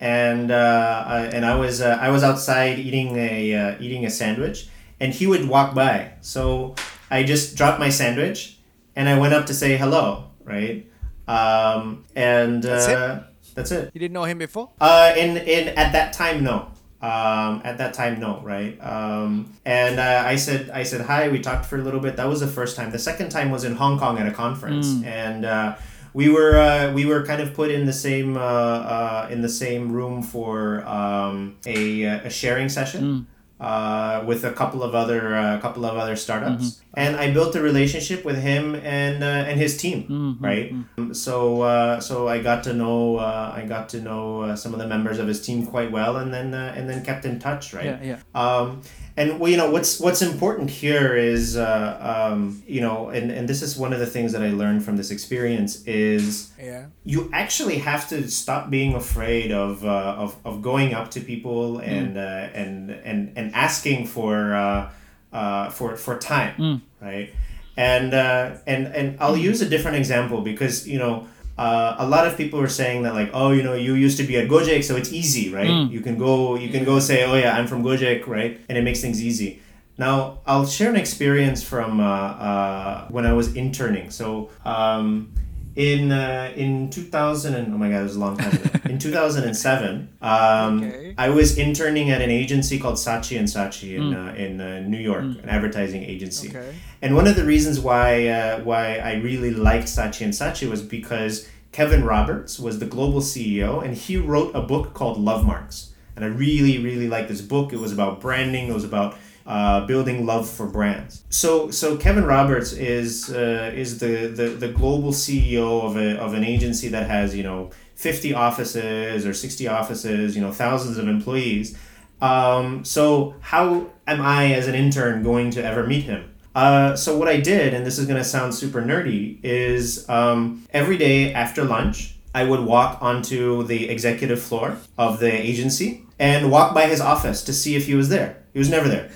and 0.00 0.48
uh, 0.50 1.04
I, 1.06 1.18
and 1.28 1.44
I 1.44 1.56
was 1.56 1.80
uh, 1.80 1.98
I 2.00 2.08
was 2.08 2.22
outside 2.24 2.78
eating 2.78 3.16
a 3.16 3.54
uh, 3.54 3.76
eating 3.84 4.04
a 4.04 4.10
sandwich, 4.10 4.68
and 5.00 5.12
he 5.12 5.26
would 5.26 5.44
walk 5.48 5.74
by. 5.74 6.16
So 6.20 6.74
I 7.10 7.22
just 7.22 7.56
dropped 7.56 7.80
my 7.80 7.88
sandwich, 7.92 8.56
and 8.96 9.08
I 9.08 9.18
went 9.18 9.34
up 9.34 9.44
to 9.46 9.54
say 9.54 9.76
hello, 9.76 10.30
right? 10.44 10.86
Um, 11.28 12.04
and 12.14 12.62
That's 12.62 12.88
it? 12.88 12.96
uh, 12.96 13.20
that's 13.54 13.70
it. 13.70 13.90
you 13.94 14.00
didn't 14.00 14.12
know 14.14 14.24
him 14.24 14.38
before 14.38 14.70
Uh, 14.80 15.14
in 15.16 15.36
in 15.36 15.68
at 15.78 15.92
that 15.92 16.12
time, 16.12 16.42
no. 16.44 16.68
Um, 17.00 17.60
at 17.64 17.76
that 17.78 17.92
time, 17.92 18.18
no, 18.18 18.40
right? 18.42 18.78
Um, 18.82 19.52
and 19.66 20.00
uh, 20.00 20.22
I 20.26 20.36
said, 20.36 20.70
I 20.70 20.84
said 20.84 21.02
hi. 21.02 21.28
We 21.28 21.38
talked 21.38 21.66
for 21.66 21.76
a 21.76 21.82
little 21.82 22.00
bit. 22.00 22.16
That 22.16 22.26
was 22.28 22.40
the 22.40 22.46
first 22.46 22.76
time. 22.76 22.90
The 22.92 22.98
second 22.98 23.28
time 23.28 23.50
was 23.50 23.62
in 23.64 23.76
Hong 23.76 23.98
Kong 23.98 24.18
at 24.18 24.26
a 24.26 24.30
conference, 24.32 24.86
and 25.04 25.44
uh, 25.44 25.76
we 26.14 26.30
were 26.30 26.56
uh, 26.58 26.92
we 26.94 27.04
were 27.04 27.22
kind 27.26 27.42
of 27.42 27.52
put 27.52 27.70
in 27.70 27.84
the 27.84 27.92
same 27.92 28.38
uh, 28.38 28.40
uh, 28.40 29.28
in 29.30 29.42
the 29.42 29.50
same 29.50 29.92
room 29.92 30.22
for 30.22 30.82
um, 30.86 31.56
a 31.66 32.02
a 32.04 32.30
sharing 32.30 32.68
session. 32.70 33.26
Uh, 33.60 34.22
with 34.26 34.44
a 34.44 34.52
couple 34.52 34.82
of 34.82 34.94
other 34.94 35.34
uh, 35.36 35.58
couple 35.60 35.84
of 35.86 35.96
other 35.96 36.16
startups, 36.16 36.80
and 36.96 37.16
I 37.16 37.32
built 37.32 37.54
a 37.56 37.62
relationship 37.62 38.24
with 38.24 38.40
him 38.40 38.74
and 38.74 39.22
uh, 39.22 39.26
and 39.48 39.58
his 39.58 39.76
team, 39.76 40.38
right? 40.40 40.72
So 41.14 41.62
uh, 41.62 42.00
so 42.00 42.28
I 42.28 42.42
got 42.42 42.64
to 42.64 42.72
know 42.72 43.16
uh, 43.16 43.52
I 43.56 43.64
got 43.66 43.88
to 43.90 44.00
know 44.00 44.42
uh, 44.42 44.56
some 44.56 44.72
of 44.72 44.80
the 44.80 44.86
members 44.86 45.18
of 45.18 45.28
his 45.28 45.40
team 45.44 45.66
quite 45.66 45.90
well, 45.90 46.16
and 46.16 46.32
then 46.32 46.54
uh, 46.54 46.74
and 46.76 46.88
then 46.88 47.04
kept 47.04 47.24
in 47.24 47.38
touch, 47.38 47.74
right? 47.74 47.84
Yeah, 47.84 48.02
yeah. 48.02 48.18
Um, 48.34 48.82
and 49.16 49.38
well, 49.38 49.50
you 49.50 49.56
know 49.56 49.70
what's 49.70 50.00
what's 50.00 50.22
important 50.22 50.70
here 50.70 51.16
is 51.16 51.56
uh, 51.56 52.30
um, 52.32 52.62
you 52.66 52.80
know, 52.80 53.10
and 53.10 53.30
and 53.30 53.48
this 53.48 53.62
is 53.62 53.76
one 53.76 53.92
of 53.92 54.00
the 54.00 54.06
things 54.06 54.32
that 54.32 54.42
I 54.42 54.50
learned 54.50 54.84
from 54.84 54.96
this 54.96 55.10
experience 55.10 55.84
is 55.86 56.52
yeah 56.58 56.86
you 57.04 57.30
actually 57.32 57.78
have 57.78 58.08
to 58.08 58.28
stop 58.28 58.70
being 58.70 58.94
afraid 58.94 59.52
of 59.52 59.84
uh, 59.84 60.16
of, 60.18 60.36
of 60.44 60.62
going 60.62 60.94
up 60.94 61.10
to 61.12 61.20
people 61.20 61.78
and 61.78 62.18
uh, 62.18 62.20
and 62.54 62.90
and 62.90 63.32
and 63.36 63.54
asking 63.54 64.06
for 64.06 64.90
uh, 65.34 65.68
for 65.70 65.96
for 65.96 66.18
time, 66.18 66.54
right? 67.02 67.28
And 67.76 68.14
uh, 68.14 68.56
and 68.66 68.86
and 68.88 69.16
I'll 69.20 69.36
use 69.36 69.60
a 69.60 69.68
different 69.68 69.96
example 69.98 70.40
because 70.40 70.88
you 70.88 70.98
know. 70.98 71.26
Uh, 71.56 71.94
a 72.00 72.08
lot 72.08 72.26
of 72.26 72.36
people 72.36 72.58
are 72.58 72.66
saying 72.66 73.04
that 73.04 73.14
like 73.14 73.30
oh 73.32 73.52
you 73.52 73.62
know 73.62 73.74
you 73.74 73.94
used 73.94 74.16
to 74.16 74.24
be 74.24 74.36
at 74.36 74.48
Gojek 74.48 74.82
so 74.82 74.96
it's 74.96 75.12
easy 75.12 75.54
right 75.54 75.88
you 75.88 76.00
can 76.00 76.18
go 76.18 76.56
you 76.56 76.68
can 76.68 76.82
go 76.82 76.98
say 76.98 77.22
oh 77.22 77.36
yeah 77.36 77.54
I'm 77.56 77.68
from 77.68 77.84
Gojek 77.84 78.26
right 78.26 78.58
and 78.68 78.76
it 78.76 78.82
makes 78.82 79.00
things 79.00 79.22
easy 79.22 79.62
now, 79.96 80.40
I'll 80.44 80.66
share 80.66 80.90
an 80.90 80.96
experience 80.96 81.62
from 81.62 82.00
uh, 82.00 82.04
uh, 82.04 83.08
when 83.08 83.26
I 83.26 83.32
was 83.32 83.54
interning. 83.54 84.10
So, 84.10 84.50
um, 84.64 85.32
in 85.76 86.10
uh, 86.10 86.52
in 86.56 86.90
2000 86.90 87.54
and 87.54 87.74
oh 87.74 87.78
my 87.78 87.90
god, 87.90 88.00
it 88.00 88.02
was 88.02 88.16
a 88.16 88.20
long 88.20 88.36
time 88.36 88.52
ago. 88.52 88.73
In 88.84 88.98
2007, 88.98 90.08
um, 90.20 90.82
Okay. 90.84 91.14
I 91.16 91.28
was 91.30 91.56
interning 91.58 92.10
at 92.10 92.20
an 92.20 92.30
agency 92.30 92.78
called 92.78 92.96
Saatchi 92.96 93.38
and 93.38 93.48
Saatchi 93.48 93.96
in 93.96 94.14
uh, 94.14 94.34
in 94.36 94.60
uh, 94.60 94.80
New 94.80 94.98
York, 94.98 95.24
an 95.24 95.48
advertising 95.48 96.02
agency. 96.02 96.48
Okay. 96.48 96.74
And 97.02 97.14
one 97.14 97.26
of 97.26 97.36
the 97.36 97.44
reasons 97.44 97.80
why 97.80 98.28
uh, 98.28 98.60
why 98.60 98.96
I 98.96 99.14
really 99.14 99.50
liked 99.50 99.86
Saatchi 99.86 100.22
and 100.22 100.32
Saatchi 100.32 100.68
was 100.68 100.82
because 100.82 101.48
Kevin 101.72 102.04
Roberts 102.04 102.58
was 102.58 102.78
the 102.78 102.86
global 102.86 103.20
CEO, 103.20 103.82
and 103.84 103.96
he 103.96 104.16
wrote 104.16 104.54
a 104.54 104.60
book 104.60 104.94
called 104.94 105.18
Lovemarks. 105.18 105.90
And 106.16 106.24
I 106.24 106.28
really, 106.28 106.78
really 106.78 107.08
liked 107.08 107.28
this 107.28 107.40
book. 107.40 107.72
It 107.72 107.80
was 107.80 107.92
about 107.92 108.20
branding. 108.20 108.68
It 108.68 108.74
was 108.74 108.84
about 108.84 109.16
uh, 109.46 109.84
building 109.86 110.24
love 110.24 110.48
for 110.48 110.66
brands. 110.66 111.24
So, 111.28 111.70
so 111.70 111.96
Kevin 111.96 112.24
Roberts 112.24 112.72
is 112.72 113.30
uh, 113.32 113.72
is 113.74 113.98
the, 113.98 114.28
the 114.28 114.48
the 114.48 114.68
global 114.68 115.10
CEO 115.10 115.82
of 115.82 115.96
a 115.96 116.16
of 116.18 116.34
an 116.34 116.44
agency 116.44 116.88
that 116.88 117.08
has 117.10 117.34
you 117.34 117.42
know 117.42 117.70
fifty 118.04 118.34
offices 118.34 119.24
or 119.24 119.32
sixty 119.32 119.66
offices, 119.66 120.36
you 120.36 120.42
know 120.42 120.52
thousands 120.52 120.98
of 120.98 121.08
employees. 121.08 121.76
Um, 122.20 122.84
so, 122.84 123.34
how 123.40 123.86
am 124.06 124.20
I 124.20 124.52
as 124.52 124.68
an 124.68 124.74
intern 124.74 125.22
going 125.22 125.50
to 125.52 125.64
ever 125.64 125.86
meet 125.86 126.04
him? 126.04 126.30
Uh, 126.54 126.94
so 126.94 127.18
what 127.18 127.28
I 127.28 127.38
did, 127.38 127.74
and 127.74 127.84
this 127.84 127.98
is 127.98 128.06
going 128.06 128.18
to 128.18 128.24
sound 128.24 128.54
super 128.54 128.80
nerdy, 128.80 129.38
is 129.42 130.08
um, 130.08 130.66
every 130.70 130.96
day 130.96 131.32
after 131.32 131.64
lunch, 131.64 132.16
I 132.32 132.44
would 132.44 132.60
walk 132.60 132.98
onto 133.00 133.64
the 133.64 133.88
executive 133.88 134.40
floor 134.40 134.76
of 134.96 135.18
the 135.18 135.32
agency 135.32 136.04
and 136.18 136.50
walk 136.50 136.74
by 136.74 136.86
his 136.86 137.00
office 137.00 137.42
to 137.44 137.52
see 137.52 137.74
if 137.74 137.86
he 137.86 137.94
was 137.94 138.08
there. 138.08 138.36
He 138.52 138.58
was 138.58 138.70
never 138.70 138.88
there. 138.88 139.10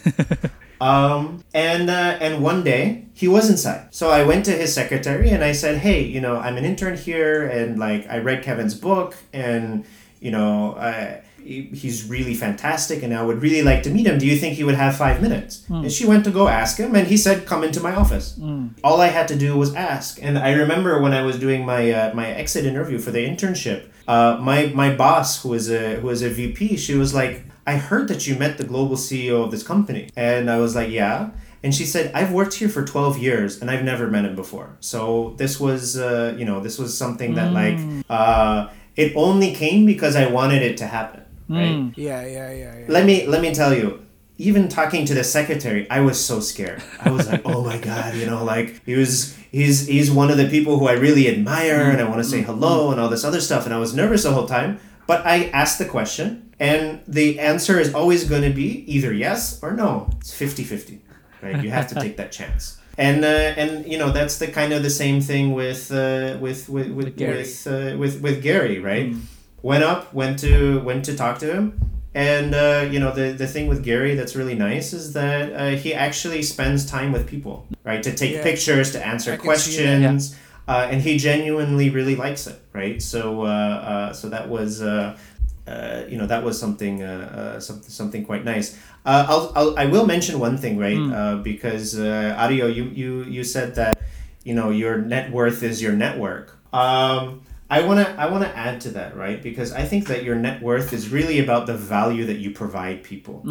Um, 0.80 1.42
and 1.54 1.90
uh, 1.90 2.18
and 2.20 2.42
one 2.42 2.62
day 2.62 3.06
he 3.14 3.26
was 3.28 3.50
inside. 3.50 3.92
So 3.94 4.10
I 4.10 4.22
went 4.24 4.44
to 4.46 4.52
his 4.52 4.72
secretary 4.74 5.30
and 5.30 5.42
I 5.42 5.52
said, 5.52 5.78
"Hey, 5.78 6.02
you 6.04 6.20
know, 6.20 6.36
I'm 6.36 6.56
an 6.56 6.64
intern 6.64 6.96
here, 6.96 7.46
and 7.46 7.78
like 7.78 8.08
I 8.08 8.18
read 8.18 8.42
Kevin's 8.42 8.74
book, 8.74 9.16
and 9.32 9.84
you 10.20 10.30
know, 10.30 10.74
I, 10.76 11.22
he's 11.42 12.08
really 12.08 12.34
fantastic, 12.34 13.02
and 13.02 13.14
I 13.14 13.22
would 13.22 13.40
really 13.42 13.62
like 13.62 13.82
to 13.84 13.90
meet 13.90 14.06
him. 14.06 14.18
Do 14.18 14.26
you 14.26 14.36
think 14.36 14.54
he 14.56 14.64
would 14.64 14.74
have 14.76 14.96
five 14.96 15.20
minutes?" 15.20 15.64
And 15.68 15.90
she 15.92 16.06
went 16.06 16.24
to 16.24 16.30
go 16.30 16.46
ask 16.48 16.76
him, 16.78 16.94
and 16.94 17.06
he 17.08 17.16
said, 17.16 17.44
"Come 17.46 17.64
into 17.64 17.80
my 17.80 17.94
office." 17.94 18.36
All 18.84 19.00
I 19.00 19.08
had 19.08 19.26
to 19.28 19.36
do 19.36 19.56
was 19.56 19.74
ask. 19.74 20.18
And 20.22 20.38
I 20.38 20.52
remember 20.52 21.00
when 21.02 21.12
I 21.12 21.22
was 21.22 21.38
doing 21.38 21.64
my 21.66 21.90
uh, 21.90 22.14
my 22.14 22.28
exit 22.28 22.64
interview 22.66 22.98
for 22.98 23.10
the 23.10 23.26
internship, 23.26 23.86
uh, 24.06 24.38
my 24.40 24.66
my 24.74 24.94
boss, 24.94 25.42
who 25.42 25.48
was 25.50 25.70
a 25.70 25.96
who 25.96 26.06
was 26.06 26.22
a 26.22 26.28
VP, 26.30 26.76
she 26.76 26.94
was 26.94 27.12
like. 27.14 27.42
I 27.68 27.76
heard 27.76 28.08
that 28.08 28.26
you 28.26 28.34
met 28.34 28.56
the 28.56 28.64
global 28.64 28.96
CEO 28.96 29.44
of 29.44 29.50
this 29.50 29.62
company. 29.62 30.08
And 30.16 30.50
I 30.50 30.56
was 30.56 30.74
like, 30.74 30.88
yeah. 30.88 31.30
And 31.62 31.74
she 31.74 31.84
said, 31.84 32.10
I've 32.14 32.32
worked 32.32 32.54
here 32.54 32.70
for 32.70 32.82
12 32.82 33.18
years 33.18 33.60
and 33.60 33.70
I've 33.70 33.84
never 33.84 34.06
met 34.06 34.24
him 34.24 34.34
before. 34.34 34.74
So 34.80 35.34
this 35.36 35.60
was, 35.60 35.98
uh, 35.98 36.34
you 36.38 36.46
know, 36.46 36.60
this 36.60 36.78
was 36.78 36.96
something 36.96 37.34
that 37.34 37.52
like, 37.52 37.78
uh, 38.08 38.70
it 38.96 39.12
only 39.16 39.52
came 39.54 39.84
because 39.84 40.16
I 40.16 40.28
wanted 40.28 40.62
it 40.62 40.78
to 40.78 40.86
happen. 40.86 41.24
Right. 41.46 41.92
Yeah, 41.94 42.24
yeah, 42.24 42.50
yeah, 42.52 42.78
yeah. 42.78 42.84
Let 42.88 43.04
me, 43.04 43.26
let 43.26 43.42
me 43.42 43.52
tell 43.52 43.74
you, 43.74 44.02
even 44.38 44.68
talking 44.68 45.04
to 45.04 45.12
the 45.12 45.24
secretary, 45.24 45.90
I 45.90 46.00
was 46.00 46.18
so 46.18 46.40
scared. 46.40 46.82
I 47.02 47.10
was 47.10 47.28
like, 47.28 47.42
oh 47.44 47.62
my 47.62 47.76
God, 47.76 48.14
you 48.14 48.24
know, 48.24 48.44
like 48.44 48.82
he 48.86 48.94
was, 48.94 49.36
he's, 49.52 49.86
he's 49.86 50.10
one 50.10 50.30
of 50.30 50.38
the 50.38 50.48
people 50.48 50.78
who 50.78 50.88
I 50.88 50.92
really 50.92 51.28
admire 51.28 51.90
and 51.90 52.00
I 52.00 52.08
want 52.08 52.22
to 52.22 52.24
say 52.24 52.40
hello 52.40 52.92
and 52.92 52.98
all 52.98 53.10
this 53.10 53.24
other 53.24 53.42
stuff. 53.42 53.66
And 53.66 53.74
I 53.74 53.78
was 53.78 53.92
nervous 53.92 54.22
the 54.22 54.32
whole 54.32 54.46
time, 54.46 54.80
but 55.06 55.26
I 55.26 55.50
asked 55.50 55.78
the 55.78 55.84
question 55.84 56.47
and 56.60 57.00
the 57.06 57.38
answer 57.38 57.78
is 57.78 57.94
always 57.94 58.24
going 58.24 58.42
to 58.42 58.50
be 58.50 58.84
either 58.92 59.12
yes 59.12 59.58
or 59.62 59.72
no. 59.72 60.10
It's 60.20 60.32
50 60.34 60.64
50, 60.64 61.00
right? 61.42 61.62
You 61.62 61.70
have 61.70 61.86
to 61.88 61.94
take 61.94 62.16
that 62.16 62.32
chance. 62.32 62.74
And, 63.00 63.24
uh, 63.24 63.28
and 63.28 63.86
you 63.86 63.96
know 63.96 64.10
that's 64.10 64.38
the 64.38 64.48
kind 64.48 64.72
of 64.72 64.82
the 64.82 64.90
same 64.90 65.20
thing 65.20 65.54
with 65.54 65.92
uh, 65.92 66.36
with 66.40 66.68
with 66.68 66.90
with 66.90 67.16
Gary. 67.16 67.38
with, 67.38 67.66
uh, 67.68 67.96
with 67.96 68.20
with 68.20 68.42
Gary 68.42 68.80
right 68.80 69.14
went 69.62 69.84
up 69.84 70.12
went 70.12 70.40
to 70.40 70.80
went 70.80 71.04
to 71.04 71.14
talk 71.14 71.38
to 71.38 71.46
him 71.54 71.64
and 72.14 72.56
uh, 72.56 72.88
you 72.90 72.98
know 72.98 73.12
the, 73.14 73.30
the 73.42 73.46
thing 73.46 73.68
with 73.68 73.84
Gary 73.84 74.16
that's 74.16 74.34
really 74.34 74.56
nice 74.56 74.92
is 74.92 75.12
that 75.12 75.52
uh, 75.52 75.76
he 75.76 75.94
actually 75.94 76.42
spends 76.42 76.84
time 76.84 77.12
with 77.12 77.28
people 77.28 77.68
right 77.84 78.02
to 78.02 78.12
take 78.12 78.32
Yeah. 78.34 78.42
pictures 78.42 78.90
to 78.90 79.06
answer 79.06 79.30
I 79.30 79.34
see 79.34 79.38
that. 79.38 79.44
questions 79.44 80.36
uh, 80.66 80.88
and 80.90 81.00
he 81.00 81.18
genuinely 81.18 81.90
really 81.90 82.16
likes 82.16 82.48
it 82.48 82.58
right 82.72 83.00
so 83.00 83.42
uh, 83.42 83.46
uh, 83.46 84.12
so 84.12 84.28
that 84.28 84.48
was 84.48 84.82
uh, 84.82 85.16
uh, 85.68 86.06
you 86.08 86.16
know 86.18 86.26
that 86.26 86.42
was 86.42 86.58
something 86.58 87.02
uh, 87.02 87.56
uh, 87.56 87.60
something 87.60 87.90
something 87.90 88.22
quite 88.24 88.44
nice. 88.44 88.76
Uh, 89.04 89.26
I'll, 89.28 89.52
I'll 89.56 89.78
I 89.78 89.86
will 89.86 90.06
mention 90.06 90.38
one 90.38 90.56
thing 90.56 90.78
right 90.78 90.96
uh, 91.14 91.36
because 91.36 91.98
uh, 91.98 92.36
Ario 92.42 92.66
you, 92.74 92.84
you 93.00 93.24
you 93.24 93.44
said 93.44 93.74
that 93.74 93.98
you 94.44 94.54
know 94.54 94.70
your 94.70 94.98
net 94.98 95.30
worth 95.30 95.62
is 95.62 95.82
your 95.82 95.92
network. 95.92 96.46
Um, 96.72 97.42
I 97.70 97.82
wanna 97.82 98.14
I 98.16 98.26
wanna 98.32 98.50
add 98.56 98.80
to 98.82 98.90
that 98.92 99.14
right 99.14 99.42
because 99.42 99.72
I 99.72 99.84
think 99.84 100.06
that 100.06 100.24
your 100.24 100.34
net 100.36 100.62
worth 100.62 100.94
is 100.94 101.10
really 101.10 101.38
about 101.38 101.66
the 101.66 101.74
value 101.76 102.24
that 102.24 102.38
you 102.38 102.50
provide 102.52 103.02
people 103.04 103.42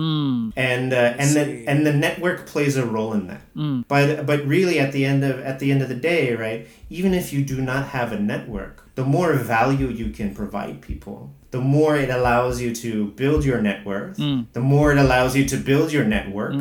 and 0.56 0.92
uh, 0.92 1.14
and 1.22 1.30
the 1.38 1.44
and 1.70 1.86
the 1.86 1.94
network 1.94 2.48
plays 2.48 2.78
a 2.78 2.86
role 2.86 3.14
in 3.14 3.28
that. 3.28 3.42
But 3.88 4.26
but 4.26 4.40
really 4.48 4.80
at 4.80 4.92
the 4.92 5.06
end 5.06 5.24
of 5.24 5.40
at 5.42 5.60
the 5.60 5.72
end 5.72 5.82
of 5.84 5.90
the 5.90 6.00
day, 6.12 6.34
right? 6.36 6.68
Even 6.90 7.14
if 7.14 7.32
you 7.32 7.44
do 7.46 7.62
not 7.62 7.90
have 7.90 8.12
a 8.12 8.20
network, 8.20 8.76
the 8.96 9.04
more 9.06 9.34
value 9.34 9.88
you 9.90 10.10
can 10.10 10.34
provide 10.34 10.82
people, 10.82 11.32
the 11.52 11.62
more 11.62 11.96
it 11.96 12.10
allows 12.10 12.62
you 12.62 12.74
to 12.76 13.08
build 13.12 13.46
your 13.46 13.62
net 13.62 13.86
worth. 13.86 14.18
The 14.18 14.60
more 14.60 14.92
it 14.92 14.98
allows 14.98 15.36
you 15.36 15.46
to 15.46 15.58
build 15.58 15.92
your 15.92 16.04
network, 16.04 16.54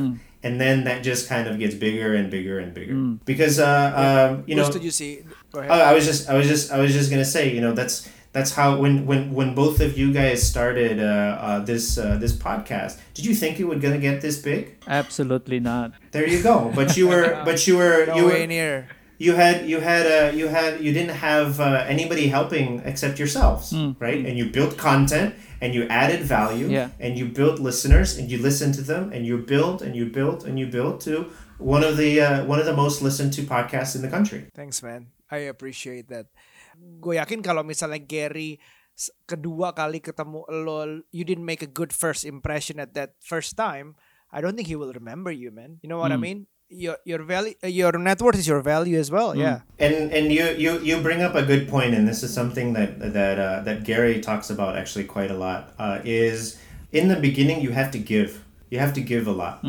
and 0.42 0.60
then 0.60 0.84
that 0.84 1.02
just 1.02 1.28
kind 1.28 1.48
of 1.48 1.58
gets 1.58 1.74
bigger 1.74 2.14
and 2.14 2.30
bigger 2.30 2.58
and 2.60 2.72
bigger 2.72 2.94
because 3.24 3.58
uh, 3.58 4.30
um, 4.36 4.44
you 4.46 4.54
know 4.54 4.64
Who 4.64 4.70
stood 4.72 4.84
you 4.84 4.90
see? 4.90 5.22
Go 5.52 5.60
ahead. 5.60 5.70
Oh, 5.72 5.82
I 5.82 5.92
was 5.92 6.04
just, 6.06 6.28
I 6.28 6.34
was 6.34 6.46
just, 6.46 6.70
I 6.70 6.78
was 6.78 6.92
just 6.92 7.10
gonna 7.10 7.24
say, 7.24 7.52
you 7.52 7.60
know, 7.60 7.72
that's 7.72 8.08
that's 8.36 8.52
how 8.52 8.76
when 8.76 9.06
when 9.06 9.32
when 9.32 9.54
both 9.54 9.80
of 9.80 9.96
you 9.96 10.12
guys 10.12 10.46
started 10.46 11.00
uh, 11.00 11.04
uh, 11.40 11.58
this 11.60 11.96
uh, 11.96 12.16
this 12.20 12.32
podcast, 12.36 13.00
did 13.14 13.24
you 13.24 13.34
think 13.34 13.58
it 13.58 13.64
was 13.64 13.80
gonna 13.80 13.98
get 13.98 14.20
this 14.20 14.38
big? 14.38 14.76
Absolutely 14.86 15.58
not. 15.58 15.92
There 16.12 16.28
you 16.28 16.42
go. 16.42 16.70
But 16.74 16.96
you 16.98 17.08
were, 17.08 17.42
but 17.48 17.66
you 17.66 17.78
were, 17.78 18.00
you 18.00 18.22
Nowhere 18.22 18.40
were, 18.40 18.46
near. 18.46 18.88
You 19.18 19.34
had 19.34 19.64
you 19.68 19.80
had 19.80 20.04
uh, 20.06 20.30
you 20.36 20.48
had 20.48 20.80
you 20.80 20.92
didn't 20.92 21.16
have 21.20 21.60
uh, 21.60 21.84
anybody 21.88 22.28
helping 22.28 22.82
except 22.84 23.18
yourselves, 23.18 23.72
right? 24.00 24.20
And 24.24 24.36
you 24.36 24.48
built 24.52 24.76
content 24.76 25.34
and 25.60 25.72
you 25.72 25.88
added 25.88 26.20
value, 26.20 26.68
Yeah. 26.68 26.92
and 27.00 27.16
you 27.16 27.24
built 27.32 27.56
listeners 27.60 28.20
and 28.20 28.28
you 28.28 28.36
listened 28.36 28.76
to 28.76 28.84
them 28.84 29.08
and 29.12 29.24
you 29.24 29.40
built 29.40 29.80
and 29.80 29.96
you 29.96 30.04
built 30.12 30.44
and 30.44 30.60
you 30.60 30.68
built 30.68 31.00
to 31.08 31.32
one 31.56 31.80
of 31.80 31.96
the 31.96 32.20
uh, 32.20 32.44
one 32.44 32.60
of 32.60 32.68
the 32.68 32.76
most 32.76 33.00
listened 33.00 33.32
to 33.40 33.42
podcasts 33.48 33.96
in 33.96 34.04
the 34.04 34.12
country. 34.12 34.48
Thanks 34.52 34.84
man. 34.84 35.12
I 35.32 35.48
appreciate 35.48 36.12
that. 36.12 36.28
Gue 37.00 37.16
yakin 37.16 37.40
kalau 37.40 37.64
misalnya 37.64 37.96
Gary 38.04 38.60
s- 38.92 39.08
kedua 39.24 39.72
kali 39.72 40.04
ketemu 40.04 40.44
lo, 40.44 41.00
you 41.08 41.24
didn't 41.24 41.48
make 41.48 41.64
a 41.64 41.70
good 41.72 41.88
first 41.90 42.28
impression 42.28 42.76
at 42.76 42.92
that 42.92 43.16
first 43.24 43.56
time. 43.56 43.96
I 44.28 44.44
don't 44.44 44.54
think 44.60 44.68
he 44.68 44.76
will 44.76 44.92
remember 44.92 45.32
you, 45.32 45.48
man. 45.48 45.80
You 45.80 45.88
know 45.88 45.96
what 45.96 46.12
I 46.12 46.20
mean? 46.20 46.44
Your 46.68 46.96
your 47.04 47.22
value, 47.22 47.54
uh, 47.62 47.68
your 47.68 47.92
net 47.92 48.20
worth 48.20 48.36
is 48.36 48.48
your 48.48 48.60
value 48.60 48.98
as 48.98 49.08
well. 49.08 49.36
Yeah. 49.36 49.60
And 49.78 50.12
and 50.12 50.32
you, 50.32 50.46
you 50.58 50.80
you 50.80 51.00
bring 51.00 51.22
up 51.22 51.36
a 51.36 51.44
good 51.44 51.68
point, 51.68 51.94
and 51.94 52.08
this 52.08 52.24
is 52.24 52.34
something 52.34 52.72
that 52.72 52.98
that 53.12 53.38
uh, 53.38 53.60
that 53.60 53.84
Gary 53.84 54.20
talks 54.20 54.50
about 54.50 54.76
actually 54.76 55.04
quite 55.04 55.30
a 55.30 55.36
lot. 55.36 55.72
Uh, 55.78 56.00
is 56.04 56.58
in 56.90 57.06
the 57.06 57.16
beginning 57.16 57.60
you 57.60 57.70
have 57.70 57.92
to 57.92 57.98
give, 57.98 58.44
you 58.68 58.80
have 58.80 58.92
to 58.94 59.00
give 59.00 59.28
a 59.28 59.32
lot, 59.32 59.62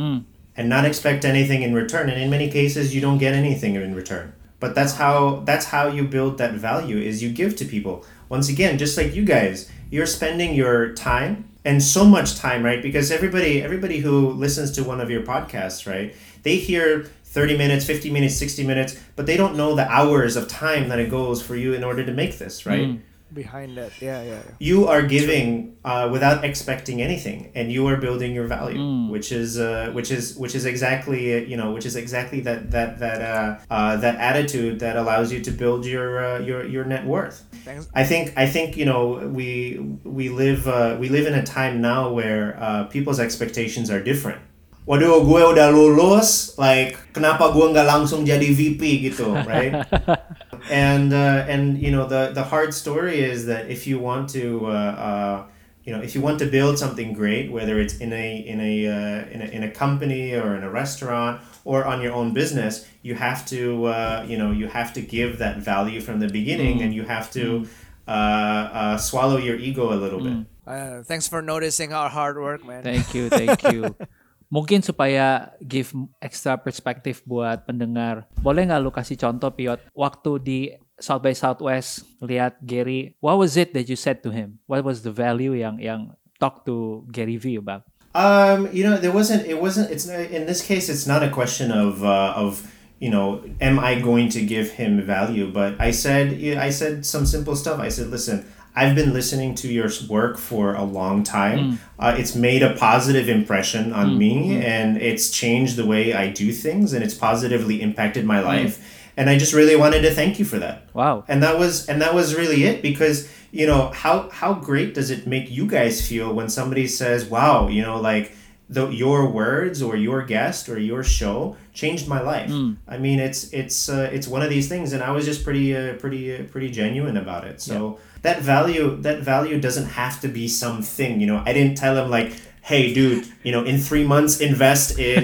and 0.55 0.69
not 0.69 0.85
expect 0.85 1.23
anything 1.23 1.61
in 1.61 1.73
return. 1.75 2.09
And 2.09 2.19
in 2.19 2.31
many 2.31 2.49
cases, 2.49 2.95
you 2.95 3.01
don't 3.01 3.19
get 3.19 3.35
anything 3.35 3.75
in 3.75 3.93
return. 3.93 4.33
But 4.59 4.73
that's 4.73 4.93
how 4.93 5.41
that's 5.45 5.65
how 5.65 5.87
you 5.89 6.03
build 6.03 6.39
that 6.39 6.53
value. 6.53 6.97
Is 6.97 7.21
you 7.21 7.29
give 7.31 7.55
to 7.57 7.65
people. 7.65 8.05
Once 8.27 8.49
again, 8.49 8.77
just 8.79 8.97
like 8.97 9.13
you 9.13 9.23
guys, 9.23 9.69
you're 9.91 10.07
spending 10.07 10.55
your 10.55 10.93
time 10.93 11.47
and 11.63 11.83
so 11.83 12.05
much 12.05 12.37
time, 12.37 12.63
right? 12.63 12.81
Because 12.81 13.11
everybody 13.11 13.61
everybody 13.61 13.99
who 13.99 14.31
listens 14.31 14.71
to 14.71 14.83
one 14.83 14.99
of 14.99 15.09
your 15.09 15.21
podcasts, 15.21 15.85
right? 15.85 16.15
They 16.47 16.55
hear 16.55 17.03
30 17.25 17.57
minutes, 17.57 17.83
50 17.83 18.09
minutes, 18.09 18.37
60 18.37 18.63
minutes, 18.65 18.97
but 19.17 19.25
they 19.25 19.35
don't 19.35 19.57
know 19.57 19.75
the 19.75 19.85
hours 19.91 20.37
of 20.37 20.47
time 20.47 20.87
that 20.87 20.97
it 20.97 21.09
goes 21.09 21.41
for 21.41 21.57
you 21.57 21.73
in 21.73 21.83
order 21.83 22.05
to 22.05 22.13
make 22.13 22.37
this, 22.37 22.65
right? 22.65 23.01
Behind 23.33 23.75
that, 23.75 23.91
yeah, 24.01 24.23
yeah. 24.23 24.29
yeah. 24.45 24.51
You 24.57 24.87
are 24.87 25.01
giving 25.01 25.75
uh, 25.83 26.07
without 26.09 26.45
expecting 26.45 27.01
anything, 27.01 27.51
and 27.53 27.69
you 27.69 27.85
are 27.87 27.97
building 27.97 28.33
your 28.33 28.47
value, 28.47 28.79
which 29.11 29.33
is 29.33 29.59
uh, 29.59 29.91
which 29.91 30.09
is 30.09 30.37
which 30.37 30.55
is 30.55 30.63
exactly 30.63 31.21
uh, 31.35 31.39
you 31.51 31.57
know 31.57 31.73
which 31.73 31.85
is 31.85 31.97
exactly 31.97 32.39
that 32.47 32.71
that 32.71 32.99
that 32.99 33.19
uh, 33.21 33.59
uh, 33.69 33.97
that 33.97 34.15
attitude 34.15 34.79
that 34.79 34.95
allows 34.95 35.33
you 35.33 35.41
to 35.41 35.51
build 35.51 35.85
your 35.85 36.09
uh, 36.25 36.39
your 36.39 36.65
your 36.65 36.85
net 36.85 37.05
worth. 37.05 37.43
Thanks. 37.65 37.89
I 37.93 38.05
think 38.05 38.31
I 38.37 38.47
think 38.47 38.77
you 38.77 38.85
know 38.85 39.27
we 39.39 39.77
we 40.05 40.29
live 40.29 40.65
uh, 40.65 40.95
we 40.97 41.09
live 41.09 41.27
in 41.27 41.33
a 41.33 41.43
time 41.43 41.81
now 41.81 42.09
where 42.13 42.55
uh, 42.57 42.85
people's 42.85 43.19
expectations 43.19 43.91
are 43.91 44.01
different. 44.01 44.39
Waduh, 44.87 45.19
gue 45.27 45.41
udah 45.51 45.67
lulus, 45.67 46.55
like 46.55 46.95
kenapa 47.11 47.51
gue 47.51 47.75
nggak 47.75 47.83
langsung 47.83 48.23
jadi 48.23 48.55
VP 48.55 49.11
gitu, 49.11 49.35
right? 49.43 49.83
and 50.71 51.11
uh, 51.11 51.43
and 51.43 51.75
you 51.75 51.91
know 51.91 52.07
the 52.07 52.31
the 52.31 52.47
hard 52.47 52.71
story 52.71 53.19
is 53.19 53.51
that 53.51 53.67
if 53.67 53.83
you 53.83 53.99
want 53.99 54.31
to 54.31 54.63
uh, 54.71 54.95
uh, 54.95 55.35
you 55.83 55.91
know 55.91 55.99
if 55.99 56.15
you 56.15 56.23
want 56.23 56.39
to 56.39 56.47
build 56.47 56.79
something 56.79 57.11
great, 57.11 57.51
whether 57.51 57.83
it's 57.83 57.99
in 57.99 58.15
a 58.15 58.39
in 58.47 58.63
a, 58.63 58.87
uh, 58.87 59.27
in 59.27 59.43
a 59.43 59.47
in 59.51 59.61
a 59.67 59.71
company 59.75 60.31
or 60.31 60.55
in 60.55 60.63
a 60.63 60.71
restaurant 60.71 61.43
or 61.67 61.83
on 61.83 61.99
your 61.99 62.15
own 62.15 62.31
business, 62.31 62.87
you 63.03 63.19
have 63.19 63.43
to 63.51 63.91
uh, 63.91 64.23
you 64.23 64.39
know 64.39 64.55
you 64.55 64.71
have 64.71 64.95
to 64.95 65.03
give 65.03 65.35
that 65.43 65.59
value 65.59 65.99
from 65.99 66.23
the 66.23 66.31
beginning, 66.31 66.79
and 66.79 66.95
you 66.95 67.03
have 67.03 67.27
to 67.35 67.67
uh, 68.07 68.11
uh, 68.11 68.97
swallow 68.97 69.35
your 69.35 69.59
ego 69.59 69.91
a 69.91 69.99
little 69.99 70.23
bit. 70.23 70.47
Uh, 70.63 71.03
thanks 71.03 71.27
for 71.27 71.43
noticing 71.43 71.91
our 71.91 72.07
hard 72.07 72.39
work, 72.39 72.63
man. 72.63 72.83
Thank 72.83 73.11
you, 73.11 73.27
thank 73.27 73.67
you. 73.67 73.91
Mungkin 74.47 74.79
supaya 74.79 75.51
give 75.59 75.91
extra 76.23 76.55
perspektif 76.55 77.19
buat 77.27 77.67
pendengar, 77.67 78.27
boleh 78.39 78.63
nggak 78.63 78.81
lu 78.81 78.91
kasih 78.91 79.19
contoh 79.19 79.51
Piot 79.51 79.83
waktu 79.91 80.31
di 80.39 80.59
South 80.97 81.21
by 81.21 81.35
Southwest 81.35 82.07
lihat 82.23 82.57
Gary, 82.63 83.13
what 83.21 83.37
was 83.37 83.59
it 83.59 83.75
that 83.75 83.85
you 83.85 83.99
said 83.99 84.23
to 84.23 84.31
him? 84.33 84.57
What 84.65 84.81
was 84.81 85.05
the 85.05 85.13
value 85.13 85.53
yang 85.53 85.77
yang 85.77 86.15
talk 86.39 86.65
to 86.65 87.05
Gary 87.11 87.37
V 87.37 87.59
about? 87.59 87.85
Um, 88.17 88.71
you 88.73 88.81
know, 88.81 88.97
there 88.97 89.13
wasn't. 89.13 89.45
It 89.45 89.61
wasn't. 89.61 89.93
It's 89.93 90.09
in 90.09 90.49
this 90.49 90.65
case. 90.65 90.89
It's 90.89 91.05
not 91.05 91.21
a 91.21 91.29
question 91.29 91.69
of 91.69 92.01
uh, 92.01 92.33
of 92.33 92.65
you 92.99 93.09
know, 93.09 93.45
am 93.61 93.77
I 93.77 93.99
going 94.01 94.29
to 94.29 94.41
give 94.41 94.71
him 94.71 95.01
value? 95.05 95.51
But 95.51 95.79
I 95.79 95.91
said, 95.91 96.33
I 96.57 96.69
said 96.69 97.05
some 97.05 97.25
simple 97.25 97.55
stuff. 97.55 97.79
I 97.79 97.89
said, 97.89 98.07
listen, 98.07 98.45
I've 98.77 98.93
been 98.93 99.11
listening 99.11 99.55
to 99.55 99.67
your 99.67 99.89
work 100.07 100.37
for 100.37 100.75
a 100.75 100.83
long 100.83 101.23
time. 101.23 101.59
Mm. 101.59 101.77
Uh, 101.97 102.15
it's 102.15 102.35
made 102.35 102.61
a 102.61 102.75
positive 102.75 103.27
impression 103.27 103.91
on 103.91 104.11
mm, 104.11 104.17
me, 104.17 104.49
mm. 104.49 104.61
and 104.61 105.01
it's 105.01 105.31
changed 105.31 105.77
the 105.77 105.85
way 105.85 106.13
I 106.13 106.29
do 106.29 106.51
things, 106.51 106.93
and 106.93 107.03
it's 107.03 107.15
positively 107.15 107.81
impacted 107.81 108.23
my 108.23 108.39
life. 108.39 108.79
And 109.17 109.31
I 109.31 109.37
just 109.39 109.51
really 109.51 109.75
wanted 109.75 110.01
to 110.01 110.13
thank 110.13 110.37
you 110.37 110.45
for 110.45 110.59
that 110.59 110.83
Wow. 110.93 111.23
and 111.27 111.41
that 111.41 111.57
was 111.57 111.87
and 111.89 111.99
that 112.03 112.13
was 112.13 112.35
really 112.35 112.65
it 112.65 112.83
because 112.83 113.27
you 113.51 113.65
know 113.65 113.89
how 113.89 114.29
how 114.29 114.53
great 114.53 114.93
does 114.93 115.09
it 115.09 115.25
make 115.25 115.49
you 115.49 115.65
guys 115.65 116.07
feel 116.07 116.31
when 116.31 116.47
somebody 116.49 116.85
says 116.85 117.25
wow 117.25 117.67
you 117.67 117.81
know 117.81 117.99
like 117.99 118.31
the 118.69 118.89
your 118.89 119.29
words 119.29 119.81
or 119.81 119.95
your 119.95 120.21
guest 120.23 120.67
or 120.67 120.77
your 120.77 121.03
show 121.03 121.55
changed 121.73 122.07
my 122.07 122.21
life. 122.21 122.49
I 122.87 122.97
mean 122.97 123.19
it's 123.19 123.51
it's 123.53 123.87
uh, 123.89 124.09
it's 124.11 124.27
one 124.27 124.41
of 124.41 124.49
these 124.49 124.67
things 124.67 124.91
and 124.93 125.01
i 125.01 125.11
was 125.11 125.23
just 125.25 125.43
pretty 125.43 125.75
uh, 125.75 125.93
pretty 125.95 126.35
uh, 126.35 126.43
pretty 126.51 126.69
genuine 126.69 127.17
about 127.17 127.45
it. 127.45 127.61
So 127.61 127.99
that 128.23 128.41
value 128.41 128.97
that 129.01 129.21
value 129.21 129.59
doesn't 129.59 129.85
have 130.01 130.19
to 130.21 130.27
be 130.27 130.47
something 130.47 131.21
you 131.21 131.27
know. 131.27 131.41
I 131.45 131.53
didn't 131.53 131.77
tell 131.77 131.95
him 131.97 132.09
like 132.09 132.33
hey 132.61 132.93
dude 132.93 133.25
you 133.43 133.51
know 133.53 133.63
in 133.63 133.77
three 133.77 134.03
months 134.03 134.41
invest 134.41 134.99
in 134.99 135.23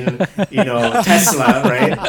you 0.50 0.64
know 0.64 1.02
tesla 1.04 1.62
right 1.64 2.00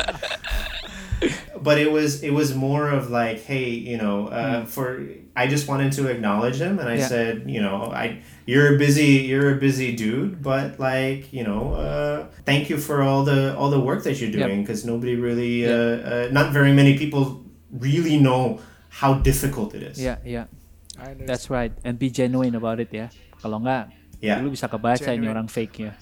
but 1.64 1.76
it 1.80 1.88
was 1.88 2.20
it 2.20 2.32
was 2.36 2.52
more 2.52 2.86
of 2.92 3.08
like 3.10 3.40
hey 3.48 3.68
you 3.72 3.96
know 3.96 4.28
uh, 4.28 4.62
for 4.68 5.00
i 5.32 5.48
just 5.48 5.64
wanted 5.70 5.90
to 5.98 6.02
acknowledge 6.12 6.60
him 6.60 6.76
and 6.78 6.86
i 6.92 7.00
Yeah. 7.00 7.08
said 7.08 7.34
you 7.48 7.60
know 7.64 7.88
i 7.90 8.20
you're 8.44 8.74
a 8.74 8.78
busy 8.78 9.24
you're 9.24 9.50
a 9.56 9.58
busy 9.58 9.90
dude 9.96 10.44
but 10.44 10.76
like 10.78 11.32
you 11.32 11.44
know 11.48 11.72
uh, 11.74 12.28
thank 12.44 12.68
you 12.68 12.76
for 12.76 13.00
all 13.00 13.24
the 13.24 13.56
all 13.56 13.70
the 13.72 13.80
work 13.80 14.04
that 14.06 14.20
you're 14.20 14.30
doing 14.30 14.60
because 14.62 14.84
nobody 14.84 15.16
really 15.16 15.64
uh, 15.64 15.72
uh, 15.72 16.24
not 16.30 16.52
very 16.52 16.72
many 16.76 16.92
people 17.00 17.40
really 17.72 18.20
know 18.20 18.60
how 19.00 19.18
difficult 19.18 19.74
it 19.74 19.82
is 19.82 19.96
Yeah, 19.98 20.20
ya. 20.22 20.46
I. 20.94 21.18
That's 21.26 21.50
right. 21.50 21.74
And 21.82 21.98
be 21.98 22.06
genuine 22.06 22.54
about 22.54 22.78
it 22.78 22.94
ya. 22.94 23.10
Kalau 23.42 23.58
nggak, 23.58 23.90
Yeah. 24.22 24.38
lu 24.38 24.54
bisa 24.54 24.70
kebaca 24.70 25.10
ini 25.10 25.26
orang 25.26 25.50
fake 25.50 25.82
ya. 25.90 25.92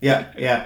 yeah 0.00 0.32
yeah 0.36 0.60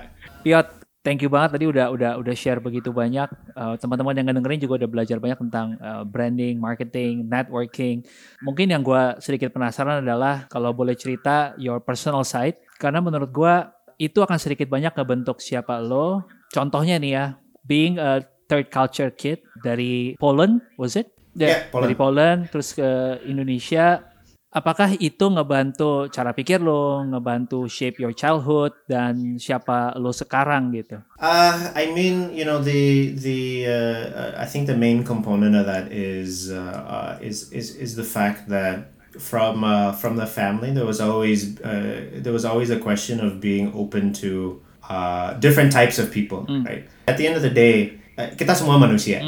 Piot, 0.46 0.70
thank 1.02 1.20
you 1.20 1.30
banget 1.30 1.58
tadi 1.58 1.66
udah 1.66 1.90
udah 1.90 2.10
udah 2.18 2.34
share 2.34 2.62
begitu 2.62 2.94
banyak. 2.94 3.28
Uh, 3.54 3.74
teman-teman 3.78 4.14
yang 4.16 4.26
ngedengerin 4.30 4.62
juga 4.62 4.82
udah 4.82 4.90
belajar 4.90 5.18
banyak 5.18 5.38
tentang 5.46 5.76
uh, 5.82 6.06
branding, 6.06 6.62
marketing, 6.62 7.26
networking. 7.26 8.06
Mungkin 8.42 8.70
yang 8.70 8.80
gua 8.86 9.18
sedikit 9.18 9.50
penasaran 9.50 10.02
adalah 10.02 10.46
kalau 10.46 10.70
boleh 10.70 10.94
cerita 10.94 11.52
your 11.58 11.82
personal 11.82 12.22
side, 12.22 12.56
karena 12.78 13.02
menurut 13.02 13.30
gua 13.34 13.74
itu 13.98 14.22
akan 14.22 14.38
sedikit 14.38 14.70
banyak 14.70 14.94
ngebentuk 14.94 15.42
siapa 15.42 15.78
lo. 15.82 16.26
Contohnya 16.54 16.98
nih 16.98 17.12
ya, 17.12 17.24
being 17.66 17.98
a 17.98 18.22
third 18.50 18.70
culture 18.70 19.10
kid 19.10 19.42
dari 19.62 20.18
Poland, 20.18 20.62
was 20.78 20.94
it? 20.94 21.10
Yeah, 21.32 21.64
Poland. 21.72 21.88
Dari 21.88 21.96
Poland 21.96 22.38
terus 22.52 22.76
ke 22.76 23.18
Indonesia. 23.24 24.04
Apakah 24.52 24.92
itu 25.00 25.32
ngebantu 25.32 26.12
cara 26.12 26.36
pikir 26.36 26.60
lo, 26.60 27.00
ngebantu 27.08 27.64
shape 27.72 27.96
your 28.04 28.12
childhood 28.12 28.76
dan 28.84 29.40
siapa 29.40 29.96
lo 29.96 30.12
sekarang 30.12 30.76
gitu? 30.76 31.00
Uh, 31.16 31.72
I 31.72 31.88
mean, 31.96 32.28
you 32.36 32.44
know, 32.44 32.60
the 32.60 33.16
the 33.16 33.64
uh, 33.64 34.04
uh, 34.12 34.32
I 34.36 34.44
think 34.44 34.68
the 34.68 34.76
main 34.76 35.08
component 35.08 35.56
of 35.56 35.64
that 35.64 35.88
is 35.88 36.52
uh, 36.52 36.60
uh, 36.84 37.12
is 37.24 37.48
is 37.48 37.80
is 37.80 37.96
the 37.96 38.04
fact 38.04 38.52
that 38.52 38.92
from 39.16 39.64
uh, 39.64 39.96
from 39.96 40.20
the 40.20 40.28
family 40.28 40.68
there 40.68 40.84
was 40.84 41.00
always 41.00 41.56
uh, 41.64 42.12
there 42.20 42.36
was 42.36 42.44
always 42.44 42.68
a 42.68 42.76
question 42.76 43.24
of 43.24 43.40
being 43.40 43.72
open 43.72 44.12
to 44.20 44.60
uh, 44.84 45.32
different 45.40 45.72
types 45.72 45.96
of 45.96 46.12
people, 46.12 46.44
right? 46.68 46.84
At 47.08 47.16
the 47.16 47.24
end 47.24 47.40
of 47.40 47.42
the 47.42 47.52
day, 47.52 47.96
uh, 48.20 48.36
kita 48.36 48.52
semua 48.52 48.76
manusia. 48.76 49.24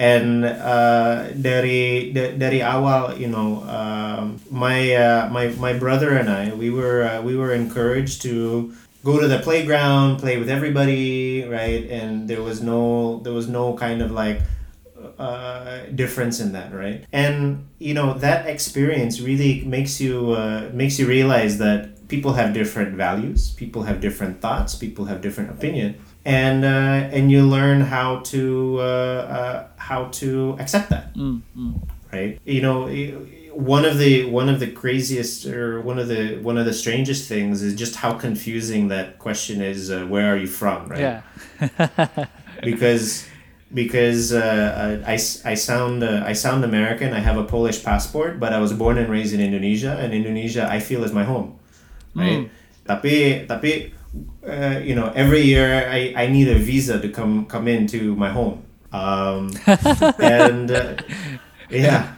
And 0.00 0.48
uh, 0.48 1.28
dari 1.36 2.08
da- 2.16 2.32
dari 2.32 2.64
awal, 2.64 3.20
you 3.20 3.28
know, 3.28 3.60
um, 3.68 4.40
my 4.48 4.96
uh, 4.96 5.28
my 5.28 5.52
my 5.60 5.76
brother 5.76 6.16
and 6.16 6.32
I, 6.32 6.56
we 6.56 6.72
were 6.72 7.04
uh, 7.04 7.20
we 7.20 7.36
were 7.36 7.52
encouraged 7.52 8.24
to 8.24 8.72
go 9.04 9.20
to 9.20 9.28
the 9.28 9.44
playground, 9.44 10.16
play 10.16 10.40
with 10.40 10.48
everybody, 10.48 11.44
right? 11.44 11.84
And 11.92 12.32
there 12.32 12.40
was 12.40 12.64
no 12.64 13.20
there 13.28 13.36
was 13.36 13.44
no 13.44 13.76
kind 13.76 14.00
of 14.00 14.08
like 14.08 14.40
uh, 15.18 15.84
difference 15.94 16.40
in 16.40 16.52
that, 16.52 16.72
right? 16.72 17.04
And 17.12 17.68
you 17.78 17.92
know 17.92 18.14
that 18.24 18.48
experience 18.48 19.20
really 19.20 19.64
makes 19.68 20.00
you 20.00 20.32
uh, 20.32 20.70
makes 20.72 20.98
you 20.98 21.06
realize 21.06 21.58
that 21.58 22.08
people 22.08 22.34
have 22.40 22.52
different 22.56 22.96
values, 22.96 23.52
people 23.52 23.84
have 23.84 24.00
different 24.00 24.40
thoughts, 24.40 24.74
people 24.74 25.04
have 25.12 25.20
different 25.20 25.50
opinion, 25.50 26.00
and 26.30 26.64
uh, 26.64 27.16
and 27.16 27.30
you 27.30 27.42
learn 27.42 27.80
how 27.80 28.20
to 28.30 28.78
uh, 28.78 28.82
uh, 28.82 29.68
how 29.76 30.04
to 30.22 30.56
accept 30.60 30.90
that, 30.90 31.10
right? 32.12 32.38
You 32.44 32.62
know. 32.62 32.88
One 33.50 33.84
of 33.84 33.98
the 33.98 34.30
one 34.30 34.48
of 34.48 34.60
the 34.60 34.70
craziest 34.70 35.44
or 35.44 35.82
one 35.82 35.98
of 35.98 36.06
the 36.06 36.38
one 36.38 36.56
of 36.56 36.64
the 36.70 36.72
strangest 36.72 37.28
things 37.28 37.62
is 37.66 37.74
just 37.74 37.96
how 37.96 38.14
confusing 38.14 38.88
that 38.94 39.18
question 39.18 39.60
is. 39.60 39.90
Uh, 39.90 40.06
where 40.06 40.32
are 40.32 40.38
you 40.38 40.46
from? 40.46 40.86
Right? 40.86 41.00
Yeah. 41.00 42.26
because 42.62 43.26
because 43.74 44.32
uh, 44.32 45.02
I, 45.04 45.18
I 45.44 45.54
sound 45.58 46.04
uh, 46.06 46.22
I 46.24 46.32
sound 46.32 46.64
American. 46.64 47.12
I 47.12 47.18
have 47.18 47.36
a 47.36 47.44
Polish 47.44 47.82
passport, 47.82 48.38
but 48.38 48.54
I 48.54 48.60
was 48.60 48.72
born 48.72 48.96
and 48.98 49.10
raised 49.10 49.34
in 49.34 49.40
Indonesia, 49.42 49.98
and 49.98 50.14
Indonesia 50.14 50.70
I 50.70 50.78
feel 50.78 51.02
is 51.02 51.12
my 51.12 51.24
home, 51.26 51.58
right? 52.14 52.48
Tapi 52.86 53.46
tapi 53.50 53.90
uh, 54.46 54.80
you 54.82 54.94
know 54.94 55.12
every 55.14 55.42
year 55.42 55.88
I, 55.88 56.14
I 56.16 56.26
need 56.26 56.48
a 56.48 56.58
visa 56.58 57.00
to 57.00 57.08
come 57.08 57.46
come 57.46 57.68
into 57.68 58.14
my 58.16 58.30
home, 58.30 58.64
um, 58.92 59.52
and 59.66 60.70
uh, 60.70 60.96
yeah. 61.68 62.14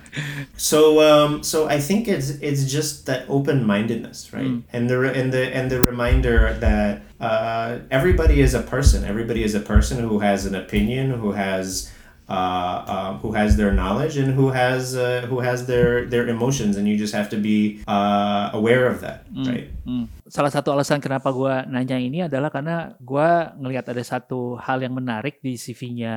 So 0.57 1.01
um, 1.01 1.43
so 1.43 1.69
I 1.69 1.81
think 1.81 2.07
it's 2.07 2.31
it's 2.41 2.71
just 2.71 3.07
that 3.07 3.25
open 3.29 3.65
mindedness, 3.65 4.33
right? 4.33 4.47
And 4.73 4.89
the 4.89 5.13
and 5.13 5.33
the 5.33 5.55
and 5.55 5.71
the 5.71 5.83
reminder 5.83 6.53
that 6.61 7.03
uh, 7.21 7.79
everybody 7.91 8.41
is 8.41 8.55
a 8.55 8.63
person. 8.63 9.05
Everybody 9.05 9.43
is 9.43 9.55
a 9.55 9.61
person 9.61 9.99
who 9.99 10.21
has 10.21 10.45
an 10.47 10.55
opinion, 10.55 11.11
who 11.11 11.33
has 11.33 11.91
uh, 12.29 12.77
uh, 12.87 13.11
who 13.19 13.33
has 13.33 13.57
their 13.57 13.73
knowledge, 13.73 14.19
and 14.19 14.35
who 14.35 14.51
has 14.51 14.95
uh, 14.95 15.27
who 15.27 15.43
has 15.43 15.67
their 15.67 16.07
their 16.07 16.29
emotions, 16.29 16.77
and 16.77 16.87
you 16.87 16.95
just 16.95 17.15
have 17.15 17.31
to 17.31 17.39
be 17.39 17.83
uh, 17.87 18.51
aware 18.55 18.87
of 18.87 19.03
that, 19.03 19.27
right? 19.47 19.71
Hmm. 19.83 20.07
Salah 20.29 20.53
satu 20.53 20.73
alasan 20.73 21.03
kenapa 21.03 21.35
gue 21.35 21.55
nanya 21.69 21.99
ini 21.99 22.25
adalah 22.27 22.49
karena 22.49 22.95
gue 23.03 23.29
ngelihat 23.59 23.91
ada 23.91 24.03
satu 24.05 24.57
hal 24.61 24.81
yang 24.81 24.95
menarik 24.95 25.43
di 25.43 25.59
CV-nya 25.59 26.15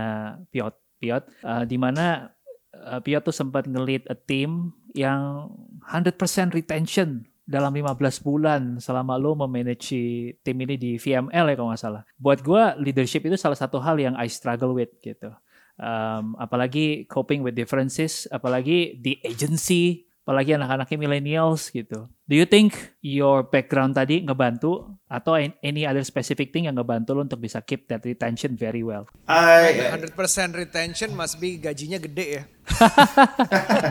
Piot, 0.54 0.76
Piot, 1.02 1.24
uh, 1.44 1.64
di 1.68 1.78
mana 1.80 2.32
uh, 2.72 3.00
Piot 3.02 3.26
tuh 3.26 3.36
sempat 3.36 3.66
ngelit 3.68 4.08
a 4.08 4.16
team 4.16 4.72
yang 4.96 5.52
100% 5.92 6.16
retention 6.56 7.28
dalam 7.46 7.70
15 7.78 8.26
bulan 8.26 8.62
selama 8.82 9.22
lo 9.22 9.38
memanage 9.38 10.34
tim 10.42 10.58
ini 10.58 10.76
di 10.82 10.98
VML 10.98 11.46
ya 11.54 11.56
kalau 11.56 11.70
nggak 11.70 11.82
salah. 11.82 12.02
Buat 12.18 12.42
gue 12.42 12.64
leadership 12.82 13.22
itu 13.30 13.38
salah 13.38 13.56
satu 13.56 13.78
hal 13.78 14.02
yang 14.02 14.18
I 14.18 14.26
struggle 14.26 14.74
with 14.74 14.90
gitu. 15.06 15.30
Um, 15.76 16.40
apalagi 16.40 17.04
coping 17.06 17.44
with 17.44 17.52
differences, 17.52 18.32
apalagi 18.32 18.96
di 18.96 19.20
agency, 19.22 20.08
apalagi 20.24 20.56
anak-anaknya 20.56 20.98
millennials 20.98 21.68
gitu. 21.70 22.08
Do 22.26 22.34
you 22.34 22.48
think 22.48 22.96
your 23.04 23.44
background 23.44 23.94
tadi 23.94 24.24
ngebantu 24.24 24.88
atau 25.06 25.36
an- 25.36 25.54
any 25.62 25.84
other 25.84 26.02
specific 26.02 26.50
thing 26.50 26.66
yang 26.66 26.74
ngebantu 26.74 27.14
lo 27.14 27.22
untuk 27.22 27.38
bisa 27.38 27.62
keep 27.62 27.86
that 27.92 28.02
retention 28.02 28.56
very 28.56 28.82
well? 28.82 29.06
I 29.28 29.94
100% 30.00 30.16
retention 30.56 31.14
must 31.14 31.38
be 31.38 31.60
gajinya 31.60 32.00
gede 32.00 32.40
ya. 32.40 32.44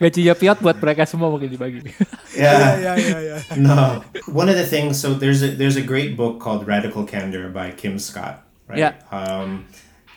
Gajinya 0.00 0.34
piot 0.38 0.58
buat 0.62 0.78
mereka 0.78 1.02
semua 1.04 1.28
mungkin 1.28 1.50
dibagi. 1.50 1.82
yeah. 2.36 2.78
Ya 2.78 2.92
ya 2.96 3.18
ya. 3.20 3.36
no 3.58 4.00
one 4.30 4.48
of 4.48 4.56
the 4.56 4.66
things 4.66 4.96
so 4.96 5.12
there's 5.12 5.42
a 5.42 5.50
there's 5.50 5.76
a 5.76 5.84
great 5.84 6.14
book 6.16 6.38
called 6.38 6.64
radical 6.64 7.04
candor 7.04 7.48
by 7.48 7.72
kim 7.72 7.96
scott 7.98 8.44
right 8.68 8.78
Yeah. 8.80 8.92
um 9.08 9.64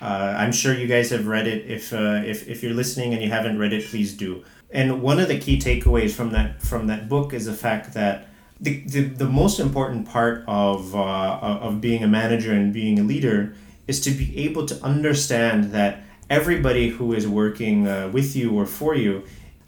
uh, 0.01 0.35
i'm 0.37 0.51
sure 0.51 0.73
you 0.73 0.87
guys 0.87 1.09
have 1.09 1.27
read 1.27 1.47
it. 1.47 1.69
If 1.69 1.93
uh, 1.93 2.21
if 2.25 2.47
if 2.47 2.63
you're 2.63 2.73
listening 2.73 3.13
and 3.13 3.21
you 3.23 3.29
haven't 3.29 3.57
read 3.59 3.73
it 3.73 3.85
please 3.85 4.13
do. 4.13 4.43
And 4.71 5.01
one 5.01 5.19
of 5.19 5.27
the 5.27 5.39
key 5.39 5.57
takeaways 5.57 6.11
from 6.11 6.31
that 6.31 6.61
from 6.61 6.87
that 6.87 7.09
book 7.09 7.33
is 7.33 7.45
the 7.45 7.53
fact 7.53 7.93
that 7.93 8.27
the, 8.61 8.81
the, 8.81 9.01
the 9.01 9.25
most 9.25 9.59
important 9.59 10.07
part 10.07 10.43
of 10.47 10.95
uh, 10.95 11.39
of 11.61 11.81
being 11.81 12.03
a 12.03 12.07
manager 12.07 12.51
and 12.51 12.73
being 12.73 12.99
a 12.99 13.03
leader 13.03 13.55
is 13.87 13.99
to 14.01 14.11
be 14.11 14.37
able 14.37 14.65
to 14.67 14.75
understand 14.83 15.71
that 15.71 16.03
everybody 16.29 16.89
who 16.89 17.13
is 17.13 17.27
working 17.27 17.87
uh, 17.87 18.09
with 18.13 18.35
you 18.35 18.51
or 18.51 18.65
for 18.65 18.93
you 18.93 19.23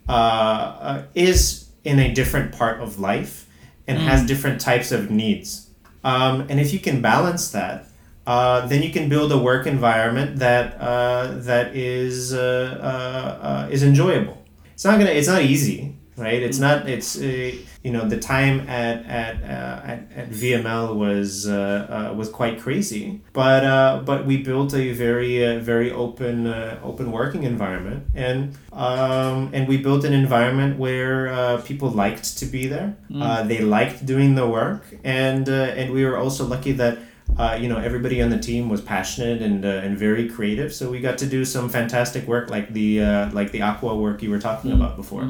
uh, 0.07 0.11
uh, 0.11 1.03
is 1.15 1.69
in 1.83 1.97
a 1.99 2.13
different 2.13 2.51
part 2.51 2.79
of 2.79 2.99
life 2.99 3.47
and 3.87 3.97
has 3.97 4.25
different 4.25 4.61
types 4.61 4.91
of 4.91 5.09
needs. 5.09 5.69
Um, 6.03 6.41
and 6.49 6.59
if 6.59 6.71
you 6.71 6.79
can 6.79 7.01
balance 7.01 7.51
that, 7.51 7.87
uh, 8.31 8.57
then 8.69 8.79
you 8.85 8.91
can 8.97 9.05
build 9.13 9.29
a 9.31 9.37
work 9.49 9.63
environment 9.77 10.29
that 10.45 10.65
uh, 10.91 11.23
that 11.49 11.67
is 11.75 12.33
uh, 12.33 12.41
uh, 12.91 13.47
uh, 13.49 13.73
is 13.75 13.81
enjoyable. 13.91 14.37
It's 14.73 14.85
not 14.87 14.95
gonna. 14.99 15.15
It's 15.19 15.31
not 15.35 15.41
easy, 15.53 15.77
right? 16.25 16.41
It's 16.47 16.59
not. 16.65 16.77
It's 16.95 17.09
uh, 17.29 17.51
you 17.85 17.91
know 17.95 18.03
the 18.13 18.19
time 18.33 18.55
at 18.83 18.97
at 19.21 19.35
uh, 19.43 19.91
at, 19.91 19.99
at 20.21 20.27
VML 20.41 20.87
was 21.05 21.29
uh, 21.47 21.57
uh, 22.11 22.13
was 22.19 22.29
quite 22.39 22.55
crazy, 22.65 23.03
but 23.33 23.61
uh, 23.75 24.01
but 24.09 24.19
we 24.29 24.35
built 24.49 24.73
a 24.73 24.85
very 25.05 25.33
uh, 25.45 25.59
very 25.71 25.89
open 26.05 26.35
uh, 26.47 26.79
open 26.89 27.07
working 27.19 27.43
environment, 27.43 28.01
and 28.27 28.37
um, 28.73 29.49
and 29.53 29.67
we 29.67 29.77
built 29.77 30.03
an 30.05 30.13
environment 30.13 30.77
where 30.85 31.19
uh, 31.29 31.61
people 31.69 31.89
liked 32.05 32.25
to 32.39 32.45
be 32.45 32.63
there. 32.67 32.89
Uh, 33.23 33.43
they 33.51 33.61
liked 33.77 33.97
doing 34.05 34.35
the 34.35 34.47
work, 34.47 34.83
and 35.03 35.45
uh, 35.49 35.77
and 35.79 35.91
we 35.95 36.01
were 36.05 36.17
also 36.23 36.43
lucky 36.55 36.73
that. 36.83 36.97
Uh, 37.37 37.57
you 37.59 37.67
know, 37.69 37.77
everybody 37.77 38.21
on 38.21 38.29
the 38.29 38.37
team 38.37 38.69
was 38.69 38.81
passionate 38.81 39.41
and 39.41 39.65
uh, 39.65 39.69
and 39.85 39.97
very 39.97 40.27
creative, 40.29 40.73
so 40.73 40.89
we 40.91 40.99
got 40.99 41.17
to 41.17 41.25
do 41.25 41.45
some 41.45 41.69
fantastic 41.69 42.27
work, 42.27 42.49
like 42.49 42.73
the 42.73 43.01
uh, 43.01 43.31
like 43.31 43.51
the 43.51 43.61
aqua 43.61 43.95
work 43.95 44.21
you 44.21 44.29
were 44.29 44.39
talking 44.39 44.71
about 44.71 44.95
before. 44.95 45.23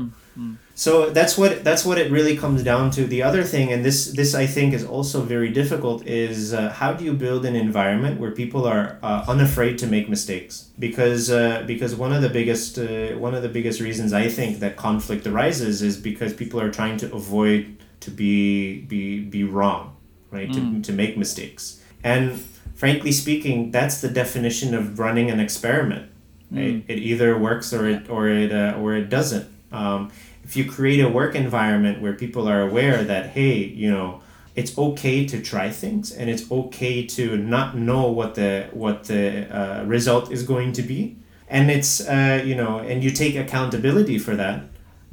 So 0.73 1.09
that's 1.11 1.37
what 1.37 1.63
that's 1.63 1.85
what 1.85 1.97
it 1.97 2.11
really 2.11 2.35
comes 2.37 2.63
down 2.63 2.89
to. 2.91 3.05
The 3.05 3.21
other 3.21 3.43
thing, 3.43 3.71
and 3.71 3.83
this 3.85 4.13
this 4.13 4.33
I 4.33 4.47
think 4.47 4.73
is 4.73 4.83
also 4.85 5.21
very 5.21 5.49
difficult, 5.51 6.07
is 6.07 6.53
uh, 6.53 6.69
how 6.71 6.93
do 6.93 7.03
you 7.03 7.13
build 7.13 7.45
an 7.45 7.55
environment 7.55 8.19
where 8.19 8.31
people 8.31 8.65
are 8.65 8.97
uh, 9.03 9.25
unafraid 9.27 9.77
to 9.79 9.87
make 9.87 10.09
mistakes? 10.09 10.69
Because 10.79 11.29
uh, 11.29 11.63
because 11.67 11.95
one 11.95 12.13
of 12.13 12.21
the 12.21 12.29
biggest 12.29 12.77
uh, 12.79 13.09
one 13.19 13.35
of 13.35 13.43
the 13.43 13.49
biggest 13.49 13.79
reasons 13.81 14.11
I 14.13 14.27
think 14.29 14.59
that 14.59 14.75
conflict 14.75 15.27
arises 15.27 15.81
is 15.81 15.97
because 15.97 16.33
people 16.33 16.59
are 16.59 16.71
trying 16.71 16.97
to 16.97 17.13
avoid 17.13 17.77
to 17.99 18.09
be 18.09 18.81
be 18.81 19.19
be 19.19 19.43
wrong, 19.43 19.97
right? 20.31 20.51
To 20.53 20.81
to 20.81 20.93
make 20.93 21.17
mistakes, 21.17 21.80
and 22.03 22.41
frankly 22.75 23.11
speaking, 23.11 23.71
that's 23.71 24.01
the 24.01 24.09
definition 24.09 24.73
of 24.73 24.99
running 24.99 25.29
an 25.29 25.39
experiment. 25.39 26.09
Right? 26.49 26.83
It 26.87 26.99
either 26.99 27.37
works 27.37 27.73
or 27.73 27.87
it 27.87 28.09
or 28.09 28.27
it 28.27 28.51
uh, 28.51 28.75
or 28.77 28.93
it 28.95 29.09
doesn't. 29.09 29.47
Um, 29.71 30.11
if 30.43 30.57
you 30.57 30.69
create 30.69 30.99
a 30.99 31.07
work 31.07 31.35
environment 31.35 32.01
where 32.01 32.13
people 32.13 32.47
are 32.47 32.61
aware 32.61 33.03
that 33.03 33.29
hey, 33.29 33.57
you 33.63 33.89
know, 33.89 34.21
it's 34.55 34.77
okay 34.77 35.25
to 35.25 35.41
try 35.41 35.69
things 35.69 36.11
and 36.11 36.29
it's 36.29 36.51
okay 36.51 37.05
to 37.05 37.37
not 37.37 37.77
know 37.77 38.11
what 38.11 38.35
the 38.35 38.67
what 38.73 39.05
the 39.05 39.47
uh, 39.55 39.83
result 39.85 40.31
is 40.31 40.43
going 40.43 40.73
to 40.73 40.81
be, 40.81 41.15
and 41.47 41.71
it's 41.71 42.01
uh, 42.07 42.41
you 42.43 42.55
know, 42.55 42.79
and 42.79 43.03
you 43.03 43.11
take 43.11 43.35
accountability 43.35 44.17
for 44.17 44.35
that. 44.35 44.63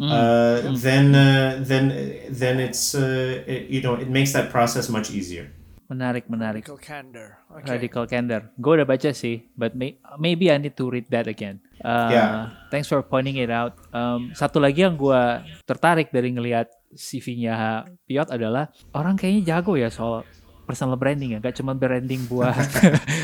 Uh, 0.00 0.62
then 0.76 1.14
uh, 1.14 1.58
then 1.60 1.88
then 2.30 2.60
it's 2.60 2.94
uh, 2.94 3.42
it, 3.46 3.68
you 3.68 3.80
know 3.82 3.94
it 3.94 4.08
makes 4.08 4.32
that 4.32 4.50
process 4.50 4.88
much 4.88 5.10
easier. 5.10 5.50
Menarik, 5.88 6.28
menarik. 6.28 6.68
Radical 6.68 6.80
candor. 6.84 7.28
Okay. 7.48 7.68
Radical 7.72 8.04
Candor. 8.04 8.42
Gue 8.60 8.72
udah 8.76 8.84
baca 8.84 9.08
sih, 9.08 9.48
but 9.56 9.72
may- 9.72 9.96
maybe 10.20 10.52
I 10.52 10.60
need 10.60 10.76
to 10.76 10.84
read 10.84 11.08
that 11.08 11.24
again. 11.24 11.64
Uh, 11.80 12.12
Yeah. 12.12 12.32
Thanks 12.68 12.92
for 12.92 13.00
pointing 13.00 13.40
it 13.40 13.48
out. 13.48 13.72
Um, 13.88 14.36
satu 14.36 14.60
lagi 14.60 14.84
yang 14.84 15.00
gue 15.00 15.22
tertarik 15.64 16.12
dari 16.12 16.28
ngelihat 16.28 16.68
CV-nya 16.92 17.88
Piot 18.04 18.28
adalah 18.28 18.68
orang 18.92 19.16
kayaknya 19.16 19.56
jago 19.56 19.80
ya 19.80 19.88
soal 19.88 20.28
personal 20.64 21.00
branding 21.00 21.32
ya, 21.32 21.38
gak 21.40 21.56
cuma 21.56 21.72
branding 21.72 22.20
buat 22.30 22.52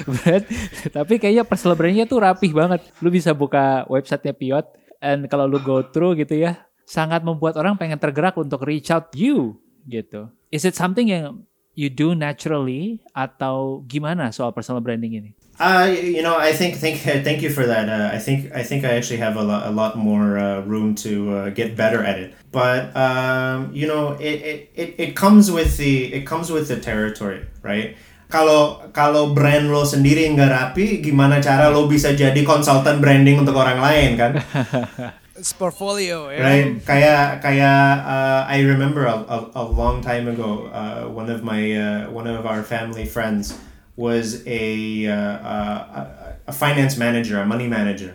brand, 0.09 0.45
tapi 0.89 1.21
kayaknya 1.21 1.45
personal 1.45 1.77
brandingnya 1.77 2.09
tuh 2.09 2.25
rapih 2.25 2.57
banget. 2.57 2.81
Lu 3.05 3.13
bisa 3.13 3.37
buka 3.37 3.85
websitenya 3.85 4.33
Piot, 4.33 4.67
and 4.99 5.29
kalau 5.29 5.45
lu 5.45 5.61
go 5.61 5.85
through 5.85 6.17
gitu 6.17 6.41
ya, 6.41 6.65
sangat 6.89 7.21
membuat 7.21 7.61
orang 7.61 7.77
pengen 7.77 8.01
tergerak 8.01 8.41
untuk 8.41 8.65
reach 8.65 8.89
out 8.89 9.13
you 9.13 9.61
gitu. 9.85 10.33
Is 10.49 10.65
it 10.65 10.73
something 10.73 11.13
yang 11.13 11.45
you 11.75 11.91
do 11.91 12.15
naturally 12.15 13.03
atau 13.15 13.83
gimana 13.91 14.31
soal 14.31 14.55
personal 14.55 14.81
branding 14.81 15.15
ini? 15.19 15.31
Uh, 15.55 15.87
you 15.87 16.23
know, 16.23 16.35
I 16.35 16.51
think 16.51 16.75
think 16.83 16.99
thank 17.27 17.43
you 17.43 17.51
for 17.51 17.67
that. 17.67 17.87
Uh, 17.87 18.11
I 18.11 18.19
think 18.19 18.51
I 18.51 18.63
think 18.67 18.83
I 18.83 18.99
actually 18.99 19.23
have 19.23 19.37
a 19.37 19.43
lot 19.43 19.67
a 19.67 19.71
lot 19.71 19.95
more 19.95 20.39
uh, 20.39 20.67
room 20.67 20.95
to 21.07 21.13
uh, 21.31 21.49
get 21.51 21.79
better 21.79 22.03
at 22.03 22.19
it. 22.19 22.35
But 22.51 22.91
um, 22.97 23.71
you 23.71 23.87
know, 23.87 24.19
it, 24.19 24.43
it, 24.43 24.59
it, 24.75 24.91
it 24.99 25.11
comes 25.15 25.51
with 25.51 25.77
the 25.79 26.11
it 26.11 26.27
comes 26.27 26.51
with 26.51 26.67
the 26.67 26.79
territory, 26.83 27.47
right? 27.63 27.95
Kalau 28.27 28.91
kalau 28.91 29.31
brand 29.31 29.71
lo 29.71 29.87
sendiri 29.87 30.27
nggak 30.35 30.51
rapi, 30.51 30.99
gimana 30.99 31.39
cara 31.39 31.71
lo 31.71 31.87
bisa 31.87 32.11
jadi 32.19 32.43
konsultan 32.43 32.99
branding 32.99 33.39
untuk 33.39 33.55
orang 33.55 33.79
lain 33.79 34.11
kan? 34.19 34.33
Portfolio. 35.53 36.33
Ya. 36.33 36.41
right 36.41 36.81
kayak 36.87 37.45
kayak 37.45 38.01
uh, 38.07 38.49
I 38.49 38.65
remember 38.65 39.05
a, 39.05 39.21
a, 39.29 39.39
a 39.61 39.65
long 39.67 40.01
time 40.01 40.31
ago 40.31 40.71
uh, 40.73 41.05
one 41.11 41.29
of 41.29 41.45
my 41.45 41.61
uh, 41.75 42.09
one 42.09 42.25
of 42.31 42.47
our 42.47 42.63
family 42.63 43.05
friends 43.05 43.53
was 43.99 44.47
a 44.49 45.05
uh, 45.07 45.37
uh, 45.45 46.49
a 46.49 46.55
finance 46.55 46.97
manager 46.97 47.43
a 47.43 47.47
money 47.47 47.69
manager 47.69 48.15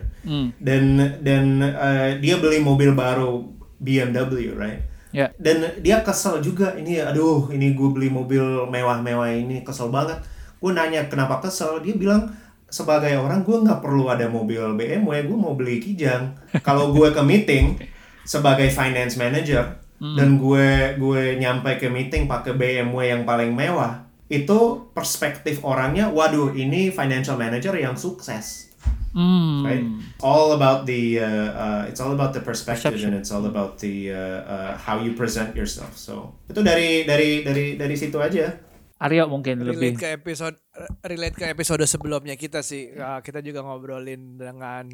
dan 0.60 1.16
dan 1.24 1.64
uh, 1.64 2.18
dia 2.20 2.36
beli 2.36 2.60
mobil 2.60 2.92
baru 2.92 3.48
BMW 3.80 4.52
right 4.52 4.90
Ya. 5.10 5.34
Dan 5.42 5.82
dia 5.82 6.06
kesel 6.06 6.38
juga 6.38 6.78
ini 6.78 7.02
aduh 7.02 7.50
ini 7.50 7.74
gue 7.74 7.88
beli 7.90 8.06
mobil 8.06 8.42
mewah-mewah 8.70 9.34
ini 9.34 9.66
kesel 9.66 9.90
banget. 9.90 10.22
Gue 10.62 10.70
nanya 10.70 11.10
kenapa 11.10 11.42
kesel, 11.42 11.82
dia 11.82 11.98
bilang 11.98 12.30
sebagai 12.70 13.18
orang 13.18 13.42
gue 13.42 13.58
nggak 13.66 13.82
perlu 13.82 14.08
ada 14.08 14.30
mobil 14.30 14.62
BMW, 14.78 15.26
gue 15.26 15.38
mau 15.38 15.58
beli 15.58 15.82
Kijang. 15.82 16.38
Kalau 16.62 16.94
gue 16.94 17.10
ke 17.10 17.22
meeting 17.22 17.76
sebagai 18.22 18.70
finance 18.70 19.18
manager 19.18 19.76
dan 20.00 20.40
gue 20.40 20.96
gue 20.96 21.22
nyampe 21.36 21.76
ke 21.76 21.92
meeting 21.92 22.24
pakai 22.24 22.56
BMW 22.56 23.12
yang 23.12 23.22
paling 23.28 23.52
mewah, 23.52 24.08
itu 24.32 24.88
perspektif 24.96 25.60
orangnya, 25.60 26.08
waduh 26.08 26.56
ini 26.56 26.88
financial 26.88 27.36
manager 27.36 27.76
yang 27.76 27.98
sukses. 27.98 28.70
Hmm. 29.10 29.66
right? 29.66 29.82
All 30.22 30.54
about 30.54 30.86
the 30.86 31.18
uh, 31.18 31.50
uh, 31.50 31.82
it's 31.90 31.98
all 31.98 32.14
about 32.14 32.30
the 32.30 32.38
perspective 32.38 32.94
Perception. 32.94 33.10
and 33.10 33.18
it's 33.18 33.34
all 33.34 33.42
about 33.42 33.82
the 33.82 34.14
uh, 34.14 34.40
uh, 34.46 34.72
how 34.78 35.02
you 35.02 35.18
present 35.18 35.58
yourself. 35.58 35.98
So 35.98 36.38
itu 36.46 36.62
dari 36.62 37.02
dari 37.02 37.42
dari 37.42 37.74
dari 37.74 37.94
situ 37.98 38.22
aja. 38.22 38.69
Aryo 39.00 39.24
mungkin 39.26 39.64
relate 39.64 39.76
lebih. 39.76 39.92
ke 39.96 40.08
episode 40.12 40.56
relate 41.02 41.32
ke 41.32 41.48
episode 41.48 41.80
sebelumnya 41.84 42.36
kita 42.36 42.60
sih 42.60 42.92
Uh, 42.92 43.24
kita 43.24 43.40
juga 43.40 43.64
ngobrolin 43.64 44.36
dengan 44.36 44.92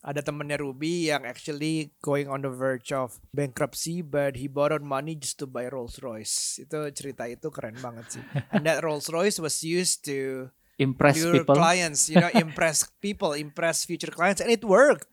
ada 0.00 0.24
temennya 0.24 0.56
Ruby 0.56 1.12
yang 1.12 1.28
actually 1.28 1.92
going 2.00 2.24
on 2.24 2.40
the 2.40 2.48
verge 2.48 2.88
of 2.88 3.20
bankruptcy 3.36 4.00
but 4.00 4.32
he 4.32 4.48
borrowed 4.48 4.80
money 4.80 5.12
just 5.12 5.36
to 5.36 5.44
buy 5.44 5.68
Rolls 5.68 6.00
Royce 6.00 6.56
itu 6.56 6.78
cerita 6.94 7.28
itu 7.28 7.50
keren 7.52 7.76
banget 7.76 8.16
sih 8.16 8.22
and 8.54 8.64
that 8.64 8.80
Rolls 8.80 9.10
Royce 9.12 9.36
was 9.36 9.60
used 9.60 10.06
to 10.06 10.48
Impress 10.80 11.20
your 11.20 11.44
people. 11.44 11.52
clients 11.52 12.08
you 12.08 12.16
know 12.16 12.32
impress 12.32 12.88
people 13.04 13.36
impress 13.36 13.84
future 13.84 14.08
clients 14.08 14.40
and 14.40 14.48
it 14.48 14.64
worked 14.64 15.12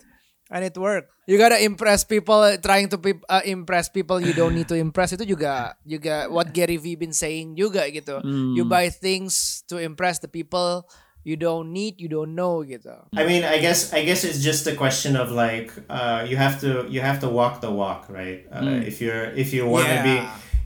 and 0.49 0.63
it 0.63 0.75
worked. 0.77 1.11
You 1.27 1.35
gotta 1.37 1.59
impress 1.59 2.07
people 2.07 2.39
trying 2.63 2.87
to 2.89 2.97
peop- 2.97 3.27
uh, 3.27 3.43
impress 3.43 3.91
people 3.91 4.19
you 4.23 4.31
don't 4.31 4.55
need 4.55 4.67
to 4.71 4.77
impress. 4.79 5.11
Itu 5.11 5.27
juga 5.27 5.75
juga 5.83 6.31
what 6.31 6.55
Gary 6.55 6.79
Vee 6.79 6.95
been 6.95 7.11
saying 7.15 7.59
juga 7.59 7.87
gitu. 7.91 8.23
You 8.55 8.63
buy 8.63 8.87
things 8.87 9.63
to 9.67 9.77
impress 9.77 10.19
the 10.23 10.31
people 10.31 10.87
you 11.27 11.35
don't 11.35 11.75
need 11.75 11.99
you 11.99 12.07
don't 12.07 12.31
know 12.39 12.63
gitu. 12.63 12.95
I 13.11 13.27
mean, 13.27 13.43
I 13.43 13.59
guess 13.59 13.91
I 13.91 14.07
guess 14.07 14.23
it's 14.23 14.39
just 14.39 14.63
a 14.71 14.75
question 14.79 15.19
of 15.19 15.35
like 15.35 15.75
uh, 15.91 16.23
you 16.23 16.39
have 16.39 16.63
to 16.63 16.87
you 16.87 17.03
have 17.03 17.19
to 17.19 17.27
walk 17.27 17.59
the 17.59 17.67
walk, 17.67 18.07
right? 18.07 18.47
Uh, 18.47 18.79
If 18.87 19.03
you're 19.03 19.35
if 19.35 19.51
you 19.51 19.67
want 19.67 19.91
to 19.91 19.99
be 20.07 20.15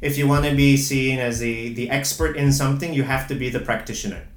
if 0.05 0.21
you 0.21 0.29
want 0.29 0.45
to 0.45 0.53
be 0.53 0.77
seen 0.77 1.17
as 1.17 1.41
the 1.41 1.73
the 1.73 1.89
expert 1.89 2.37
in 2.37 2.53
something, 2.53 2.93
you 2.93 3.01
have 3.09 3.25
to 3.29 3.35
be 3.37 3.49
the 3.49 3.61
practitioner. 3.65 4.29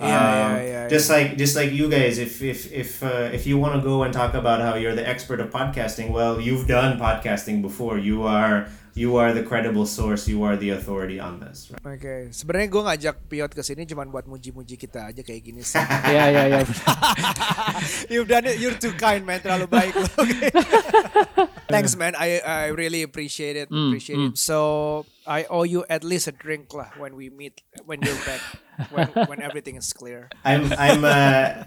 Yeah, 0.00 0.08
yeah, 0.08 0.48
Um, 0.48 0.52
yeah, 0.64 0.84
Just 0.88 1.12
like 1.12 1.36
just 1.36 1.52
like 1.54 1.70
you 1.70 1.86
guys, 1.86 2.16
if 2.16 2.40
if 2.40 2.72
if 2.72 3.04
uh, 3.04 3.28
if 3.30 3.44
you 3.44 3.60
want 3.60 3.76
to 3.76 3.82
go 3.84 4.00
and 4.02 4.10
talk 4.10 4.32
about 4.32 4.64
how 4.64 4.74
you're 4.74 4.96
the 4.96 5.04
expert 5.04 5.38
of 5.38 5.52
podcasting, 5.52 6.08
well, 6.08 6.40
you've 6.40 6.64
done 6.64 6.96
podcasting 6.96 7.60
before. 7.60 8.00
You 8.00 8.24
are 8.24 8.66
you 8.96 9.14
are 9.20 9.30
the 9.30 9.44
credible 9.46 9.86
source. 9.86 10.26
You 10.26 10.42
are 10.42 10.56
the 10.58 10.72
authority 10.74 11.20
on 11.22 11.38
this. 11.38 11.70
Right? 11.70 12.00
Oke, 12.00 12.14
sebenarnya 12.34 12.68
gue 12.72 12.82
ngajak 12.82 13.16
Piot 13.28 13.52
ke 13.54 13.62
sini 13.62 13.86
cuman 13.86 14.10
buat 14.10 14.26
muji-muji 14.26 14.74
kita 14.74 15.12
aja 15.14 15.22
kayak 15.22 15.42
gini 15.46 15.62
sih. 15.62 15.78
Iya 16.10 16.24
iya 16.32 16.42
iya. 16.48 16.60
You've 18.10 18.26
done 18.26 18.50
it. 18.50 18.58
You're 18.58 18.74
too 18.74 18.96
kind, 18.98 19.22
man. 19.22 19.40
Terlalu 19.40 19.68
baik 19.70 19.94
lo. 20.00 20.08
Oke. 20.18 20.48
Thanks, 21.72 21.94
man. 21.94 22.18
I 22.18 22.42
I 22.42 22.74
really 22.74 23.06
appreciate 23.06 23.54
it. 23.54 23.70
appreciate 23.70 24.18
it. 24.18 24.34
So 24.34 25.06
I 25.22 25.46
owe 25.46 25.62
you 25.62 25.86
at 25.86 26.02
least 26.02 26.26
a 26.26 26.34
drink 26.34 26.74
lah 26.74 26.90
when 26.98 27.14
we 27.14 27.30
meet 27.30 27.62
when 27.86 28.02
you're 28.02 28.18
back 28.26 28.42
when 28.90 29.08
when 29.26 29.42
everything 29.42 29.76
is 29.76 29.92
clear. 29.92 30.28
I'm 30.44 30.72
I'm 30.72 31.04
uh, 31.04 31.64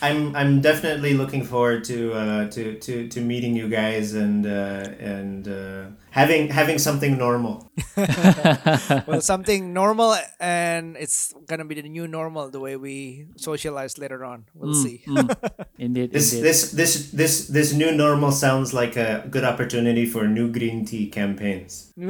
I'm 0.00 0.34
I'm 0.36 0.60
definitely 0.60 1.14
looking 1.14 1.44
forward 1.44 1.84
to 1.84 2.12
uh, 2.12 2.50
to, 2.50 2.78
to 2.78 3.08
to 3.08 3.20
meeting 3.20 3.56
you 3.56 3.68
guys 3.68 4.14
and 4.14 4.46
uh, 4.46 4.88
and 5.00 5.48
uh, 5.48 5.84
having 6.12 6.52
having 6.52 6.76
something 6.78 7.16
normal. 7.16 7.72
Well, 9.08 9.20
something 9.24 9.72
normal, 9.72 10.14
and 10.38 10.94
it's 11.00 11.32
gonna 11.48 11.64
be 11.64 11.74
the 11.80 11.88
new 11.88 12.04
normal. 12.06 12.52
The 12.52 12.60
way 12.60 12.76
we 12.76 13.26
socialize 13.40 13.96
later 13.96 14.20
on, 14.24 14.44
we'll 14.54 14.76
see. 14.76 15.02
Indeed, 15.80 16.12
This 16.12 16.32
indeed. 16.36 16.44
this 16.44 16.58
this 16.76 16.92
this 17.10 17.32
this 17.48 17.68
new 17.72 17.90
normal 17.96 18.30
sounds 18.30 18.70
like 18.76 18.94
a 19.00 19.24
good 19.32 19.42
opportunity 19.44 20.04
for 20.06 20.28
new 20.28 20.52
green 20.52 20.84
tea 20.84 21.08
campaigns. 21.08 21.90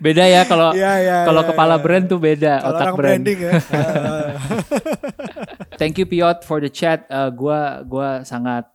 Beda 0.00 0.24
ya 0.30 0.46
kalau 0.46 0.70
Iya, 0.72 0.92
iya, 1.02 1.18
kalau 1.26 1.42
iya, 1.42 1.48
kepala 1.50 1.74
brand 1.82 2.06
tuh 2.06 2.20
beda 2.22 2.62
Kalau 2.62 2.70
otak 2.70 2.86
orang 2.86 2.96
brand. 2.96 3.22
branding 3.26 3.38
ya. 3.42 3.52
Thank 5.76 5.98
you 5.98 6.06
Piot 6.06 6.46
for 6.46 6.62
the 6.62 6.70
chat. 6.70 7.04
Uh, 7.10 7.28
gua 7.34 7.82
gua 7.82 8.22
sangat 8.22 8.66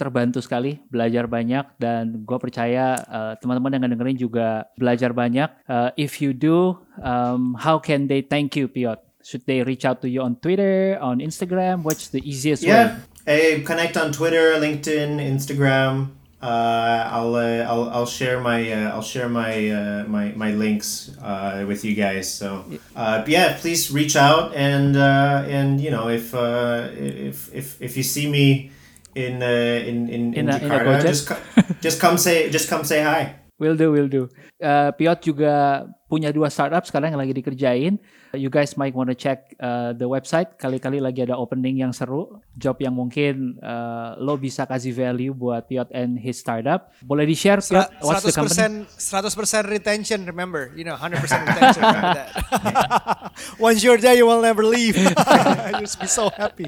terbantu 0.00 0.40
sekali, 0.40 0.80
belajar 0.88 1.28
banyak 1.28 1.76
dan 1.76 2.24
gua 2.24 2.40
percaya 2.40 2.96
uh, 3.04 3.32
teman-teman 3.36 3.76
yang 3.76 3.92
dengerin 3.92 4.16
juga 4.16 4.64
belajar 4.80 5.12
banyak. 5.12 5.52
Uh, 5.68 5.92
if 6.00 6.24
you 6.24 6.32
do, 6.32 6.80
um, 7.04 7.52
how 7.60 7.76
can 7.76 8.08
they 8.08 8.24
thank 8.24 8.56
you, 8.56 8.64
Piot? 8.64 9.04
Should 9.20 9.44
they 9.44 9.60
reach 9.60 9.84
out 9.84 10.00
to 10.00 10.08
you 10.08 10.24
on 10.24 10.40
Twitter, 10.40 10.96
on 10.96 11.20
Instagram? 11.20 11.84
What's 11.84 12.08
the 12.08 12.24
easiest 12.24 12.64
way? 12.64 12.72
Yeah, 12.72 13.04
hey, 13.28 13.60
connect 13.60 14.00
on 14.00 14.16
Twitter, 14.16 14.56
LinkedIn, 14.56 15.20
Instagram. 15.20 16.16
Uh, 16.40 17.04
I'll, 17.12 17.34
uh, 17.36 17.68
I'll 17.68 17.90
I'll 17.90 18.06
share 18.08 18.40
my 18.40 18.64
uh, 18.72 18.96
I'll 18.96 19.04
share 19.04 19.28
my 19.28 19.52
uh, 19.68 20.08
my 20.08 20.32
my 20.32 20.56
links 20.56 21.12
uh, 21.20 21.68
with 21.68 21.84
you 21.84 21.92
guys. 21.92 22.32
So 22.32 22.64
uh, 22.96 23.20
yeah, 23.28 23.60
please 23.60 23.92
reach 23.92 24.16
out 24.16 24.56
and 24.56 24.96
and 24.96 25.84
you 25.84 25.92
know 25.92 26.08
if 26.08 26.32
if 26.32 27.52
if 27.52 27.76
if 27.82 27.92
you 27.92 28.02
see 28.02 28.24
me 28.24 28.72
in 29.14 29.42
uh, 29.42 29.48
in 29.82 30.06
in, 30.06 30.22
In 30.34 30.46
in, 30.46 30.46
a- 30.48 30.58
in 30.58 30.66
a 30.66 30.68
Jakarta, 30.68 30.90
Gojek? 30.98 31.06
just 31.06 31.22
co- 31.26 31.42
just 31.84 31.98
come 31.98 32.16
say 32.18 32.50
just 32.50 32.66
come 32.68 32.84
say 32.84 33.02
hi. 33.02 33.36
Will 33.60 33.76
do, 33.76 33.92
will 33.92 34.08
do. 34.08 34.24
Uh, 34.56 34.88
Piot 34.96 35.20
juga 35.20 35.84
punya 36.08 36.32
dua 36.32 36.48
startup 36.48 36.80
sekarang 36.88 37.12
yang 37.12 37.20
lagi 37.20 37.36
dikerjain. 37.36 38.00
You 38.32 38.48
guys 38.48 38.72
might 38.80 38.96
want 38.96 39.12
to 39.12 39.16
check 39.18 39.52
uh, 39.60 39.92
the 39.92 40.08
website. 40.08 40.56
Kali-kali 40.56 40.96
lagi 40.96 41.28
ada 41.28 41.36
opening 41.36 41.76
yang 41.76 41.92
seru, 41.92 42.40
job 42.56 42.80
yang 42.80 42.96
mungkin 42.96 43.60
uh, 43.60 44.16
lo 44.16 44.40
bisa 44.40 44.64
kasih 44.64 44.96
value 44.96 45.36
buat 45.36 45.68
Piot 45.68 45.92
and 45.92 46.16
his 46.16 46.40
startup. 46.40 46.88
Boleh 47.04 47.28
di-share, 47.28 47.60
Piot? 47.60 48.00
What's 48.00 48.24
the 48.24 48.32
company? 48.32 48.88
100% 48.88 49.68
100% 49.68 49.68
retention. 49.68 50.24
Remember, 50.24 50.72
you 50.72 50.88
know, 50.88 50.96
100% 50.96 51.20
retention. 51.20 51.84
Once 53.60 53.84
you're 53.84 54.00
there, 54.00 54.16
you 54.16 54.24
will 54.24 54.40
never 54.40 54.64
leave. 54.64 54.96
You'll 54.96 55.84
just 55.84 56.00
be 56.00 56.08
so 56.08 56.32
happy. 56.32 56.64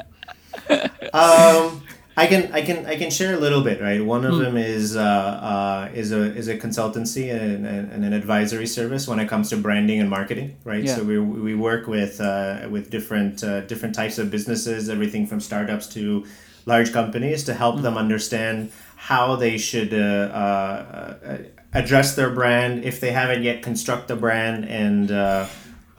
um, 1.16 1.80
I 2.16 2.26
can 2.26 2.52
I 2.52 2.60
can 2.60 2.84
I 2.84 2.96
can 2.96 3.10
share 3.10 3.34
a 3.34 3.38
little 3.38 3.62
bit, 3.62 3.80
right? 3.80 4.04
One 4.04 4.24
of 4.24 4.36
them 4.36 4.56
is 4.58 4.96
uh, 4.96 5.00
uh, 5.00 5.90
is 5.94 6.12
a 6.12 6.34
is 6.34 6.48
a 6.48 6.58
consultancy 6.58 7.32
and, 7.32 7.66
and, 7.66 8.04
an 8.04 8.12
advisory 8.12 8.66
service 8.66 9.08
when 9.08 9.18
it 9.18 9.28
comes 9.28 9.48
to 9.50 9.56
branding 9.56 9.98
and 9.98 10.10
marketing, 10.10 10.56
right? 10.64 10.84
Yeah. 10.84 10.96
So 10.96 11.04
we, 11.04 11.18
we 11.18 11.54
work 11.54 11.86
with 11.86 12.20
uh, 12.20 12.68
with 12.70 12.90
different 12.90 13.42
uh, 13.42 13.62
different 13.62 13.94
types 13.94 14.18
of 14.18 14.30
businesses, 14.30 14.90
everything 14.90 15.26
from 15.26 15.40
startups 15.40 15.86
to 15.94 16.26
large 16.66 16.92
companies, 16.92 17.44
to 17.44 17.54
help 17.54 17.80
them 17.80 17.96
understand 17.96 18.72
how 18.96 19.36
they 19.36 19.56
should 19.56 19.94
uh, 19.94 19.96
uh, 19.96 21.16
uh, 21.24 21.38
address 21.72 22.14
their 22.14 22.30
brand 22.30 22.84
if 22.84 23.00
they 23.00 23.12
haven't 23.12 23.42
yet 23.42 23.62
construct 23.62 24.08
the 24.08 24.16
brand 24.16 24.66
and. 24.66 25.48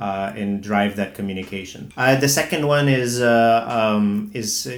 Uh, 0.04 0.42
and 0.42 0.62
drive 0.70 0.94
that 1.02 1.12
communication. 1.16 1.82
Uh, 1.96 2.16
the 2.26 2.28
second 2.28 2.64
one 2.68 2.88
is 3.02 3.12
uh, 3.22 3.30
um, 3.80 4.30
is 4.42 4.68
uh, 4.68 4.72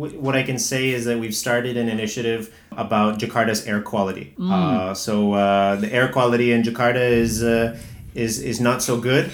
w- 0.00 0.18
what 0.24 0.34
I 0.40 0.42
can 0.50 0.58
say 0.58 0.82
is 0.96 1.02
that 1.08 1.18
we've 1.22 1.34
started 1.46 1.74
an 1.82 1.88
initiative 1.96 2.42
about 2.84 3.18
Jakarta's 3.20 3.66
air 3.70 3.82
quality. 3.82 4.26
Uh, 4.40 4.94
so 4.94 5.12
uh, 5.34 5.76
the 5.82 5.90
air 5.98 6.08
quality 6.16 6.48
in 6.56 6.62
Jakarta 6.62 7.04
is. 7.24 7.42
Uh, 7.42 7.76
is, 8.14 8.34
is 8.52 8.60
not 8.60 8.82
so 8.82 8.94
good, 9.10 9.26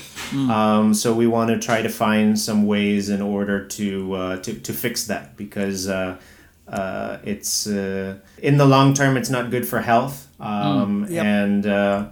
um, 0.57 0.95
so 0.95 1.13
we 1.13 1.27
want 1.27 1.49
to 1.51 1.59
try 1.69 1.83
to 1.83 1.89
find 2.05 2.39
some 2.39 2.61
ways 2.75 3.09
in 3.17 3.21
order 3.37 3.67
to 3.79 3.89
uh, 4.15 4.37
to, 4.45 4.51
to 4.67 4.73
fix 4.73 5.07
that 5.11 5.25
because 5.37 5.89
uh, 5.89 6.17
uh, 6.69 7.19
it's 7.33 7.67
uh, 7.67 8.15
in 8.49 8.57
the 8.57 8.67
long 8.75 8.95
term 8.95 9.17
it's 9.17 9.31
not 9.31 9.51
good 9.51 9.67
for 9.67 9.81
health 9.81 10.17
um, 10.39 11.07
Yep. 11.11 11.25
and 11.25 11.67
uh, 11.67 12.07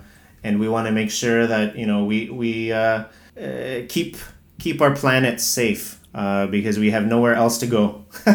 and 0.44 0.58
we 0.60 0.68
want 0.68 0.86
to 0.86 0.92
make 0.92 1.10
sure 1.10 1.46
that 1.46 1.76
you 1.76 1.86
know 1.86 2.04
we 2.04 2.28
we 2.30 2.72
uh, 2.72 3.04
uh, 3.36 3.84
keep 3.88 4.16
keep 4.58 4.80
our 4.80 4.94
planet 4.96 5.40
safe 5.40 6.00
uh, 6.16 6.46
because 6.48 6.78
we 6.78 6.90
have 6.90 7.06
nowhere 7.06 7.34
else 7.34 7.58
to 7.60 7.66
go. 7.68 8.04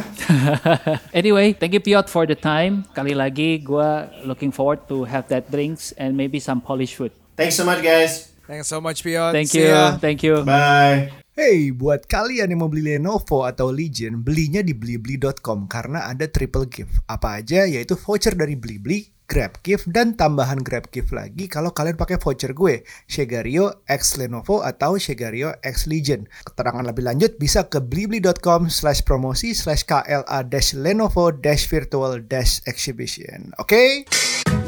Anyway, 1.13 1.53
thank 1.53 1.73
you 1.73 1.81
Piot 1.81 2.07
for 2.07 2.25
the 2.25 2.35
time. 2.37 2.85
Kali 2.95 3.11
lagi, 3.11 3.59
gua 3.63 4.07
looking 4.23 4.51
forward 4.53 4.85
to 4.87 5.03
have 5.03 5.27
that 5.27 5.49
drinks 5.51 5.91
and 5.97 6.15
maybe 6.15 6.39
some 6.39 6.61
Polish 6.61 6.95
food. 6.95 7.11
Thanks 7.35 7.55
so 7.55 7.65
much, 7.65 7.81
guys. 7.83 8.31
Thanks 8.47 8.67
so 8.67 8.79
much, 8.79 9.03
Piot. 9.03 9.31
Thank 9.31 9.49
See 9.49 9.63
you, 9.63 9.73
ya. 9.73 9.97
thank 9.97 10.23
you. 10.23 10.43
Bye. 10.43 11.11
Hey, 11.31 11.71
buat 11.71 12.11
kalian 12.11 12.51
yang 12.51 12.59
mau 12.59 12.67
beli 12.67 12.99
Lenovo 12.99 13.47
atau 13.47 13.71
Legion, 13.71 14.19
belinya 14.19 14.59
di 14.59 14.75
blibli.com 14.75 15.63
karena 15.71 16.11
ada 16.11 16.27
triple 16.27 16.67
gift. 16.67 16.99
Apa 17.07 17.39
aja? 17.39 17.63
Yaitu 17.63 17.95
voucher 17.95 18.35
dari 18.35 18.59
Blibli, 18.59 19.07
grab 19.31 19.55
gift 19.63 19.87
dan 19.87 20.19
tambahan 20.19 20.59
grab 20.59 20.91
gift 20.91 21.15
lagi 21.15 21.47
kalau 21.47 21.71
kalian 21.71 21.95
pakai 21.95 22.19
voucher 22.19 22.51
gue 22.51 22.83
Shegario 23.07 23.79
X 23.87 24.19
Lenovo 24.19 24.59
atau 24.59 24.99
Shegario 24.99 25.55
X 25.63 25.87
Legion. 25.87 26.27
Keterangan 26.43 26.83
lebih 26.83 27.07
lanjut 27.07 27.39
bisa 27.39 27.63
ke 27.71 27.79
blibli.com 27.79 28.67
slash 28.67 29.07
promosi 29.07 29.55
slash 29.55 29.87
KLA 29.87 30.43
dash 30.51 30.75
Lenovo 30.75 31.31
virtual 31.71 32.19
exhibition. 32.67 33.55
Oke? 33.55 33.71
Okay? 33.71 34.60